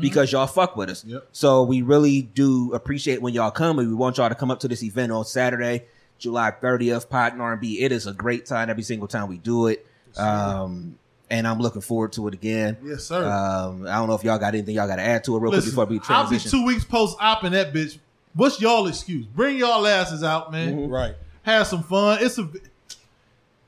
because 0.00 0.30
y'all 0.32 0.46
fuck 0.46 0.76
with 0.76 0.90
us. 0.90 1.04
Yep. 1.04 1.28
So 1.32 1.62
we 1.62 1.82
really 1.82 2.22
do 2.22 2.72
appreciate 2.72 3.20
when 3.20 3.34
y'all 3.34 3.50
come, 3.50 3.78
and 3.78 3.88
we 3.88 3.94
want 3.94 4.18
y'all 4.18 4.28
to 4.28 4.34
come 4.34 4.50
up 4.50 4.60
to 4.60 4.68
this 4.68 4.82
event 4.82 5.12
on 5.12 5.24
Saturday, 5.24 5.86
July 6.18 6.52
30th, 6.52 7.08
Pot 7.08 7.32
and 7.32 7.42
R&B. 7.42 7.80
It 7.80 7.92
is 7.92 8.06
a 8.06 8.12
great 8.12 8.46
time 8.46 8.70
every 8.70 8.84
single 8.84 9.08
time 9.08 9.28
we 9.28 9.38
do 9.38 9.66
it, 9.66 9.86
um, 10.16 10.98
and 11.30 11.48
I'm 11.48 11.58
looking 11.58 11.80
forward 11.80 12.12
to 12.12 12.28
it 12.28 12.34
again. 12.34 12.76
Yes, 12.84 13.04
sir. 13.04 13.24
Um, 13.24 13.86
I 13.86 13.94
don't 13.94 14.08
know 14.08 14.14
if 14.14 14.22
y'all 14.22 14.38
got 14.38 14.54
anything 14.54 14.76
y'all 14.76 14.86
got 14.86 14.96
to 14.96 15.02
add 15.02 15.24
to 15.24 15.36
it 15.36 15.40
real 15.40 15.50
quick 15.50 15.56
Listen, 15.56 15.70
before 15.70 15.86
we 15.86 15.98
transition. 15.98 16.14
I'll 16.14 16.24
be 16.24 16.36
transition. 16.36 16.60
two 16.60 16.66
weeks 16.66 16.84
post 16.84 17.16
op 17.20 17.44
in 17.44 17.52
that 17.52 17.72
bitch. 17.72 17.98
What's 18.34 18.60
y'all 18.60 18.86
excuse? 18.86 19.26
Bring 19.26 19.58
y'all 19.58 19.86
asses 19.86 20.22
out, 20.22 20.52
man. 20.52 20.76
Mm-hmm. 20.76 20.92
Right. 20.92 21.14
Have 21.42 21.66
some 21.66 21.82
fun. 21.82 22.18
It's 22.22 22.38
a, 22.38 22.48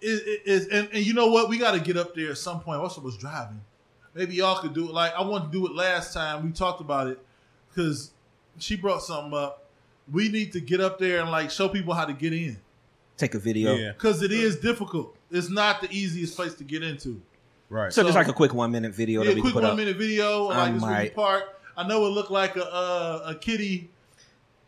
it, 0.05 0.23
it, 0.29 0.43
it's, 0.45 0.67
and, 0.67 0.89
and 0.93 1.05
you 1.07 1.15
know 1.15 1.29
what? 1.29 1.49
We 1.49 1.59
got 1.59 1.73
to 1.73 1.81
get 1.81 1.97
up 1.97 2.15
there 2.15 2.31
at 2.31 2.39
some 2.39 2.61
point. 2.61 2.81
What's 2.81 2.97
was 2.99 3.17
driving? 3.17 3.61
Maybe 4.15 4.35
y'all 4.37 4.61
could 4.61 4.75
do 4.75 4.89
it. 4.89 4.93
Like 4.93 5.13
I 5.15 5.23
wanted 5.23 5.47
to 5.47 5.53
do 5.59 5.67
it 5.67 5.75
last 5.75 6.13
time. 6.15 6.45
We 6.45 6.53
talked 6.53 6.81
about 6.81 7.09
it 7.09 7.19
because 7.71 8.13
she 8.59 8.77
brought 8.77 9.03
something 9.03 9.37
up. 9.37 9.69
We 10.13 10.29
need 10.29 10.53
to 10.53 10.61
get 10.61 10.81
up 10.81 10.99
there 10.99 11.21
and 11.21 11.31
like 11.31 11.51
show 11.51 11.69
people 11.69 11.95
how 11.95 12.05
to 12.05 12.13
get 12.13 12.33
in 12.33 12.59
Take 13.17 13.35
a 13.35 13.39
video. 13.39 13.75
Yeah. 13.75 13.93
because 13.93 14.23
it 14.23 14.31
is 14.33 14.57
difficult. 14.57 15.17
It's 15.31 15.49
not 15.51 15.81
the 15.81 15.91
easiest 15.91 16.37
place 16.37 16.55
to 16.55 16.65
get 16.65 16.83
into. 16.83 17.21
Right. 17.71 17.93
So, 17.93 18.03
just 18.03 18.15
like 18.15 18.29
a 18.29 18.33
quick 18.33 18.53
one 18.55 18.71
minute 18.71 18.95
video 18.95 19.23
Yeah, 19.23 19.29
that 19.31 19.35
we 19.37 19.41
can 19.41 19.51
quick 19.51 19.55
put 19.55 19.63
one 19.63 19.73
up. 19.73 19.77
minute 19.79 19.97
video. 19.97 20.49
I 20.49 20.57
Like 20.57 20.75
this 20.75 20.83
Ruby 20.83 20.95
might- 20.95 21.15
Park. 21.15 21.45
I 21.77 21.89
know 21.89 22.07
it 22.07 22.11
looked 22.11 22.31
like 22.31 22.55
a 22.57 22.73
uh, 22.73 23.23
a 23.31 23.35
kitty 23.35 23.91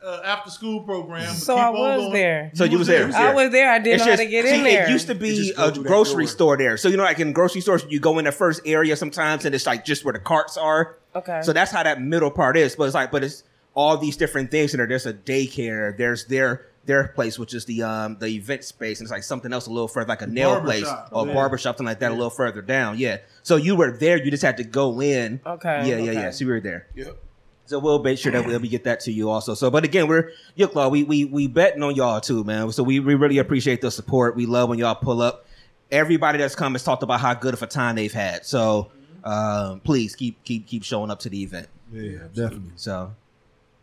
uh, 0.05 0.21
after 0.25 0.51
school 0.51 0.81
program. 0.83 1.35
So 1.35 1.57
I 1.57 1.71
was 1.71 2.01
going. 2.03 2.13
there. 2.13 2.51
So 2.55 2.65
you 2.65 2.79
was 2.79 2.87
there. 2.87 3.11
I 3.15 3.33
was 3.35 3.51
there. 3.51 3.71
I 3.71 3.79
didn't 3.79 3.97
It's 3.97 4.05
know 4.05 4.11
how 4.13 4.17
to 4.17 4.27
get 4.27 4.45
see, 4.47 4.55
in 4.59 4.65
there. 4.65 4.87
It 4.89 4.91
used 4.91 5.07
to 5.09 5.15
be 5.15 5.53
a 5.57 5.73
grocery 5.73 6.25
door. 6.25 6.31
store 6.31 6.57
there. 6.57 6.77
So 6.77 6.89
you 6.89 6.97
know, 6.97 7.03
like 7.05 7.19
in 7.21 7.33
grocery 7.33 7.61
stores, 7.61 7.85
you 7.89 8.01
go 8.01 8.19
in 8.19 8.25
the 8.25 8.33
first 8.33 8.61
area 8.67 8.97
sometimes, 8.97 9.45
and 9.45 9.55
it's 9.55 9.67
like 9.67 9.85
just 9.85 10.05
where 10.05 10.13
the 10.13 10.21
carts 10.21 10.57
are. 10.57 10.99
Okay. 11.15 11.41
So 11.43 11.53
that's 11.53 11.71
how 11.73 11.83
that 11.83 12.01
middle 12.01 12.31
part 12.31 12.57
is. 12.57 12.77
But 12.77 12.85
it's 12.85 12.95
like, 12.95 13.11
but 13.11 13.25
it's 13.25 13.43
all 13.75 13.97
these 13.99 14.17
different 14.17 14.51
things 14.51 14.73
in 14.75 14.79
there. 14.79 14.87
There's 14.87 15.07
a 15.07 15.15
daycare. 15.15 15.97
There's 15.97 16.27
their 16.27 16.67
their 16.85 17.09
place, 17.09 17.37
which 17.37 17.53
is 17.53 17.65
the 17.65 17.83
um 17.83 18.17
the 18.21 18.29
event 18.29 18.63
space, 18.63 19.01
and 19.01 19.07
it's 19.07 19.11
like 19.11 19.25
something 19.25 19.53
else 19.53 19.67
a 19.67 19.71
little 19.71 19.89
further, 19.89 20.07
like 20.09 20.23
a 20.23 20.27
nail 20.29 20.61
place 20.61 20.85
barbershop. 20.85 21.09
or 21.13 21.27
Yeah. 21.27 21.35
barbershop, 21.35 21.77
something 21.79 21.87
like 21.87 21.99
that, 21.99 22.13
a 22.13 22.15
little 22.15 22.31
further 22.31 22.63
down. 22.63 22.99
Yeah. 22.99 23.19
So 23.43 23.57
you 23.57 23.75
were 23.75 23.91
there. 23.97 24.23
You 24.23 24.31
just 24.31 24.45
had 24.45 24.57
to 24.59 24.65
go 24.65 25.01
in. 25.03 25.41
Okay, 25.45 25.89
Yeah, 25.89 25.97
yeah, 25.97 26.13
yeah. 26.13 26.31
So 26.31 26.45
you 26.45 26.51
were 26.53 26.61
there. 26.61 26.87
Yep. 26.95 27.19
So 27.67 27.79
we'll 27.81 28.03
make 28.03 28.19
sure 28.19 28.33
that 28.33 28.47
we'll 28.47 28.61
be 28.61 28.69
get 28.69 28.85
that 28.85 29.01
to 29.01 29.13
you 29.13 29.29
also. 29.29 29.55
So, 29.55 29.71
but 29.71 29.85
again, 29.85 30.07
we're 30.07 30.31
Yuklaw, 30.57 30.91
we 30.91 31.03
we 31.03 31.25
we 31.25 31.49
betting 31.49 31.83
on 31.83 31.95
y'all 31.95 32.21
too, 32.21 32.45
man. 32.45 32.71
So 32.73 32.83
we, 32.83 33.01
we 33.01 33.15
really 33.15 33.39
appreciate 33.39 33.81
the 33.81 33.91
support. 33.91 34.37
We 34.37 34.47
love 34.47 34.69
when 34.69 34.79
y'all 34.79 34.95
pull 34.95 35.21
up. 35.21 35.47
Everybody 35.91 36.39
that's 36.39 36.55
come 36.55 36.73
has 36.75 36.85
talked 36.85 37.03
about 37.03 37.21
how 37.21 37.35
good 37.35 37.55
of 37.55 37.63
a 37.63 37.67
time 37.67 37.97
they've 37.97 38.13
had. 38.13 38.47
So 38.47 38.91
um, 39.25 39.81
please 39.81 40.15
keep 40.15 40.43
keep 40.45 40.67
keep 40.67 40.85
showing 40.85 41.11
up 41.11 41.21
to 41.21 41.29
the 41.29 41.43
event. 41.43 41.69
Yeah, 41.93 42.19
definitely. 42.33 42.73
So 42.77 43.15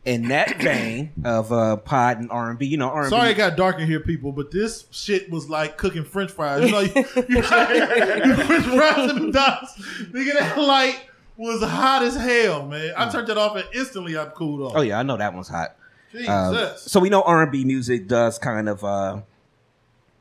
in 0.06 0.30
that 0.30 0.58
vein 0.62 1.12
of 1.24 1.52
uh 1.52 1.78
pod 1.78 2.20
and 2.20 2.32
R 2.32 2.50
and 2.50 2.60
B, 2.60 2.66
you 2.66 2.78
know 2.78 2.90
R 2.90 3.02
and 3.02 3.10
Sorry 3.10 3.32
it 3.32 3.38
got 3.38 3.56
dark 3.56 3.80
in 3.80 3.88
here, 3.88 4.00
people, 4.00 4.32
but 4.32 4.52
this 4.52 4.86
shit 4.92 5.30
was 5.30 5.50
like 5.50 5.78
cooking 5.78 6.04
French 6.04 6.32
fries. 6.32 6.66
You 6.66 6.72
know, 6.72 6.80
you, 6.80 6.94
you, 6.96 7.04
you 7.30 7.44
French 7.44 8.66
fries 8.66 9.12
in 9.12 9.26
the 9.26 9.32
dots. 9.34 9.78
Nigga, 10.12 10.34
that 10.40 10.58
light 10.58 11.02
was 11.44 11.62
hot 11.64 12.02
as 12.04 12.16
hell, 12.16 12.66
man. 12.66 12.94
I 12.98 13.10
turned 13.10 13.30
it 13.30 13.38
off 13.38 13.56
and 13.56 13.66
instantly 13.74 14.18
I 14.18 14.26
cooled 14.26 14.62
off. 14.62 14.74
Oh 14.76 14.82
yeah, 14.82 15.00
I 15.00 15.04
know 15.04 15.18
that 15.18 15.34
one's 15.34 15.50
hot. 15.50 15.76
Jesus. 16.12 16.30
Um, 16.30 16.74
so 16.78 17.00
we 17.00 17.10
know 17.10 17.22
R 17.24 17.44
and 17.44 17.52
B 17.52 17.66
music 17.66 18.08
does 18.08 18.38
kind 18.38 18.70
of 18.70 18.84
uh 18.84 19.22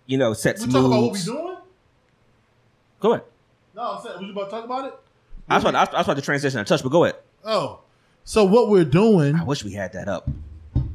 you 0.06 0.18
know 0.18 0.32
sets 0.32 0.66
we 0.66 0.72
talk 0.72 0.84
about 0.86 1.02
what 1.02 1.12
we 1.12 1.20
doing? 1.22 1.56
Go 3.00 3.12
ahead. 3.12 3.24
No, 3.74 3.82
I'm 3.82 4.02
saying, 4.02 4.16
was 4.18 4.26
you 4.26 4.32
about 4.32 4.44
to 4.44 4.50
talk 4.50 4.64
about 4.64 4.84
it? 4.86 4.94
I 5.48 5.54
was 5.56 5.64
about, 5.64 5.74
I 5.94 5.98
was, 5.98 6.06
about 6.06 6.16
to 6.16 6.22
transition 6.22 6.58
and 6.58 6.68
touch, 6.68 6.82
but 6.82 6.90
go 6.90 7.04
ahead. 7.04 7.16
Oh, 7.44 7.80
so 8.24 8.44
what 8.44 8.68
we're 8.68 8.84
doing? 8.84 9.34
I 9.34 9.42
wish 9.44 9.64
we 9.64 9.72
had 9.72 9.92
that 9.94 10.08
up 10.08 10.28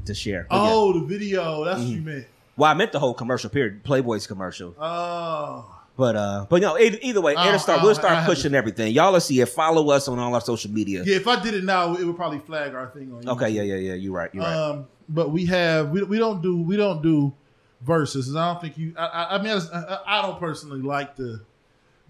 to 0.05 0.13
share. 0.13 0.47
But 0.49 0.55
yeah. 0.55 0.69
Oh, 0.71 0.93
the 0.93 1.05
video. 1.05 1.65
That's 1.65 1.79
what 1.79 1.87
you 1.87 1.97
Mm-hmm. 1.97 2.05
meant. 2.05 2.27
Well, 2.55 2.71
I 2.71 2.73
meant 2.73 2.91
the 2.91 2.99
whole 2.99 3.13
commercial 3.13 3.49
period, 3.49 3.83
Playboy's 3.83 4.25
commercial. 4.25 4.73
Oh, 4.79 5.76
But 5.97 6.15
uh, 6.15 6.45
but 6.47 6.61
no, 6.61 6.77
either, 6.77 6.99
either 7.01 7.19
way, 7.21 7.33
it'll 7.33 7.57
start. 7.57 7.81
oh, 7.81 7.85
We'll 7.85 7.95
start 7.95 8.23
pushing 8.27 8.53
everything. 8.53 8.93
Y'all 8.93 9.11
will 9.11 9.19
see 9.19 9.41
it. 9.41 9.49
Follow 9.49 9.89
us 9.89 10.07
on 10.07 10.19
all 10.19 10.33
our 10.35 10.41
social 10.41 10.69
media. 10.71 11.03
yeah. 11.03 11.15
If 11.15 11.27
I 11.27 11.41
did 11.41 11.55
it 11.55 11.63
now, 11.63 11.95
it 11.95 12.03
would 12.05 12.15
probably 12.15 12.37
flag 12.39 12.75
our 12.75 12.87
thing 12.91 13.11
on. 13.11 13.27
Okay, 13.27 13.49
yeah, 13.49 13.63
yeah, 13.63 13.75
yeah. 13.75 13.93
You're 13.95 14.13
right. 14.13 14.29
You're 14.31 14.43
right. 14.43 14.53
Um, 14.55 14.87
but 15.09 15.31
we 15.31 15.45
have 15.47 15.89
we, 15.89 16.03
we 16.03 16.19
don't 16.19 16.41
do 16.43 16.61
we 16.61 16.77
don't 16.77 17.01
do 17.01 17.33
verses. 17.81 18.35
I 18.35 18.51
don't 18.53 18.61
think 18.61 18.77
you. 18.77 18.93
I, 18.95 19.05
I, 19.07 19.35
I 19.37 19.41
mean, 19.41 19.59
I, 19.73 19.77
I- 19.77 20.19
I 20.19 20.21
don't 20.21 20.39
personally 20.39 20.81
like 20.83 21.15
the 21.15 21.41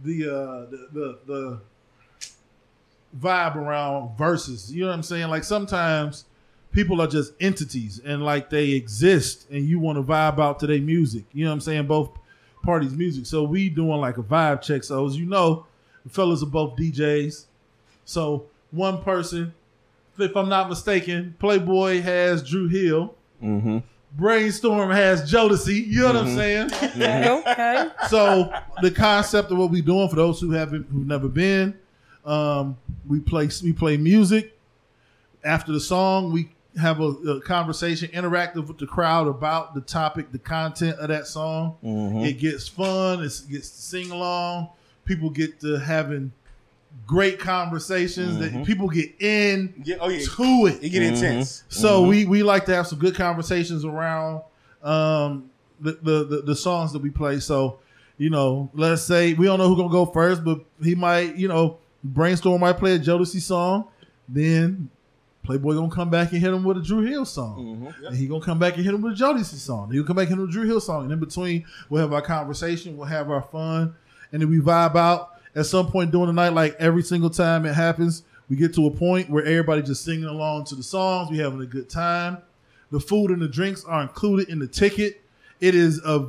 the 0.04 0.28
uh 0.28 0.66
the 0.70 0.88
the, 0.92 1.20
the 1.26 1.62
vibe 3.18 3.56
around 3.56 4.18
verses. 4.18 4.74
You 4.74 4.82
know 4.82 4.88
what 4.88 4.96
I'm 4.96 5.04
saying? 5.04 5.30
Like 5.30 5.44
sometimes 5.44 6.26
people 6.72 7.02
are 7.02 7.08
just 7.08 7.34
entities 7.40 8.02
and 8.04 8.24
like 8.24 8.50
they 8.50 8.72
exist, 8.72 9.48
and 9.50 9.66
you 9.66 9.80
want 9.80 9.98
to 9.98 10.04
vibe 10.04 10.40
out 10.40 10.60
to 10.60 10.68
their 10.68 10.82
music. 10.82 11.24
You 11.34 11.46
know 11.46 11.52
what 11.52 11.56
I'm 11.56 11.62
saying? 11.62 11.88
Both 11.88 12.10
parties' 12.64 12.94
music. 12.94 13.26
So 13.26 13.44
we 13.44 13.70
doing 13.70 14.00
like 14.00 14.18
a 14.18 14.24
vibe 14.24 14.62
check. 14.62 14.84
So 14.84 15.06
as 15.06 15.18
you 15.18 15.26
know, 15.26 15.66
the 16.04 16.10
fellas 16.10 16.44
are 16.44 16.48
both 16.48 16.78
DJs. 16.78 17.46
So 18.06 18.46
one 18.72 19.02
person, 19.04 19.54
if 20.18 20.36
I'm 20.36 20.50
not 20.50 20.70
mistaken, 20.70 21.36
Playboy 21.40 22.02
has 22.02 22.48
Dru 22.48 22.68
Hill. 22.68 23.16
mm-hmm. 23.42 23.80
Brainstorm 24.14 24.90
has 24.90 25.32
Jodeci. 25.32 25.86
You 25.86 26.02
know 26.02 26.08
what 26.08 26.16
I'm 26.16 26.36
saying? 26.36 26.72
okay. 26.74 27.90
so 28.10 28.52
the 28.82 28.90
concept 28.90 29.52
of 29.52 29.58
what 29.58 29.70
we're 29.70 29.84
doing 29.84 30.10
for 30.10 30.16
those 30.16 30.40
who 30.40 30.52
haven't 30.52 30.88
who've 30.90 31.06
never 31.06 31.28
been, 31.28 31.78
um, 32.26 32.78
we 33.08 33.20
play 33.20 33.50
we 33.64 33.74
play 33.74 33.98
music. 33.98 34.58
After 35.44 35.72
the 35.72 35.80
song, 35.80 36.32
we 36.32 36.50
have 36.78 37.00
a, 37.00 37.06
a 37.06 37.42
conversation, 37.42 38.10
interactive 38.10 38.68
with 38.68 38.78
the 38.78 38.88
crowd 38.88 39.28
about 39.28 39.74
the 39.74 39.82
topic, 39.82 40.32
the 40.32 40.40
content 40.40 40.98
of 41.00 41.10
that 41.10 41.28
song. 41.28 41.78
Mm-hmm. 41.84 42.20
It 42.20 42.34
gets 42.40 42.68
fun. 42.68 43.24
It 43.24 43.32
gets 43.50 43.70
to 43.70 43.82
sing 43.82 44.12
along. 44.12 44.70
People 45.06 45.30
get 45.30 45.60
to 45.62 45.78
having 45.78 46.32
great 47.06 47.40
conversations. 47.40 48.38
That 48.40 48.66
people 48.66 48.88
get 48.90 49.12
in 49.20 49.74
Yeah, 49.84 49.98
oh 50.00 50.10
yeah. 50.10 50.20
to 50.20 50.66
it. 50.68 50.84
It 50.84 50.90
get 50.90 51.04
intense. 51.04 51.64
So 51.70 52.06
we 52.08 52.26
we 52.26 52.44
like 52.44 52.66
to 52.66 52.76
have 52.76 52.88
some 52.88 53.00
good 53.00 53.16
conversations 53.16 53.86
around 53.86 54.42
um, 54.84 55.50
the, 55.80 55.94
the 56.02 56.24
the 56.26 56.42
the 56.42 56.56
songs 56.56 56.94
that 56.94 57.02
we 57.02 57.10
play. 57.10 57.40
So 57.40 57.80
you 58.18 58.30
know, 58.30 58.70
let's 58.74 59.04
say 59.04 59.34
we 59.34 59.46
don't 59.46 59.60
know 59.60 59.68
who's 59.68 59.78
gonna 59.78 59.92
go 59.92 60.06
first, 60.06 60.44
but 60.44 60.60
he 60.82 60.96
might 60.96 61.36
you 61.36 61.48
know 61.48 61.78
brainstorm 62.04 62.62
might 62.62 62.78
play 62.78 62.96
a 62.96 63.00
Jodeci 63.00 63.42
song, 63.42 63.88
then 64.28 64.90
Playboy 65.48 65.76
gonna 65.76 65.90
come 65.90 66.10
back 66.10 66.34
and 66.34 66.42
hit 66.42 66.54
him 66.54 66.64
with 66.64 66.78
a 66.78 66.82
Dru 66.82 67.02
Hill 67.02 67.26
song, 67.26 67.58
mm-hmm. 67.58 68.06
and 68.06 68.16
he 68.16 68.28
gonna 68.28 68.44
come 68.44 68.60
back 68.60 68.76
and 68.76 68.84
hit 68.84 68.94
him 68.94 69.02
with 69.02 69.14
a 69.14 69.16
Jodeci 69.16 69.56
song. 69.56 69.90
He'll 69.92 70.04
come 70.04 70.18
back 70.18 70.30
and 70.30 70.36
hit 70.36 70.36
him 70.36 70.42
with 70.42 70.50
a 70.50 70.54
Dru 70.54 70.68
Hill 70.68 70.82
song, 70.82 71.04
and 71.04 71.12
in 71.14 71.20
between 71.20 71.66
we'll 71.90 72.02
have 72.02 72.14
our 72.14 72.22
conversation, 72.22 72.98
we'll 72.98 73.08
have 73.08 73.32
our 73.32 73.42
fun, 73.42 73.96
and 74.32 74.42
then 74.42 74.50
we 74.50 74.60
vibe 74.60 74.96
out. 74.96 75.32
At 75.56 75.66
some 75.66 75.90
point 75.90 76.12
during 76.12 76.28
the 76.28 76.34
night, 76.34 76.54
like 76.54 76.76
every 76.78 77.02
single 77.02 77.32
time 77.32 77.66
it 77.66 77.74
happens, 77.74 78.24
we 78.50 78.56
get 78.58 78.76
to 78.76 78.86
a 78.86 78.92
point 78.92 79.30
where 79.30 79.44
everybody 79.44 79.82
just 79.82 80.04
singing 80.04 80.26
along 80.26 80.66
to 80.66 80.76
the 80.76 80.84
songs. 80.84 81.32
We 81.32 81.40
having 81.40 81.62
a 81.62 81.66
good 81.66 81.90
time. 81.90 82.38
The 82.92 83.00
food 83.00 83.32
and 83.32 83.42
the 83.42 83.48
drinks 83.48 83.84
are 83.86 84.02
included 84.02 84.50
in 84.50 84.60
the 84.60 84.68
ticket. 84.68 85.22
It 85.60 85.74
is 85.74 86.00
a 86.06 86.28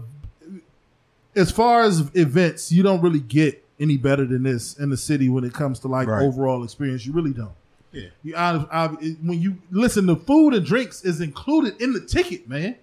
as 1.36 1.50
far 1.50 1.82
as 1.82 2.10
events, 2.14 2.72
you 2.72 2.82
don't 2.82 3.00
really 3.00 3.20
get 3.20 3.64
any 3.78 3.96
better 3.96 4.24
than 4.24 4.42
this 4.42 4.78
in 4.78 4.90
the 4.90 4.96
city 4.96 5.28
when 5.28 5.44
it 5.44 5.52
comes 5.52 5.78
to 5.80 5.88
like 5.88 6.08
Right. 6.08 6.22
overall 6.24 6.64
experience. 6.64 7.06
You 7.06 7.12
really 7.12 7.32
don't. 7.32 7.52
Yeah. 7.92 8.08
You 8.22 8.36
I, 8.36 8.66
I, 8.70 8.86
when 8.88 9.40
you 9.40 9.56
listen, 9.70 10.06
the 10.06 10.16
food 10.16 10.54
and 10.54 10.64
drinks 10.64 11.04
is 11.04 11.20
included 11.20 11.80
in 11.80 11.92
the 11.92 12.00
ticket, 12.00 12.48
man. 12.48 12.76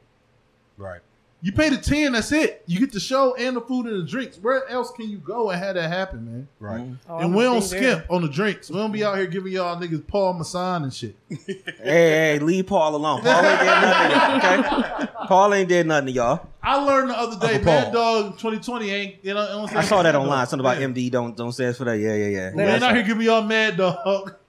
Right. 0.77 0.99
You 1.41 1.51
pay 1.51 1.69
the 1.69 1.77
ten, 1.77 2.13
that's 2.13 2.31
it. 2.31 2.63
You 2.65 2.79
get 2.79 2.91
the 2.91 2.99
show 2.99 3.35
and 3.35 3.55
the 3.55 3.61
food 3.61 3.85
and 3.85 4.01
the 4.01 4.09
drinks. 4.09 4.37
Where 4.37 4.67
else 4.67 4.89
can 4.91 5.07
you 5.07 5.17
go 5.19 5.51
and 5.51 5.59
have 5.63 5.75
that 5.75 5.89
happen, 5.91 6.25
man? 6.25 6.47
Right. 6.59 6.81
Mm-hmm. 6.81 6.93
Oh, 7.11 7.15
and 7.17 7.25
I'm 7.25 7.33
we 7.35 7.43
don't 7.43 7.59
be 7.61 7.67
there. 7.67 7.91
skimp 7.97 8.05
on 8.11 8.23
the 8.23 8.29
drinks. 8.29 8.71
We 8.71 8.77
don't 8.77 8.91
be 8.91 9.03
out 9.03 9.15
here 9.15 9.27
giving 9.27 9.53
y'all 9.53 9.79
niggas 9.79 10.07
Paul 10.07 10.33
Masson 10.33 10.83
and 10.83 10.93
shit. 10.93 11.15
Hey, 11.37 11.67
hey, 11.83 12.39
leave 12.39 12.65
Paul 12.65 12.95
alone. 12.95 13.21
Paul 13.21 13.45
ain't 13.45 13.59
did 13.59 13.67
nothing 13.67 14.09
to 14.09 14.15
y'all, 14.15 14.37
okay? 14.37 15.07
Paul 15.27 15.53
ain't 15.53 15.69
did 15.69 15.85
nothing 15.85 16.05
to 16.07 16.11
y'all. 16.13 16.47
I 16.63 16.83
learned 16.83 17.11
the 17.11 17.19
other 17.19 17.47
day, 17.47 17.55
Uncle 17.55 17.65
Mad 17.73 17.93
Dog 17.93 18.31
2020 18.39 18.89
ain't, 18.89 19.15
you 19.21 19.33
know, 19.35 19.43
you 19.43 19.49
know 19.49 19.59
what 19.61 19.71
I'm 19.71 19.77
I 19.77 19.81
saying? 19.81 19.89
saw 19.89 20.01
that 20.01 20.15
online. 20.15 20.47
Something 20.47 20.65
about 20.65 20.79
Yeah. 20.79 20.87
MD 20.87 21.11
don't 21.11 21.37
don't 21.37 21.51
stand 21.51 21.75
for 21.75 21.83
that. 21.83 21.99
Yeah, 21.99 22.15
yeah, 22.15 22.27
yeah. 22.27 22.53
We 22.55 22.63
ain't 22.63 22.81
out 22.83 22.95
here 22.95 23.03
giving 23.03 23.23
y'all 23.23 23.43
Mad 23.43 23.77
Dog 23.77 24.33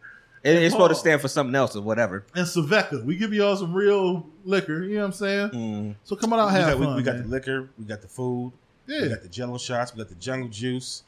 It- 0.46 0.62
it's 0.62 0.74
supposed 0.74 0.90
to 0.90 0.94
stand 0.94 1.20
for 1.20 1.28
something 1.28 1.54
else 1.54 1.74
or 1.76 1.82
whatever. 1.82 2.24
and 2.34 2.46
Svedka. 2.46 3.04
We 3.04 3.16
give 3.16 3.32
y'all 3.32 3.56
some 3.56 3.72
real 3.74 4.26
liquor, 4.44 4.82
you 4.84 4.94
know 4.94 5.00
what 5.00 5.06
I'm 5.06 5.12
saying? 5.12 5.48
Mm. 5.50 5.94
So 6.04 6.16
come 6.16 6.32
on 6.32 6.38
out 6.40 6.46
We 6.48 6.52
have 6.54 6.68
got, 6.70 6.78
we, 6.78 6.84
fun. 6.86 6.96
we 6.96 7.02
got 7.02 7.16
the 7.18 7.24
liquor, 7.28 7.68
we 7.78 7.84
got 7.84 8.00
the 8.02 8.08
food, 8.08 8.52
we 8.86 9.08
got 9.08 9.22
the 9.22 9.28
jello 9.28 9.58
shots, 9.58 9.92
we 9.94 9.98
got 9.98 10.08
the 10.08 10.14
jungle 10.16 10.48
juice, 10.48 11.02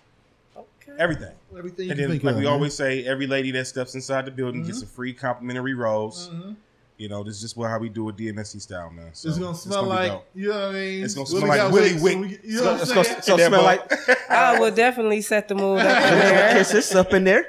Okay. 0.57 0.93
everything. 0.99 1.35
everything 1.57 1.87
you 1.87 1.91
And 1.93 1.99
can 2.01 2.09
then, 2.09 2.11
think 2.11 2.25
like 2.25 2.33
of. 2.33 2.39
we 2.39 2.45
man. 2.45 2.53
always 2.53 2.75
say, 2.75 3.05
every 3.05 3.27
lady 3.27 3.51
that 3.53 3.67
steps 3.67 3.95
inside 3.95 4.25
the 4.27 4.31
building 4.31 4.65
gets 4.65 4.83
a 4.83 4.87
free 4.87 5.13
complimentary 5.13 5.75
rose. 5.75 6.29
Mhm. 6.33 6.57
You 6.97 7.09
know, 7.09 7.23
this 7.23 7.37
is 7.37 7.41
just 7.41 7.57
what 7.57 7.71
how 7.71 7.79
we 7.79 7.89
do 7.89 8.09
it 8.09 8.17
DMSC 8.17 8.59
style, 8.61 8.91
man. 8.91 9.11
So, 9.13 9.29
It's 9.29 9.39
gonna 9.39 9.55
smell 9.55 9.85
be 9.85 9.89
like, 9.89 10.11
dope. 10.11 10.27
you 10.35 10.49
know 10.49 10.55
what 10.59 10.69
I 10.69 10.73
mean? 10.73 11.05
It's 11.05 11.15
gonna 11.15 11.25
Willie 11.31 11.39
smell 11.39 11.49
like 11.49 11.59
got 11.61 11.73
Willie 11.73 11.93
wicks, 11.93 12.03
Wick. 12.03 12.41
You 12.43 12.57
know 12.57 12.63
what 12.65 12.73
I'm 12.75 12.81
It's 12.81 12.89
gonna, 12.93 13.05
saying? 13.05 13.17
it's 13.19 13.29
gonna 13.29 13.43
That 13.43 13.49
smell 13.49 13.61
boy. 13.61 13.67
like 13.67 14.31
I 14.31 14.59
will 14.59 14.71
definitely 14.73 15.21
set 15.21 15.47
the 15.47 15.55
mood 15.55 15.79
up 15.79 15.87
in 16.13 16.19
there. 16.19 16.53
kisses 16.55 16.95
up 16.97 17.13
in 17.15 17.23
there. 17.23 17.47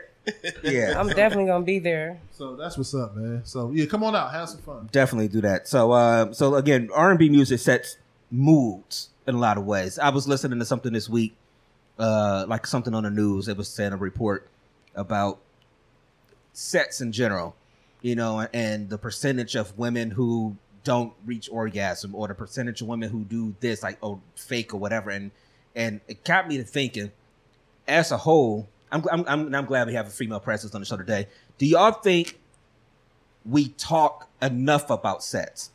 Yeah, 0.63 0.99
I'm 0.99 1.07
definitely 1.07 1.45
gonna 1.45 1.65
be 1.65 1.79
there. 1.79 2.19
So 2.31 2.55
that's 2.55 2.77
what's 2.77 2.93
up, 2.93 3.15
man. 3.15 3.41
So 3.45 3.71
yeah, 3.71 3.85
come 3.85 4.03
on 4.03 4.15
out, 4.15 4.31
have 4.31 4.49
some 4.49 4.59
fun. 4.61 4.89
definitely 4.91 5.27
do 5.27 5.41
that. 5.41 5.67
So, 5.67 5.91
uh, 5.91 6.33
so 6.33 6.55
again, 6.55 6.89
R 6.93 7.09
and 7.09 7.19
B 7.19 7.29
music 7.29 7.59
sets 7.59 7.97
moods 8.31 9.09
in 9.27 9.35
a 9.35 9.39
lot 9.39 9.57
of 9.57 9.65
ways. 9.65 9.99
I 9.99 10.09
was 10.09 10.27
listening 10.27 10.59
to 10.59 10.65
something 10.65 10.93
this 10.93 11.09
week, 11.09 11.35
uh, 11.97 12.45
like 12.47 12.67
something 12.67 12.93
on 12.93 13.03
the 13.03 13.09
news. 13.09 13.47
It 13.47 13.57
was 13.57 13.67
saying 13.67 13.93
a 13.93 13.97
report 13.97 14.47
about 14.95 15.39
sets 16.53 17.01
in 17.01 17.11
general, 17.11 17.55
you 18.01 18.15
know, 18.15 18.47
and 18.53 18.89
the 18.89 18.97
percentage 18.97 19.55
of 19.55 19.77
women 19.77 20.11
who 20.11 20.57
don't 20.83 21.13
reach 21.25 21.49
orgasm 21.51 22.15
or 22.15 22.27
the 22.27 22.33
percentage 22.33 22.81
of 22.81 22.87
women 22.87 23.09
who 23.09 23.23
do 23.25 23.53
this 23.59 23.83
like 23.83 23.97
oh 24.01 24.21
fake 24.35 24.73
or 24.73 24.77
whatever 24.77 25.09
and 25.09 25.29
and 25.75 25.99
it 26.07 26.23
got 26.23 26.47
me 26.47 26.57
to 26.57 26.63
thinking 26.63 27.11
as 27.87 28.11
a 28.11 28.17
whole 28.17 28.67
I'm, 28.91 29.03
I'm, 29.11 29.25
I'm, 29.27 29.55
I'm 29.55 29.65
glad 29.65 29.87
we 29.87 29.93
have 29.93 30.07
a 30.07 30.11
female 30.11 30.39
presence 30.39 30.73
on 30.73 30.81
the 30.81 30.85
show 30.85 30.97
today 30.97 31.27
do 31.57 31.65
y'all 31.65 31.91
think 31.91 32.39
we 33.45 33.69
talk 33.69 34.27
enough 34.41 34.89
about 34.89 35.23
sex? 35.23 35.71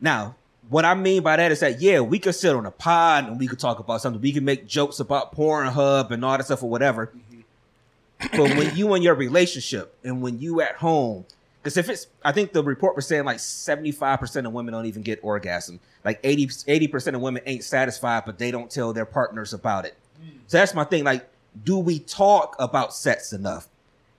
now 0.00 0.34
what 0.68 0.84
i 0.84 0.94
mean 0.94 1.22
by 1.22 1.36
that 1.36 1.50
is 1.52 1.60
that 1.60 1.80
yeah 1.80 2.00
we 2.00 2.18
could 2.18 2.34
sit 2.34 2.54
on 2.54 2.66
a 2.66 2.70
pod 2.70 3.26
and 3.26 3.38
we 3.38 3.46
could 3.46 3.58
talk 3.58 3.78
about 3.78 4.00
something 4.00 4.20
we 4.20 4.32
can 4.32 4.44
make 4.44 4.66
jokes 4.66 5.00
about 5.00 5.34
Pornhub 5.34 6.10
and 6.10 6.24
all 6.24 6.36
that 6.36 6.44
stuff 6.44 6.62
or 6.62 6.70
whatever 6.70 7.06
mm-hmm. 7.06 8.36
but 8.36 8.56
when 8.56 8.76
you 8.76 8.94
in 8.94 9.02
your 9.02 9.14
relationship 9.14 9.96
and 10.04 10.22
when 10.22 10.40
you 10.40 10.60
at 10.60 10.76
home, 10.76 11.24
because 11.62 11.76
if 11.76 11.88
it's, 11.88 12.08
I 12.24 12.32
think 12.32 12.52
the 12.52 12.62
report 12.62 12.96
was 12.96 13.06
saying 13.06 13.24
like 13.24 13.38
75% 13.38 14.46
of 14.46 14.52
women 14.52 14.72
don't 14.72 14.86
even 14.86 15.02
get 15.02 15.20
orgasm. 15.22 15.78
Like 16.04 16.18
80, 16.24 16.88
percent 16.88 17.14
of 17.14 17.22
women 17.22 17.42
ain't 17.46 17.62
satisfied, 17.62 18.24
but 18.26 18.38
they 18.38 18.50
don't 18.50 18.68
tell 18.68 18.92
their 18.92 19.06
partners 19.06 19.52
about 19.52 19.84
it. 19.84 19.96
Mm. 20.20 20.38
So 20.48 20.58
that's 20.58 20.74
my 20.74 20.82
thing. 20.82 21.04
Like, 21.04 21.28
do 21.64 21.78
we 21.78 21.98
talk 21.98 22.56
about 22.58 22.94
sex 22.94 23.32
enough? 23.32 23.68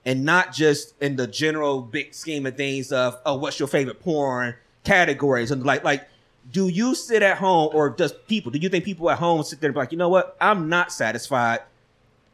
And 0.05 0.25
not 0.25 0.51
just 0.51 0.93
in 1.01 1.15
the 1.15 1.27
general 1.27 1.81
big 1.81 2.13
scheme 2.13 2.45
of 2.45 2.57
things 2.57 2.91
of, 2.91 3.17
oh, 3.25 3.37
what's 3.37 3.59
your 3.59 3.67
favorite 3.67 4.01
porn 4.01 4.55
categories? 4.83 5.49
And 5.51 5.63
like, 5.65 5.83
like, 5.83 6.07
do 6.51 6.67
you 6.67 6.93
sit 6.93 7.23
at 7.23 7.37
home 7.37 7.69
or 7.73 7.89
does 7.89 8.11
people, 8.11 8.51
do 8.51 8.59
you 8.59 8.67
think 8.67 8.83
people 8.83 9.09
at 9.09 9.17
home 9.17 9.43
sit 9.43 9.61
there 9.61 9.69
and 9.69 9.73
be 9.73 9.79
like, 9.79 9.91
you 9.93 9.97
know 9.97 10.09
what? 10.09 10.35
I'm 10.41 10.67
not 10.67 10.91
satisfied 10.91 11.61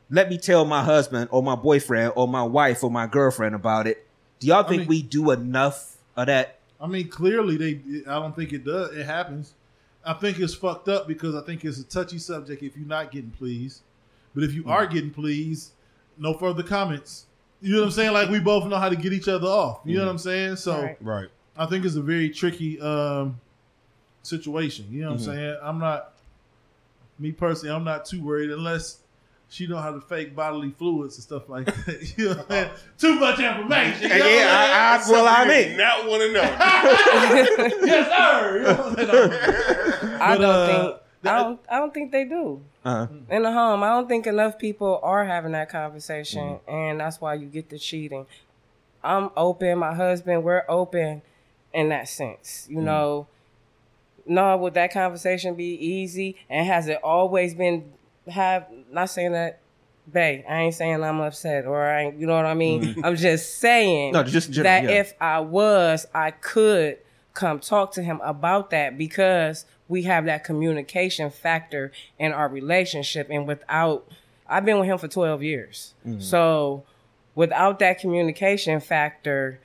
let 0.09 0.29
me 0.29 0.37
tell 0.37 0.65
my 0.65 0.83
husband 0.83 1.29
or 1.31 1.43
my 1.43 1.55
boyfriend 1.55 2.13
or 2.15 2.27
my 2.27 2.43
wife 2.43 2.83
or 2.83 2.91
my 2.91 3.07
girlfriend 3.07 3.55
about 3.55 3.87
it. 3.87 4.07
Do 4.39 4.47
y'all 4.47 4.63
think 4.63 4.81
mean- 4.81 4.89
we 4.89 5.01
do 5.01 5.31
enough 5.31 5.97
of 6.15 6.27
that? 6.27 6.57
I 6.81 6.87
mean, 6.87 7.09
clearly 7.09 7.57
they. 7.57 8.03
I 8.09 8.19
don't 8.19 8.33
think 8.33 8.53
it 8.53 8.63
does. 8.63 8.95
It 8.95 9.05
happens. 9.05 9.53
I 10.05 10.13
think 10.13 10.39
it's 10.39 10.53
fucked 10.53 10.87
up 10.87 11.07
because 11.09 11.35
I 11.35 11.41
think 11.41 11.65
it's 11.65 11.77
a 11.77 11.83
touchy 11.83 12.17
subject 12.17 12.63
if 12.63 12.77
you're 12.77 12.87
not 12.87 13.11
getting 13.11 13.31
pleased. 13.31 13.81
But 14.35 14.43
if 14.43 14.53
you 14.53 14.63
are 14.67 14.85
getting 14.85 15.11
pleased, 15.11 15.71
no 16.17 16.33
further 16.33 16.63
comments. 16.63 17.25
You 17.61 17.73
know 17.73 17.79
what 17.79 17.85
I'm 17.85 17.91
saying? 17.91 18.13
Like 18.13 18.29
we 18.29 18.39
both 18.39 18.65
know 18.65 18.77
how 18.77 18.89
to 18.89 18.95
get 18.95 19.11
each 19.13 19.27
other 19.27 19.47
off. 19.47 19.81
You 19.85 19.97
know 19.97 20.05
what 20.05 20.11
I'm 20.11 20.17
saying? 20.17 20.57
So 20.57 20.81
Right. 20.81 20.97
Right. 21.01 21.27
I 21.57 21.65
think 21.65 21.83
it's 21.83 21.95
a 21.95 22.01
very 22.01 22.29
tricky 22.29 22.79
um, 22.79 23.39
situation. 24.21 24.85
You 24.89 25.01
know 25.01 25.11
what 25.11 25.19
I'm 25.19 25.25
saying? 25.25 25.57
I'm 25.61 25.79
not 25.79 26.13
me 27.17 27.31
personally. 27.33 27.75
I'm 27.75 27.83
not 27.83 28.05
too 28.05 28.23
worried 28.23 28.49
unless 28.49 28.99
she 29.49 29.67
know 29.67 29.77
how 29.77 29.91
to 29.91 29.99
fake 29.99 30.35
bodily 30.35 30.69
fluids 30.71 31.15
and 31.15 31.23
stuff 31.23 31.49
like 31.49 31.65
that. 31.65 32.13
you 32.17 32.29
know 32.29 32.35
what 32.35 32.51
I'm? 32.51 32.69
Too 32.97 33.15
much 33.15 33.39
information. 33.39 34.03
You 34.03 34.09
know 34.09 34.25
what 34.25 34.47
I'm? 34.47 35.01
I, 35.01 35.03
I, 35.03 35.11
well, 35.11 35.27
I 35.27 35.45
mean, 35.45 35.77
not 35.77 36.07
want 36.07 36.21
to 36.21 36.31
know. 36.31 36.41
yes, 37.85 38.07
sir. 38.17 38.57
You 38.57 38.63
know 38.63 38.73
what 38.73 38.99
I'm? 38.99 40.21
I 40.21 40.37
But, 40.37 40.41
don't 40.41 40.43
uh, 40.55 40.67
think 40.87 41.01
I 41.23 41.37
don't 41.37 41.59
I 41.69 41.79
don't 41.79 41.93
think 41.93 42.11
they 42.11 42.25
do. 42.25 42.61
uh, 42.85 43.07
In 43.29 43.43
the 43.43 43.51
home, 43.51 43.83
I 43.83 43.89
don't 43.89 44.07
think 44.07 44.25
enough 44.27 44.57
people 44.57 44.99
are 45.03 45.25
having 45.25 45.51
that 45.51 45.69
conversation 45.69 46.43
mm. 46.43 46.59
and 46.67 46.99
that's 46.99 47.19
why 47.19 47.33
you 47.33 47.47
get 47.47 47.69
the 47.69 47.77
cheating. 47.77 48.25
I'm 49.03 49.29
open, 49.35 49.79
my 49.79 49.93
husband, 49.93 50.43
we're 50.43 50.63
open 50.67 51.21
in 51.73 51.89
that 51.89 52.07
sense. 52.07 52.67
You 52.69 52.77
mm. 52.77 52.83
know, 52.83 53.27
no, 54.25 54.57
would 54.57 54.75
that 54.75 54.93
conversation 54.93 55.55
be 55.55 55.73
easy? 55.73 56.37
And 56.49 56.65
has 56.67 56.87
it 56.87 56.99
always 57.03 57.53
been 57.53 57.91
have 58.27 58.67
not 58.91 59.09
saying 59.09 59.33
that 59.33 59.59
Bae, 60.11 60.43
I 60.49 60.61
ain't 60.61 60.73
saying 60.73 61.03
I'm 61.03 61.19
upset 61.19 61.65
or 61.65 61.83
I 61.83 62.05
ain't, 62.05 62.19
you 62.19 62.25
know 62.25 62.35
what 62.35 62.45
I 62.45 62.53
mean? 62.53 62.83
Mm-hmm. 62.83 63.05
I'm 63.05 63.15
just 63.15 63.59
saying 63.59 64.13
No, 64.13 64.23
just 64.23 64.51
general, 64.51 64.63
that 64.63 64.83
yeah. 64.89 64.99
if 65.01 65.13
I 65.21 65.39
was, 65.39 66.07
I 66.13 66.31
could 66.31 66.97
come 67.33 67.59
talk 67.59 67.91
to 67.93 68.03
him 68.03 68.19
about 68.23 68.71
that 68.71 68.97
because 68.97 69.65
we 69.89 70.03
have 70.03 70.25
that 70.25 70.45
communication 70.45 71.29
factor 71.29 71.91
in 72.17 72.31
our 72.31 72.47
relationship. 72.47 73.27
And 73.29 73.45
without, 73.47 74.07
I've 74.47 74.63
been 74.63 74.79
with 74.79 74.87
him 74.87 74.97
for 74.97 75.07
12 75.09 75.43
years. 75.43 75.93
So 76.19 76.83
without 77.35 77.79
that 77.79 77.99
communication 77.99 78.79
factor, 78.79 79.59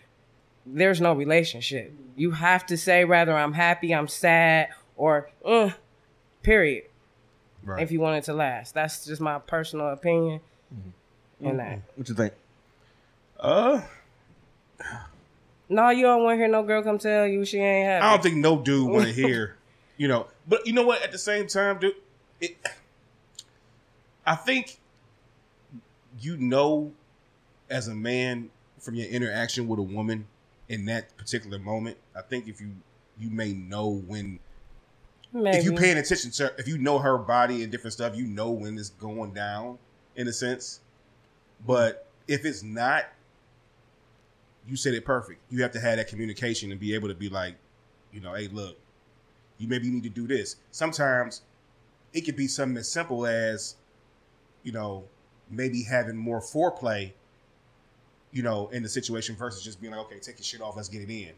there's 0.66 1.00
no 1.00 1.12
relationship. 1.12 1.92
You 2.16 2.32
have 2.32 2.64
to 2.66 2.76
say 2.76 3.04
rather 3.04 3.36
I'm 3.36 3.52
happy, 3.52 3.94
I'm 3.94 4.08
sad, 4.08 4.68
or 4.96 5.30
uh, 5.44 5.70
period. 6.42 6.84
Right. 7.62 7.82
If 7.82 7.92
you 7.92 8.00
want 8.00 8.16
it 8.18 8.24
to 8.24 8.32
last, 8.34 8.74
that's 8.74 9.04
just 9.04 9.20
my 9.20 9.38
personal 9.38 9.88
opinion. 9.88 10.40
In 11.40 11.58
that, 11.58 11.80
what 11.96 12.08
you 12.08 12.14
think? 12.14 12.32
uh, 13.40 13.82
no, 15.68 15.90
you 15.90 16.02
don't 16.02 16.22
want 16.22 16.34
to 16.34 16.38
hear 16.38 16.48
no 16.48 16.62
girl 16.62 16.82
come 16.82 16.98
tell 16.98 17.26
you 17.26 17.44
she 17.44 17.58
ain't 17.58 17.86
happy. 17.86 18.04
I 18.04 18.10
don't 18.12 18.22
think 18.22 18.36
no 18.36 18.58
dude 18.58 18.88
want 18.90 19.06
to 19.06 19.12
hear, 19.14 19.56
you 19.96 20.08
know. 20.08 20.26
But 20.46 20.66
you 20.66 20.72
know 20.72 20.84
what? 20.84 21.02
At 21.02 21.12
the 21.12 21.18
same 21.18 21.46
time, 21.46 21.78
dude, 21.78 21.94
it, 22.40 22.56
I 24.26 24.34
think 24.36 24.78
you 26.20 26.36
know, 26.36 26.92
as 27.70 27.88
a 27.88 27.94
man, 27.94 28.50
from 28.78 28.94
your 28.94 29.08
interaction 29.08 29.66
with 29.66 29.78
a 29.78 29.82
woman 29.82 30.26
in 30.68 30.84
that 30.86 31.16
particular 31.16 31.58
moment. 31.58 31.96
I 32.16 32.22
think 32.22 32.48
if 32.48 32.60
you 32.60 32.70
you 33.18 33.30
may 33.30 33.52
know 33.52 33.88
when 34.06 34.38
Maybe. 35.32 35.56
if 35.56 35.64
you 35.64 35.72
paying 35.72 35.98
attention 35.98 36.30
to 36.32 36.44
her, 36.44 36.54
if 36.58 36.68
you 36.68 36.78
know 36.78 36.98
her 36.98 37.18
body 37.18 37.62
and 37.62 37.72
different 37.72 37.92
stuff, 37.92 38.16
you 38.16 38.26
know 38.26 38.50
when 38.50 38.78
it's 38.78 38.90
going 38.90 39.32
down 39.32 39.78
in 40.16 40.28
a 40.28 40.32
sense. 40.32 40.80
But 41.66 42.06
if 42.28 42.44
it's 42.44 42.62
not, 42.62 43.04
you 44.68 44.76
said 44.76 44.94
it 44.94 45.04
perfect. 45.04 45.40
You 45.50 45.62
have 45.62 45.72
to 45.72 45.80
have 45.80 45.96
that 45.96 46.08
communication 46.08 46.70
and 46.70 46.80
be 46.80 46.94
able 46.94 47.08
to 47.08 47.14
be 47.14 47.28
like, 47.28 47.56
you 48.12 48.20
know, 48.20 48.34
hey, 48.34 48.48
look, 48.48 48.76
you 49.58 49.68
maybe 49.68 49.90
need 49.90 50.02
to 50.04 50.08
do 50.08 50.26
this. 50.26 50.56
Sometimes 50.70 51.42
it 52.12 52.22
could 52.22 52.36
be 52.36 52.46
something 52.46 52.76
as 52.76 52.88
simple 52.90 53.26
as, 53.26 53.76
you 54.62 54.72
know, 54.72 55.04
maybe 55.50 55.82
having 55.82 56.16
more 56.16 56.40
foreplay, 56.40 57.12
you 58.32 58.42
know, 58.42 58.68
in 58.68 58.82
the 58.82 58.88
situation 58.88 59.36
versus 59.36 59.62
just 59.62 59.80
being 59.80 59.92
like, 59.92 60.04
okay, 60.06 60.18
take 60.18 60.38
your 60.38 60.44
shit 60.44 60.60
off, 60.60 60.76
let's 60.76 60.88
get 60.88 61.02
it 61.02 61.10
in. 61.10 61.30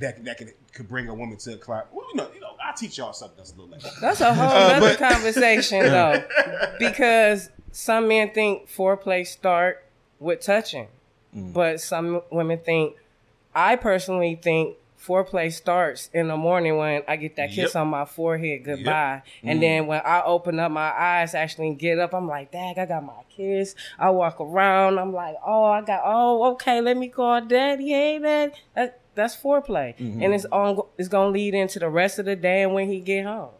That 0.00 0.24
that 0.24 0.38
could 0.38 0.52
could 0.72 0.88
bring 0.88 1.08
a 1.08 1.14
woman 1.14 1.36
to 1.38 1.54
a 1.54 1.56
climb. 1.56 1.84
Well, 1.92 2.06
you 2.10 2.16
know, 2.16 2.28
you 2.34 2.40
know, 2.40 2.54
I'll 2.64 2.74
teach 2.74 2.98
y'all 2.98 3.12
something 3.12 3.36
that's 3.36 3.52
a 3.52 3.56
little 3.56 3.70
later. 3.70 3.88
That's 4.00 4.20
a 4.20 4.34
whole 4.34 4.46
Uh, 4.48 4.72
other 4.76 4.80
but- 4.80 4.98
conversation 4.98 5.80
though, 5.84 6.24
because 6.78 7.50
some 7.72 8.08
men 8.08 8.30
think 8.30 8.68
foreplay 8.70 9.26
start 9.26 9.84
with 10.18 10.40
touching, 10.40 10.88
but 11.32 11.80
some 11.80 12.22
women 12.30 12.58
think. 12.58 12.96
I 13.54 13.76
personally 13.76 14.34
think 14.42 14.76
foreplay 15.06 15.52
starts 15.52 16.08
in 16.12 16.28
the 16.28 16.36
morning 16.36 16.76
when 16.76 17.02
I 17.08 17.16
get 17.16 17.36
that 17.36 17.50
kiss 17.50 17.74
Yep. 17.74 17.76
on 17.76 17.88
my 17.88 18.04
forehead 18.04 18.64
goodbye, 18.64 19.22
and 19.42 19.62
then 19.62 19.86
when 19.86 20.00
I 20.04 20.22
open 20.22 20.58
up 20.60 20.70
my 20.70 20.90
eyes, 20.92 21.34
actually 21.34 21.74
get 21.74 21.98
up, 21.98 22.14
I'm 22.14 22.28
like, 22.28 22.52
"Dang, 22.52 22.78
I 22.78 22.86
got 22.86 23.04
my 23.04 23.22
kiss." 23.34 23.74
I 23.98 24.10
walk 24.10 24.40
around, 24.40 24.98
I'm 24.98 25.12
like, 25.12 25.36
"Oh, 25.44 25.64
I 25.64 25.80
got. 25.82 26.02
Oh, 26.04 26.52
okay, 26.52 26.80
let 26.80 26.96
me 26.96 27.08
call 27.08 27.40
daddy. 27.40 27.88
Hey, 27.88 28.18
daddy." 28.18 28.52
That, 28.74 29.00
that's 29.14 29.36
foreplay, 29.36 29.96
Mm-hmm. 29.98 30.22
and 30.22 30.32
it's 30.34 30.44
on. 30.46 30.80
It's 30.96 31.08
gonna 31.08 31.30
lead 31.30 31.54
into 31.54 31.78
the 31.78 31.88
rest 31.90 32.18
of 32.18 32.24
the 32.24 32.36
day 32.36 32.62
and 32.62 32.72
when 32.74 32.88
he 32.88 33.00
get 33.00 33.24
home. 33.26 33.50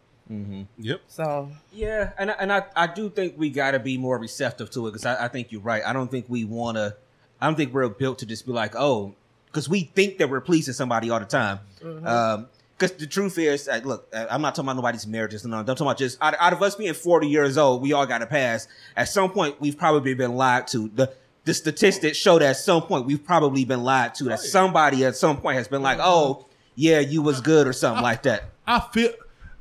Yep. 0.78 1.00
So 1.08 1.50
Yeah, 1.72 2.12
and 2.18 2.30
I, 2.30 2.34
and 2.40 2.52
I, 2.52 2.62
I 2.74 2.86
do 2.86 3.10
think 3.10 3.34
we 3.36 3.50
got 3.50 3.72
to 3.72 3.78
be 3.78 3.98
more 3.98 4.16
receptive 4.18 4.70
to 4.70 4.86
it 4.86 4.92
because 4.92 5.04
I, 5.04 5.26
I 5.26 5.28
think 5.28 5.52
you're 5.52 5.60
right. 5.60 5.82
I 5.84 5.92
don't 5.92 6.10
think 6.10 6.24
we 6.28 6.44
want 6.44 6.78
to. 6.78 6.96
I 7.38 7.46
don't 7.46 7.54
think 7.56 7.74
we're 7.74 7.86
built 7.90 8.20
to 8.20 8.26
just 8.26 8.46
be 8.46 8.52
like, 8.52 8.74
oh, 8.74 9.14
because 9.52 9.68
we 9.68 9.82
think 9.94 10.16
that 10.18 10.30
we're 10.30 10.40
pleasing 10.40 10.72
somebody 10.72 11.10
all 11.10 11.20
the 11.20 11.26
time. 11.26 11.60
Because 11.78 12.96
the 12.96 13.06
truth 13.06 13.38
is, 13.38 13.68
uh, 13.68 13.80
look, 13.84 14.08
uh, 14.12 14.26
I'm 14.30 14.40
not 14.40 14.54
talking 14.54 14.66
about 14.66 14.76
nobody's 14.76 15.06
marriages. 15.06 15.44
No, 15.44 15.58
I'm 15.58 15.66
talking 15.66 15.86
about 15.86 15.98
just 15.98 16.20
out, 16.22 16.34
out 16.40 16.52
of 16.54 16.62
us 16.62 16.74
being 16.74 16.94
40 16.94 17.28
years 17.28 17.58
old, 17.58 17.82
we 17.82 17.92
all 17.92 18.06
got 18.06 18.18
to 18.18 18.26
pass. 18.26 18.66
At 18.96 19.08
some 19.08 19.30
point, 19.30 19.60
we've 19.60 19.78
probably 19.78 20.14
been 20.14 20.34
lied 20.34 20.66
to. 20.68 20.88
The 20.88 21.12
the 21.44 21.54
statistics 21.54 22.16
show 22.16 22.38
that 22.38 22.50
at 22.50 22.56
some 22.56 22.82
point 22.82 23.04
we've 23.04 23.24
probably 23.24 23.64
been 23.64 23.82
lied 23.82 24.14
to. 24.16 24.24
That 24.24 24.40
somebody 24.40 25.04
at 25.04 25.16
some 25.16 25.40
point 25.40 25.58
has 25.58 25.68
been 25.68 25.82
like, 25.82 25.98
oh, 26.00 26.46
yeah, 26.74 27.00
you 27.00 27.20
was 27.20 27.40
good 27.40 27.66
or 27.66 27.72
something 27.72 28.02
like 28.02 28.22
that. 28.22 28.44
I 28.66 28.80
feel. 28.80 29.10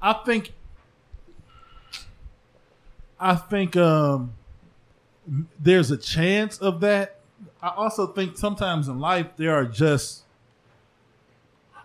I 0.01 0.13
think. 0.13 0.53
I 3.19 3.35
think 3.35 3.76
um, 3.77 4.34
there's 5.59 5.91
a 5.91 5.97
chance 5.97 6.57
of 6.57 6.80
that. 6.81 7.20
I 7.61 7.69
also 7.69 8.07
think 8.07 8.38
sometimes 8.38 8.88
in 8.88 8.99
life 8.99 9.27
there 9.38 9.53
are 9.53 9.65
just 9.65 10.23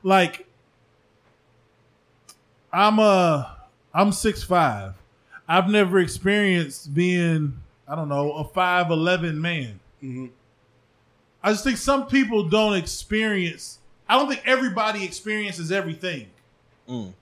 like 0.02 0.46
I'm 2.72 2.98
a 2.98 3.56
I'm 3.92 4.12
six 4.12 4.42
five. 4.42 4.94
I've 5.48 5.68
never 5.68 5.98
experienced 5.98 6.94
being 6.94 7.60
I 7.86 7.94
don't 7.94 8.08
know 8.08 8.32
a 8.32 8.44
five 8.44 8.90
eleven 8.90 9.40
man. 9.40 9.80
Mm-hmm. 10.02 10.26
I 11.42 11.52
just 11.52 11.64
think 11.64 11.76
some 11.76 12.06
people 12.06 12.48
don't 12.48 12.74
experience. 12.74 13.78
I 14.08 14.18
don't 14.18 14.28
think 14.28 14.42
everybody 14.46 15.04
experiences 15.04 15.70
everything 15.72 16.28
mm. 16.88 17.12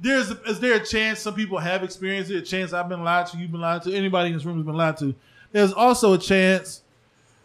there's 0.00 0.30
a, 0.30 0.40
is 0.44 0.60
there 0.60 0.74
a 0.74 0.84
chance 0.84 1.20
some 1.20 1.34
people 1.34 1.58
have 1.58 1.82
experienced 1.82 2.30
it? 2.30 2.36
A 2.36 2.42
chance 2.42 2.72
I've 2.72 2.88
been 2.88 3.04
lied 3.04 3.26
to, 3.28 3.38
you've 3.38 3.52
been 3.52 3.60
lied 3.60 3.82
to, 3.82 3.94
anybody 3.94 4.28
in 4.28 4.34
this 4.34 4.44
room 4.44 4.56
has 4.56 4.66
been 4.66 4.76
lied 4.76 4.96
to. 4.98 5.14
There's 5.52 5.72
also 5.72 6.14
a 6.14 6.18
chance 6.18 6.82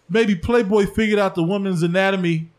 maybe 0.09 0.35
Playboy 0.35 0.85
figured 0.87 1.19
out 1.19 1.35
the 1.35 1.43
woman's 1.43 1.83
anatomy 1.83 2.49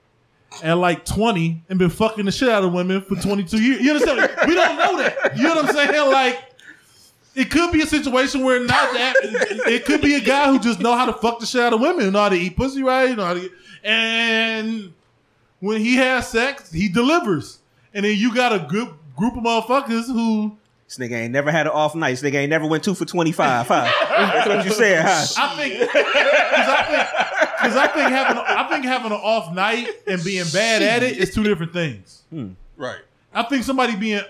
at 0.63 0.75
like 0.75 1.05
20 1.05 1.63
and 1.69 1.79
been 1.79 1.91
fucking 1.91 2.25
the 2.25 2.33
shit 2.33 2.49
out 2.49 2.65
of 2.65 2.73
women 2.73 3.03
for 3.03 3.17
22 3.17 3.61
years. 3.63 3.81
You 3.81 3.93
understand? 3.93 4.31
we 4.47 4.55
don't 4.55 4.77
know 4.79 4.97
that. 4.99 5.37
You 5.37 5.43
know 5.45 5.57
what 5.57 5.67
I'm 5.67 5.75
saying? 5.75 6.11
Like, 6.11 6.45
it 7.35 7.51
could 7.51 7.71
be 7.73 7.83
a 7.83 7.87
situation 7.87 8.43
where 8.43 8.59
not 8.61 8.93
that. 8.95 9.15
It 9.23 9.85
could 9.85 10.01
be 10.01 10.15
a 10.17 10.21
guy 10.21 10.51
who 10.51 10.59
just 10.59 10.81
know 10.81 10.97
how 10.97 11.07
to 11.07 11.13
fuck 11.13 11.39
the 11.39 11.47
shit 11.47 11.61
out 11.61 11.73
of 11.73 11.81
women, 11.81 12.13
know 12.13 12.23
how 12.23 12.29
to 12.31 12.37
eat 12.37 12.57
pussy 12.57 12.83
right, 12.83 13.11
You 13.11 13.17
know 13.17 13.25
how 13.25 13.35
to, 13.35 13.51
and 13.85 14.93
when 15.61 15.81
he 15.81 15.97
has 15.97 16.29
sex, 16.29 16.73
he 16.73 16.89
delivers. 16.89 17.59
And 17.95 18.05
then 18.05 18.17
you 18.17 18.35
got 18.35 18.53
a 18.53 18.59
group 18.59 18.95
group 19.17 19.37
of 19.37 19.43
motherfuckers 19.43 20.07
who 20.07 20.57
This 20.87 20.99
nigga 20.99 21.13
ain't 21.13 21.33
never 21.33 21.51
had 21.51 21.67
an 21.67 21.73
off 21.73 21.95
night. 21.95 22.13
This 22.13 22.23
nigga 22.23 22.37
ain't 22.37 22.51
never 22.51 22.67
went 22.67 22.85
two 22.85 22.95
for 22.95 23.05
25, 23.05 23.67
huh? 23.67 23.93
That's 24.09 24.49
what 24.49 24.65
you 24.65 24.73
said, 24.73 25.05
huh? 25.05 25.27
I 25.37 25.57
think 25.57 25.91
I 25.95 27.29
think 27.29 27.38
because 27.61 27.77
I 27.77 27.87
think 27.89 28.11
having 28.11 28.37
I 28.39 28.69
think 28.69 28.85
having 28.85 29.13
an 29.13 29.19
off 29.19 29.53
night 29.53 29.89
and 30.07 30.23
being 30.23 30.45
bad 30.53 30.83
at 30.83 31.03
it 31.03 31.19
is 31.19 31.35
two 31.35 31.43
different 31.43 31.73
things. 31.73 32.23
Hmm. 32.31 32.53
Right. 32.77 33.01
I 33.35 33.43
think 33.45 33.65
somebody 33.65 33.97
being 33.97 34.23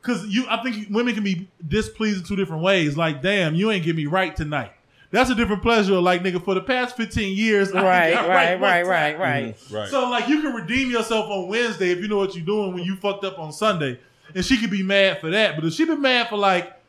because 0.00 0.26
you 0.26 0.46
I 0.48 0.62
think 0.62 0.88
women 0.90 1.14
can 1.14 1.24
be 1.24 1.48
displeased 1.66 2.18
in 2.18 2.24
two 2.24 2.36
different 2.36 2.62
ways. 2.62 2.96
Like, 2.96 3.22
damn, 3.22 3.54
you 3.54 3.70
ain't 3.70 3.84
get 3.84 3.96
me 3.96 4.06
right 4.06 4.34
tonight. 4.34 4.72
That's 5.12 5.28
a 5.28 5.34
different 5.34 5.62
pleasure. 5.62 6.00
Like, 6.00 6.22
nigga, 6.22 6.42
for 6.42 6.54
the 6.54 6.60
past 6.60 6.96
fifteen 6.96 7.36
years, 7.36 7.72
I 7.72 7.82
right, 7.82 8.14
got 8.14 8.28
right, 8.28 8.52
one 8.52 8.62
right, 8.62 8.82
time. 8.82 8.90
right, 8.90 9.18
right. 9.18 9.56
Mm-hmm. 9.56 9.74
Right. 9.74 9.88
So 9.88 10.08
like 10.08 10.28
you 10.28 10.40
can 10.40 10.54
redeem 10.54 10.90
yourself 10.90 11.28
on 11.30 11.48
Wednesday 11.48 11.90
if 11.90 11.98
you 11.98 12.08
know 12.08 12.16
what 12.16 12.34
you're 12.34 12.44
doing 12.44 12.74
when 12.74 12.84
you 12.84 12.96
fucked 12.96 13.24
up 13.24 13.38
on 13.38 13.52
Sunday, 13.52 13.98
and 14.34 14.44
she 14.44 14.56
could 14.56 14.70
be 14.70 14.82
mad 14.82 15.20
for 15.20 15.30
that. 15.30 15.56
But 15.56 15.64
if 15.64 15.74
she 15.74 15.84
been 15.84 16.00
mad 16.00 16.28
for 16.28 16.36
like 16.36 16.79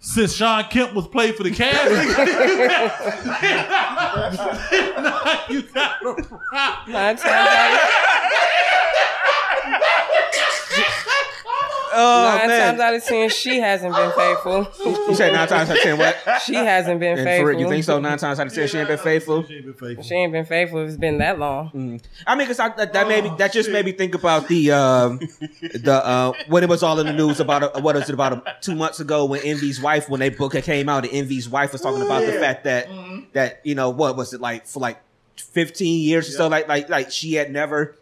since 0.00 0.32
Shawn 0.34 0.64
Kemp 0.64 0.94
was 0.94 1.06
played 1.06 1.36
for 1.36 1.42
the 1.42 1.50
Cavs, 1.50 1.90
you 5.50 5.62
got 5.62 6.00
a 6.02 6.22
problem. 6.22 7.16
Oh, 11.92 12.28
of, 12.28 12.38
nine 12.38 12.48
man. 12.48 12.68
times 12.68 12.80
out 12.80 12.94
of 12.94 13.04
ten, 13.04 13.28
she 13.30 13.58
hasn't 13.58 13.94
been 13.94 14.12
faithful. 14.12 14.68
You 14.84 15.14
said 15.14 15.32
nine 15.32 15.48
times 15.48 15.70
out 15.70 15.76
of 15.76 15.82
ten, 15.82 15.98
what? 15.98 16.16
She 16.42 16.54
hasn't 16.54 17.00
been 17.00 17.18
And 17.18 17.26
faithful. 17.26 17.52
for 17.52 17.58
you 17.58 17.68
think 17.68 17.84
so? 17.84 17.98
Nine 18.00 18.18
times 18.18 18.38
out 18.40 18.46
of 18.46 18.52
ten, 18.54 18.68
she 18.68 18.78
ain't 18.78 18.88
been 18.88 18.98
faithful. 18.98 19.44
She 19.44 19.54
ain't 19.56 19.64
been 19.64 19.74
faithful. 19.74 20.04
She 20.04 20.14
ain't 20.14 20.32
been 20.32 20.44
faithful. 20.44 20.78
If 20.80 20.88
it's 20.88 20.96
been 20.96 21.18
that 21.18 21.38
long. 21.38 22.00
I 22.26 22.36
mean, 22.36 22.46
cause 22.46 22.60
I, 22.60 22.68
that, 22.70 22.92
that 22.92 23.08
made 23.08 23.24
me, 23.24 23.32
that 23.38 23.52
just 23.52 23.70
made 23.70 23.84
me 23.84 23.92
think 23.92 24.14
about 24.14 24.48
the 24.48 24.70
um, 24.72 25.18
the 25.72 26.00
uh, 26.04 26.32
when 26.48 26.62
it 26.62 26.68
was 26.68 26.82
all 26.82 26.98
in 27.00 27.06
the 27.06 27.12
news 27.12 27.40
about 27.40 27.62
uh, 27.62 27.80
what 27.80 27.96
was 27.96 28.08
it 28.08 28.12
about 28.14 28.46
uh, 28.46 28.52
two 28.60 28.74
months 28.74 29.00
ago 29.00 29.24
when 29.24 29.40
Envy's 29.42 29.80
wife 29.80 30.08
when 30.08 30.20
they 30.20 30.28
book 30.30 30.54
it 30.54 30.64
came 30.64 30.88
out 30.88 31.04
and 31.04 31.12
Envy's 31.12 31.48
wife 31.48 31.72
was 31.72 31.80
talking 31.80 32.02
about 32.02 32.24
the 32.24 32.32
fact 32.32 32.64
that 32.64 32.88
that 33.32 33.60
you 33.64 33.74
know 33.74 33.90
what 33.90 34.16
was 34.16 34.32
it 34.32 34.40
like 34.40 34.66
for 34.66 34.80
like 34.80 35.00
fifteen 35.36 36.00
years 36.02 36.28
or 36.28 36.32
so 36.32 36.48
like 36.48 36.68
like 36.68 36.88
like 36.88 37.10
she 37.10 37.34
had 37.34 37.50
never 37.50 37.96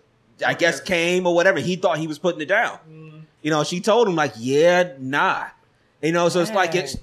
I 0.47 0.55
guess 0.55 0.81
came 0.81 1.27
or 1.27 1.35
whatever 1.35 1.59
he 1.59 1.77
thought 1.77 1.99
he 1.99 2.07
was 2.07 2.19
putting 2.19 2.41
it 2.41 2.47
down. 2.49 2.79
You 3.43 3.51
know, 3.51 3.65
she 3.65 3.81
told 3.81 4.09
him 4.09 4.17
like, 4.17 4.33
yeah, 4.37 4.95
nah. 4.99 5.47
You 6.03 6.13
know, 6.13 6.29
so 6.29 6.41
it's 6.41 6.53
like 6.53 6.75
it's 6.75 6.97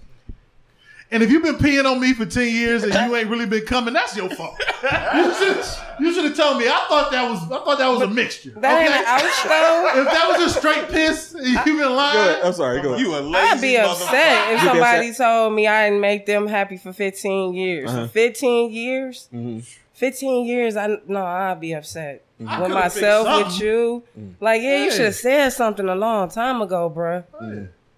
And 1.12 1.22
if 1.22 1.30
you've 1.30 1.44
been 1.44 1.56
peeing 1.56 1.86
on 1.86 2.00
me 2.00 2.14
for 2.14 2.26
10 2.26 2.54
years 2.54 2.84
and 2.84 2.94
you 2.94 3.16
ain't 3.16 3.30
really 3.30 3.46
been 3.46 3.66
coming, 3.66 3.94
that's 3.94 4.16
your 4.16 4.30
fault. 4.30 4.56
you 4.84 5.34
should 5.34 5.66
you 6.00 6.14
should 6.14 6.26
have 6.26 6.36
told 6.36 6.58
me. 6.58 6.68
I 6.68 6.86
thought 6.90 7.12
that 7.12 7.30
was 7.30 7.44
I 7.44 7.64
thought 7.64 7.78
that 7.78 7.88
was 7.88 8.02
a 8.02 8.08
mixture. 8.08 8.52
That 8.52 8.82
ain't 8.82 8.90
okay? 8.90 9.00
an 9.00 9.06
ouch 9.06 9.44
though. 9.44 10.02
if 10.02 10.08
that 10.08 10.28
was 10.28 10.56
a 10.56 10.60
straight 10.60 10.90
piss, 10.90 11.34
and 11.34 11.48
you've 11.48 11.66
been 11.66 11.96
lying. 11.96 12.42
I'm 12.44 12.54
sorry, 12.54 12.82
go 12.82 12.94
ahead. 12.94 13.00
You 13.00 13.16
a 13.16 13.20
lazy 13.20 13.38
I'd 13.38 13.62
be 13.62 13.78
upset 13.78 14.54
if 14.54 14.62
somebody 14.62 15.10
upset? 15.10 15.26
told 15.26 15.54
me 15.54 15.68
I 15.68 15.90
didn't 15.90 16.02
make 16.02 16.26
them 16.26 16.48
happy 16.48 16.78
for 16.78 16.92
15 16.92 17.54
years. 17.54 17.90
Uh-huh. 17.90 18.08
15 18.08 18.72
years? 18.72 19.30
Mm-hmm. 19.34 19.60
15 19.94 20.46
years, 20.46 20.76
I 20.76 20.98
no, 21.08 21.24
I'd 21.24 21.62
be 21.62 21.74
upset. 21.74 22.25
Mm-hmm. 22.40 22.50
I 22.50 22.62
With 22.62 22.72
myself, 22.72 23.28
fixed 23.28 23.38
with 23.38 23.54
something. 23.54 23.68
you. 23.68 24.04
Mm. 24.20 24.36
Like, 24.42 24.62
yeah, 24.62 24.84
you 24.84 24.92
should 24.92 25.06
have 25.06 25.16
said 25.16 25.50
something 25.50 25.88
a 25.88 25.96
long 25.96 26.30
time 26.30 26.62
ago, 26.62 26.92
bruh. 26.94 27.24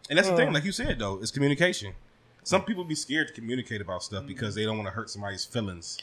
And 0.09 0.17
that's 0.17 0.29
the 0.29 0.35
thing, 0.35 0.49
mm. 0.49 0.53
like 0.53 0.63
you 0.63 0.71
said 0.71 0.99
though, 0.99 1.19
it's 1.19 1.31
communication. 1.31 1.93
Some 2.43 2.61
mm. 2.61 2.67
people 2.67 2.83
be 2.83 2.95
scared 2.95 3.27
to 3.27 3.33
communicate 3.33 3.81
about 3.81 4.03
stuff 4.03 4.25
because 4.25 4.55
they 4.55 4.63
don't 4.63 4.77
want 4.77 4.87
to 4.87 4.93
hurt 4.93 5.09
somebody's 5.09 5.43
feelings. 5.43 5.97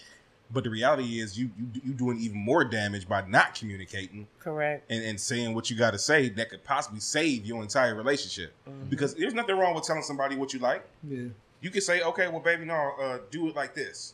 But 0.52 0.65
the 0.65 0.70
reality 0.70 1.20
is, 1.20 1.39
you 1.39 1.51
you 1.59 1.81
you 1.85 1.93
doing 1.94 2.19
even 2.19 2.39
more 2.39 2.65
damage 2.65 3.09
by 3.09 3.24
not 3.27 3.55
communicating 3.55 4.27
Correct. 4.40 4.85
and, 4.90 5.02
and 5.02 5.19
saying 5.19 5.55
what 5.55 5.70
you 5.70 5.77
got 5.77 5.93
to 5.93 5.98
say 5.98 6.28
that 6.28 6.51
could 6.51 6.62
possibly 6.65 7.01
save 7.01 7.47
your 7.47 7.62
entire 7.62 7.94
relationship. 7.94 8.52
Mm-hmm. 8.69 8.89
Because 8.90 9.15
there's 9.15 9.35
nothing 9.35 9.56
wrong 9.56 9.74
with 9.74 9.85
telling 9.85 10.02
somebody 10.02 10.36
what 10.36 10.52
you 10.52 10.59
like. 10.59 10.85
Yeah. 11.09 11.28
You 11.61 11.70
can 11.70 11.81
say, 11.81 12.02
okay, 12.02 12.28
well, 12.28 12.40
baby, 12.40 12.66
no, 12.66 12.93
uh, 13.01 13.19
do 13.31 13.48
it 13.48 13.56
like 13.56 13.74
this. 13.74 14.13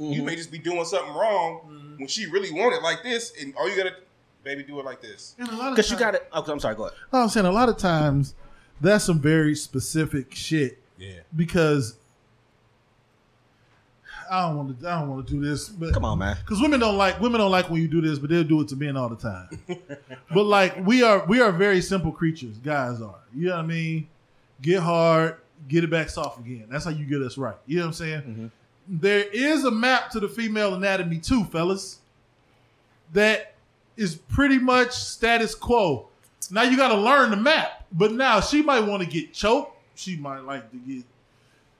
You 0.00 0.16
mm-hmm. 0.16 0.24
may 0.24 0.36
just 0.36 0.50
be 0.50 0.58
doing 0.58 0.82
something 0.86 1.14
wrong 1.14 1.60
mm-hmm. 1.66 1.98
when 1.98 2.08
she 2.08 2.24
really 2.24 2.50
want 2.50 2.74
it 2.74 2.82
like 2.82 3.02
this, 3.02 3.34
and 3.38 3.54
all 3.54 3.68
you 3.68 3.76
gotta, 3.76 3.96
baby, 4.42 4.62
do 4.62 4.80
it 4.80 4.84
like 4.86 5.02
this. 5.02 5.34
And 5.38 5.46
a 5.46 5.52
lot 5.54 5.68
of 5.68 5.76
because 5.76 5.90
you 5.90 5.98
got 5.98 6.14
it. 6.14 6.26
Okay, 6.34 6.52
I'm 6.52 6.58
sorry. 6.58 6.74
Go 6.74 6.86
ahead. 6.86 6.98
I'm 7.12 7.28
saying 7.28 7.44
a 7.44 7.52
lot 7.52 7.68
of 7.68 7.76
times 7.76 8.34
that's 8.80 9.04
some 9.04 9.20
very 9.20 9.54
specific 9.54 10.34
shit 10.34 10.78
Yeah. 10.96 11.20
because 11.36 11.96
I 14.30 14.48
don't 14.48 14.56
want 14.56 14.80
to. 14.80 14.88
I 14.88 15.00
don't 15.00 15.10
want 15.10 15.26
to 15.26 15.34
do 15.34 15.40
this, 15.40 15.68
but 15.68 15.92
Come 15.92 16.06
on, 16.06 16.18
man. 16.18 16.38
because 16.40 16.62
women 16.62 16.80
don't 16.80 16.96
like 16.96 17.20
women 17.20 17.38
don't 17.38 17.50
like 17.50 17.68
when 17.68 17.82
you 17.82 17.88
do 17.88 18.00
this, 18.00 18.18
but 18.18 18.30
they'll 18.30 18.42
do 18.42 18.62
it 18.62 18.68
to 18.68 18.76
men 18.76 18.96
all 18.96 19.10
the 19.10 19.16
time. 19.16 19.50
but 20.34 20.44
like 20.44 20.82
we 20.86 21.02
are, 21.02 21.26
we 21.26 21.42
are 21.42 21.52
very 21.52 21.82
simple 21.82 22.10
creatures. 22.10 22.56
Guys 22.56 23.02
are. 23.02 23.18
You 23.34 23.48
know 23.48 23.56
what 23.56 23.64
I 23.64 23.66
mean? 23.66 24.08
Get 24.62 24.80
hard, 24.80 25.36
get 25.68 25.84
it 25.84 25.90
back 25.90 26.08
soft 26.08 26.40
again. 26.40 26.68
That's 26.70 26.86
how 26.86 26.90
you 26.90 27.04
get 27.04 27.20
us 27.20 27.36
right. 27.36 27.56
You 27.66 27.80
know 27.80 27.82
what 27.82 27.88
I'm 27.88 27.92
saying? 27.92 28.20
Mm-hmm. 28.20 28.46
There 28.92 29.24
is 29.32 29.64
a 29.64 29.70
map 29.70 30.10
to 30.10 30.20
the 30.20 30.28
female 30.28 30.74
anatomy 30.74 31.18
too, 31.18 31.44
fellas. 31.44 32.00
That 33.12 33.54
is 33.96 34.16
pretty 34.16 34.58
much 34.58 34.92
status 34.92 35.54
quo. 35.54 36.08
Now 36.50 36.62
you 36.62 36.76
got 36.76 36.88
to 36.88 36.96
learn 36.96 37.30
the 37.30 37.36
map. 37.36 37.86
But 37.92 38.12
now 38.12 38.40
she 38.40 38.62
might 38.62 38.80
want 38.80 39.02
to 39.02 39.08
get 39.08 39.32
choked. 39.32 39.76
She 39.94 40.16
might 40.16 40.40
like 40.40 40.70
to 40.72 40.76
get 40.76 41.04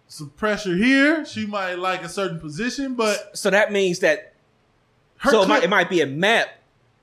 some 0.07 0.31
pressure 0.31 0.77
here. 0.77 1.25
She 1.25 1.47
might 1.47 1.75
like 1.75 2.03
a 2.03 2.09
certain 2.09 2.39
position, 2.39 2.95
but 2.95 3.37
So 3.37 3.51
that 3.51 3.73
means 3.73 4.01
that 4.01 4.35
her 5.19 5.31
so 5.31 5.43
it 5.43 5.49
might, 5.49 5.65
it 5.65 5.71
might 5.71 5.91
be 5.91 6.01
a 6.01 6.07
map, 6.07 6.49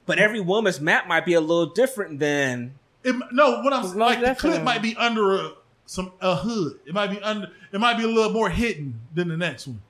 but 0.06 0.20
every 0.20 0.40
woman's 0.40 0.80
map 0.80 1.08
might 1.08 1.26
be 1.26 1.34
a 1.34 1.42
little 1.42 1.68
different 1.68 2.20
than. 2.20 2.76
It, 3.04 3.16
no, 3.32 3.62
what 3.62 3.74
I'm 3.74 3.84
Most 3.84 3.96
like 3.96 4.22
the 4.22 4.36
clip 4.36 4.64
might 4.64 4.82
be 4.82 4.96
under 4.96 5.36
a 5.36 5.52
some 5.86 6.12
a 6.22 6.36
hood. 6.36 6.80
It 6.86 6.94
might 6.94 7.10
be 7.10 7.22
under. 7.22 7.50
It 7.72 7.80
might 7.80 7.98
be 7.98 8.04
a 8.04 8.08
little 8.08 8.34
more 8.34 8.50
hidden 8.50 9.00
than 9.14 9.30
the 9.30 9.38
next 9.38 9.68
one. 9.68 9.82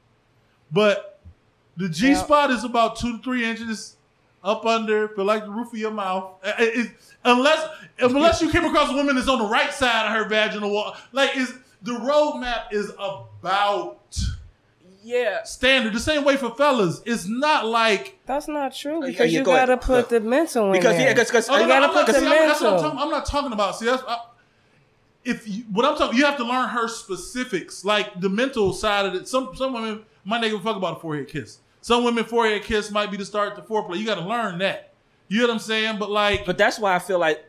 But 0.72 1.20
the 1.78 1.90
G 1.90 2.16
spot 2.16 2.52
is 2.52 2.64
about 2.64 2.96
two 2.98 3.18
to 3.18 3.24
three 3.24 3.46
inches 3.46 3.96
up 4.44 4.66
under, 4.66 5.08
feel 5.10 5.26
like 5.26 5.44
the 5.44 5.50
roof 5.52 5.74
of 5.74 5.80
your 5.80 5.92
mouth. 5.92 6.32
It- 6.44 6.78
it- 6.78 6.92
unless 7.26 7.68
unless 8.00 8.42
you 8.42 8.50
came 8.52 8.66
across 8.66 8.90
a 8.92 8.94
woman 8.96 9.16
that's 9.16 9.28
on 9.28 9.40
the 9.40 9.48
right 9.48 9.74
side 9.74 10.08
of 10.08 10.14
her 10.14 10.26
vaginal 10.30 10.70
wall, 10.72 10.96
like 11.12 11.36
is 11.36 11.54
the 11.82 11.92
roadmap 11.92 12.72
is 12.72 12.92
about 13.00 14.00
Yeah. 15.04 15.44
standard. 15.44 15.94
The 15.94 16.00
same 16.00 16.24
way 16.24 16.36
for 16.38 16.50
fellas. 16.56 17.02
It's 17.06 17.26
not 17.28 17.66
like 17.66 18.20
That's 18.26 18.48
not 18.48 18.76
true 18.76 18.98
oh, 18.98 19.02
because 19.06 19.32
yeah, 19.32 19.40
you 19.40 19.46
go 19.46 19.54
gotta 19.56 19.78
put 19.78 20.10
the 20.10 20.20
mental 20.20 20.66
in 20.68 20.72
Because 20.74 20.98
there. 20.98 21.08
yeah, 21.08 21.14
because 21.14 21.50
Oh, 21.50 21.54
no, 21.54 21.60
You 21.62 21.68
no, 21.68 21.74
gotta 21.74 21.88
I'm 21.88 21.94
not, 21.94 22.06
put 22.06 22.14
the 22.16 22.20
see, 22.20 22.28
I'm- 22.28 22.48
that's 22.48 22.62
what 22.62 22.68
I'm, 22.68 22.74
mental. 22.74 22.90
talking, 22.92 23.00
I'm 23.06 23.10
not 23.12 23.26
talking 23.26 23.52
about. 23.54 23.76
See, 23.78 23.86
that's 23.86 24.04
I, 24.08 24.18
if 25.24 25.48
you, 25.48 25.64
what 25.72 25.86
I'm 25.86 25.98
talking. 25.98 26.18
You 26.18 26.26
have 26.26 26.38
to 26.38 26.44
learn 26.46 26.70
her 26.70 26.88
specifics, 26.88 27.84
like 27.86 28.20
the 28.22 28.30
mental 28.30 28.74
side 28.74 29.06
of 29.06 29.14
it. 29.16 29.28
Some 29.28 29.56
some 29.56 29.74
women 29.74 30.04
might 30.28 30.42
not 30.42 30.50
give 30.52 30.60
a 30.60 30.64
fuck 30.64 30.76
about 30.78 30.98
a 30.98 31.00
forehead 31.00 31.28
kiss. 31.28 31.60
Some 31.82 32.04
women 32.04 32.26
forehead 32.26 32.64
kiss 32.64 32.92
might 32.92 33.10
be 33.12 33.18
the 33.18 33.26
start 33.26 33.56
to 33.56 33.62
foreplay. 33.62 33.98
You 33.98 34.06
got 34.06 34.16
to 34.16 34.26
learn 34.28 34.58
that. 34.60 34.94
You 35.30 35.40
know 35.42 35.48
what 35.48 35.54
I'm 35.54 35.60
saying? 35.60 35.98
But 36.00 36.10
like, 36.12 36.46
But 36.46 36.58
that's 36.58 36.78
why 36.80 36.94
I 36.96 37.00
feel 37.00 37.20
like 37.20 37.44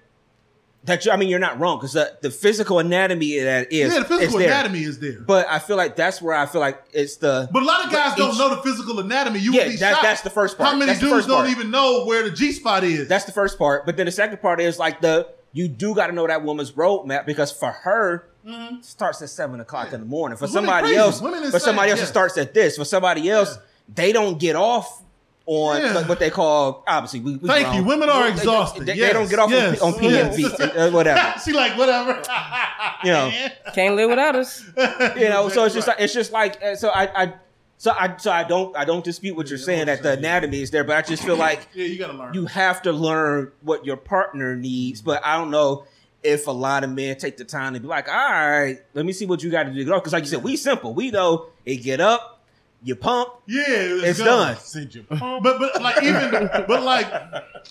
that. 0.84 1.04
You, 1.04 1.10
I 1.12 1.16
mean, 1.16 1.28
you're 1.28 1.38
not 1.38 1.58
wrong 1.58 1.78
because 1.78 1.92
the, 1.92 2.16
the 2.22 2.30
physical 2.30 2.78
anatomy 2.78 3.38
that 3.40 3.72
is 3.72 3.92
yeah, 3.92 3.98
the 4.00 4.04
physical 4.04 4.38
is 4.38 4.44
anatomy 4.46 4.80
is 4.82 4.98
there. 5.00 5.20
But, 5.20 5.48
I 5.48 5.58
feel 5.58 5.76
like 5.76 5.96
that's 5.96 6.22
where 6.22 6.34
I 6.36 6.46
feel 6.46 6.60
like 6.60 6.82
it's 6.92 7.16
the. 7.16 7.48
But 7.52 7.62
a 7.62 7.66
lot 7.66 7.84
of 7.84 7.90
guys 7.92 8.14
don't 8.16 8.32
each- 8.32 8.38
know 8.38 8.48
the 8.54 8.62
physical 8.62 9.00
anatomy. 9.00 9.40
You 9.40 9.52
Yeah, 9.54 9.64
would 9.64 9.70
be 9.72 9.76
that- 9.78 10.02
that's 10.02 10.22
the 10.22 10.30
first 10.30 10.56
part. 10.56 10.70
How 10.70 10.76
many 10.76 10.86
That's 10.92 11.00
dudes 11.00 11.26
don't 11.26 11.38
part. 11.38 11.50
even 11.50 11.70
know 11.70 12.04
where 12.04 12.22
the 12.22 12.30
G 12.30 12.52
spot 12.52 12.84
is? 12.84 13.08
That's 13.08 13.24
the 13.24 13.32
first 13.32 13.58
part. 13.58 13.86
But 13.86 13.96
then 13.96 14.06
the 14.06 14.12
second 14.12 14.40
part 14.40 14.60
is 14.60 14.78
like 14.78 15.00
the 15.00 15.28
you 15.52 15.66
do 15.66 15.94
got 15.94 16.08
to 16.08 16.12
know 16.12 16.26
that 16.26 16.44
woman's 16.44 16.72
roadmap 16.72 17.26
because 17.26 17.50
for 17.50 17.70
her 17.72 18.28
it 18.48 18.84
starts 18.84 19.20
at 19.22 19.30
seven 19.30 19.60
o'clock 19.60 19.92
in 19.92 20.00
the 20.00 20.06
morning. 20.06 20.36
For 20.38 20.46
Mm-hmm. 20.46 20.54
Women 20.54 20.66
somebody 20.68 20.86
crazy. 20.88 20.98
else, 20.98 21.20
Women 21.20 21.38
for 21.40 21.44
insane, 21.46 21.60
somebody 21.60 21.90
else, 21.90 22.00
yeah. 22.00 22.04
it 22.04 22.08
starts 22.08 22.38
at 22.38 22.54
this. 22.54 22.76
For 22.76 22.84
somebody 22.84 23.28
else, 23.30 23.58
they 23.94 24.12
don't 24.12 24.38
get 24.38 24.56
off 24.56 25.02
on 25.46 25.80
Yeah. 25.80 25.92
like, 25.92 26.08
what 26.08 26.18
they 26.18 26.28
call 26.30 26.84
obviously. 26.86 27.20
We, 27.20 27.36
we 27.36 27.48
Thank 27.48 27.66
grown. 27.68 27.76
you. 27.76 27.84
Women 27.84 28.08
are 28.10 28.24
They- 28.24 28.28
they- 28.30 28.36
exhausted. 28.36 28.80
They, 28.86 28.92
they 28.92 28.98
Yes, 28.98 29.12
don't 29.14 29.30
get 29.30 29.38
off 29.38 29.50
yes, 29.50 29.80
on, 29.80 29.94
on 29.94 30.02
yes. 30.02 30.60
Uh, 30.60 30.90
whatever. 30.92 31.34
she 31.44 31.52
like 31.52 31.76
whatever. 31.78 32.22
You 33.04 33.12
know. 33.12 33.30
Can't 33.74 33.94
live 33.94 34.10
without 34.10 34.34
us. 34.34 34.64
you 35.16 35.28
know 35.28 35.48
so 35.48 35.64
it's 35.64 35.74
just 35.74 35.86
like 35.86 36.00
it's 36.00 36.12
just 36.12 36.32
like 36.32 36.60
uh, 36.62 36.74
so 36.74 36.88
i 36.88 37.22
i 37.22 37.32
so 37.76 37.92
i 37.92 38.16
so 38.16 38.32
i 38.32 38.42
don't 38.42 38.76
i 38.76 38.84
don't 38.84 39.04
dispute 39.04 39.36
what 39.36 39.48
you're 39.48 39.56
saying 39.58 39.86
that 39.86 40.02
the 40.02 40.12
anatomy 40.14 40.60
is 40.62 40.72
there 40.72 40.82
but 40.82 40.96
i 40.96 41.02
just 41.02 41.22
feel 41.22 41.36
like 41.36 41.68
yeah, 41.74 41.84
you 41.84 41.96
gotta 41.96 42.12
learn. 42.12 42.34
you 42.34 42.46
have 42.46 42.82
to 42.82 42.92
learn 42.92 43.52
what 43.62 43.86
your 43.86 43.96
partner 43.96 44.56
needs 44.56 45.00
but 45.00 45.24
i 45.24 45.36
don't 45.36 45.52
know 45.52 45.84
if 46.22 46.46
a 46.46 46.50
lot 46.50 46.82
of 46.84 46.90
men 46.90 47.16
take 47.16 47.36
the 47.36 47.44
time 47.44 47.74
to 47.74 47.80
be 47.80 47.86
like 47.86 48.08
all 48.08 48.14
right 48.14 48.78
let 48.94 49.06
me 49.06 49.12
see 49.12 49.24
what 49.26 49.42
you 49.42 49.50
got 49.50 49.64
to 49.64 49.72
do 49.72 49.84
because 49.84 50.12
like 50.12 50.24
you 50.24 50.28
said 50.28 50.42
we 50.42 50.56
simple 50.56 50.92
we 50.94 51.10
know 51.10 51.46
it 51.64 51.76
get 51.76 52.00
up 52.00 52.42
you 52.82 52.94
pump 52.96 53.30
yeah, 53.46 53.64
it's 53.68 54.18
gone. 54.18 54.26
done 54.26 54.56
Send 54.56 54.94
you- 54.94 55.04
but 55.08 55.42
but 55.42 55.82
like 55.82 56.02
even 56.02 56.30
but 56.68 56.82
like 56.82 57.12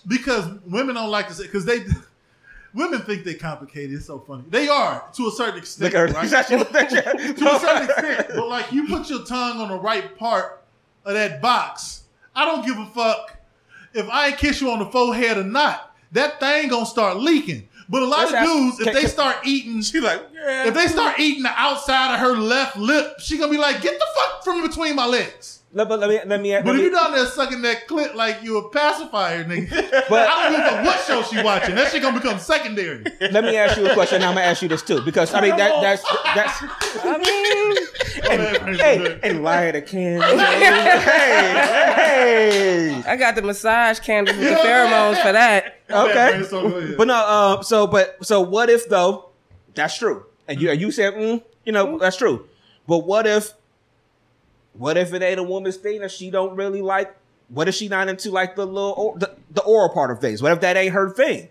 because 0.08 0.46
women 0.66 0.96
don't 0.96 1.10
like 1.12 1.28
to 1.30 1.34
say 1.34 1.44
because 1.44 1.66
they 1.66 1.80
women 2.74 3.02
think 3.02 3.24
they 3.24 3.34
complicated. 3.34 3.96
It's 3.96 4.06
so 4.06 4.20
funny. 4.20 4.44
They 4.50 4.68
are 4.68 5.04
to 5.14 5.28
a 5.28 5.32
certain 5.32 5.58
extent, 5.58 5.94
look 5.94 6.14
right? 6.14 6.22
She's 6.24 6.34
actually 6.34 6.58
looking 6.58 6.76
at 6.76 7.20
you. 7.20 7.34
to 7.34 7.56
a 7.56 7.60
certain 7.60 7.84
extent. 7.90 8.28
But 8.36 8.48
like 8.50 8.72
you 8.72 8.88
put 8.88 9.10
your 9.10 9.24
tongue 9.26 9.60
on 9.62 9.70
the 9.70 9.80
right 9.80 10.16
part 10.18 10.64
of 11.06 11.14
that 11.14 11.42
box. 11.42 12.04
I 12.36 12.46
don't 12.46 12.66
give 12.66 12.78
a 12.78 12.86
fuck 12.88 13.38
if 13.94 14.08
I 14.10 14.32
kiss 14.34 14.62
you 14.62 14.70
on 14.72 14.80
the 14.80 14.86
forehead 14.88 15.38
or 15.38 15.44
not. 15.44 15.96
That 16.12 16.40
thing 16.40 16.70
gonna 16.70 16.86
start 16.86 17.18
leaking. 17.18 17.67
But 17.90 18.04
a 18.04 18.06
lot 18.06 18.34
of 18.34 18.44
dudes, 18.46 18.80
if 18.82 18.94
they 18.94 19.06
start 19.06 19.38
eating, 19.46 19.82
She 19.82 20.00
like, 20.02 20.22
yeah. 20.34 20.68
if 20.68 20.74
they 20.74 20.88
start 20.88 21.20
eating 21.20 21.44
the 21.44 21.54
outside 21.56 22.14
of 22.14 22.20
her 22.20 22.36
left 22.36 22.78
lip, 22.78 23.20
she 23.20 23.38
gonna 23.38 23.52
be 23.52 23.58
like, 23.58 23.82
"Get 23.82 23.98
the 23.98 24.06
fuck 24.16 24.44
from 24.44 24.68
between 24.68 24.96
my 24.96 25.06
legs." 25.06 25.57
Let, 25.78 25.88
but 25.90 26.00
let 26.00 26.10
me 26.10 26.20
let 26.26 26.42
me 26.42 26.52
let 26.54 26.66
But 26.66 26.72
if 26.76 26.78
me- 26.78 26.84
you 26.86 26.92
down 26.92 27.12
there 27.14 27.26
sucking 27.26 27.62
that 27.62 27.88
clit 27.88 28.16
like 28.16 28.44
you 28.44 28.58
a 28.58 28.70
pacifier, 28.70 29.44
nigga, 29.46 29.70
But- 30.10 30.28
I 30.28 30.50
don't 30.50 30.52
give 30.60 30.80
a 30.80 30.84
what 30.84 31.00
show 31.06 31.22
she 31.24 31.42
watching. 31.44 31.76
That 31.76 31.92
shit 31.92 32.02
gonna 32.02 32.20
become 32.20 32.40
secondary. 32.40 33.04
let 33.32 33.44
me 33.44 33.56
ask 33.56 33.78
you 33.78 33.88
a 33.90 33.94
question 33.94 34.22
i'm 34.24 34.34
gonna 34.36 34.42
ask 34.46 34.62
you 34.62 34.68
this 34.68 34.82
too 34.82 35.02
because 35.04 35.34
i 35.34 35.42
mean 35.42 35.56
that 35.56 35.82
that's 35.82 36.04
that's 36.36 36.64
I 37.06 37.18
mean, 37.18 38.78
hey 38.78 39.20
and 39.24 39.44
light 39.44 39.76
a 39.76 39.82
candle 39.82 40.38
hey 40.38 41.92
hey 41.96 43.04
I 43.06 43.16
got 43.16 43.36
the 43.36 43.42
massage 43.42 44.00
candles 44.00 44.38
with 44.38 44.50
the 44.50 44.56
pheromones 44.56 45.22
for 45.22 45.32
that. 45.32 45.80
okay. 45.90 46.44
So. 46.50 46.96
But 46.98 47.08
no, 47.08 47.16
uh, 47.16 47.62
so 47.62 47.88
but 47.88 48.18
so 48.26 48.42
what 48.42 48.70
if 48.70 48.90
though? 48.90 49.30
That's 49.76 49.98
true, 49.98 50.26
and 50.48 50.60
you 50.60 50.72
you 50.72 50.92
said 50.92 51.14
mm, 51.14 51.44
you 51.66 51.72
know 51.72 51.98
that's 51.98 52.18
true. 52.18 52.48
But 52.88 53.00
what 53.00 53.28
if? 53.28 53.54
What 54.78 54.98
if 54.98 55.14
it 55.14 55.22
ain't 55.22 55.40
a 55.40 55.44
woman's 55.44 55.78
thing 55.78 56.02
that 56.02 56.12
she 56.12 56.30
don't 56.30 56.56
really 56.56 56.82
like? 56.82 57.16
What 57.50 57.68
if 57.68 57.76
she 57.76 57.88
not 57.88 58.10
into 58.10 58.30
like 58.32 58.56
the 58.56 58.66
little 58.66 58.94
or, 58.98 59.18
the, 59.18 59.36
the 59.52 59.64
oral 59.64 59.90
part 59.90 60.12
of 60.12 60.20
things? 60.20 60.42
What 60.42 60.52
if 60.52 60.62
that 60.62 60.76
ain't 60.78 60.94
her 60.94 61.10
thing? 61.10 61.50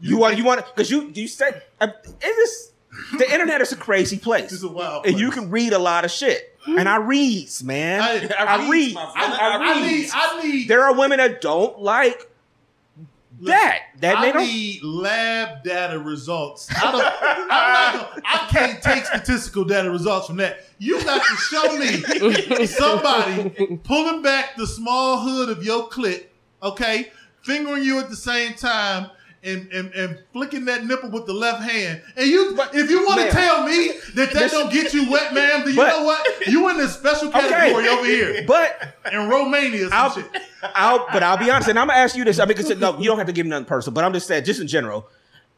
You, 0.00 0.18
want 0.18 0.36
you 0.38 0.44
want 0.44 0.64
because 0.64 0.90
you 0.90 1.10
you 1.12 1.26
said 1.26 1.62
uh, 1.80 1.88
it 2.20 2.26
is 2.26 2.70
the 3.18 3.30
internet 3.32 3.60
is 3.60 3.72
a 3.72 3.76
crazy 3.76 4.16
place, 4.16 4.52
It's 4.52 4.62
a 4.62 4.68
wild 4.68 5.06
and 5.06 5.18
you 5.18 5.30
can 5.30 5.50
read 5.50 5.72
a 5.72 5.78
lot 5.78 6.04
of 6.04 6.10
shit. 6.10 6.54
And 6.66 6.88
I 6.88 6.96
reads, 6.96 7.64
man. 7.64 8.00
I- 8.02 8.28
I, 8.38 8.44
I 8.44 8.70
read. 8.70 8.94
I. 8.96 9.00
I, 9.00 9.06
I, 9.16 9.56
I 9.56 9.80
read. 9.82 10.10
I 10.12 10.42
need, 10.42 10.68
There 10.68 10.82
are 10.82 10.94
women 10.94 11.16
that 11.18 11.40
don't 11.40 11.80
like 11.80 12.30
that. 13.42 13.80
That 14.00 14.18
I 14.18 14.30
need 14.32 14.82
lab 14.82 15.62
data 15.64 15.98
results. 15.98 16.68
I 16.70 16.92
don't. 16.92 17.04
I'm 17.22 17.48
not 17.48 18.10
gonna, 18.10 18.22
I 18.24 18.46
can't 18.50 18.82
take 18.82 19.04
statistical 19.04 19.64
data 19.64 19.90
results 19.90 20.26
from 20.26 20.36
that. 20.36 20.64
You 20.78 21.02
got 21.04 21.22
to 21.22 21.36
show 21.36 21.76
me 21.76 22.66
somebody 22.66 23.78
pulling 23.84 24.22
back 24.22 24.56
the 24.56 24.66
small 24.66 25.20
hood 25.20 25.48
of 25.48 25.64
your 25.64 25.88
clit, 25.88 26.26
okay, 26.62 27.10
fingering 27.42 27.82
you 27.82 27.98
at 27.98 28.08
the 28.08 28.16
same 28.16 28.54
time. 28.54 29.10
And, 29.44 29.70
and, 29.72 29.92
and 29.94 30.18
flicking 30.32 30.64
that 30.64 30.84
nipple 30.84 31.10
with 31.10 31.26
the 31.26 31.32
left 31.32 31.62
hand, 31.62 32.02
and 32.16 32.26
you, 32.28 32.58
if 32.74 32.90
you 32.90 33.06
want 33.06 33.20
to 33.20 33.30
tell 33.30 33.64
me 33.64 33.92
that 34.16 34.32
that 34.32 34.50
don't 34.50 34.72
get 34.72 34.92
you 34.92 35.08
wet, 35.08 35.32
ma'am, 35.32 35.60
then 35.60 35.68
you 35.70 35.76
But- 35.76 35.90
know 35.96 36.02
what? 36.04 36.46
You 36.48 36.68
in 36.70 36.76
this 36.76 36.94
special 36.94 37.30
category 37.30 37.86
over 37.86 38.04
here 38.04 38.44
But 38.48 38.94
in 39.12 39.28
Romania. 39.28 39.84
Some 39.84 39.92
I'll, 39.92 40.10
shit. 40.10 40.26
I'll, 40.74 41.06
but 41.12 41.22
I'll 41.22 41.36
be 41.36 41.48
honest, 41.50 41.68
and 41.68 41.78
I'm 41.78 41.86
gonna 41.86 42.00
ask 42.00 42.16
you 42.16 42.24
this. 42.24 42.40
I 42.40 42.46
mean, 42.46 42.56
'cause, 42.56 42.68
no, 42.78 42.98
you 42.98 43.04
don't 43.04 43.18
have 43.18 43.28
to 43.28 43.32
give 43.32 43.46
me 43.46 43.50
nothing 43.50 43.66
personal, 43.66 43.94
but 43.94 44.02
I'm 44.02 44.12
just 44.12 44.26
saying, 44.26 44.42
just 44.44 44.60
in 44.60 44.66
general, 44.66 45.06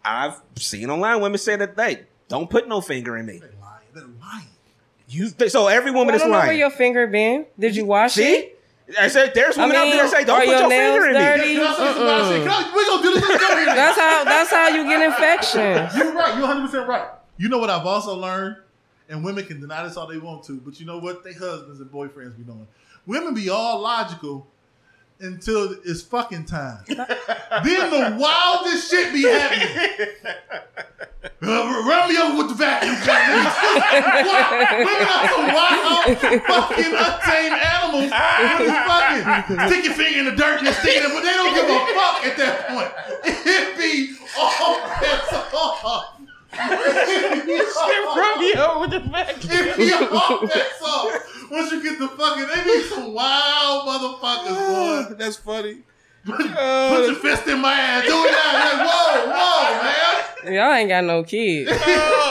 I've 0.04 0.38
seen 0.56 0.90
online 0.90 1.22
women 1.22 1.38
say 1.38 1.56
that 1.56 1.74
they 1.74 2.02
don't 2.28 2.50
put 2.50 2.68
no 2.68 2.82
finger 2.82 3.16
in 3.16 3.24
me. 3.24 3.38
They're 3.38 3.50
lying. 3.62 3.86
They're 3.94 4.04
lying. 4.20 4.46
You, 5.08 5.48
so 5.48 5.68
every 5.68 5.90
woman 5.90 6.12
I 6.12 6.16
is 6.16 6.22
don't 6.22 6.30
know 6.32 6.36
where 6.38 6.46
lying. 6.48 6.58
your 6.58 6.70
finger 6.70 7.06
been. 7.06 7.46
Did 7.58 7.74
you 7.76 7.86
wash 7.86 8.18
it? 8.18 8.59
See, 8.90 8.96
I 8.98 9.08
said 9.08 9.32
there's 9.34 9.56
I 9.58 9.62
women 9.66 9.76
out 9.76 9.84
there 9.84 10.02
that 10.04 10.10
say 10.10 10.24
don't 10.24 10.38
put 10.40 10.46
your 10.48 10.60
your 10.60 10.70
finger 10.70 11.06
in 11.08 11.14
dirty? 11.14 11.48
me. 11.48 11.54
Can 11.56 11.66
I 11.66 11.74
say 11.76 11.94
some 11.94 12.06
wild 12.06 12.32
shit? 12.34 12.42
Can 12.42 12.50
I- 12.50 12.72
we 12.74 12.86
gonna 12.86 13.02
do 13.02 13.10
this. 13.14 13.28
Let's 13.28 13.48
go 13.48 13.56
here. 13.56 13.66
That's 13.66 13.98
how. 13.98 14.24
That's 14.24 14.50
how 14.50 14.68
you 14.68 14.84
get 14.84 15.02
infections. 15.02 15.94
You're 15.96 16.12
right. 16.12 16.34
You're 16.36 16.46
100 16.48 16.66
percent 16.66 16.88
right. 16.88 17.08
You 17.36 17.48
know 17.48 17.58
what 17.58 17.70
I've 17.70 17.86
also 17.86 18.14
learned, 18.16 18.56
and 19.08 19.24
women 19.24 19.44
can 19.46 19.60
deny 19.60 19.82
this 19.86 19.96
all 19.96 20.06
they 20.06 20.18
want 20.18 20.44
to, 20.44 20.60
but 20.60 20.78
you 20.80 20.86
know 20.86 20.98
what? 20.98 21.24
They 21.24 21.32
husbands 21.32 21.80
and 21.80 21.90
boyfriends 21.90 22.36
be 22.36 22.42
doing. 22.42 22.66
Women 23.06 23.32
be 23.34 23.48
all 23.48 23.80
logical 23.80 24.46
until 25.20 25.72
it's 25.84 26.02
fucking 26.02 26.44
time. 26.46 26.84
then 26.88 26.96
the 27.90 28.16
wildest 28.18 28.90
shit 28.90 29.12
be 29.12 29.22
happening. 29.22 30.08
Uh, 31.42 31.84
run 31.86 32.08
me 32.08 32.16
over 32.18 32.36
with 32.38 32.48
the 32.48 32.54
vacuum 32.54 32.96
cleaner. 33.00 33.44
Women 34.84 35.08
are 35.08 35.28
some 35.28 35.48
wild, 35.54 36.04
fucking 36.44 36.92
untamed 36.92 37.56
animals. 37.60 38.10
Fucking 38.10 39.68
stick 39.68 39.84
your 39.84 39.94
finger 39.94 40.18
in 40.20 40.24
the 40.26 40.32
dirt 40.36 40.60
and 40.60 40.74
sticking 40.76 41.02
it, 41.04 41.12
but 41.12 41.22
they 41.22 41.32
don't 41.32 41.54
give 41.54 41.64
a 41.64 41.78
fuck 41.94 42.26
at 42.26 42.36
that 42.36 42.68
point. 42.68 42.92
It 43.46 43.78
be 43.78 44.16
all 44.38 44.80
bets 45.00 45.32
off. 45.32 45.84
All- 45.84 46.16
with 48.80 48.90
the 48.90 49.00
vacuum. 49.00 49.50
it 49.52 49.76
be 49.76 49.92
all 49.92 50.46
bets 50.46 50.82
off. 50.82 51.39
Once 51.50 51.72
you 51.72 51.82
get 51.82 51.98
the 51.98 52.08
fucking, 52.08 52.46
they 52.46 52.64
be 52.64 52.82
some 52.84 53.12
wild 53.12 53.88
motherfuckers, 53.88 54.56
ah, 54.56 55.06
boy. 55.08 55.14
That's 55.16 55.36
funny. 55.36 55.78
Put 56.24 56.38
your 57.06 57.14
fist 57.16 57.46
in 57.48 57.60
my 57.60 57.72
ass. 57.72 58.04
Do 58.04 58.10
it 58.12 58.30
now. 58.30 58.52
Like, 58.52 58.88
whoa, 58.88 59.32
whoa, 59.32 59.82
man. 59.82 60.54
Y'all 60.54 60.72
ain't 60.74 60.88
got 60.88 61.04
no 61.04 61.22
kids. 61.24 61.70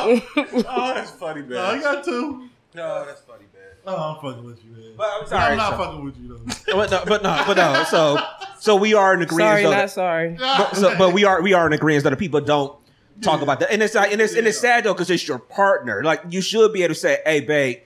Oh, 0.01 0.21
oh, 0.35 0.93
that's 0.93 1.11
funny, 1.11 1.41
man. 1.41 1.49
No, 1.51 1.73
you 1.73 1.81
got 1.81 2.03
two. 2.05 2.47
No, 2.73 3.05
that's 3.05 3.19
funny, 3.21 3.43
man. 3.53 3.63
Oh, 3.85 3.95
I'm 4.15 4.21
fucking 4.21 4.45
with 4.45 4.63
you, 4.63 4.71
man. 4.71 4.93
But 4.95 5.09
I'm 5.19 5.27
sorry. 5.27 5.51
I'm 5.51 5.57
not 5.57 5.71
so- 5.71 5.77
fucking 5.77 6.05
with 6.05 6.17
you, 6.17 6.27
though. 6.29 6.73
but 6.75 6.89
no, 6.91 7.03
but 7.05 7.21
no, 7.23 7.43
but 7.45 7.57
no. 7.57 7.83
So, 7.89 8.17
so 8.59 8.75
we 8.77 8.93
are 8.93 9.13
in 9.13 9.21
agreement. 9.21 9.49
Sorry, 9.51 9.63
though 9.63 9.71
not 9.71 9.75
that- 9.77 9.91
sorry. 9.91 10.35
but, 10.39 10.75
so, 10.75 10.97
but 10.97 11.13
we 11.13 11.25
are 11.25 11.41
we 11.41 11.53
are 11.53 11.67
in 11.67 11.73
agreement 11.73 12.05
that 12.05 12.11
the 12.11 12.15
people 12.15 12.39
don't 12.39 12.77
talk 13.21 13.41
about 13.41 13.59
that, 13.59 13.71
and 13.71 13.83
it's 13.83 13.93
like, 13.93 14.13
and 14.13 14.21
it's 14.21 14.33
and 14.35 14.47
it's 14.47 14.57
sad 14.57 14.85
though 14.85 14.93
because 14.93 15.09
it's 15.09 15.27
your 15.27 15.39
partner. 15.39 16.01
Like 16.01 16.21
you 16.29 16.41
should 16.41 16.71
be 16.71 16.83
able 16.83 16.93
to 16.93 16.99
say, 16.99 17.19
"Hey, 17.25 17.41
babe, 17.41 17.79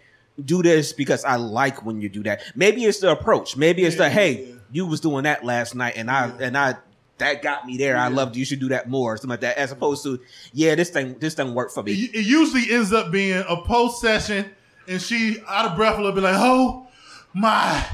do 0.44 0.64
this 0.64 0.94
because 0.94 1.24
I 1.26 1.36
like 1.36 1.86
when 1.86 2.02
you 2.02 2.10
do 2.10 2.24
that." 2.24 2.42
Maybe 2.56 2.86
it's 2.86 3.00
the 3.00 3.12
approach. 3.12 3.56
Maybe 3.58 3.84
it's 3.84 3.96
Yeah, 3.96 4.04
the, 4.04 4.10
"Hey, 4.10 4.46
yeah. 4.48 4.54
you 4.72 4.86
was 4.86 5.00
doing 5.00 5.24
that 5.24 5.44
last 5.46 5.76
night, 5.76 5.94
and 5.98 6.10
I 6.10 6.32
and 6.40 6.58
I." 6.58 6.76
That 7.20 7.44
got 7.44 7.66
me 7.68 7.78
there. 7.78 7.96
I 7.96 8.08
loved 8.08 8.36
you. 8.36 8.40
You 8.40 8.46
should 8.46 8.60
do 8.60 8.70
that 8.70 8.90
more, 8.90 9.16
something 9.16 9.30
like 9.30 9.42
that. 9.42 9.58
As 9.60 9.72
opposed 9.72 10.04
to, 10.04 10.20
yeah, 10.52 10.74
this 10.74 10.90
thing, 10.90 11.16
this 11.20 11.36
thing 11.36 11.54
worked 11.54 11.72
for 11.72 11.82
It, 11.82 11.86
me. 11.86 11.94
it 11.94 12.26
usually 12.26 12.64
ends 12.72 12.92
up 12.92 13.12
being 13.12 13.44
a 13.48 13.56
post 13.62 14.02
session, 14.02 14.50
and 14.88 15.00
she 15.00 15.38
out 15.48 15.66
of 15.68 15.76
breath 15.78 16.00
will 16.00 16.12
be 16.12 16.22
like, 16.22 16.36
"Oh 16.36 16.88
my 17.34 17.86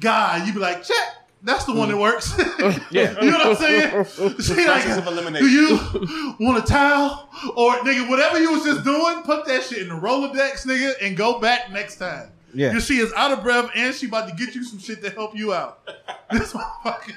god!" 0.00 0.46
You 0.46 0.52
be 0.52 0.58
like, 0.58 0.82
"Check." 0.82 1.15
That's 1.42 1.64
the 1.64 1.74
one 1.74 1.88
that 1.90 1.96
works. 1.96 2.32
Yeah. 2.90 3.20
you 3.20 3.30
know 3.30 3.38
what 3.38 3.46
I'm 3.46 3.56
saying? 3.56 4.04
She 4.40 4.54
like, 4.66 4.82
Process 4.84 5.06
of 5.06 5.34
do 5.38 5.46
you 5.48 6.36
want 6.40 6.62
a 6.62 6.66
towel 6.66 7.28
or 7.56 7.74
nigga? 7.80 8.08
Whatever 8.08 8.38
you 8.40 8.52
was 8.52 8.64
just 8.64 8.84
doing, 8.84 9.22
put 9.22 9.46
that 9.46 9.62
shit 9.62 9.78
in 9.82 9.88
the 9.88 9.94
Rolodex, 9.94 10.66
nigga, 10.66 10.92
and 11.02 11.16
go 11.16 11.38
back 11.38 11.70
next 11.70 11.96
time. 11.96 12.30
Yeah. 12.54 12.68
Because 12.70 12.86
she 12.86 12.98
is 12.98 13.12
out 13.12 13.32
of 13.32 13.42
breath 13.42 13.70
and 13.74 13.94
she 13.94 14.06
about 14.06 14.28
to 14.28 14.34
get 14.34 14.54
you 14.54 14.64
some 14.64 14.78
shit 14.78 15.02
to 15.04 15.10
help 15.10 15.36
you 15.36 15.52
out. 15.52 15.86
This 16.32 16.52
motherfucker, 16.52 17.12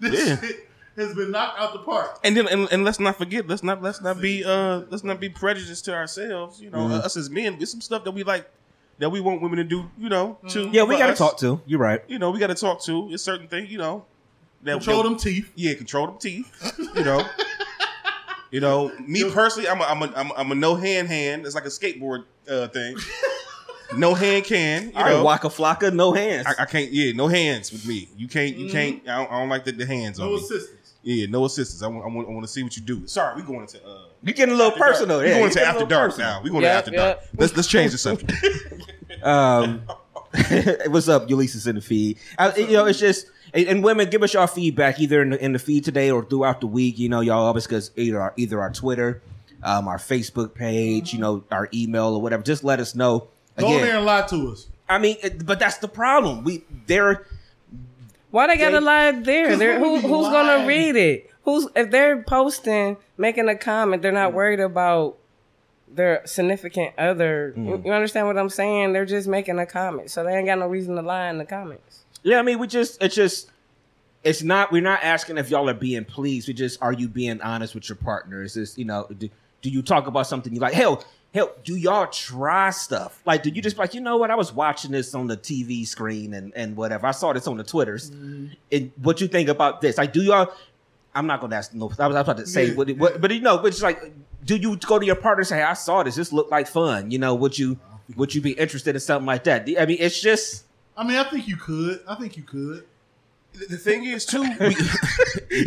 this 0.00 0.28
Yeah. 0.28 0.40
shit 0.40 0.68
has 0.96 1.14
been 1.14 1.30
knocked 1.30 1.58
out 1.58 1.72
the 1.72 1.78
park. 1.78 2.18
And 2.22 2.36
then, 2.36 2.46
and, 2.48 2.68
and 2.70 2.84
let's 2.84 3.00
not 3.00 3.16
forget, 3.16 3.48
let's 3.48 3.62
not 3.62 3.82
let's 3.82 4.02
not 4.02 4.20
be 4.20 4.44
uh 4.44 4.82
let's 4.90 5.02
not 5.02 5.18
be 5.18 5.30
prejudiced 5.30 5.86
to 5.86 5.94
ourselves. 5.94 6.60
You 6.60 6.68
know, 6.70 6.78
Mhm. 6.88 7.02
us 7.04 7.16
as 7.16 7.30
men, 7.30 7.56
there's 7.56 7.70
some 7.70 7.80
stuff 7.80 8.04
that 8.04 8.10
we 8.10 8.22
like 8.22 8.48
that 9.02 9.10
we 9.10 9.20
want 9.20 9.42
women 9.42 9.58
to 9.58 9.64
do. 9.64 9.90
You 9.98 10.08
know, 10.08 10.38
too. 10.48 10.70
Yeah, 10.72 10.84
we 10.84 10.96
got 10.96 11.08
to 11.08 11.14
talk 11.14 11.36
to. 11.40 11.60
You're 11.66 11.80
right. 11.80 12.00
You 12.06 12.18
know, 12.18 12.30
we 12.30 12.38
got 12.38 12.46
to 12.46 12.54
talk 12.54 12.82
to. 12.84 13.08
It's 13.12 13.22
certain 13.22 13.48
thing. 13.48 13.66
You 13.66 13.78
know, 13.78 14.04
that 14.62 14.74
Control 14.74 15.02
that- 15.02 15.08
them 15.10 15.18
teeth. 15.18 15.50
Yeah, 15.56 15.74
control 15.74 16.06
them 16.06 16.18
teeth. 16.18 16.50
You 16.94 17.04
know. 17.04 17.26
You 18.50 18.60
know, 18.60 18.92
me 19.06 19.30
personally, 19.30 19.66
I'm 19.66 19.80
a, 19.80 19.84
I'm 19.84 20.02
a, 20.02 20.12
I'm 20.14 20.30
a, 20.30 20.34
I'm 20.34 20.52
a 20.52 20.54
no 20.54 20.74
hand 20.74 21.08
hand. 21.08 21.46
It's 21.46 21.54
like 21.54 21.64
a 21.64 21.68
skateboard 21.68 22.24
uh, 22.50 22.68
thing. 22.68 22.96
no 23.96 24.12
hand 24.12 24.44
can. 24.44 24.90
You 24.90 24.92
All 24.94 25.02
right, 25.04 25.10
know, 25.12 25.24
Waka 25.24 25.48
Flocka, 25.48 25.90
no 25.92 26.12
hands. 26.12 26.46
I, 26.46 26.62
I 26.62 26.64
can't. 26.66 26.92
Yeah, 26.92 27.12
no 27.12 27.28
hands 27.28 27.72
with 27.72 27.86
me. 27.86 28.08
You 28.14 28.28
can't. 28.28 28.54
You 28.54 28.70
can't. 28.70 29.08
I 29.08 29.16
don't, 29.18 29.32
I 29.32 29.38
don't 29.40 29.48
like 29.48 29.64
the, 29.64 29.72
the 29.72 29.86
hands 29.86 30.20
on 30.20 30.26
No 30.26 30.32
me. 30.36 30.38
assistance. 30.42 30.92
Yeah, 31.02 31.26
no 31.30 31.46
assistance. 31.46 31.82
I 31.82 31.86
want. 31.86 32.04
I 32.04 32.08
want, 32.14 32.28
I 32.28 32.30
want 32.30 32.44
to 32.44 32.48
see 32.52 32.62
what 32.62 32.76
you 32.76 32.82
do. 32.82 33.06
Sorry, 33.06 33.34
we 33.36 33.42
going 33.42 33.62
into. 33.62 33.82
Uh, 33.84 34.04
you 34.24 34.32
getting 34.32 34.54
a 34.54 34.56
little 34.56 34.72
After 34.72 34.78
Dark. 34.80 34.92
personal. 34.92 35.18
We 35.20 35.24
yeah, 35.26 35.30
going 35.30 35.40
to 35.40 35.44
into 35.46 35.58
getting 35.58 35.74
after 35.74 35.86
dark 35.86 36.10
personal. 36.10 36.30
now. 36.30 36.42
We 36.42 36.50
going 36.50 36.62
Yep, 36.62 36.72
to 36.72 36.78
after 36.78 36.90
yep. 36.92 37.00
dark. 37.20 37.28
Let's 37.38 37.56
let's 37.56 37.68
change 37.68 37.92
the 37.92 37.98
subject. 38.06 38.32
Um, 39.22 39.82
what's 40.88 41.08
up, 41.08 41.28
Ulysses 41.28 41.66
in 41.66 41.76
the 41.76 41.80
feed? 41.80 42.18
I, 42.38 42.54
you 42.56 42.72
know, 42.72 42.86
it's 42.86 42.98
just 42.98 43.26
and, 43.54 43.66
and 43.68 43.84
women 43.84 44.08
give 44.10 44.22
us 44.22 44.32
your 44.34 44.46
feedback 44.46 44.98
either 45.00 45.22
in 45.22 45.30
the, 45.30 45.44
in 45.44 45.52
the 45.52 45.58
feed 45.58 45.84
today 45.84 46.10
or 46.10 46.24
throughout 46.24 46.60
the 46.60 46.66
week. 46.66 46.98
You 46.98 47.08
know, 47.08 47.20
y'all 47.20 47.44
always 47.44 47.66
because 47.66 47.90
either 47.96 48.20
our, 48.20 48.32
either 48.36 48.60
our 48.60 48.72
Twitter, 48.72 49.20
um, 49.62 49.88
our 49.88 49.98
Facebook 49.98 50.54
page, 50.54 51.12
you 51.12 51.18
know, 51.18 51.44
our 51.50 51.68
email 51.74 52.14
or 52.14 52.22
whatever. 52.22 52.42
Just 52.42 52.64
let 52.64 52.80
us 52.80 52.94
know. 52.94 53.28
Go 53.58 53.66
in 53.66 53.72
Again, 53.74 53.86
there 53.86 53.96
and 53.96 54.06
lie 54.06 54.22
to 54.28 54.48
us. 54.52 54.66
I 54.88 54.98
mean, 54.98 55.16
it, 55.22 55.44
but 55.44 55.58
that's 55.58 55.78
the 55.78 55.88
problem. 55.88 56.44
We 56.44 56.64
they're 56.86 57.26
Why 58.30 58.46
they 58.46 58.56
gotta 58.56 58.78
They- 58.80 58.84
lie 58.84 59.10
there? 59.12 59.78
Who, 59.78 59.96
who's 60.00 60.04
lying. 60.04 60.32
gonna 60.32 60.66
read 60.66 60.96
it? 60.96 61.30
Who's 61.44 61.68
if 61.74 61.90
they're 61.90 62.22
posting, 62.22 62.96
making 63.16 63.48
a 63.48 63.56
comment, 63.56 64.02
they're 64.02 64.12
not 64.12 64.32
mm. 64.32 64.34
worried 64.34 64.60
about 64.60 65.16
their 65.88 66.22
significant 66.24 66.94
other. 66.98 67.52
You 67.56 67.62
mm. 67.62 67.84
you 67.84 67.92
understand 67.92 68.26
what 68.26 68.38
I'm 68.38 68.48
saying? 68.48 68.92
They're 68.92 69.04
just 69.04 69.28
making 69.28 69.58
a 69.58 69.66
comment, 69.66 70.10
so 70.10 70.24
they 70.24 70.36
ain't 70.36 70.46
got 70.46 70.58
no 70.58 70.68
reason 70.68 70.96
to 70.96 71.02
lie 71.02 71.28
in 71.28 71.38
the 71.38 71.44
comments. 71.44 72.04
Yeah, 72.22 72.38
I 72.38 72.42
mean, 72.42 72.58
we 72.58 72.66
just 72.66 73.02
it's 73.02 73.14
just 73.14 73.50
it's 74.24 74.42
not 74.42 74.70
we're 74.70 74.82
not 74.82 75.02
asking 75.02 75.38
if 75.38 75.50
y'all 75.50 75.68
are 75.68 75.74
being 75.74 76.04
pleased. 76.04 76.48
We 76.48 76.54
just 76.54 76.80
are 76.82 76.92
you 76.92 77.08
being 77.08 77.40
honest 77.40 77.74
with 77.74 77.88
your 77.88 77.96
partner? 77.96 78.42
Is 78.42 78.54
this 78.54 78.78
you 78.78 78.84
know 78.84 79.06
do, 79.18 79.28
do 79.62 79.70
you 79.70 79.82
talk 79.82 80.06
about 80.06 80.26
something 80.26 80.52
you 80.52 80.60
like? 80.60 80.74
Hell, 80.74 81.04
hell, 81.34 81.50
do 81.64 81.76
y'all 81.76 82.06
try 82.06 82.70
stuff? 82.70 83.20
Like, 83.24 83.42
do 83.42 83.50
you 83.50 83.62
just 83.62 83.78
like 83.78 83.94
you 83.94 84.00
know 84.00 84.16
what? 84.16 84.30
I 84.30 84.36
was 84.36 84.52
watching 84.52 84.92
this 84.92 85.14
on 85.14 85.26
the 85.26 85.36
TV 85.36 85.86
screen 85.86 86.34
and 86.34 86.52
and 86.54 86.76
whatever. 86.76 87.06
I 87.06 87.12
saw 87.12 87.32
this 87.32 87.46
on 87.46 87.56
the 87.56 87.64
Twitters. 87.64 88.10
Mm. 88.10 88.56
And 88.70 88.92
what 89.02 89.20
you 89.20 89.28
think 89.28 89.48
about 89.48 89.80
this? 89.80 89.98
Like, 89.98 90.12
do 90.12 90.22
y'all? 90.22 90.52
I'm 91.14 91.26
not 91.26 91.40
gonna 91.40 91.56
ask 91.56 91.74
no. 91.74 91.90
I 91.98 92.06
was 92.06 92.16
about 92.16 92.36
to 92.38 92.46
say 92.46 92.66
Yeah, 92.68 92.74
what, 92.74 92.90
what, 92.96 93.20
but 93.20 93.30
you 93.32 93.40
know, 93.40 93.58
but 93.58 93.66
it's 93.68 93.82
like, 93.82 94.00
do 94.44 94.56
you 94.56 94.76
go 94.76 94.98
to 94.98 95.04
your 95.06 95.16
partner 95.16 95.40
and 95.40 95.48
say, 95.48 95.62
"I 95.62 95.74
saw 95.74 96.02
this. 96.02 96.14
This 96.16 96.32
looked 96.32 96.50
like 96.50 96.66
fun"? 96.68 97.10
You 97.10 97.18
know, 97.18 97.34
would 97.34 97.58
you 97.58 97.78
would 98.16 98.34
you 98.34 98.40
be 98.40 98.52
interested 98.52 98.94
in 98.96 99.00
something 99.00 99.26
like 99.26 99.44
that? 99.44 99.68
I 99.78 99.86
mean, 99.86 99.98
it's 100.00 100.20
just. 100.20 100.64
I 100.96 101.04
mean, 101.06 101.16
I 101.16 101.24
think 101.24 101.46
you 101.48 101.56
could. 101.56 102.00
I 102.08 102.14
think 102.16 102.36
you 102.36 102.42
could. 102.42 102.84
The 103.52 103.66
the 103.66 103.76
thing 103.76 104.04
is 104.04 104.24
too. 104.24 104.42
We, 104.60 104.74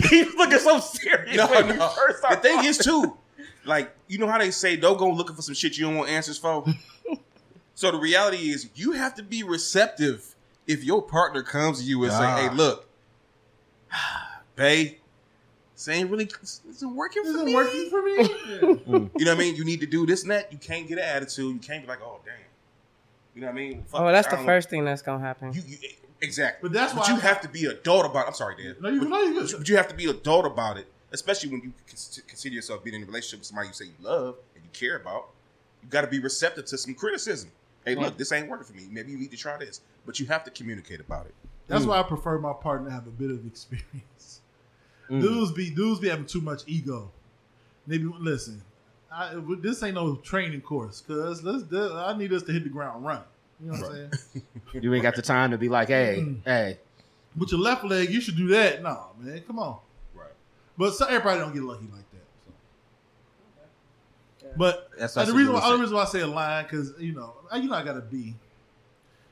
He's 0.10 0.34
looking 0.36 0.58
so 0.60 0.80
serious. 0.80 1.38
no, 1.38 1.48
when 1.48 1.78
no. 1.78 1.90
first 1.90 2.22
The 2.28 2.36
thing 2.38 2.66
is 2.66 2.78
too. 2.80 3.16
Like 3.66 3.96
you 4.08 4.18
know 4.18 4.28
how 4.28 4.40
they 4.40 4.52
say, 4.52 4.76
don't 4.76 4.98
go 4.98 5.10
looking 5.12 5.36
for 5.36 5.42
some 5.44 5.54
shit 5.56 5.78
you 5.78 5.86
don't 5.86 5.96
want 5.96 6.10
answers 6.10 6.38
for. 6.40 6.66
so 7.76 7.92
the 7.92 7.98
reality 7.98 8.50
is, 8.50 8.70
you 8.76 8.94
have 8.94 9.14
to 9.16 9.24
be 9.24 9.44
receptive 9.44 10.36
if 10.68 10.84
your 10.84 11.02
partner 11.04 11.44
comes 11.44 11.80
to 11.80 11.86
you 11.86 12.04
and 12.04 12.12
Ah. 12.12 12.20
say, 12.38 12.42
"Hey, 12.50 12.56
look, 12.56 12.88
babe, 14.56 14.94
this 15.76 15.88
ain't 15.90 16.10
really 16.10 16.26
this 16.26 16.62
isn't 16.70 16.96
working 16.96 17.24
for 17.24 17.30
Isn't 17.30 17.46
me." 17.46 17.54
working 17.56 17.90
for 17.90 18.02
me. 18.02 18.14
You 18.18 18.90
know 18.90 19.10
what 19.16 19.28
I 19.28 19.36
mean? 19.36 19.56
You 19.56 19.64
need 19.66 19.82
to 19.82 19.86
do 19.86 20.06
this 20.06 20.24
and 20.24 20.32
that. 20.32 20.52
You 20.52 20.58
can't 20.58 20.88
get 20.88 20.98
an 20.98 21.04
attitude. 21.04 21.54
You 21.54 21.60
can't 21.60 21.84
be 21.84 21.88
like, 21.88 22.00
"Oh, 22.02 22.20
damn." 22.26 22.34
You 23.36 23.42
know 23.42 23.48
what 23.48 23.54
I 23.54 23.56
mean? 23.56 23.84
Fuck 23.84 24.02
Oh, 24.02 24.12
that's 24.12 24.28
the 24.30 24.38
don't- 24.38 24.46
first 24.46 24.70
thing 24.70 24.86
that's 24.86 25.02
gonna 25.02 25.20
happen. 25.24 25.52
You, 25.54 25.62
you 25.68 25.78
exactly. 26.22 26.70
But 26.70 26.74
that's 26.74 26.94
but 26.94 27.02
why 27.02 27.10
you 27.10 27.16
I- 27.18 27.20
have 27.24 27.42
to 27.42 27.50
be 27.50 27.66
adult 27.66 28.06
about. 28.06 28.28
I'm 28.28 28.34
sorry, 28.34 28.56
Dan. 28.64 28.76
no, 28.80 28.90
you 28.90 29.02
no, 29.02 29.20
you 29.22 29.34
But 29.34 29.42
you, 29.44 29.48
good. 29.52 29.58
but 29.60 29.70
you 29.70 29.76
have 29.78 29.88
to 29.90 29.96
be 29.96 30.06
adult 30.10 30.46
about 30.46 30.78
it, 30.78 30.88
especially 31.12 31.50
when 31.52 31.62
you 31.62 31.74
consider 32.28 32.56
yourself 32.56 32.84
being 32.84 32.96
in 32.96 33.04
a 33.04 33.06
relationship 33.06 33.40
with 33.40 33.48
somebody 33.48 33.68
you 33.68 33.74
say 33.74 33.86
you 33.86 33.92
love 34.02 34.38
and 34.56 34.64
you 34.64 34.70
care 34.72 34.96
about. 34.96 35.30
You 35.84 35.90
got 35.90 36.02
to 36.02 36.08
be 36.08 36.20
receptive 36.20 36.66
to 36.66 36.78
some 36.78 36.94
criticism. 36.96 37.52
Hey, 37.86 37.94
look, 37.96 38.18
this 38.18 38.32
ain't 38.32 38.50
working 38.50 38.66
for 38.66 38.74
me. 38.74 38.88
Maybe 38.90 39.12
you 39.12 39.18
need 39.20 39.30
to 39.32 39.38
try 39.38 39.58
this, 39.58 39.82
but 40.06 40.20
you 40.20 40.26
have 40.28 40.44
to 40.46 40.52
communicate 40.52 41.00
about 41.00 41.26
it. 41.28 41.36
That's 41.68 41.84
Mm. 41.86 41.90
why 41.90 42.00
I 42.00 42.04
prefer 42.04 42.40
my 42.40 42.54
partner 42.54 42.88
to 42.90 42.94
have 42.94 43.06
a 43.06 43.12
bit 43.12 43.30
of 43.30 43.46
experience. 43.46 44.35
Mm. 45.10 45.22
Dudes 45.22 45.52
be 45.52 45.70
dudes 45.70 46.00
be 46.00 46.10
having 46.10 46.26
too 46.26 46.42
much 46.42 46.64
ego. 46.68 47.12
They 47.88 47.98
be 48.00 48.06
listen. 48.20 48.62
I, 49.12 49.36
this 49.62 49.82
ain't 49.84 49.96
no 49.96 50.16
training 50.18 50.62
course, 50.62 51.02
cause 51.08 51.42
let's. 51.44 51.64
I 51.74 52.18
need 52.18 52.34
us 52.34 52.44
to 52.44 52.52
hit 52.52 52.64
the 52.64 52.70
ground 52.70 53.06
running. 53.06 53.24
You 53.64 53.72
know 53.72 53.78
what 53.80 53.90
I'm 53.92 54.12
saying? 54.34 54.44
You 54.84 54.94
ain't 54.94 55.04
got 55.04 55.16
the 55.16 55.22
time 55.22 55.52
to 55.52 55.58
be 55.58 55.70
like, 55.70 55.88
hey, 55.88 56.18
Mm. 56.20 56.38
hey. 56.44 56.80
With 57.38 57.52
your 57.52 57.62
left 57.62 57.84
leg, 57.86 58.10
you 58.10 58.20
should 58.20 58.36
do 58.36 58.48
that. 58.50 58.82
No, 58.84 59.08
man, 59.20 59.42
come 59.48 59.60
on. 59.60 59.78
Right. 60.14 60.28
But 60.78 60.94
so, 60.96 61.06
everybody 61.06 61.40
don't 61.40 61.54
get 61.54 61.64
lucky 61.64 61.86
like 61.94 62.10
that. 62.12 62.26
So. 64.42 64.48
But 64.58 64.90
That's- 64.92 65.14
that's 65.14 65.28
the 65.28 65.34
what 65.34 65.38
reason 65.40 65.54
we 65.54 65.60
why, 65.60 65.66
other 65.66 65.76
said. 65.76 65.82
reason 65.82 65.96
why 65.96 66.02
I 66.02 66.06
say 66.06 66.20
a 66.22 66.28
line 66.28 66.64
because 66.64 66.94
you 67.00 67.14
know 67.14 67.34
you 67.56 67.70
know 67.70 67.76
I 67.76 67.84
gotta 67.84 68.02
be. 68.02 68.36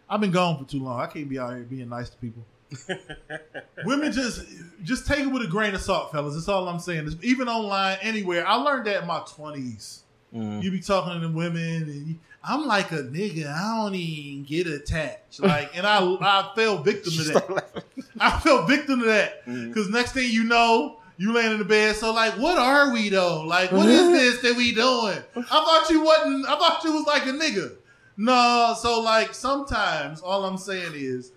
I've 0.09 0.21
been 0.21 0.31
gone 0.31 0.57
for 0.63 0.69
too 0.69 0.83
long. 0.83 0.99
I 0.99 1.07
can't 1.07 1.27
be 1.27 1.39
out 1.39 1.53
here 1.55 1.63
being 1.63 1.89
nice 1.89 2.09
to 2.09 2.17
people. 2.17 2.43
Women 3.85 4.11
just 4.11 4.45
just 4.83 5.07
take 5.07 5.19
it 5.21 5.27
with 5.27 5.43
a 5.43 5.47
grain 5.47 5.73
of 5.75 5.81
salt, 5.81 6.11
fellas. 6.11 6.35
That's 6.35 6.47
all 6.47 6.67
I'm 6.67 6.79
saying. 6.79 7.07
It's- 7.07 7.17
even 7.23 7.47
online, 7.47 7.97
anywhere. 8.01 8.45
I 8.47 8.55
learned 8.55 8.85
that 8.87 9.01
in 9.01 9.07
my 9.07 9.21
twenties. 9.27 10.03
Mm. 10.33 10.63
You 10.63 10.71
be 10.71 10.79
talking 10.79 11.21
to 11.21 11.27
women, 11.27 11.83
and 11.83 12.07
you, 12.07 12.15
I'm 12.43 12.65
like 12.65 12.91
a 12.91 13.03
nigga. 13.03 13.47
I 13.47 13.77
don't 13.83 13.93
even 13.95 14.43
get 14.45 14.65
attached. 14.67 15.39
Like, 15.39 15.77
and 15.77 15.85
I 15.85 15.99
I 16.21 16.51
fell 16.55 16.77
victim 16.81 17.13
to 17.13 17.23
that. 17.33 17.83
I 18.19 18.39
fell 18.39 18.65
victim 18.65 18.99
to 19.01 19.05
that 19.05 19.45
because 19.45 19.89
next 19.89 20.13
thing 20.13 20.29
you 20.31 20.43
know, 20.43 20.97
you 21.17 21.33
laying 21.33 21.51
in 21.51 21.59
the 21.59 21.65
bed. 21.65 21.95
So 21.95 22.11
like, 22.13 22.33
what 22.33 22.57
are 22.57 22.91
we 22.91 23.09
though? 23.09 23.43
Like, 23.45 23.71
what 23.71 23.87
is 23.87 24.09
this 24.09 24.41
that 24.41 24.57
we 24.57 24.73
doing? 24.73 25.19
I 25.35 25.41
thought 25.43 25.87
you 25.89 26.03
wasn't. 26.03 26.45
I 26.47 26.57
thought 26.57 26.83
you 26.83 26.93
was 26.93 27.05
like 27.05 27.25
a 27.27 27.31
nigga. 27.31 27.75
No, 28.17 28.75
so 28.79 29.01
like 29.01 29.33
sometimes 29.33 30.21
all 30.21 30.45
I'm 30.45 30.57
saying 30.57 30.93
is, 30.95 31.31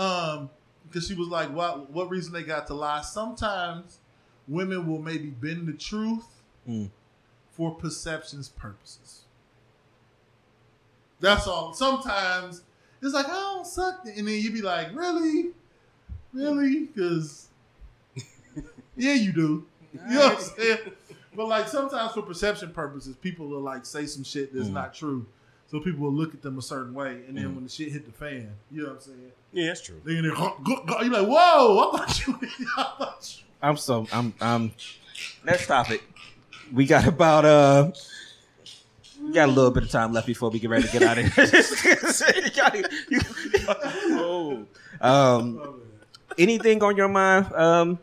um, 0.00 0.50
because 0.88 1.06
she 1.06 1.14
was 1.14 1.28
like, 1.28 1.52
what 1.54 1.90
what 1.90 2.08
reason 2.10 2.32
they 2.32 2.42
got 2.42 2.66
to 2.68 2.74
lie? 2.74 3.02
Sometimes 3.02 3.98
women 4.48 4.86
will 4.88 4.98
maybe 5.00 5.28
bend 5.30 5.66
the 5.68 5.72
truth 5.72 6.26
Mm. 6.68 6.90
for 7.52 7.74
perceptions 7.74 8.48
purposes. 8.50 9.22
That's 11.20 11.46
all. 11.46 11.72
Sometimes 11.74 12.62
it's 13.02 13.14
like 13.14 13.26
I 13.26 13.30
don't 13.30 13.66
suck, 13.66 14.00
and 14.06 14.26
then 14.28 14.34
you'd 14.40 14.52
be 14.54 14.62
like, 14.62 14.94
really, 14.94 15.50
really, 16.32 16.84
because 16.86 17.48
yeah, 18.96 19.14
you 19.14 19.32
do. 19.32 19.66
You 19.92 20.14
know 20.14 20.28
what 20.28 20.36
I'm 20.36 20.40
saying? 20.42 20.78
But 21.34 21.48
like 21.48 21.68
sometimes 21.68 22.12
for 22.12 22.22
perception 22.22 22.70
purposes, 22.72 23.16
people 23.16 23.48
will 23.48 23.60
like 23.60 23.84
say 23.86 24.06
some 24.06 24.24
shit 24.24 24.54
that's 24.54 24.68
not 24.68 24.94
true. 24.94 25.26
So 25.70 25.78
people 25.80 26.00
will 26.00 26.12
look 26.12 26.34
at 26.34 26.42
them 26.42 26.58
a 26.58 26.62
certain 26.62 26.92
way, 26.94 27.22
and 27.28 27.36
then 27.36 27.54
when 27.54 27.64
the 27.64 27.70
shit 27.70 27.92
hit 27.92 28.04
the 28.06 28.12
fan, 28.12 28.50
you 28.70 28.82
know 28.82 28.88
what 28.88 28.96
I'm 28.96 29.00
saying? 29.00 29.32
Yeah, 29.52 29.66
that's 29.66 29.82
true. 29.82 30.00
They 30.04 30.16
in 30.16 30.22
there, 30.22 30.34
huh, 30.34 30.52
go- 30.62 30.84
go- 30.84 31.00
you're 31.00 31.12
like, 31.12 31.26
whoa! 31.26 31.90
I 31.92 31.98
thought 31.98 32.26
you. 32.26 32.38
I 32.76 32.82
thought 32.98 33.36
you 33.38 33.44
I'm 33.62 33.76
so 33.76 34.06
I'm 34.12 34.32
I'm 34.40 34.72
next 35.44 35.66
topic. 35.66 36.02
We 36.72 36.86
got 36.86 37.06
about 37.06 37.44
uh 37.44 37.90
we 39.22 39.32
got 39.32 39.48
a 39.48 39.52
little 39.52 39.70
bit 39.70 39.82
of 39.82 39.90
time 39.90 40.12
left 40.12 40.26
before 40.26 40.50
we 40.50 40.60
get 40.60 40.70
ready 40.70 40.86
to 40.86 40.92
get 40.92 41.02
out 41.02 41.18
of 41.18 41.26
here. 41.34 41.46
Oh, 44.22 44.66
um 45.00 45.80
anything 46.38 46.82
on 46.82 46.96
your 46.96 47.08
mind? 47.08 47.52
Um 47.52 47.98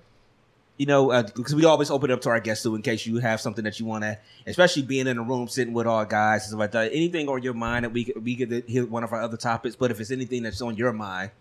you 0.77 0.85
know, 0.85 1.11
uh, 1.11 1.23
because 1.23 1.55
we 1.55 1.65
always 1.65 1.89
open 1.89 2.11
it 2.11 2.13
up 2.13 2.21
to 2.21 2.29
our 2.29 2.39
guests 2.39 2.63
too, 2.63 2.75
in 2.75 2.81
case 2.81 3.05
you 3.05 3.17
have 3.17 3.41
something 3.41 3.63
that 3.63 3.79
you 3.79 3.85
want 3.85 4.03
to, 4.03 4.17
especially 4.45 4.83
being 4.83 5.07
in 5.07 5.17
a 5.17 5.23
room 5.23 5.47
sitting 5.47 5.73
with 5.73 5.87
all 5.87 6.05
guys 6.05 6.43
and 6.43 6.49
stuff 6.49 6.59
like 6.59 6.71
that. 6.71 6.91
Anything 6.93 7.27
on 7.29 7.41
your 7.41 7.53
mind 7.55 7.85
that 7.85 7.89
we 7.91 8.05
could, 8.05 8.23
we 8.23 8.35
could 8.35 8.63
hit 8.67 8.89
one 8.89 9.03
of 9.03 9.11
our 9.11 9.21
other 9.21 9.37
topics, 9.37 9.75
but 9.75 9.89
if 9.91 9.99
it's 9.99 10.11
anything 10.11 10.43
that's 10.43 10.61
on 10.61 10.75
your 10.75 10.93
mind, 10.93 11.31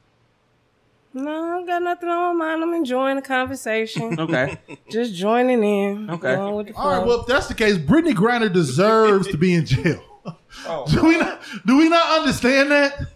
No, 1.13 1.63
I 1.63 1.67
got 1.67 1.83
nothing 1.83 2.09
on 2.09 2.37
my 2.39 2.47
mind. 2.47 2.63
I'm 2.63 2.75
enjoying 2.75 3.17
the 3.17 3.23
conversation. 3.23 4.19
okay, 4.21 4.59
Just 4.91 5.15
joining 5.15 5.63
in. 5.63 6.11
Okay. 6.11 6.37
With 6.53 6.69
the. 6.69 6.75
All 6.75 6.97
right, 6.99 7.07
well, 7.07 7.21
if 7.21 7.27
that's 7.27 7.49
the 7.49 7.55
case, 7.55 7.77
Brittney 7.77 8.13
Griner 8.15 8.53
deserves 8.53 9.27
to 9.29 9.37
be 9.37 9.55
in 9.55 9.67
jail. 9.67 10.03
Oh. 10.67 10.87
Do 10.91 11.05
we 11.07 11.19
not? 11.19 11.41
Do 11.67 11.77
we 11.77 11.89
not 11.91 12.19
understand 12.21 12.71
that? 12.71 13.09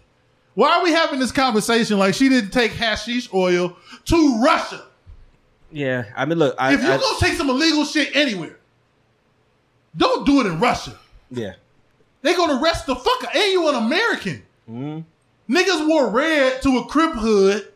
Why 0.53 0.77
are 0.77 0.83
we 0.83 0.91
having 0.91 1.19
this 1.19 1.31
conversation 1.31 1.97
like 1.97 2.13
she 2.13 2.29
didn't 2.29 2.51
take 2.51 2.71
hashish 2.71 3.33
oil 3.33 3.75
to 4.05 4.41
Russia? 4.43 4.85
Yeah. 5.71 6.05
I 6.15 6.25
mean, 6.25 6.37
look, 6.37 6.55
I, 6.59 6.73
if 6.73 6.81
you're 6.81 6.91
I- 6.91 6.97
gonna 6.97 7.19
take 7.19 7.33
some 7.33 7.49
illegal 7.49 7.85
shit 7.85 8.15
anywhere, 8.15 8.57
don't 9.95 10.25
do 10.25 10.39
it 10.41 10.47
in 10.47 10.59
Russia. 10.59 10.97
yeah, 11.29 11.53
They're 12.21 12.35
gonna 12.37 12.61
arrest 12.61 12.85
the 12.85 12.95
fucker, 12.95 13.25
out. 13.27 13.35
And 13.35 13.51
you 13.51 13.67
an 13.69 13.75
American. 13.75 14.43
Mm-hmm. 14.69 15.53
Niggas 15.53 15.87
wore 15.87 16.09
red 16.09 16.61
to 16.61 16.77
a 16.77 16.85
crip 16.85 17.13
hood 17.13 17.67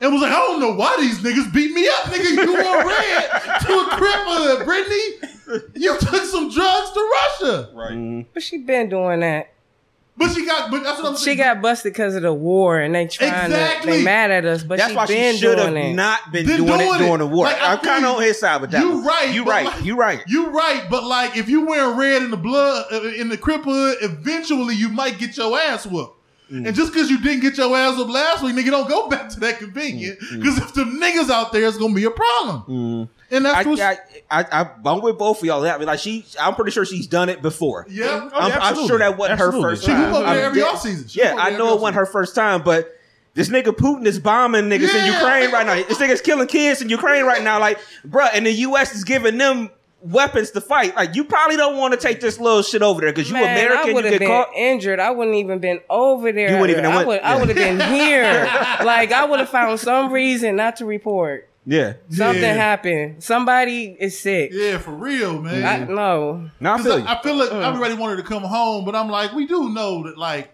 and 0.00 0.12
was 0.12 0.22
like, 0.22 0.32
I 0.32 0.36
don't 0.36 0.58
know 0.60 0.72
why 0.74 0.96
these 0.98 1.18
niggas 1.18 1.52
beat 1.52 1.72
me 1.72 1.86
up. 1.86 2.04
Nigga, 2.04 2.30
you 2.30 2.52
wore 2.52 2.86
red 2.88 3.30
to 3.60 3.72
a 3.72 3.88
crip 3.96 4.20
hood, 4.24 4.66
Brittney. 4.66 5.76
You 5.76 5.98
took 5.98 6.24
some 6.24 6.48
drugs 6.50 6.90
to 6.92 7.10
Russia. 7.40 7.70
Right. 7.74 8.26
But 8.32 8.42
she 8.42 8.58
been 8.58 8.88
doing 8.88 9.20
that. 9.20 9.51
But 10.14 10.30
she 10.34 10.44
got, 10.44 10.70
but 10.70 10.82
that's 10.84 10.98
what 11.00 11.08
I'm 11.12 11.16
saying. 11.16 11.36
She 11.38 11.42
got 11.42 11.62
busted 11.62 11.94
because 11.94 12.14
of 12.14 12.22
the 12.22 12.34
war, 12.34 12.78
and 12.78 12.94
they 12.94 13.06
trying 13.06 13.30
to 13.30 13.44
Exactly. 13.46 13.92
they 13.98 14.04
mad 14.04 14.30
at 14.30 14.44
us. 14.44 14.62
But 14.62 14.76
That's 14.78 14.90
she 14.90 14.96
why 14.96 15.06
been 15.06 15.34
she 15.34 15.40
should 15.40 15.58
have 15.58 15.70
doing 15.70 15.92
it. 15.92 15.94
not 15.94 16.30
been 16.30 16.46
Been 16.46 16.58
doing, 16.58 16.68
doing 16.78 16.80
it 16.80 16.94
it. 16.96 16.98
during 16.98 17.18
the 17.18 17.26
war. 17.26 17.46
Like, 17.46 17.60
I 17.62 17.72
I'm 17.72 17.78
kind 17.78 18.04
of 18.04 18.16
on 18.16 18.22
his 18.22 18.38
side 18.38 18.60
with 18.60 18.70
that. 18.72 18.82
You 18.82 18.90
one. 18.96 19.04
right, 19.06 19.34
You 19.34 19.44
but 19.44 19.50
right. 19.50 19.64
like- 19.66 19.84
you 19.84 19.96
right. 19.96 20.22
You 20.28 20.50
right, 20.50 20.84
but 20.90 21.04
like 21.04 21.36
if 21.38 21.48
you 21.48 21.66
wearing 21.66 21.96
red 21.96 22.22
in 22.22 22.30
the 22.30 22.36
blood 22.36 22.86
uh, 22.92 23.02
in 23.14 23.30
the 23.30 23.38
crip 23.38 23.62
hood, 23.64 23.98
eventually 24.02 24.74
you 24.74 24.90
might 24.90 25.18
get 25.18 25.36
your 25.36 25.58
ass 25.58 25.86
whooped. 25.86 26.18
Mm. 26.52 26.66
And 26.66 26.76
just 26.76 26.92
because 26.92 27.08
you 27.10 27.18
didn't 27.18 27.40
get 27.40 27.56
your 27.56 27.74
ass 27.74 27.96
whooped 27.96 28.10
last 28.10 28.42
week, 28.42 28.54
nigga, 28.54 28.70
don't 28.70 28.88
go 28.88 29.08
back 29.10 29.30
to 29.30 29.40
that 29.40 29.58
convenient. 29.58 30.20
Mm. 30.20 30.40
Because 30.42 30.58
if 30.58 30.74
the 30.74 30.84
niggas 30.84 31.30
out 31.30 31.52
there, 31.52 31.66
it's 31.66 31.78
gonna 31.78 31.94
be 31.94 32.04
a 32.04 32.10
problem. 32.10 33.08
And 33.32 33.44
that's 33.46 33.66
I, 33.66 33.68
what. 33.70 33.80
I, 33.80 33.96
I, 34.30 34.44
I, 34.62 34.70
I'm 34.84 35.00
with 35.02 35.18
both 35.18 35.38
of 35.40 35.44
y'all. 35.44 35.64
I 35.66 35.78
mean, 35.78 35.86
like 35.86 35.98
she, 35.98 36.24
I'm 36.40 36.54
pretty 36.54 36.70
sure 36.70 36.84
she's 36.84 37.06
done 37.06 37.28
it 37.28 37.42
before. 37.42 37.86
yeah, 37.88 38.28
Oh, 38.32 38.38
I'm, 38.38 38.76
I'm 38.76 38.86
sure 38.86 38.98
that 38.98 39.16
wasn't 39.16 39.40
her 39.40 39.52
first 39.52 39.82
she 39.82 39.88
time. 39.90 40.10
move 40.10 40.20
there 40.20 40.26
I'm 40.26 40.38
every 40.38 40.60
dead- 40.60 40.74
offseason. 40.74 41.10
She 41.10 41.20
Yeah, 41.20 41.34
I 41.38 41.50
know 41.56 41.74
it 41.74 41.80
wasn't 41.80 41.96
her 41.96 42.06
first 42.06 42.34
time, 42.34 42.62
but 42.62 42.88
this 43.34 43.48
nigga 43.48 43.68
Putin 43.68 44.04
is 44.06 44.18
bombing 44.18 44.64
niggas 44.64 44.94
in 44.94 45.06
Ukraine 45.12 45.50
right 45.50 45.64
now. 45.66 45.74
This 45.76 45.98
nigga's 45.98 46.20
killing 46.20 46.46
kids 46.46 46.82
in 46.82 46.90
Ukraine 46.90 47.24
right 47.24 47.42
now. 47.42 47.58
Like, 47.58 47.78
bruh, 48.06 48.28
and 48.34 48.44
the 48.44 48.52
U.S. 48.52 48.94
is 48.94 49.04
giving 49.04 49.38
them 49.38 49.70
weapons 50.02 50.50
to 50.50 50.60
fight. 50.60 50.94
Like, 50.96 51.14
you 51.14 51.24
probably 51.24 51.56
don't 51.56 51.78
want 51.78 51.94
to 51.94 51.98
take 52.00 52.20
this 52.20 52.38
little 52.38 52.60
shit 52.60 52.82
over 52.82 53.00
there 53.00 53.10
because 53.12 53.28
you 53.28 53.34
Man, 53.34 53.44
American, 53.44 53.78
I 53.78 53.88
you 53.88 53.94
would 53.94 54.04
have 54.04 54.12
get 54.12 54.18
been 54.18 54.28
caught. 54.28 54.52
injured. 54.54 55.00
I 55.00 55.10
wouldn't 55.12 55.36
even 55.36 55.60
been 55.60 55.80
over 55.88 56.30
there. 56.32 56.50
You 56.50 56.58
wouldn't 56.60 56.76
even 56.78 56.90
have 56.90 57.02
I 57.02 57.06
went- 57.06 57.22
I 57.24 57.38
would 57.38 57.48
have 57.48 57.56
been 57.56 57.80
here. 57.94 58.32
like 58.84 59.12
I 59.12 59.24
would 59.24 59.38
have 59.40 59.48
found 59.48 59.80
some 59.80 60.12
reason 60.12 60.56
not 60.56 60.76
to 60.76 60.84
report. 60.84 61.48
Yeah, 61.64 61.92
Something 62.10 62.42
Yeah. 62.42 62.54
happened. 62.54 63.22
Somebody 63.22 63.96
is 64.00 64.18
sick. 64.18 64.50
Yeah, 64.52 64.78
for 64.78 64.90
real, 64.90 65.40
man. 65.40 65.64
I, 65.64 65.84
no. 65.84 66.50
now 66.58 66.74
I 66.74 66.76
'Cause 66.78 66.86
feel 66.86 66.98
you. 66.98 67.04
I, 67.06 67.14
I 67.18 67.22
feel 67.22 67.36
like 67.36 67.52
uh. 67.52 67.58
everybody 67.60 67.94
wanted 67.94 68.16
to 68.16 68.24
come 68.24 68.42
home, 68.42 68.84
but 68.84 68.96
I'm 68.96 69.08
like, 69.08 69.32
we 69.32 69.46
do 69.46 69.68
know 69.70 70.02
that, 70.02 70.18
like, 70.18 70.50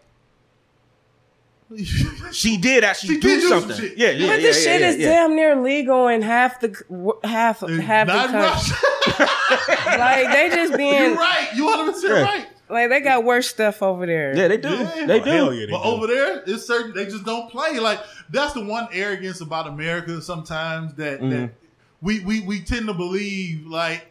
she 2.32 2.56
did 2.56 2.84
actually 2.84 3.14
She 3.16 3.20
do 3.20 3.28
did 3.28 3.40
do 3.40 3.48
some 3.48 3.60
something. 3.60 3.76
shit. 3.88 3.98
Yeah, 3.98 4.10
yeah, 4.10 4.26
But 4.26 4.36
yeah, 4.40 4.46
this 4.48 4.64
yeah, 4.66 4.72
shit 4.72 4.80
yeah, 4.80 4.88
is 4.88 4.96
yeah. 4.98 5.08
damn 5.08 5.34
near 5.36 5.56
legal 5.56 6.08
in 6.08 6.22
half 6.22 6.60
the 6.60 6.68
half 7.24 7.60
half 7.60 8.06
the 8.06 8.12
not 8.12 8.30
country. 8.30 8.40
Russia. 8.40 8.74
Like 9.98 10.30
they 10.32 10.48
just 10.54 10.70
You're 10.70 10.78
being 10.78 11.14
right. 11.16 11.48
You 11.54 11.66
100 11.66 11.92
percent 11.92 12.14
Yeah. 12.14 12.22
right. 12.22 12.46
Like 12.70 12.88
they 12.90 13.00
got 13.00 13.24
worse 13.24 13.48
stuff 13.48 13.82
over 13.82 14.06
there. 14.06 14.36
Yeah, 14.36 14.48
they 14.48 14.56
do. 14.56 14.68
Yeah. 14.68 15.06
They 15.06 15.20
Oh, 15.20 15.24
do. 15.24 15.30
hell 15.30 15.54
yeah, 15.54 15.66
they 15.66 15.72
But 15.72 15.82
do. 15.82 15.88
over 15.88 16.06
there, 16.06 16.42
it's 16.46 16.66
certain 16.66 16.94
they 16.94 17.04
just 17.06 17.24
don't 17.24 17.50
play. 17.50 17.78
Like 17.78 18.00
that's 18.30 18.52
the 18.54 18.64
one 18.64 18.88
arrogance 18.92 19.40
about 19.40 19.66
America 19.66 20.20
sometimes 20.22 20.94
that, 20.94 21.20
Mm-hmm. 21.20 21.30
that 21.30 21.50
we, 22.00 22.20
we 22.20 22.40
we 22.42 22.60
tend 22.60 22.86
to 22.86 22.94
believe 22.94 23.66
like 23.66 24.06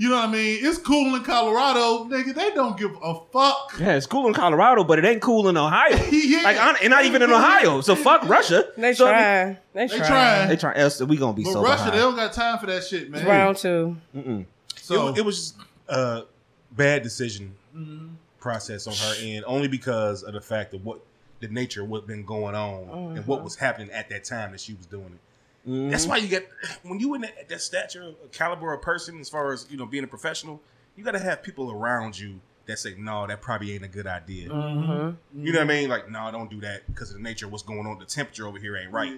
you 0.00 0.08
know 0.08 0.14
what 0.14 0.28
I 0.28 0.32
mean? 0.32 0.60
It's 0.62 0.78
cool 0.78 1.12
in 1.16 1.24
Colorado, 1.24 2.04
nigga. 2.04 2.32
They 2.32 2.50
don't 2.50 2.78
give 2.78 2.92
a 3.02 3.14
fuck. 3.32 3.74
Yeah, 3.80 3.96
it's 3.96 4.06
cool 4.06 4.28
in 4.28 4.32
Colorado, 4.32 4.84
but 4.84 5.00
it 5.00 5.04
ain't 5.04 5.20
cool 5.20 5.48
in 5.48 5.56
Ohio. 5.56 5.96
Yeah. 6.12 6.42
Like, 6.42 6.56
hon- 6.56 6.76
and 6.80 6.90
not 6.90 7.04
even 7.04 7.20
in 7.20 7.32
Ohio. 7.32 7.80
So 7.80 7.96
fuck 7.96 8.28
Russia. 8.28 8.68
They 8.76 8.94
So, 8.94 9.08
I 9.08 9.10
mean, 9.10 9.18
try. 9.18 9.58
They 9.74 9.86
They 9.88 9.96
try. 9.98 10.06
trying. 10.06 10.48
They 10.50 10.56
try. 10.56 10.72
Else 10.76 11.02
we 11.02 11.16
gonna 11.16 11.32
be 11.32 11.42
But 11.42 11.52
so 11.54 11.62
Russia, 11.64 11.76
behind. 11.86 11.94
they 11.94 11.98
don't 11.98 12.14
got 12.14 12.32
time 12.32 12.58
for 12.60 12.66
that 12.66 12.84
shit, 12.84 13.10
man. 13.10 13.26
Round 13.26 13.56
two. 13.56 13.96
It, 14.14 14.46
So 14.76 15.06
wa- 15.06 15.14
it 15.16 15.24
was 15.24 15.36
just 15.36 15.56
a 15.88 16.22
bad 16.70 17.02
decision 17.02 17.56
Mm-hmm. 17.78 18.14
process 18.40 18.86
on 18.86 18.94
her 18.94 19.14
end, 19.20 19.44
only 19.46 19.68
because 19.68 20.22
of 20.22 20.32
the 20.32 20.40
fact 20.40 20.74
of 20.74 20.84
what 20.84 21.00
the 21.40 21.48
nature 21.48 21.82
of 21.82 21.88
what 21.88 22.06
been 22.06 22.24
going 22.24 22.54
on 22.54 23.16
and 23.16 23.26
what 23.26 23.36
uh-huh. 23.36 23.44
was 23.44 23.56
happening 23.56 23.90
at 23.90 24.08
that 24.08 24.24
time 24.24 24.52
that 24.52 24.60
she 24.60 24.74
was 24.74 24.86
doing 24.86 25.06
it. 25.06 25.90
That's 25.90 26.02
mm-hmm. 26.02 26.10
why 26.10 26.16
you 26.16 26.28
get 26.28 26.48
when 26.82 26.98
you 26.98 27.14
in 27.14 27.20
that, 27.22 27.48
that 27.48 27.60
stature, 27.60 28.14
caliber 28.32 28.72
of 28.72 28.82
person, 28.82 29.20
as 29.20 29.28
far 29.28 29.52
as 29.52 29.66
you 29.70 29.76
know, 29.76 29.86
being 29.86 30.04
a 30.04 30.08
professional, 30.08 30.60
you 30.96 31.04
got 31.04 31.12
to 31.12 31.18
have 31.18 31.42
people 31.42 31.70
around 31.70 32.18
you 32.18 32.40
that 32.66 32.78
say, 32.78 32.94
"No, 32.96 33.26
that 33.26 33.42
probably 33.42 33.74
ain't 33.74 33.84
a 33.84 33.88
good 33.88 34.06
idea." 34.06 34.48
Mm-hmm. 34.48 35.44
You 35.44 35.52
know 35.52 35.58
what 35.58 35.64
I 35.64 35.68
mean? 35.68 35.88
Like, 35.88 36.10
no, 36.10 36.30
don't 36.32 36.50
do 36.50 36.60
that 36.60 36.86
because 36.86 37.10
of 37.10 37.16
the 37.16 37.22
nature 37.22 37.46
of 37.46 37.52
what's 37.52 37.64
going 37.64 37.86
on. 37.86 37.98
The 37.98 38.06
temperature 38.06 38.46
over 38.46 38.58
here 38.58 38.76
ain't 38.76 38.92
right. 38.92 39.14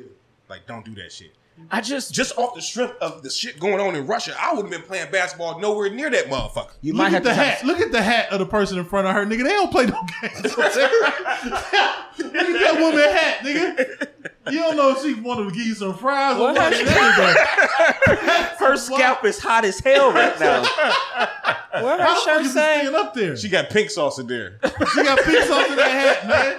Like, 0.48 0.66
don't 0.66 0.84
do 0.84 0.94
that 0.96 1.12
shit. 1.12 1.32
I 1.70 1.80
just 1.80 2.14
Just 2.14 2.36
off 2.38 2.54
the 2.54 2.62
strength 2.62 2.94
of 3.00 3.22
the 3.22 3.30
shit 3.30 3.60
going 3.60 3.80
on 3.80 3.94
in 3.94 4.06
Russia, 4.06 4.34
I 4.38 4.54
would 4.54 4.62
have 4.62 4.70
been 4.70 4.82
playing 4.82 5.10
basketball 5.10 5.60
nowhere 5.60 5.90
near 5.90 6.08
that 6.10 6.26
motherfucker. 6.26 6.70
you 6.80 6.92
look 6.92 6.98
might 6.98 7.06
at 7.08 7.12
have 7.12 7.24
the 7.24 7.28
to 7.30 7.34
hat. 7.34 7.64
Look 7.64 7.80
at 7.80 7.92
the 7.92 8.02
hat 8.02 8.30
of 8.32 8.38
the 8.38 8.46
person 8.46 8.78
in 8.78 8.84
front 8.84 9.06
of 9.06 9.14
her, 9.14 9.26
nigga. 9.26 9.44
They 9.44 9.50
don't 9.50 9.70
play 9.70 9.86
no 9.86 10.00
games. 10.22 10.42
look 10.56 10.74
at 10.74 12.32
that 12.34 12.76
woman 12.80 13.00
hat, 13.00 13.38
nigga. 13.44 14.08
You 14.46 14.58
don't 14.58 14.76
know 14.76 14.90
if 14.92 15.02
she 15.02 15.14
wanted 15.14 15.50
to 15.50 15.54
give 15.54 15.66
you 15.66 15.74
some 15.74 15.94
fries 15.96 16.36
or 16.36 16.52
What 16.52 16.56
what. 16.56 16.72
Her 18.58 18.76
scalp 18.76 19.24
is 19.24 19.38
hot 19.38 19.64
as 19.64 19.80
hell 19.80 20.12
right 20.12 20.38
now. 20.40 20.62
What 21.72 22.00
her 22.00 22.04
How 22.04 22.14
the 22.14 22.20
fuck 22.20 22.24
shirt 22.24 22.40
is 22.46 22.52
this 22.52 22.54
say? 22.54 22.78
staying 22.80 22.94
up 22.96 23.14
there? 23.14 23.36
She 23.36 23.48
got 23.48 23.70
pink 23.70 23.90
sauce 23.90 24.18
in 24.18 24.26
there. 24.26 24.58
She 24.92 25.04
got 25.04 25.20
pink 25.20 25.44
sauce 25.44 25.68
in 25.70 25.76
that 25.76 25.88
hat, 25.88 26.26
man. 26.26 26.56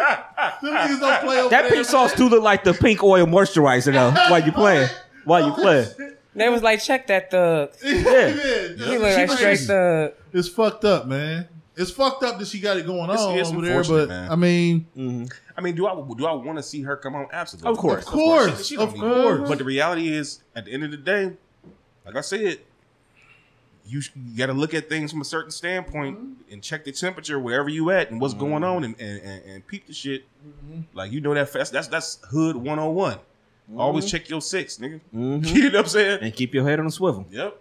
Them 0.62 0.74
niggas 0.74 1.00
don't 1.02 1.22
play 1.26 1.40
over 1.40 1.50
That 1.50 1.64
there, 1.64 1.72
pink 1.72 1.86
sauce 1.86 2.12
man. 2.12 2.18
do 2.18 2.30
look 2.30 2.42
like 2.44 2.64
the 2.64 2.74
pink 2.74 3.04
oil 3.04 3.26
moisturizer 3.26 3.92
though. 3.92 4.12
While 4.32 4.42
you 4.46 4.54
playing, 4.54 4.88
while 5.26 5.46
you 5.46 5.52
playing. 5.54 5.88
They 6.34 6.48
was 6.48 6.64
like, 6.64 6.82
check 6.82 7.08
that 7.08 7.30
thug. 7.30 7.72
Yeah. 7.84 8.30
He 8.70 8.98
look 8.98 9.02
like 9.02 9.32
straight 9.32 9.60
thug. 9.60 10.14
It's 10.32 10.48
fucked 10.48 10.86
up, 10.86 11.08
man. 11.08 11.50
It's 11.76 11.92
fucked 11.92 12.24
up 12.24 12.38
that 12.40 12.48
she 12.48 12.60
got 12.60 12.78
it 12.78 12.86
going 12.86 13.10
It's- 13.10 13.22
on 13.22 13.38
it's 13.38 13.50
over 13.50 13.62
there, 13.62 13.78
unfortunate, 13.80 14.08
but 14.08 14.10
man. 14.10 14.32
I 14.32 14.36
mean, 14.36 14.88
mm-hmm. 14.96 15.26
I 15.58 15.62
mean, 15.62 15.76
do 15.76 15.88
I 15.88 15.96
do 15.96 16.26
I 16.26 16.34
want 16.34 16.58
to 16.58 16.64
see 16.64 16.82
her 16.82 16.98
come 16.98 17.14
home? 17.14 17.28
Absolutely, 17.32 17.72
Of 17.72 17.78
course. 17.78 18.06
of 18.06 18.12
course, 18.12 18.58
She- 18.58 18.64
she 18.64 18.76
don't 18.76 18.90
of 18.90 18.94
need- 18.94 19.02
course. 19.02 19.50
But 19.50 19.58
the 19.58 19.64
reality 19.64 20.10
is, 20.10 20.42
at 20.56 20.66
the 20.66 20.74
end 20.74 20.84
of 20.84 20.92
the 20.92 20.98
day, 20.98 21.34
like 22.06 22.16
I 22.16 22.22
said, 22.22 22.60
you, 23.86 24.02
you 24.16 24.38
got 24.38 24.48
to 24.48 24.54
look 24.54 24.74
at 24.74 24.90
things 24.90 25.12
from 25.12 25.22
a 25.22 25.26
certain 25.26 25.52
standpoint 25.52 26.18
mm-hmm. 26.18 26.54
and 26.54 26.62
check 26.62 26.84
the 26.86 26.92
temperature 26.92 27.40
wherever 27.40 27.70
you 27.70 27.90
at 27.92 28.12
and 28.12 28.20
what's 28.22 28.34
going 28.34 28.64
mm-hmm. 28.64 28.64
on 28.64 28.84
and, 28.84 28.96
and, 29.00 29.22
and, 29.22 29.46
and 29.46 29.68
peep 29.68 29.88
the 29.88 29.94
shit. 29.94 30.26
Like 30.94 31.12
you 31.12 31.22
know 31.22 31.34
that 31.34 31.50
fast. 31.50 31.72
That's 31.72 31.88
that's 31.88 32.20
hood 32.30 32.56
one 32.56 32.80
on 32.80 32.94
one. 32.96 33.20
Always 33.78 34.10
check 34.10 34.30
your 34.30 34.42
six, 34.42 34.78
nigga. 34.78 35.00
you 35.14 35.70
know 35.70 35.70
what 35.70 35.76
I'm 35.76 35.86
saying? 35.86 36.20
And 36.22 36.34
keep 36.34 36.54
your 36.54 36.64
head 36.66 36.80
on 36.80 36.86
the 36.86 36.92
swivel. 36.92 37.26
Yep. 37.32 37.58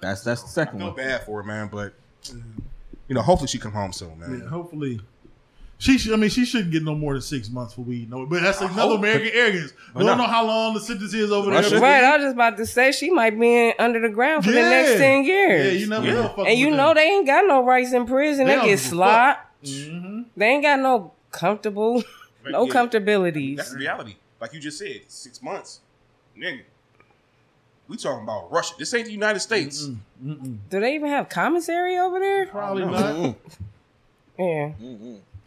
That's 0.00 0.22
that's 0.22 0.42
the 0.42 0.48
I 0.48 0.50
second 0.50 0.78
feel 0.78 0.88
one. 0.88 0.96
bad 0.96 1.24
for 1.24 1.42
her, 1.42 1.46
man, 1.46 1.68
but 1.68 1.92
you 3.08 3.14
know, 3.14 3.22
hopefully 3.22 3.48
she 3.48 3.58
come 3.58 3.72
home 3.72 3.92
soon, 3.92 4.18
man. 4.18 4.40
Yeah, 4.42 4.48
hopefully. 4.48 5.00
She, 5.80 5.96
should, 5.96 6.12
I 6.12 6.16
mean, 6.16 6.28
she 6.30 6.44
shouldn't 6.44 6.72
get 6.72 6.82
no 6.82 6.96
more 6.96 7.12
than 7.12 7.22
six 7.22 7.48
months 7.48 7.72
for 7.74 7.82
weed. 7.82 8.10
No, 8.10 8.26
but 8.26 8.42
that's 8.42 8.60
another 8.60 8.80
hope. 8.82 8.98
American 8.98 9.30
arrogance. 9.32 9.72
We 9.94 10.04
don't 10.04 10.18
know 10.18 10.24
how 10.26 10.44
long 10.44 10.74
the 10.74 10.80
sentence 10.80 11.14
is 11.14 11.30
over 11.30 11.50
Russia? 11.52 11.70
there. 11.70 11.80
Right, 11.80 12.02
I 12.02 12.16
was 12.16 12.24
just 12.24 12.34
about 12.34 12.56
to 12.56 12.66
say 12.66 12.90
she 12.90 13.10
might 13.10 13.38
be 13.38 13.54
in, 13.54 13.74
under 13.78 14.00
the 14.00 14.08
ground 14.08 14.44
for 14.44 14.50
the 14.50 14.60
next 14.60 14.98
ten 14.98 15.22
years. 15.22 15.64
Yeah, 15.64 15.70
years. 15.70 15.80
you 15.82 15.88
never 15.88 16.06
Yeah. 16.06 16.12
know. 16.14 16.44
and 16.48 16.58
you 16.58 16.70
know 16.70 16.88
them. 16.88 16.96
they 16.96 17.02
ain't 17.10 17.26
got 17.28 17.46
no 17.46 17.64
rights 17.64 17.92
in 17.92 18.06
prison. 18.06 18.46
They 18.48 18.56
They, 18.56 18.60
get 18.62 18.66
give 18.66 18.78
a 18.80 18.82
fuck. 18.82 18.90
slapped. 18.92 19.64
Mhm. 19.66 20.24
They 20.36 20.46
ain't 20.46 20.62
got 20.64 20.80
no 20.80 21.12
comfortable, 21.30 22.02
no 22.44 22.64
Yeah. 22.66 22.72
comfortabilities. 22.72 23.56
That's 23.58 23.70
the 23.70 23.78
reality. 23.78 24.16
Like 24.40 24.52
you 24.54 24.58
just 24.58 24.78
said, 24.78 25.02
six 25.06 25.40
months, 25.40 25.78
nigga. 26.36 26.62
We 27.88 27.96
talking 27.96 28.22
about 28.24 28.52
Russia. 28.52 28.74
This 28.78 28.92
ain't 28.94 29.06
the 29.06 29.12
United 29.12 29.40
States. 29.40 29.86
Do 30.22 30.58
they 30.68 30.94
even 30.94 31.08
have 31.08 31.28
commissary 31.28 31.98
over 31.98 32.18
there? 32.20 32.46
Probably 32.46 32.84
No. 32.84 32.90
not. 32.90 33.36
Yeah. 34.38 34.72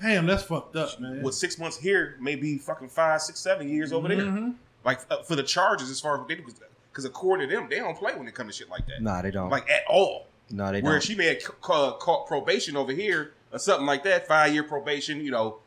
Damn, 0.01 0.25
that's 0.25 0.43
fucked 0.43 0.75
up, 0.75 0.99
man. 0.99 1.21
With 1.21 1.35
six 1.35 1.59
months 1.59 1.77
here, 1.77 2.17
maybe 2.19 2.57
fucking 2.57 2.89
five, 2.89 3.21
six, 3.21 3.39
seven 3.39 3.69
years 3.69 3.93
over 3.93 4.07
there. 4.07 4.53
Like 4.83 5.01
uh, 5.11 5.21
for 5.21 5.35
the 5.35 5.43
charges, 5.43 5.91
as 5.91 5.99
far 5.99 6.19
as 6.19 6.27
they 6.27 6.35
do, 6.35 6.43
because 6.91 7.05
according 7.05 7.47
to 7.49 7.55
them, 7.55 7.67
they 7.69 7.77
don't 7.77 7.95
play 7.95 8.15
when 8.15 8.27
it 8.27 8.33
comes 8.33 8.55
to 8.57 8.63
shit 8.63 8.69
like 8.71 8.87
that. 8.87 9.01
Nah, 9.03 9.21
they 9.21 9.29
don't. 9.29 9.51
Like 9.51 9.69
at 9.69 9.83
all. 9.87 10.25
no, 10.49 10.65
they 10.65 10.71
Where 10.71 10.81
don't. 10.81 10.83
Where 10.93 11.01
she 11.01 11.13
may 11.13 11.27
have 11.27 11.43
ca- 11.43 11.53
ca- 11.61 11.91
caught 11.97 12.25
probation 12.25 12.75
over 12.75 12.91
here 12.91 13.33
or 13.53 13.59
something 13.59 13.85
like 13.85 14.03
that, 14.05 14.27
five 14.27 14.51
year 14.53 14.63
probation, 14.63 15.23
you 15.23 15.29
know, 15.29 15.57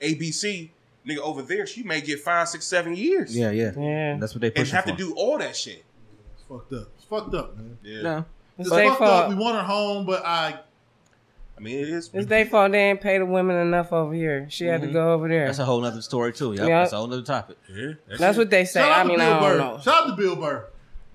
ABC, 0.00 0.70
nigga 1.06 1.18
over 1.18 1.42
there, 1.42 1.66
she 1.66 1.82
may 1.82 2.00
get 2.00 2.20
five, 2.20 2.48
six, 2.48 2.66
seven 2.66 2.94
years. 2.96 3.36
yeah, 3.36 3.50
yeah, 3.50 3.72
Yeah. 3.76 4.16
That's 4.18 4.34
what 4.34 4.40
they 4.40 4.52
And 4.54 4.68
have 4.68 4.84
for. 4.84 4.90
to 4.90 4.96
do 4.96 5.14
all 5.14 5.38
that 5.38 5.56
shit. 5.56 5.84
It's 6.34 6.42
fucked 6.48 6.72
up. 6.72 6.88
It's 6.96 7.04
fucked 7.04 7.34
up, 7.34 7.56
man. 7.56 7.78
Yeah. 7.82 8.02
No, 8.02 8.24
It's 8.58 8.68
It's 8.68 8.70
their 8.70 8.88
fucked 8.90 9.02
up. 9.02 9.28
We 9.28 9.34
want 9.34 9.56
her 9.56 9.62
home, 9.64 10.06
but 10.06 10.24
I 10.24 10.60
I 11.56 11.60
mean, 11.60 11.78
it 11.78 11.88
is. 11.88 12.10
It's 12.12 12.26
their 12.26 12.46
fault. 12.46 12.72
They 12.72 12.90
ain't 12.90 13.00
pay 13.00 13.18
the 13.18 13.26
women 13.26 13.56
enough 13.56 13.92
over 13.92 14.12
here. 14.12 14.46
She 14.50 14.66
had 14.66 14.80
to 14.80 14.88
mm-hmm. 14.88 14.94
go 14.94 15.12
over 15.12 15.28
there. 15.28 15.46
that's 15.46 15.60
a 15.60 15.64
whole 15.64 15.80
nother 15.80 16.02
story 16.02 16.32
too. 16.32 16.52
Yep, 16.52 16.68
Yeah. 16.68 16.80
that's 16.80 16.92
a 16.92 16.96
whole 16.96 17.12
other 17.12 17.22
topic. 17.22 17.58
Yeah, 17.72 17.92
That's 18.18 18.36
what 18.36 18.50
they 18.50 18.64
say. 18.64 18.80
shout 18.80 18.98
I 18.98 19.04
mean, 19.04 19.18
Bill 19.18 19.26
I 19.26 19.40
don't 19.40 19.42
Burr. 19.42 19.58
know. 19.58 19.80
Shout 19.80 20.02
out 20.02 20.06
to 20.10 20.16
Bill 20.16 20.36
Burr. 20.36 20.68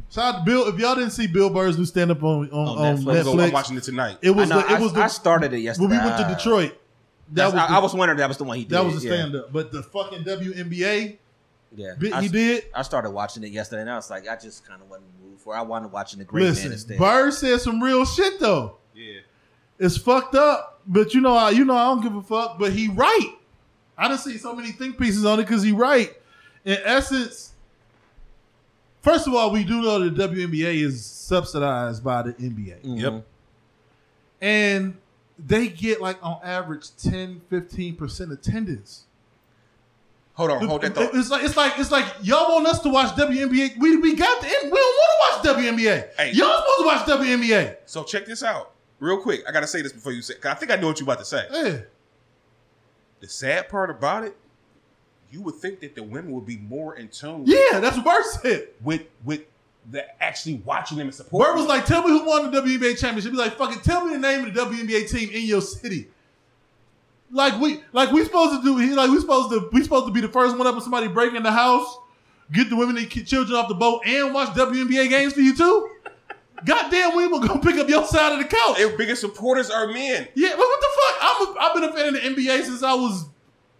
Shout 0.09 0.35
out 0.35 0.39
to 0.39 0.45
Bill. 0.45 0.67
If 0.67 0.79
y'all 0.79 0.95
didn't 0.95 1.11
see 1.11 1.27
Bill 1.27 1.49
Burr's 1.49 1.77
new 1.77 1.85
stand 1.85 2.09
up 2.11 2.23
on, 2.23 2.49
on, 2.51 2.67
On 2.67 2.77
on 2.77 2.97
Netflix. 2.97 3.23
Netflix, 3.23 3.45
I'm, 3.47 3.51
watching 3.51 3.77
it 3.77 3.83
tonight. 3.83 4.17
it 4.21 4.31
was 4.31 4.49
know, 4.49 4.61
the, 4.61 4.73
it 4.73 4.79
was 4.79 4.93
I, 4.93 4.95
the, 4.95 5.03
I 5.03 5.07
started 5.07 5.53
it 5.53 5.59
yesterday. 5.59 5.87
when 5.87 5.99
we 5.99 6.05
went 6.05 6.17
to. 6.17 6.33
Detroit. 6.35 6.75
That 7.31 7.45
was 7.45 7.53
I, 7.55 7.67
the, 7.67 7.73
I 7.73 7.79
was 7.79 7.93
wondering 7.93 8.17
if 8.17 8.21
that 8.21 8.27
was 8.27 8.37
the 8.37 8.43
one 8.43 8.57
he 8.57 8.63
did. 8.63 8.71
that 8.71 8.85
was 8.85 8.95
a 8.95 8.99
stand 9.01 9.35
up, 9.35 9.51
but 9.53 9.71
the 9.71 9.83
fucking 9.83 10.23
WNBA 10.23 11.17
Yeah, 11.75 11.93
bit 11.97 12.13
I, 12.13 12.21
he 12.23 12.27
did. 12.27 12.65
I 12.73 12.81
started 12.81 13.11
watching 13.11 13.43
it 13.43 13.51
yesterday, 13.51 13.81
and 13.81 13.91
I 13.91 13.95
was 13.95 14.09
like, 14.09 14.27
I 14.27 14.35
just 14.35 14.65
kind 14.65 14.81
of 14.81 14.89
wasn't 14.89 15.07
moved 15.23 15.41
for. 15.41 15.53
it. 15.53 15.57
I 15.57 15.61
wanted 15.61 15.91
watching 15.91 16.19
the 16.19 16.25
Great 16.25 16.43
Man 16.43 16.51
Listen, 16.51 16.71
instead. 16.71 16.97
Burr 16.97 17.31
said 17.31 17.61
some 17.61 17.81
real 17.81 18.05
shit 18.05 18.39
though. 18.39 18.77
Yeah. 18.95 19.19
It's 19.77 19.97
fucked 19.97 20.35
up, 20.35 20.81
but 20.87 21.13
you 21.13 21.21
know, 21.21 21.33
I 21.33 21.51
you 21.51 21.65
know 21.65 21.75
I 21.75 21.85
don't 21.85 22.01
give 22.01 22.15
a 22.15 22.21
fuck. 22.21 22.59
But 22.59 22.73
he 22.73 22.87
right. 22.89 23.35
I 23.97 24.07
done 24.07 24.17
see 24.17 24.37
so 24.37 24.55
many 24.55 24.71
think 24.71 24.97
pieces 24.97 25.25
on 25.25 25.39
it 25.39 25.43
because 25.43 25.61
he 25.61 25.71
right. 25.71 26.13
In 26.65 26.77
essence, 26.83 27.53
first 29.01 29.27
of 29.27 29.33
all, 29.33 29.51
we 29.51 29.63
do 29.63 29.81
know 29.81 30.09
the 30.09 30.27
WNBA 30.27 30.83
is 30.83 31.05
subsidized 31.05 32.03
by 32.03 32.23
the 32.23 32.33
NBA. 32.33 32.79
Yep. 32.83 33.11
Mm-hmm. 33.11 33.19
And 34.41 34.97
they 35.47 35.67
get 35.67 36.01
like 36.01 36.17
on 36.23 36.39
average 36.43 36.95
10, 36.97 37.41
15% 37.51 38.31
attendance. 38.31 39.05
Hold 40.33 40.51
on, 40.51 40.65
hold 40.67 40.81
that 40.83 40.95
thought. 40.95 41.13
It's 41.13 41.29
like 41.29 41.43
it's 41.43 41.57
like 41.57 41.73
it's 41.77 41.91
like 41.91 42.05
y'all 42.21 42.53
want 42.55 42.65
us 42.67 42.79
to 42.79 42.89
watch 42.89 43.13
WNBA. 43.15 43.77
We 43.77 43.97
we 43.97 44.15
got 44.15 44.41
the 44.41 44.47
we 44.47 44.69
don't 44.69 44.71
want 44.71 45.43
to 45.43 45.49
watch 45.49 45.57
WNBA. 45.57 46.15
Hey. 46.15 46.31
Y'all 46.31 46.57
supposed 46.59 46.79
to 46.79 46.85
watch 46.85 47.05
WNBA. 47.21 47.75
So 47.85 48.03
check 48.05 48.25
this 48.25 48.41
out, 48.41 48.71
real 48.99 49.17
quick. 49.17 49.41
I 49.47 49.51
gotta 49.51 49.67
say 49.67 49.81
this 49.81 49.91
before 49.91 50.13
you 50.13 50.21
say. 50.21 50.35
'cause 50.35 50.51
I 50.51 50.55
think 50.55 50.71
I 50.71 50.77
know 50.77 50.87
what 50.87 50.99
you 50.99 51.05
about 51.05 51.19
to 51.19 51.25
say. 51.25 51.45
Yeah. 51.51 51.77
The 53.19 53.27
sad 53.27 53.67
part 53.67 53.89
about 53.89 54.23
it, 54.23 54.37
you 55.29 55.41
would 55.41 55.55
think 55.55 55.81
that 55.81 55.93
the 55.95 56.03
women 56.03 56.31
would 56.31 56.45
be 56.45 56.55
more 56.57 56.95
in 56.95 57.09
tune 57.09 57.43
Yeah, 57.45 57.81
that's 57.81 57.97
what 57.97 58.05
Bert 58.05 58.25
said. 58.25 58.67
with 58.81 59.01
with 59.25 59.41
the 59.91 60.23
actually 60.23 60.61
watching 60.65 60.97
them 60.97 61.07
and 61.07 61.15
supporting. 61.15 61.53
Bert 61.53 61.57
was 61.57 61.67
like, 61.67 61.85
"Tell 61.85 62.03
me 62.03 62.09
who 62.09 62.25
won 62.25 62.51
the 62.51 62.61
WNBA 62.61 62.97
championship." 62.99 63.31
He's 63.31 63.39
like, 63.39 63.57
"Fucking 63.57 63.81
tell 63.81 64.05
me 64.05 64.13
the 64.13 64.19
name 64.19 64.45
of 64.45 64.53
the 64.53 64.59
WNBA 64.59 65.09
team 65.09 65.29
in 65.31 65.43
your 65.43 65.61
city." 65.61 66.07
Like 67.31 67.59
we, 67.59 67.81
like 67.93 68.11
we 68.11 68.23
supposed 68.23 68.61
to 68.61 68.63
do. 68.63 68.77
He 68.77 68.93
like 68.93 69.11
we 69.11 69.19
supposed 69.19 69.51
to. 69.51 69.69
We 69.71 69.83
supposed 69.83 70.07
to 70.07 70.13
be 70.13 70.21
the 70.21 70.27
first 70.27 70.57
one 70.57 70.67
up 70.67 70.73
when 70.73 70.81
somebody 70.81 71.07
breaking 71.07 71.43
the 71.43 71.51
house, 71.51 71.97
get 72.51 72.69
the 72.69 72.75
women 72.75 72.97
and 72.97 73.09
children 73.09 73.57
off 73.57 73.67
the 73.67 73.75
boat, 73.75 74.01
and 74.05 74.33
watch 74.33 74.49
WNBA 74.49 75.09
games 75.09 75.33
for 75.33 75.41
you 75.41 75.55
too. 75.55 75.89
Goddamn, 76.65 77.15
we 77.15 77.27
were 77.27 77.39
gonna 77.39 77.59
pick 77.59 77.75
up 77.75 77.87
your 77.87 78.05
side 78.05 78.33
of 78.33 78.39
the 78.39 78.45
couch. 78.45 78.77
their 78.77 78.97
biggest 78.97 79.21
supporters 79.21 79.69
are 79.69 79.87
men. 79.87 80.27
Yeah, 80.35 80.49
but 80.49 80.59
what 80.59 80.79
the 80.79 80.87
fuck? 80.95 81.17
I'm 81.21 81.47
a, 81.47 81.59
I've 81.59 81.73
been 81.73 81.83
a 81.83 81.93
fan 81.93 82.07
of 82.07 82.13
the 82.35 82.43
NBA 82.43 82.63
since 82.63 82.83
I 82.83 82.93
was 82.93 83.25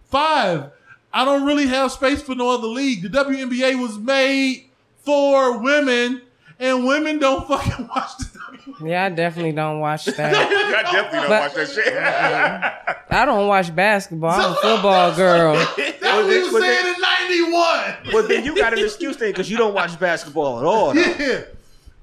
five. 0.06 0.72
I 1.12 1.26
don't 1.26 1.46
really 1.46 1.66
have 1.66 1.92
space 1.92 2.22
for 2.22 2.36
no 2.36 2.52
other 2.52 2.68
league. 2.68 3.02
The 3.02 3.10
WNBA 3.10 3.82
was 3.82 3.98
made 3.98 4.69
for 5.04 5.58
women, 5.62 6.22
and 6.60 6.86
women 6.86 7.20
don't 7.20 7.48
fucking 7.48 7.88
watch 7.88 8.18
the 8.18 8.26
WNBA. 8.26 8.90
Yeah, 8.90 9.06
I 9.06 9.10
definitely 9.10 9.54
don't 9.54 9.80
watch 9.80 10.06
that. 10.18 10.36
I 10.36 10.84
definitely 10.84 11.20
don't 11.20 11.30
But- 11.30 11.42
watch 11.42 11.54
that 11.56 11.70
shit. 11.70 12.96
I 13.12 13.26
don't 13.26 13.48
watch 13.48 13.76
basketball. 13.76 14.30
I'm 14.32 14.52
a 14.52 14.56
football 14.56 15.16
girl. 15.16 15.56
That's 15.56 15.78
what 15.78 16.30
he 16.32 16.40
was 16.40 16.52
But 16.52 16.62
saying 16.62 16.96
in 16.96 17.02
'91. 17.02 18.14
Well, 18.14 18.28
then 18.28 18.46
you 18.46 18.56
got 18.56 18.74
an 18.74 18.80
excuse 18.80 19.18
then 19.18 19.32
because 19.32 19.50
you 19.50 19.58
don't 19.58 19.74
watch 19.74 20.00
basketball 20.00 20.60
at 20.60 20.66
all. 20.66 20.94
though. 20.94 21.02
Yeah, 21.02 21.42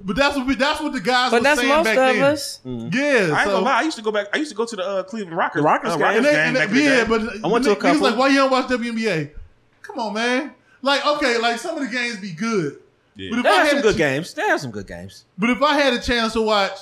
but 0.01 0.17
that's 0.17 0.37
what 0.37 0.47
we, 0.47 0.57
that's 0.57 0.81
what 0.81 0.93
the 0.93 1.01
guys. 1.01 1.31
But 1.31 1.41
were 1.41 1.45
that's 1.45 1.61
saying 1.61 1.73
most 1.73 1.85
back 1.85 1.97
of 1.99 2.17
then. 2.17 2.23
us. 2.25 2.61
Yeah, 2.65 2.71
I 2.73 2.79
ain't 2.81 3.31
so, 3.45 3.53
gonna 3.53 3.59
lie. 3.65 3.79
I 3.79 3.83
used 3.83 3.97
to 3.99 4.03
go 4.03 4.11
back. 4.11 4.27
I 4.35 4.39
used 4.39 4.51
to 4.51 4.57
go 4.57 4.67
to 4.67 4.77
the 4.77 4.85
uh, 4.85 5.03
Cleveland 5.05 5.37
Rockers. 5.37 5.63
The 5.63 5.67
Rockers 5.67 5.93
uh, 5.93 5.97
game. 5.97 6.17
And 6.17 6.25
they, 6.25 6.33
game 6.33 6.39
and 6.49 6.55
back 6.57 6.69
they, 6.71 6.75
the 6.75 6.83
yeah, 6.83 7.05
day. 7.05 7.09
but 7.09 7.45
I 7.45 7.47
went 7.53 7.65
to 7.67 7.71
a 7.73 7.77
niggas 7.77 7.81
couple. 7.81 8.01
like, 8.03 8.17
why 8.17 8.29
you 8.29 8.37
don't 8.37 8.51
watch 8.51 8.67
WNBA? 8.67 9.31
Come 9.83 9.99
on, 10.01 10.13
man. 10.15 10.53
Like, 10.83 11.07
okay, 11.07 11.39
like 11.39 11.59
some 11.59 11.77
of 11.79 11.83
the 11.85 11.89
games 11.95 12.17
be 12.17 12.33
good. 12.33 12.81
Yeah. 13.17 13.31
But 13.31 13.39
if 13.39 13.43
They 13.45 13.49
I 13.51 13.55
have 13.55 13.63
had 13.67 13.71
some 13.73 13.83
good 13.83 13.95
ch- 13.95 13.99
games. 13.99 14.35
They 14.35 14.43
have 14.47 14.61
some 14.61 14.71
good 14.71 14.87
games. 14.87 15.25
But 15.39 15.51
if 15.51 15.63
I 15.63 15.75
had 15.75 15.95
a 15.95 16.01
chance 16.01 16.35
to 16.35 16.43
watch 16.43 16.79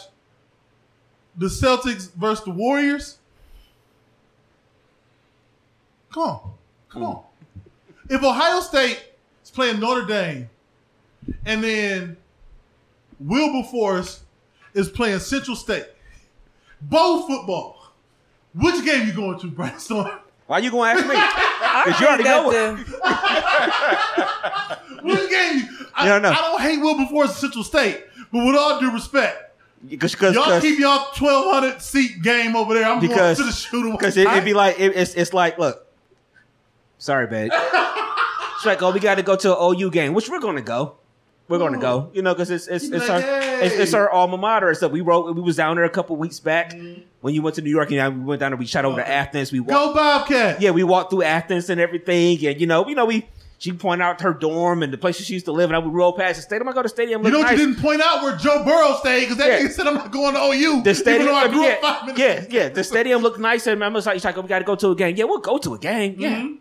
the 1.36 1.47
Celtics 1.47 2.12
versus 2.15 2.44
the 2.44 2.51
Warriors, 2.51 3.19
come 6.12 6.23
on, 6.23 6.52
come 6.89 7.02
on. 7.05 7.23
If 8.11 8.23
Ohio 8.23 8.61
State 8.61 9.02
is 9.43 9.51
playing 9.51 9.81
Notre 9.81 10.05
Dame, 10.06 10.48
and 11.47 11.62
then 11.65 12.16
Wilberforce 13.20 14.20
is 14.74 14.89
playing 14.89 15.19
Central 15.20 15.56
State, 15.56 15.86
both 16.82 17.27
football. 17.28 17.78
Which 18.55 18.85
game 18.85 19.06
you 19.06 19.12
going 19.12 19.39
to, 19.40 19.47
Brainstorm? 19.51 20.11
Why 20.47 20.59
you 20.59 20.70
gonna 20.70 20.90
ask 21.01 21.06
me? 21.06 21.15
Because 21.85 22.01
you 22.01 22.06
already 22.06 22.23
think 22.23 22.36
know 22.36 22.52
that 22.52 22.78
it. 22.78 22.86
the- 25.02 25.02
Which 25.02 25.28
game? 25.31 25.74
You, 26.07 26.13
I, 26.13 26.17
I 26.17 26.19
know. 26.21 26.31
I 26.31 26.35
don't 26.35 26.61
hate 26.61 26.79
Wilberforce 26.81 27.37
Central 27.37 27.65
State, 27.65 28.03
but 28.33 28.45
with 28.47 28.57
all 28.57 28.81
due 28.81 28.91
respect, 28.93 29.57
Because 29.89 30.15
y'all 30.21 30.61
keep 30.61 30.79
y'all 30.79 31.09
twelve 31.15 31.53
hundred 31.53 31.81
seat 31.83 32.23
game 32.23 32.57
over 32.57 32.75
there. 32.75 32.85
I'm 32.87 33.01
Because- 33.01 33.37
going 33.37 33.37
to 33.37 33.45
the 33.45 33.53
shooter. 33.53 33.91
because 33.93 34.17
it, 34.17 34.27
would 34.29 34.45
be 34.45 34.55
like 34.55 34.79
it, 34.81 34.97
it's 34.97 35.15
it's 35.15 35.33
like 35.33 35.59
look. 35.59 35.87
Sorry, 36.99 37.27
babe. 37.27 37.51
it's 37.55 38.65
like 38.67 38.83
oh, 38.83 38.91
we 38.93 39.01
got 39.01 39.17
to 39.17 39.23
go 39.23 39.37
to 39.37 39.57
an 39.59 39.75
OU 39.81 39.91
game, 39.91 40.15
which 40.15 40.29
we're 40.29 40.41
gonna 40.41 40.63
go. 40.63 40.97
We're 41.47 41.59
gonna 41.59 41.79
go, 41.79 42.11
you 42.15 42.23
know, 42.23 42.33
because 42.33 42.51
it's 42.51 42.67
it's 42.69 42.87
You 42.87 42.95
it's 42.95 43.05
be 43.05 43.11
our 43.13 43.21
like, 43.21 43.63
it's, 43.65 43.75
it's 43.75 43.93
our 43.95 44.09
alma 44.11 44.39
mater 44.39 44.69
and 44.69 44.77
stuff. 44.79 44.91
We 44.93 45.03
wrote 45.03 45.35
we 45.37 45.43
was 45.43 45.57
down 45.57 45.77
there 45.77 45.85
a 45.85 45.91
couple 45.91 46.17
weeks 46.17 46.41
back 46.41 46.73
when 47.21 47.35
you 47.35 47.43
went 47.43 47.57
to 47.57 47.63
New 47.63 47.69
York 47.71 47.93
and 47.93 48.21
we 48.21 48.25
went 48.25 48.41
down 48.41 48.53
there. 48.53 48.57
We 48.57 48.65
shot 48.65 48.87
over 48.87 48.97
to 48.97 49.07
Athens. 49.07 49.53
We 49.53 49.61
walked, 49.61 49.73
Mm-hmm. 49.73 49.89
Go 49.89 49.95
Bobcat. 49.95 50.63
yeah, 50.63 50.71
we 50.71 50.85
walked 50.85 51.11
through 51.11 51.25
Athens 51.25 51.69
and 51.69 51.79
everything, 51.79 52.47
and 52.47 52.59
you 52.59 52.67
know, 52.67 52.89
you 52.89 52.95
know, 52.95 53.05
we 53.05 53.27
she 53.59 53.73
pointed 53.73 54.05
out 54.05 54.21
her 54.21 54.33
dorm 54.35 54.83
and 54.83 54.93
the 54.93 54.99
places 54.99 55.27
she 55.27 55.35
used 55.35 55.47
to 55.47 55.53
live, 55.53 55.71
and 55.71 55.77
I 55.77 55.79
would 55.79 55.93
roll 55.95 56.13
past 56.13 56.37
the 56.37 56.43
stadium. 56.43 56.69
I 56.69 56.73
go 56.73 56.81
to 56.83 56.83
the 56.85 56.89
stadium. 56.89 57.25
You 57.25 57.31
know 57.31 57.39
what 57.39 57.51
nice. 57.51 57.59
you 57.59 57.67
didn't 57.67 57.81
point 57.83 58.01
out 58.03 58.23
where 58.23 58.37
Joe 58.37 58.63
Burrow 58.65 58.97
stayed 59.01 59.21
because 59.21 59.37
that 59.39 59.49
Yeah. 59.49 59.67
nigga 59.67 59.73
said 59.73 59.87
I'm 59.87 59.95
not 59.95 60.11
going 60.13 60.35
to 60.35 60.41
OU. 60.41 60.83
The 60.83 60.95
stadium, 60.95 61.23
even 61.23 61.35
though 61.35 61.39
I 61.41 61.49
grew 61.49 61.63
yeah, 61.65 61.73
up 61.73 61.81
five 61.81 62.07
minutes. 62.17 62.21
yeah, 62.53 62.61
yeah. 62.63 62.69
The 62.69 62.85
stadium 62.85 63.23
looked 63.23 63.39
nice, 63.39 63.67
and 63.67 63.83
I 63.83 63.89
was 63.89 64.07
like, 64.07 64.15
"She's 64.17 64.25
like, 64.25 64.37
oh, 64.37 64.43
we 64.43 64.49
got 64.49 64.59
to 64.59 64.65
go 64.65 64.75
to 64.75 64.91
a 64.91 64.95
game." 64.97 65.17
Yeah, 65.17 65.25
we'll 65.25 65.39
go 65.41 65.59
to 65.59 65.75
a 65.75 65.79
game. 65.79 66.17
Yeah, 66.19 66.37
Mm-hmm. 66.41 66.55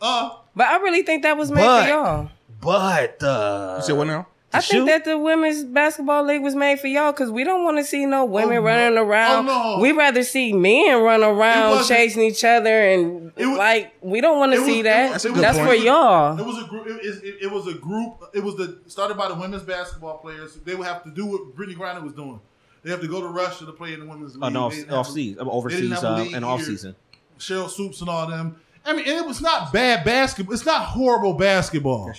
Uh, 0.00 0.30
But 0.56 0.66
I 0.66 0.76
really 0.78 1.02
think 1.02 1.22
that 1.22 1.36
was 1.38 1.50
made 1.50 1.62
But- 1.62 1.84
for 1.84 1.88
y'all. 1.88 2.28
but 2.60 3.22
uh, 3.22 3.74
You 3.78 3.84
said 3.86 3.96
what 3.96 4.06
now? 4.08 4.26
I 4.54 4.60
shoot? 4.60 4.72
think 4.72 4.86
that 4.88 5.04
the 5.04 5.16
women's 5.18 5.64
basketball 5.64 6.24
league 6.24 6.42
was 6.42 6.54
made 6.54 6.78
for 6.80 6.86
y'all 6.86 7.12
because 7.12 7.30
we 7.30 7.42
don't 7.44 7.64
want 7.64 7.78
to 7.78 7.84
see 7.84 8.04
no 8.06 8.24
women 8.24 8.58
Oh, 8.58 8.60
running 8.62 8.98
around. 8.98 9.48
Oh, 9.48 9.74
no. 9.76 9.80
We 9.82 9.92
rather 9.92 10.22
see 10.22 10.52
men 10.52 11.02
run 11.02 11.22
around 11.22 11.86
chasing 11.86 12.22
each 12.22 12.44
other 12.44 12.68
and 12.90 13.32
was- 13.34 13.46
like 13.58 13.94
we 14.02 14.20
don't 14.20 14.38
want 14.38 14.52
to 14.52 14.64
see 14.64 14.80
it 14.80 14.82
that. 14.84 15.12
was- 15.12 15.22
That's 15.22 15.24
a 15.24 15.28
it 15.28 15.34
good 15.34 15.42
That's 15.44 15.58
point. 15.58 15.68
for 15.70 15.74
y'all. 15.76 16.38
It 16.38 16.44
was 16.46 16.62
a 16.62 16.66
group. 16.66 16.86
It, 16.86 17.24
it, 17.24 17.34
it 17.42 17.50
was 17.50 17.66
a 17.66 17.74
group. 17.74 18.24
It 18.34 18.42
was 18.44 18.56
the 18.56 18.78
started 18.88 19.16
by 19.16 19.28
the 19.28 19.34
women's 19.34 19.62
basketball 19.62 20.18
players. 20.18 20.54
They 20.56 20.74
would 20.74 20.86
have 20.86 21.02
to 21.04 21.10
do 21.10 21.26
what 21.26 21.56
Brittney 21.56 21.74
Griner 21.76 22.02
was 22.02 22.12
doing. 22.12 22.40
They 22.82 22.90
have 22.90 23.00
to 23.00 23.08
go 23.08 23.20
to 23.20 23.28
Russia 23.28 23.64
to 23.66 23.72
play 23.72 23.94
in 23.94 24.00
the 24.00 24.06
women's 24.06 24.34
league. 24.34 24.42
Oh, 24.44 24.48
no, 24.48 24.68
They 24.68 24.76
didn't 24.76 24.90
off 24.92 25.06
have 25.06 25.12
a- 25.12 25.16
season, 25.16 25.48
overseas, 25.48 26.04
uh, 26.04 26.26
and 26.34 26.44
off 26.44 26.62
season. 26.62 26.96
Cheryl 27.38 27.70
Swoopes 27.70 28.00
and 28.00 28.10
all 28.10 28.26
them. 28.26 28.56
I 28.84 28.92
mean, 28.92 29.06
and 29.06 29.16
it 29.18 29.24
was 29.26 29.40
not 29.40 29.72
bad 29.72 30.04
basketball. 30.04 30.52
It's 30.54 30.66
not 30.66 30.82
horrible 30.82 31.34
basketball. 31.34 32.12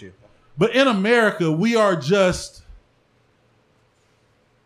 But 0.57 0.75
in 0.75 0.87
America, 0.87 1.51
we 1.51 1.75
are 1.75 1.95
just. 1.95 2.61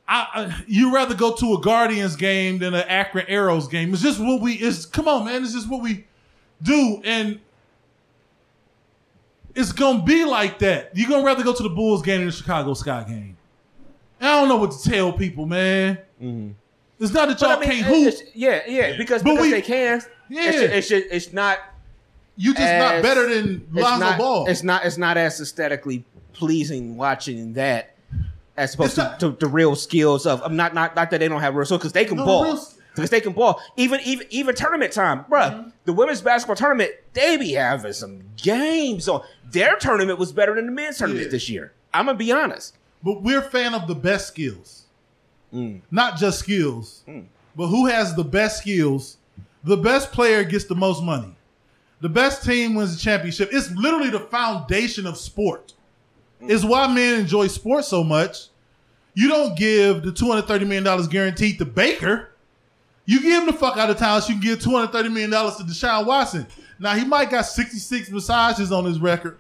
I, 0.09 0.27
I 0.34 0.64
you 0.68 0.93
rather 0.93 1.15
go 1.15 1.34
to 1.35 1.53
a 1.55 1.61
Guardians 1.61 2.15
game 2.15 2.59
than 2.59 2.73
an 2.73 2.84
Akron 2.88 3.26
Aeros 3.27 3.69
game. 3.69 3.93
It's 3.93 4.01
just 4.01 4.19
what 4.19 4.41
we. 4.41 4.53
It's 4.53 4.85
come 4.85 5.07
on, 5.07 5.26
man. 5.26 5.43
It's 5.43 5.53
just 5.53 5.69
what 5.69 5.81
we 5.81 6.05
do, 6.61 7.01
and 7.03 7.39
it's 9.55 9.72
gonna 9.72 10.03
be 10.03 10.23
like 10.26 10.59
that. 10.59 10.91
You're 10.95 11.09
gonna 11.09 11.26
rather 11.26 11.43
go 11.43 11.53
to 11.53 11.64
the 11.64 11.69
Bulls 11.69 12.01
game 12.01 12.19
than 12.19 12.27
the 12.27 12.31
Chicago 12.34 12.73
Sky 12.73 13.03
game. 13.03 13.38
I 14.22 14.39
don't 14.39 14.47
know 14.49 14.57
what 14.57 14.72
to 14.72 14.89
tell 14.89 15.11
people, 15.14 15.45
man. 15.45 15.97
It's 16.99 17.11
not 17.14 17.27
that 17.27 17.39
y'all 17.41 17.57
Mm-hmm. 17.57 17.64
I 17.64 17.68
mean, 17.68 17.84
can't 17.84 18.14
hoop. 18.14 18.14
yeah, 18.34 18.61
yeah, 18.68 18.97
because, 18.97 19.22
But 19.22 19.31
because 19.31 19.41
we- 19.45 19.51
they 19.51 19.61
can. 19.61 20.01
Yeah. 20.30 20.41
it's 20.49 20.57
it's, 20.57 20.88
just, 20.89 21.05
it's 21.11 21.34
not. 21.34 21.59
You 22.38 22.53
just 22.53 22.73
not 22.77 23.01
better 23.01 23.34
than 23.34 23.68
Lonzo 23.72 23.99
not, 24.05 24.18
Ball. 24.18 24.47
It's 24.47 24.64
not. 24.64 24.85
It's 24.85 24.97
not 24.97 25.18
as 25.18 25.41
aesthetically 25.41 26.05
pleasing 26.34 26.95
watching 26.95 27.53
that 27.53 27.95
as 28.55 28.76
opposed 28.76 28.95
to, 28.95 29.03
not- 29.03 29.19
to 29.22 29.31
the 29.31 29.47
real 29.47 29.76
skills 29.76 30.26
of. 30.26 30.41
I'm 30.43 30.55
not 30.55 30.73
not 30.73 30.95
not 30.95 31.09
that 31.11 31.19
they 31.19 31.27
don't 31.27 31.41
have 31.41 31.55
real 31.55 31.65
skills 31.65 31.80
because 31.80 31.93
they 31.93 32.05
can 32.05 32.18
No, 32.18 32.26
ball. 32.26 32.43
real 32.43 32.68
Because 32.93 33.09
they 33.09 33.22
can 33.22 33.34
ball. 33.34 33.59
Even 33.76 33.99
even 34.05 34.27
even 34.30 34.53
tournament 34.55 34.93
time, 34.93 35.26
bruh. 35.30 35.51
Mm-hmm. 35.51 35.69
The 35.85 35.93
women's 35.93 36.22
basketball 36.22 36.55
tournament, 36.55 36.91
they 37.14 37.38
be 37.38 37.53
having 37.53 37.93
some 37.93 38.22
games 38.35 39.07
on. 39.07 39.22
Their 39.51 39.76
tournament 39.77 40.19
was 40.19 40.31
better 40.31 40.53
than 40.55 40.65
the 40.68 40.72
men's 40.72 40.97
tournament 40.99 41.26
Yeah. 41.26 41.31
this 41.31 41.49
year. 41.49 41.72
I'm 41.93 42.05
gonna 42.05 42.18
be 42.18 42.31
honest. 42.31 42.76
But 43.03 43.23
we're 43.23 43.39
a 43.39 43.49
fan 43.49 43.73
of 43.73 43.88
the 43.88 43.95
best 43.95 44.27
skills. 44.27 44.84
Mm. 45.53 45.81
Not 45.89 46.18
just 46.18 46.39
skills, 46.39 47.03
but 47.55 47.68
who 47.68 47.85
has 47.88 48.15
the 48.15 48.23
best 48.23 48.57
skills? 48.59 49.18
The 49.64 49.77
best 49.77 50.11
player 50.11 50.43
gets 50.43 50.65
the 50.65 50.76
most 50.76 51.01
money. 51.01 51.35
The 51.99 52.10
best 52.10 52.44
team 52.44 52.76
wins 52.76 52.95
the 52.95 53.02
championship. 53.02 53.49
It's 53.52 53.72
literally 53.72 54.10
the 54.10 54.19
foundation 54.19 55.07
of 55.07 55.18
sport. 55.18 55.74
It's 56.40 56.64
why 56.64 56.94
men 56.94 57.19
enjoy 57.19 57.48
sports 57.48 57.88
so 57.88 58.03
much. 58.03 58.48
You 59.15 59.28
don't 59.28 59.57
give 59.57 60.03
the 60.03 60.11
$230 60.11 60.68
million 60.68 61.07
guaranteed 61.07 61.57
to 61.57 61.65
Baker. 61.65 62.30
You 63.06 63.22
give 63.22 63.41
him 63.41 63.48
the 63.48 63.53
fuck 63.53 63.78
out 63.78 63.90
of 63.90 63.98
town 63.98 64.22
so 64.22 64.28
you 64.28 64.36
can 64.36 64.44
give 64.44 64.60
$230 64.60 65.11
million 65.11 65.32
to 65.32 65.64
Deshaun 65.64 66.06
Watson. 66.06 66.45
Now, 66.78 66.94
he 66.94 67.03
might 67.03 67.32
got 67.32 67.45
66 67.45 68.11
massages 68.11 68.72
on 68.72 68.86
his 68.86 68.99
record, 68.99 69.40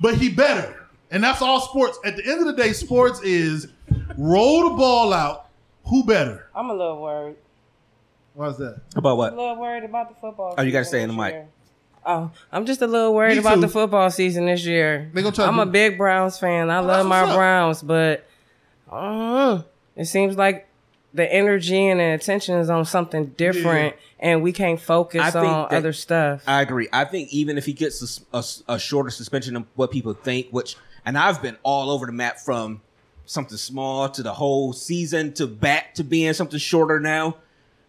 but 0.00 0.14
he 0.14 0.30
better. 0.30 0.86
And 1.10 1.22
that's 1.22 1.42
all 1.42 1.60
sports. 1.60 1.98
At 2.06 2.16
the 2.16 2.24
end 2.24 2.40
of 2.40 2.46
the 2.46 2.54
day, 2.54 2.72
sports 2.72 3.20
is 3.22 3.68
roll 4.16 4.70
the 4.70 4.76
ball 4.76 5.12
out. 5.12 5.50
Who 5.88 6.04
better? 6.04 6.48
I'm 6.54 6.70
a 6.70 6.74
little 6.74 7.02
worried. 7.02 7.36
Why 8.34 8.48
is 8.48 8.56
that? 8.58 8.80
About 8.96 9.16
what? 9.16 9.32
A 9.32 9.36
little 9.36 9.56
worried 9.60 9.84
about 9.84 10.08
the 10.08 10.14
football. 10.20 10.54
Oh, 10.56 10.62
you 10.62 10.72
gotta 10.72 10.84
stay 10.84 11.02
in 11.02 11.08
the 11.08 11.14
mic. 11.14 11.32
year. 11.34 11.48
Oh, 12.04 12.30
I'm 12.50 12.66
just 12.66 12.82
a 12.82 12.86
little 12.86 13.14
worried 13.14 13.38
about 13.38 13.60
the 13.60 13.68
football 13.68 14.10
season 14.10 14.46
this 14.46 14.64
year. 14.66 15.10
They 15.14 15.22
gonna 15.22 15.34
try 15.34 15.46
I'm 15.46 15.54
do- 15.56 15.60
a 15.62 15.66
big 15.66 15.98
Browns 15.98 16.38
fan. 16.38 16.70
I 16.70 16.76
that's 16.82 16.86
love 16.86 17.06
my 17.06 17.20
up. 17.20 17.36
Browns, 17.36 17.82
but 17.82 18.26
uh, 18.90 19.62
it 19.96 20.06
seems 20.06 20.36
like 20.36 20.66
the 21.14 21.30
energy 21.32 21.86
and 21.88 22.00
the 22.00 22.04
attention 22.14 22.58
is 22.58 22.70
on 22.70 22.84
something 22.86 23.26
different, 23.36 23.94
and 24.18 24.42
we 24.42 24.52
can't 24.52 24.80
focus 24.80 25.20
I 25.22 25.30
think 25.30 25.44
on 25.46 25.68
that- 25.70 25.76
other 25.76 25.92
stuff. 25.92 26.42
I 26.46 26.62
agree. 26.62 26.88
I 26.92 27.04
think 27.04 27.32
even 27.32 27.56
if 27.58 27.66
he 27.66 27.72
gets 27.72 28.20
a 28.68 28.78
shorter 28.78 29.10
suspension 29.10 29.54
than 29.54 29.66
what 29.76 29.90
people 29.90 30.14
think, 30.14 30.48
which 30.50 30.76
and 31.04 31.16
I've 31.18 31.42
been 31.42 31.56
all 31.62 31.90
over 31.90 32.06
the 32.06 32.12
map 32.12 32.38
from 32.40 32.80
something 33.26 33.56
small 33.58 34.08
to 34.08 34.22
the 34.22 34.32
whole 34.32 34.72
season 34.72 35.32
to 35.34 35.46
back 35.46 35.94
to 35.94 36.04
being 36.04 36.32
something 36.32 36.58
shorter 36.58 36.98
now. 36.98 37.36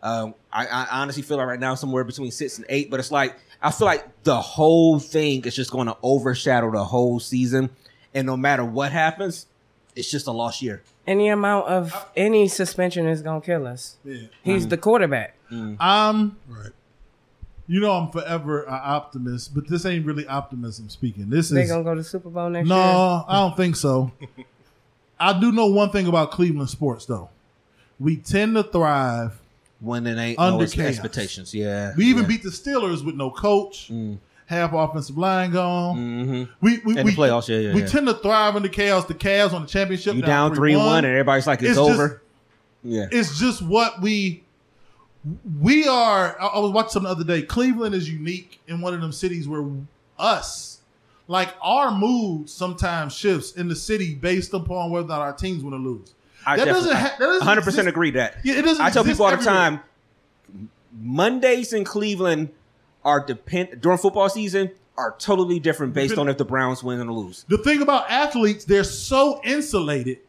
Um, 0.04 0.36
I, 0.52 0.68
I 0.68 0.88
honestly 1.02 1.24
feel 1.24 1.38
like 1.38 1.48
right 1.48 1.60
now 1.60 1.76
somewhere 1.76 2.04
between 2.04 2.30
six 2.30 2.58
and 2.58 2.66
eight, 2.70 2.92
but 2.92 3.00
it's 3.00 3.12
like 3.12 3.38
I 3.62 3.72
feel 3.72 3.86
like 3.86 4.24
the 4.24 4.40
whole 4.40 5.00
thing 5.00 5.46
is 5.46 5.56
just 5.56 5.72
going 5.72 5.88
to 5.88 5.98
overshadow 6.04 6.70
the 6.72 6.84
whole 6.84 7.22
season, 7.22 7.70
and 8.14 8.28
no 8.28 8.36
matter 8.36 8.66
what 8.66 8.92
happens, 8.92 9.48
it's 9.96 10.12
just 10.12 10.28
a 10.28 10.32
lost 10.32 10.62
year. 10.62 10.84
Any 11.08 11.30
amount 11.30 11.68
of 11.68 12.12
any 12.16 12.48
suspension 12.48 13.08
is 13.08 13.22
gonna 13.22 13.42
kill 13.42 13.66
us. 13.66 13.98
Yeah. 14.04 14.28
He's 14.44 14.68
the 14.68 14.78
quarterback. 14.78 15.36
I'm 15.52 16.38
Right. 16.48 16.72
You 17.66 17.80
know 17.80 17.92
I'm 17.92 18.12
forever 18.12 18.64
an 18.64 18.80
optimist, 18.84 19.56
but 19.56 19.68
this 19.70 19.86
ain't 19.86 20.06
really 20.06 20.28
optimism 20.28 20.90
speaking. 20.90 21.30
This 21.30 21.50
They 21.50 21.64
is 21.64 21.70
gonna 21.72 21.84
go 21.84 21.96
to 21.96 22.04
Super 22.04 22.30
Bowl 22.30 22.50
next 22.50 22.68
no, 22.68 22.76
year. 22.76 23.24
I 23.28 23.40
don't 23.40 23.56
think 23.56 23.78
so. 23.78 24.12
I 25.20 25.40
do 25.40 25.52
know 25.54 25.68
one 25.68 25.90
thing 25.90 26.08
about 26.08 26.32
Cleveland 26.32 26.70
sports 26.70 27.06
though. 27.06 27.30
We 28.00 28.18
tend 28.18 28.56
to 28.56 28.64
thrive. 28.64 29.40
When 29.84 30.08
it 30.08 30.18
ain't 30.18 30.40
Under 30.40 30.64
no 30.66 30.70
chaos. 30.72 30.88
expectations, 30.88 31.54
yeah. 31.54 31.92
We 31.98 32.06
even 32.06 32.24
yeah. 32.24 32.28
beat 32.30 32.44
the 32.44 32.50
Steelers 32.50 33.04
with 33.06 33.16
no 33.16 33.30
coach, 33.30 33.92
half 34.46 34.72
offensive 34.74 35.18
line 35.18 35.52
gone. 35.52 35.98
Mhm. 35.98 36.50
We 36.62 36.80
we, 36.86 36.98
In 36.98 37.06
we 37.06 37.12
playoffs, 37.14 37.50
yeah, 37.50 37.58
yeah, 37.58 37.74
we 37.74 37.82
yeah. 37.82 37.88
tend 37.88 38.08
to 38.08 38.14
thrive 38.14 38.56
in 38.56 38.64
the 38.64 38.70
chaos. 38.70 39.06
The 39.06 39.14
Cavs 39.14 39.52
on 39.52 39.64
the 39.64 39.68
championship. 39.68 40.16
You 40.16 40.22
down 40.22 40.56
three 40.56 40.76
one, 40.78 41.00
and 41.04 41.08
everybody's 41.08 41.48
like 41.48 41.60
it's, 41.62 41.72
It's 41.72 41.78
just- 41.78 41.90
over. 41.92 42.22
yeah, 42.84 43.08
it's 43.12 43.38
just 43.38 43.62
what 43.62 44.02
we 44.02 44.44
we 45.62 45.88
are. 45.88 46.36
I, 46.42 46.46
I 46.48 46.60
was 46.60 46.72
watching 46.72 46.92
something 46.92 47.08
the 47.10 47.16
other 47.16 47.24
day. 47.26 47.42
Cleveland 47.46 47.94
is 47.96 48.10
unique 48.10 48.60
in 48.68 48.82
one 48.82 48.94
of 48.94 49.02
them 49.02 49.12
cities 49.12 49.48
where 49.48 49.66
us, 50.18 50.80
like 51.28 51.54
our 51.62 51.92
mood, 51.92 52.50
sometimes 52.50 53.14
shifts 53.14 53.52
in 53.54 53.68
the 53.68 53.76
city 53.76 54.16
based 54.16 54.54
upon 54.54 54.92
whether 54.92 55.06
or 55.06 55.10
not 55.10 55.22
our 55.22 55.34
teams 55.34 55.64
want 55.64 55.74
to 55.76 55.78
lose. 55.78 56.14
I 56.46 56.58
that 56.58 56.66
doesn't. 56.66 56.96
Ha- 56.96 57.16
that 57.20 57.26
doesn't 57.26 57.48
100% 57.48 57.88
agree 57.88 58.12
that. 58.12 58.38
Yeah, 58.44 58.56
it 58.56 58.64
doesn't. 58.64 58.84
I 58.84 58.90
tell 58.90 59.04
people 59.04 59.26
all 59.26 59.32
the 59.32 59.38
everywhere. 59.38 59.56
time, 59.56 59.80
Mondays 60.92 61.74
in 61.74 61.84
Cleveland 61.84 62.50
are 63.04 63.26
depend 63.26 63.82
during 63.82 63.98
football 63.98 64.30
season 64.30 64.72
are 64.98 65.16
totally 65.18 65.60
different 65.60 65.94
based 65.94 66.18
on 66.18 66.30
if 66.30 66.38
the 66.38 66.46
Browns 66.46 66.84
win 66.84 67.00
or 67.00 67.12
lose. 67.12 67.46
The 67.48 67.58
thing 67.58 67.82
about 67.82 68.10
athletes, 68.10 68.66
they're 68.66 68.84
so 68.84 69.42
insulated 69.44 70.20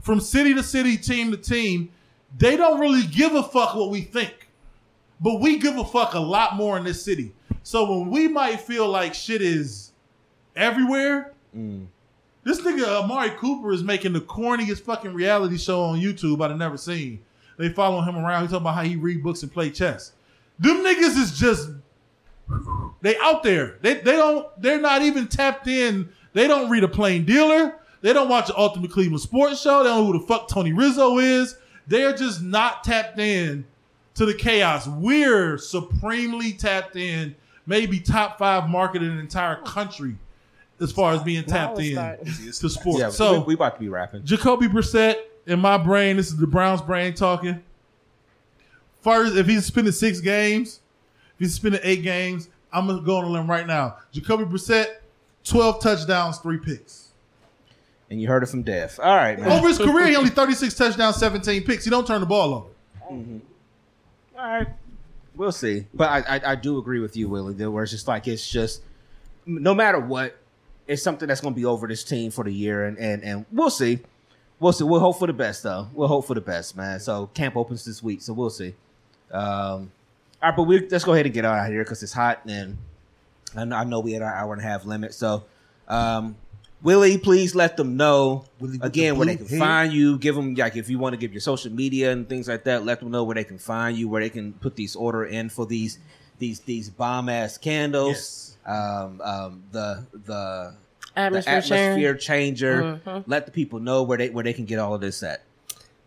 from 0.00 0.20
city 0.20 0.54
to 0.54 0.62
city, 0.62 0.96
team 0.96 1.30
to 1.30 1.36
team. 1.36 1.90
They 2.36 2.56
don't 2.56 2.80
really 2.80 3.06
give 3.06 3.34
a 3.34 3.42
fuck 3.42 3.76
what 3.76 3.90
we 3.90 4.00
think, 4.00 4.48
but 5.20 5.40
we 5.40 5.58
give 5.58 5.78
a 5.78 5.84
fuck 5.84 6.14
a 6.14 6.20
lot 6.20 6.56
more 6.56 6.76
in 6.76 6.84
this 6.84 7.04
city. 7.04 7.32
So 7.62 7.88
when 7.90 8.10
we 8.10 8.26
might 8.28 8.60
feel 8.60 8.88
like 8.88 9.14
shit 9.14 9.40
is 9.40 9.92
everywhere, 10.56 11.32
mm. 11.56 11.86
This 12.44 12.60
nigga 12.60 13.02
Amari 13.02 13.30
Cooper 13.30 13.72
is 13.72 13.82
making 13.82 14.12
the 14.12 14.20
corniest 14.20 14.82
fucking 14.82 15.14
reality 15.14 15.56
show 15.56 15.82
on 15.82 16.00
YouTube 16.00 16.42
I've 16.42 16.56
never 16.56 16.76
seen. 16.76 17.22
They 17.56 17.70
follow 17.70 18.02
him 18.02 18.16
around. 18.16 18.42
He 18.42 18.48
talking 18.48 18.62
about 18.62 18.74
how 18.74 18.82
he 18.82 18.96
read 18.96 19.22
books 19.22 19.42
and 19.42 19.52
play 19.52 19.70
chess. 19.70 20.12
Them 20.58 20.84
niggas 20.84 21.16
is 21.16 21.38
just 21.38 21.70
they 23.00 23.16
out 23.18 23.42
there. 23.42 23.78
They 23.80 23.94
they 23.94 24.12
don't. 24.12 24.46
They're 24.60 24.80
not 24.80 25.02
even 25.02 25.28
tapped 25.28 25.66
in. 25.66 26.10
They 26.32 26.46
don't 26.46 26.70
read 26.70 26.84
a 26.84 26.88
plain 26.88 27.24
dealer. 27.24 27.76
They 28.02 28.12
don't 28.12 28.28
watch 28.28 28.48
the 28.48 28.58
Ultimate 28.58 28.90
Cleveland 28.90 29.22
Sports 29.22 29.62
Show. 29.62 29.82
They 29.82 29.88
don't 29.88 30.00
know 30.00 30.12
who 30.12 30.18
the 30.18 30.26
fuck 30.26 30.48
Tony 30.48 30.72
Rizzo 30.72 31.18
is. 31.18 31.56
They 31.86 32.04
are 32.04 32.12
just 32.12 32.42
not 32.42 32.84
tapped 32.84 33.18
in 33.18 33.64
to 34.14 34.26
the 34.26 34.34
chaos. 34.34 34.86
We're 34.86 35.56
supremely 35.58 36.52
tapped 36.52 36.96
in. 36.96 37.34
Maybe 37.66 37.98
top 37.98 38.38
five 38.38 38.68
market 38.68 39.02
in 39.02 39.14
the 39.14 39.20
entire 39.20 39.56
country 39.62 40.16
as 40.84 40.92
far 40.92 41.12
as 41.14 41.22
being 41.22 41.42
tapped 41.44 41.78
in 41.80 41.92
starting. 41.94 42.26
to 42.26 42.68
sports. 42.68 43.00
Yeah, 43.00 43.08
so 43.08 43.40
we, 43.40 43.46
we 43.46 43.54
about 43.54 43.74
to 43.74 43.80
be 43.80 43.88
rapping. 43.88 44.24
Jacoby 44.24 44.68
Brissett 44.68 45.16
in 45.46 45.58
my 45.58 45.76
brain. 45.78 46.16
This 46.16 46.28
is 46.28 46.36
the 46.36 46.46
Browns' 46.46 46.82
brain 46.82 47.14
talking. 47.14 47.62
First, 49.00 49.34
if 49.36 49.46
he's 49.46 49.66
spending 49.66 49.92
six 49.92 50.20
games, 50.20 50.80
if 51.34 51.40
he's 51.40 51.54
spending 51.54 51.80
eight 51.82 52.02
games, 52.02 52.48
I'm 52.72 52.86
gonna 52.86 53.02
go 53.02 53.16
on 53.16 53.24
a 53.24 53.28
limb 53.28 53.50
right 53.50 53.66
now. 53.66 53.96
Jacoby 54.12 54.44
Brissett, 54.44 54.86
twelve 55.42 55.80
touchdowns, 55.82 56.38
three 56.38 56.58
picks. 56.58 57.08
And 58.10 58.20
you 58.20 58.28
heard 58.28 58.42
it 58.42 58.46
from 58.46 58.62
Dev. 58.62 59.00
All 59.02 59.16
right, 59.16 59.38
man. 59.38 59.50
Over 59.50 59.66
his 59.68 59.78
career, 59.78 60.06
he 60.06 60.14
only 60.14 60.28
36 60.30 60.74
touchdowns, 60.74 61.16
17 61.16 61.64
picks. 61.64 61.84
He 61.84 61.90
don't 61.90 62.06
turn 62.06 62.20
the 62.20 62.26
ball 62.26 62.54
over. 62.54 63.10
All 63.10 63.40
right, 64.36 64.68
we'll 65.34 65.52
see. 65.52 65.86
But 65.94 66.28
I, 66.28 66.36
I 66.36 66.52
I 66.52 66.54
do 66.54 66.78
agree 66.78 67.00
with 67.00 67.16
you, 67.16 67.28
Willie. 67.28 67.54
That 67.54 67.70
where 67.70 67.82
it's 67.82 67.92
just 67.92 68.06
like 68.06 68.28
it's 68.28 68.48
just 68.48 68.82
no 69.46 69.74
matter 69.74 69.98
what, 69.98 70.36
it's 70.86 71.02
something 71.02 71.28
that's 71.28 71.40
going 71.40 71.54
to 71.54 71.58
be 71.58 71.64
over 71.64 71.86
this 71.86 72.04
team 72.04 72.30
for 72.30 72.44
the 72.44 72.52
year, 72.52 72.84
and 72.84 72.98
and 72.98 73.22
and 73.22 73.46
we'll 73.50 73.70
see. 73.70 74.00
We'll 74.60 74.72
see. 74.72 74.84
We'll 74.84 75.00
hope 75.00 75.18
for 75.18 75.26
the 75.26 75.32
best, 75.32 75.62
though. 75.62 75.88
We'll 75.92 76.08
hope 76.08 76.26
for 76.26 76.34
the 76.34 76.40
best, 76.40 76.76
man. 76.76 77.00
So 77.00 77.26
camp 77.34 77.56
opens 77.56 77.84
this 77.84 78.02
week, 78.02 78.22
so 78.22 78.32
we'll 78.32 78.50
see. 78.50 78.74
Um, 79.32 79.90
all 80.42 80.50
right, 80.50 80.56
but 80.56 80.62
we 80.64 80.86
let's 80.88 81.04
go 81.04 81.12
ahead 81.12 81.26
and 81.26 81.34
get 81.34 81.44
out 81.44 81.66
of 81.66 81.72
here 81.72 81.82
because 81.82 82.02
it's 82.02 82.12
hot, 82.12 82.40
and 82.46 82.78
I 83.56 83.64
know, 83.64 83.76
I 83.76 83.84
know 83.84 84.00
we 84.00 84.12
had 84.12 84.22
our 84.22 84.32
hour 84.32 84.52
and 84.52 84.62
a 84.62 84.64
half 84.64 84.84
limit. 84.84 85.14
So, 85.14 85.44
um, 85.88 86.36
Willie, 86.82 87.18
please 87.18 87.54
let 87.54 87.76
them 87.76 87.96
know 87.96 88.44
again 88.82 89.14
the 89.14 89.18
where 89.18 89.26
they 89.26 89.36
can 89.36 89.46
head. 89.46 89.58
find 89.58 89.92
you. 89.92 90.18
Give 90.18 90.34
them 90.34 90.54
like 90.54 90.76
if 90.76 90.90
you 90.90 90.98
want 90.98 91.14
to 91.14 91.16
give 91.16 91.32
your 91.32 91.40
social 91.40 91.72
media 91.72 92.12
and 92.12 92.28
things 92.28 92.46
like 92.46 92.64
that. 92.64 92.84
Let 92.84 93.00
them 93.00 93.10
know 93.10 93.24
where 93.24 93.34
they 93.34 93.44
can 93.44 93.58
find 93.58 93.96
you, 93.96 94.08
where 94.08 94.22
they 94.22 94.30
can 94.30 94.52
put 94.52 94.76
these 94.76 94.94
order 94.94 95.24
in 95.24 95.48
for 95.48 95.66
these 95.66 95.98
these 96.38 96.60
these 96.60 96.90
bomb 96.90 97.28
ass 97.28 97.56
candles. 97.56 98.43
Um, 98.66 99.20
um, 99.22 99.62
the 99.72 100.06
the 100.12 100.74
Atmosphere, 101.16 101.60
the 101.60 101.74
atmosphere 101.74 102.14
changer. 102.14 103.00
Mhm. 103.06 103.24
Let 103.26 103.46
the 103.46 103.52
people 103.52 103.78
know 103.78 104.02
where 104.02 104.18
they 104.18 104.30
where 104.30 104.42
they 104.42 104.52
can 104.52 104.64
get 104.64 104.78
all 104.78 104.94
of 104.94 105.00
this 105.00 105.22
at. 105.22 105.42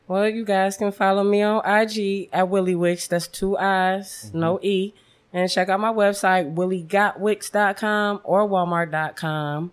Well, 0.08 0.28
you 0.28 0.44
guys 0.46 0.78
can 0.78 0.92
follow 0.92 1.24
me 1.24 1.42
on 1.42 1.62
IG 1.66 2.30
at 2.34 2.48
Willie 2.50 2.76
Wicks. 2.76 3.08
That's 3.08 3.28
two 3.28 3.58
I's, 3.58 4.32
no 4.34 4.60
E. 4.62 4.94
And 5.34 5.50
check 5.52 5.68
out 5.70 5.80
my 5.82 5.92
website, 5.92 6.56
williegotwicks.com 6.56 8.22
or 8.24 8.48
walmart.com. 8.48 9.72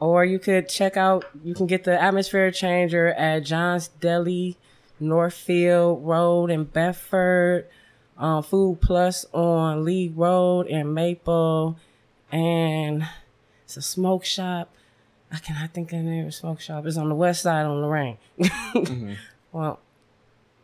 Or 0.00 0.24
you 0.24 0.38
could 0.38 0.68
check 0.68 0.96
out, 0.96 1.24
you 1.44 1.54
can 1.54 1.66
get 1.66 1.84
the 1.84 2.00
atmosphere 2.00 2.50
changer 2.50 3.08
at 3.08 3.44
John's 3.44 3.88
Deli, 3.88 4.56
Northfield 5.00 6.04
Road 6.06 6.50
in 6.50 6.64
Bedford, 6.64 7.66
um, 8.18 8.42
Food 8.42 8.80
Plus 8.80 9.26
on 9.32 9.84
Lee 9.84 10.12
Road 10.14 10.66
in 10.66 10.92
Maple, 10.94 11.76
and 12.30 13.06
it's 13.64 13.76
a 13.76 13.82
smoke 13.82 14.24
shop. 14.24 14.70
I 15.32 15.38
cannot 15.38 15.72
think 15.72 15.92
of 15.92 15.98
the 15.98 16.04
name 16.04 16.20
of 16.20 16.26
the 16.26 16.32
smoke 16.32 16.60
shop. 16.60 16.86
It's 16.86 16.96
on 16.96 17.08
the 17.08 17.14
west 17.14 17.42
side 17.42 17.66
on 17.66 17.82
Lorain. 17.82 18.18
Well, 19.52 19.80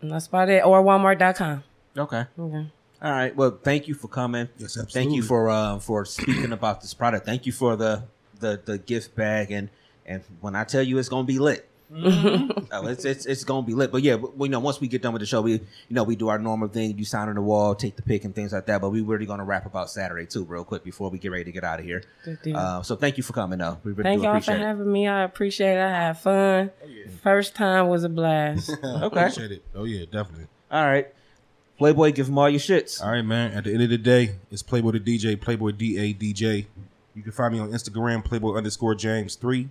and 0.02 0.12
that's 0.12 0.26
about 0.26 0.50
it. 0.50 0.66
Or 0.66 0.82
Walmart.com. 0.82 1.64
Okay. 1.96 2.24
Okay. 2.38 2.66
All 3.02 3.10
right. 3.10 3.34
Well, 3.34 3.58
thank 3.62 3.88
you 3.88 3.94
for 3.94 4.06
coming. 4.08 4.50
Yes, 4.58 4.76
absolutely. 4.76 4.92
Thank 4.92 5.14
you 5.14 5.22
for 5.22 5.48
uh, 5.48 5.78
for 5.78 6.04
speaking 6.04 6.52
about 6.52 6.82
this 6.82 6.92
product. 6.92 7.24
Thank 7.24 7.46
you 7.46 7.52
for 7.52 7.74
the 7.74 8.04
the 8.38 8.60
the 8.62 8.76
gift 8.76 9.14
bag 9.14 9.50
and 9.50 9.70
and 10.04 10.22
when 10.42 10.54
I 10.54 10.64
tell 10.64 10.82
you 10.82 10.98
it's 10.98 11.08
gonna 11.08 11.24
be 11.24 11.38
lit. 11.38 11.66
oh, 12.72 12.86
it's 12.86 13.04
it's 13.04 13.26
it's 13.26 13.44
gonna 13.44 13.66
be 13.66 13.74
lit. 13.74 13.92
But 13.92 14.02
yeah, 14.02 14.14
we, 14.14 14.48
you 14.48 14.50
know, 14.50 14.60
once 14.60 14.80
we 14.80 14.88
get 14.88 15.02
done 15.02 15.12
with 15.12 15.20
the 15.20 15.26
show, 15.26 15.42
we 15.42 15.52
you 15.52 15.60
know 15.90 16.04
we 16.04 16.16
do 16.16 16.28
our 16.28 16.38
normal 16.38 16.68
thing. 16.68 16.96
You 16.96 17.04
sign 17.04 17.28
on 17.28 17.34
the 17.34 17.42
wall, 17.42 17.74
take 17.74 17.96
the 17.96 18.02
pic, 18.02 18.24
and 18.24 18.34
things 18.34 18.52
like 18.52 18.64
that. 18.66 18.80
But 18.80 18.90
we 18.90 19.02
really 19.02 19.26
gonna 19.26 19.44
wrap 19.44 19.66
about 19.66 19.90
Saturday 19.90 20.24
too, 20.26 20.44
real 20.44 20.64
quick 20.64 20.84
before 20.84 21.10
we 21.10 21.18
get 21.18 21.30
ready 21.32 21.44
to 21.44 21.52
get 21.52 21.64
out 21.64 21.80
of 21.80 21.84
here. 21.84 22.02
Good 22.24 22.40
deal. 22.42 22.56
Uh, 22.56 22.82
so 22.82 22.96
thank 22.96 23.18
you 23.18 23.22
for 23.22 23.34
coming, 23.34 23.58
though. 23.58 23.78
We 23.84 23.92
really 23.92 24.04
Thank 24.04 24.22
y'all 24.22 24.40
for 24.40 24.52
it. 24.52 24.58
having 24.60 24.90
me. 24.90 25.06
I 25.06 25.22
appreciate 25.22 25.76
it. 25.76 25.82
I 25.82 25.88
had 25.90 26.18
fun. 26.18 26.70
First 27.22 27.54
time 27.54 27.88
was 27.88 28.04
a 28.04 28.08
blast. 28.08 28.70
Okay. 28.82 29.20
Appreciate 29.20 29.52
it. 29.52 29.62
Oh 29.74 29.84
yeah, 29.84 30.04
definitely. 30.10 30.46
All 30.70 30.84
right, 30.84 31.12
Playboy, 31.78 32.12
give 32.12 32.26
them 32.26 32.38
all 32.38 32.48
your 32.48 32.60
shits. 32.60 33.02
All 33.02 33.10
right, 33.10 33.22
man. 33.22 33.52
At 33.52 33.64
the 33.64 33.72
end 33.72 33.82
of 33.82 33.90
the 33.90 33.98
day, 33.98 34.36
it's 34.50 34.62
Playboy 34.62 34.92
the 34.92 35.00
DJ, 35.00 35.38
Playboy 35.40 35.72
D 35.72 35.98
A 35.98 36.14
DJ. 36.14 36.66
You 37.14 37.22
can 37.22 37.32
find 37.32 37.52
me 37.52 37.60
on 37.60 37.70
Instagram, 37.70 38.24
Playboy 38.24 38.56
underscore 38.56 38.94
James 38.94 39.34
three. 39.34 39.68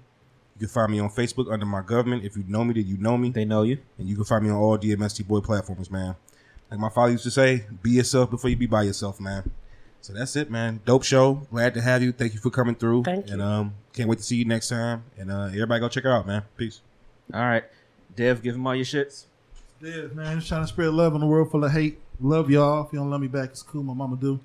You 0.61 0.67
can 0.67 0.73
find 0.75 0.91
me 0.91 0.99
on 0.99 1.09
Facebook 1.09 1.51
under 1.51 1.65
my 1.65 1.81
government. 1.81 2.23
If 2.23 2.37
you 2.37 2.43
know 2.47 2.63
me, 2.63 2.75
then 2.75 2.85
you 2.85 2.95
know 2.97 3.17
me. 3.17 3.31
They 3.31 3.45
know 3.45 3.63
you. 3.63 3.79
And 3.97 4.07
you 4.07 4.13
can 4.13 4.25
find 4.25 4.45
me 4.45 4.51
on 4.51 4.57
all 4.57 4.77
DMST 4.77 5.27
boy 5.27 5.39
platforms, 5.39 5.89
man. 5.89 6.15
Like 6.69 6.79
my 6.79 6.89
father 6.89 7.13
used 7.13 7.23
to 7.23 7.31
say, 7.31 7.65
be 7.81 7.89
yourself 7.89 8.29
before 8.29 8.47
you 8.51 8.55
be 8.55 8.67
by 8.67 8.83
yourself, 8.83 9.19
man. 9.19 9.49
So 10.01 10.13
that's 10.13 10.35
it, 10.35 10.51
man. 10.51 10.79
Dope 10.85 11.01
show. 11.01 11.47
Glad 11.49 11.73
to 11.73 11.81
have 11.81 12.03
you. 12.03 12.11
Thank 12.11 12.35
you 12.35 12.39
for 12.39 12.51
coming 12.51 12.75
through. 12.75 13.01
Thank 13.05 13.25
you. 13.25 13.33
And 13.33 13.41
um, 13.41 13.73
can't 13.91 14.07
wait 14.07 14.19
to 14.19 14.23
see 14.23 14.35
you 14.35 14.45
next 14.45 14.69
time. 14.69 15.03
And 15.17 15.31
uh, 15.31 15.45
everybody 15.45 15.79
go 15.79 15.89
check 15.89 16.03
her 16.03 16.11
out, 16.11 16.27
man. 16.27 16.43
Peace. 16.57 16.81
All 17.33 17.41
right, 17.41 17.63
Dev, 18.15 18.43
give 18.43 18.53
him 18.53 18.67
all 18.67 18.75
your 18.75 18.85
shits. 18.85 19.25
Dev, 19.81 20.15
man. 20.15 20.37
Just 20.37 20.49
trying 20.49 20.61
to 20.61 20.67
spread 20.67 20.89
love 20.89 21.15
in 21.15 21.23
a 21.23 21.25
world 21.25 21.49
full 21.49 21.63
of 21.63 21.71
hate. 21.71 21.99
Love 22.19 22.51
y'all. 22.51 22.85
If 22.85 22.93
you 22.93 22.99
don't 22.99 23.09
love 23.09 23.21
me 23.21 23.27
back, 23.27 23.49
it's 23.49 23.63
cool. 23.63 23.81
My 23.81 23.95
mama 23.95 24.15
do. 24.15 24.39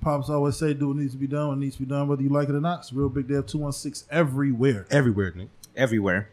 Pops 0.00 0.30
always 0.30 0.56
say, 0.56 0.72
do 0.74 0.88
what 0.88 0.96
needs 0.98 1.12
to 1.12 1.18
be 1.18 1.26
done 1.26 1.48
when 1.48 1.58
it 1.58 1.60
needs 1.62 1.76
to 1.76 1.82
be 1.82 1.88
done, 1.88 2.06
whether 2.08 2.22
you 2.22 2.28
like 2.28 2.48
it 2.48 2.54
or 2.54 2.60
not. 2.60 2.80
It's 2.80 2.92
Real 2.92 3.08
Big 3.08 3.26
Dev 3.28 3.46
216 3.46 4.06
everywhere. 4.10 4.86
Everywhere, 4.90 5.32
Nick. 5.34 5.48
everywhere. 5.74 6.28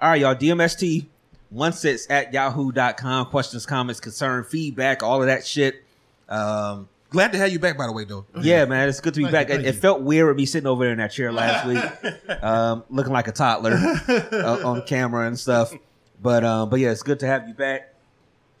All 0.00 0.08
right, 0.10 0.20
y'all. 0.20 0.34
DMST 0.34 1.06
one 1.50 1.72
sits 1.72 2.06
at 2.10 2.32
yahoo.com. 2.32 3.26
Questions, 3.26 3.66
comments, 3.66 4.00
concern, 4.00 4.42
feedback, 4.44 5.02
all 5.02 5.20
of 5.20 5.26
that 5.26 5.46
shit. 5.46 5.84
Um, 6.28 6.88
Glad 7.10 7.32
to 7.32 7.38
have 7.38 7.52
you 7.52 7.58
back, 7.58 7.76
by 7.76 7.86
the 7.86 7.92
way, 7.92 8.04
though. 8.04 8.24
yeah, 8.40 8.64
man, 8.64 8.88
it's 8.88 9.00
good 9.00 9.12
to 9.14 9.18
be 9.20 9.24
Thank 9.24 9.48
back. 9.48 9.48
you, 9.50 9.56
It, 9.56 9.66
it 9.66 9.74
felt 9.74 10.00
weird 10.00 10.28
with 10.28 10.36
me 10.38 10.46
sitting 10.46 10.66
over 10.66 10.82
there 10.82 10.92
in 10.92 10.98
that 10.98 11.12
chair 11.12 11.30
last 11.34 11.66
week, 11.66 12.42
um, 12.42 12.84
looking 12.88 13.12
like 13.12 13.28
a 13.28 13.32
toddler 13.32 13.72
uh, 14.32 14.60
on 14.66 14.82
camera 14.86 15.26
and 15.26 15.38
stuff. 15.38 15.74
But 16.22 16.42
um, 16.42 16.70
but 16.70 16.80
yeah, 16.80 16.90
it's 16.90 17.02
good 17.02 17.20
to 17.20 17.26
have 17.26 17.46
you 17.46 17.52
back. 17.54 17.94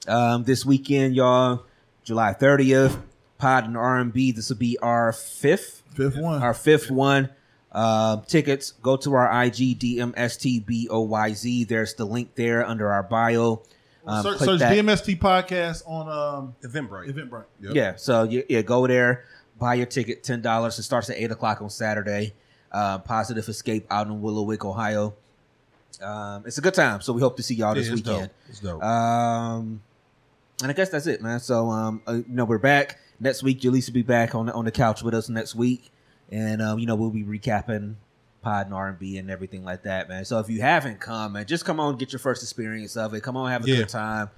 Um, 0.06 0.44
this 0.44 0.66
weekend, 0.66 1.14
y'all, 1.16 1.64
July 2.04 2.34
thirtieth, 2.34 2.98
Pod 3.42 3.64
and 3.64 3.76
R 3.76 3.96
and 3.98 4.12
B. 4.12 4.30
This 4.30 4.50
will 4.50 4.56
be 4.56 4.78
our 4.78 5.12
fifth, 5.12 5.82
Fifth 5.96 6.16
one. 6.16 6.40
our 6.40 6.54
fifth 6.54 6.92
one. 6.92 7.28
Um, 7.72 8.22
tickets 8.28 8.70
go 8.82 8.96
to 8.98 9.14
our 9.14 9.44
IG 9.44 9.80
DMSTBOYZ. 9.80 11.66
There's 11.66 11.94
the 11.94 12.04
link 12.04 12.36
there 12.36 12.64
under 12.64 12.92
our 12.92 13.02
bio. 13.02 13.62
Um, 14.06 14.22
search 14.22 14.36
click 14.38 14.48
search 14.50 14.60
that. 14.60 14.72
DMST 14.72 15.18
podcast 15.18 15.82
on 15.88 16.08
um, 16.08 16.54
Eventbrite. 16.62 17.12
Eventbrite. 17.12 17.44
Yep. 17.60 17.74
Yeah, 17.74 17.96
so 17.96 18.22
you, 18.22 18.44
yeah, 18.48 18.62
go 18.62 18.86
there, 18.86 19.24
buy 19.58 19.74
your 19.74 19.86
ticket, 19.86 20.22
ten 20.22 20.40
dollars. 20.40 20.78
It 20.78 20.84
starts 20.84 21.10
at 21.10 21.16
eight 21.16 21.32
o'clock 21.32 21.60
on 21.62 21.70
Saturday. 21.70 22.34
Uh, 22.70 22.98
Positive 22.98 23.48
Escape 23.48 23.86
out 23.90 24.06
in 24.06 24.20
Willowick, 24.22 24.64
Ohio. 24.64 25.14
Um, 26.00 26.44
it's 26.46 26.58
a 26.58 26.62
good 26.62 26.74
time, 26.74 27.00
so 27.00 27.12
we 27.12 27.20
hope 27.20 27.36
to 27.38 27.42
see 27.42 27.54
y'all 27.56 27.70
Yeah, 27.76 27.82
this 27.82 27.88
it's 27.88 27.96
weekend. 27.96 28.28
dope. 28.28 28.30
It's 28.48 28.60
dope. 28.60 28.82
Um, 28.84 29.82
and 30.62 30.70
I 30.70 30.74
guess 30.74 30.90
that's 30.90 31.08
it, 31.08 31.20
man. 31.22 31.40
So 31.40 31.70
um, 31.70 32.02
uh, 32.06 32.12
you 32.14 32.24
know, 32.28 32.44
we're 32.44 32.58
back 32.58 32.98
next 33.22 33.42
week. 33.42 33.60
Jaleesa 33.60 33.88
will 33.88 33.94
be 33.94 34.02
back 34.02 34.34
on 34.34 34.46
the, 34.46 34.52
on 34.52 34.64
the 34.64 34.70
couch 34.70 35.02
with 35.02 35.14
us 35.14 35.28
next 35.28 35.54
week, 35.54 35.90
and 36.30 36.60
um, 36.60 36.78
you 36.78 36.86
know, 36.86 36.94
we'll 36.94 37.10
be 37.10 37.22
recapping 37.24 37.94
pod 38.42 38.66
and 38.66 38.74
R 38.74 38.88
and 38.88 38.98
B 38.98 39.18
and 39.18 39.30
everything 39.30 39.64
like 39.64 39.84
that, 39.84 40.08
man. 40.08 40.24
So 40.24 40.38
if 40.40 40.48
you 40.50 40.60
haven't 40.60 41.00
come, 41.00 41.32
man, 41.34 41.46
just 41.46 41.64
come 41.64 41.78
on, 41.80 41.96
get 41.96 42.12
your 42.12 42.18
first 42.18 42.42
experience 42.42 42.96
of 42.96 43.14
it. 43.14 43.22
Come 43.22 43.36
on, 43.36 43.50
have 43.50 43.64
a 43.64 43.68
Yeah. 43.68 43.76
good 43.76 43.88
time. 43.88 44.30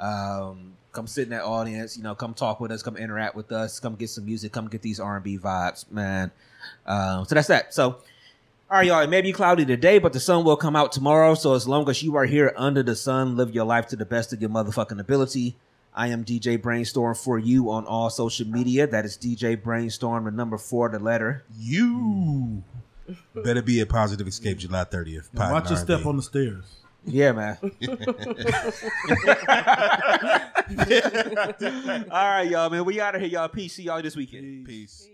Um, 0.00 0.72
come 0.90 1.06
sit 1.06 1.24
in 1.24 1.30
that 1.30 1.44
audience. 1.44 1.96
You 1.96 2.02
know, 2.02 2.14
come 2.14 2.34
talk 2.34 2.58
with 2.60 2.72
us. 2.72 2.82
Come 2.82 2.96
interact 2.96 3.36
with 3.36 3.52
us. 3.52 3.78
Come 3.78 3.94
get 3.94 4.10
some 4.10 4.24
music. 4.26 4.52
Come 4.52 4.68
get 4.68 4.82
these 4.82 4.98
R 4.98 5.14
and 5.14 5.24
B 5.24 5.38
vibes, 5.38 5.90
man. 5.90 6.30
Um, 6.86 7.24
so 7.24 7.34
that's 7.34 7.48
that. 7.48 7.72
So. 7.72 7.98
All 8.70 8.78
right, 8.78 8.86
y'all. 8.86 9.00
It 9.02 9.10
may 9.10 9.20
be 9.20 9.32
cloudy 9.34 9.66
today, 9.66 9.98
but 9.98 10.14
the 10.14 10.18
sun 10.20 10.44
will 10.44 10.56
come 10.56 10.74
out 10.74 10.92
tomorrow. 10.92 11.34
So 11.34 11.52
as 11.52 11.68
long 11.68 11.88
as 11.90 12.02
you 12.02 12.16
are 12.16 12.24
here 12.24 12.54
under 12.56 12.82
the 12.82 12.96
sun, 12.96 13.36
live 13.36 13.54
your 13.54 13.66
life 13.66 13.86
to 13.88 13.96
the 13.96 14.06
best 14.06 14.32
of 14.32 14.40
your 14.40 14.48
motherfucking 14.48 14.98
ability. 14.98 15.56
I 15.94 16.08
am 16.08 16.24
DJ 16.24 16.60
Brainstorm 16.60 17.14
for 17.14 17.38
you 17.38 17.70
on 17.70 17.86
all 17.86 18.08
social 18.08 18.46
media. 18.46 18.86
That 18.86 19.04
is 19.04 19.18
DJ 19.18 19.62
Brainstorm, 19.62 20.24
the 20.24 20.30
number 20.30 20.56
four, 20.56 20.88
the 20.88 20.98
letter. 20.98 21.44
you 21.58 22.64
better 23.34 23.62
be 23.62 23.80
a 23.80 23.86
Positive 23.86 24.26
Escape 24.26 24.58
July 24.58 24.84
30th. 24.84 25.34
Pod 25.34 25.52
Watch 25.52 25.64
your 25.64 25.78
and 25.78 25.86
step 25.86 26.06
on 26.06 26.16
the 26.16 26.22
stairs. 26.22 26.64
Yeah, 27.04 27.32
man. 27.32 27.58
all 32.10 32.28
right, 32.28 32.48
y'all, 32.48 32.70
man. 32.70 32.84
We 32.84 33.00
out 33.00 33.16
of 33.16 33.20
here, 33.20 33.30
y'all. 33.30 33.48
Peace. 33.48 33.74
See 33.74 33.82
y'all 33.82 34.00
this 34.00 34.16
weekend. 34.16 34.66
Peace. 34.66 35.08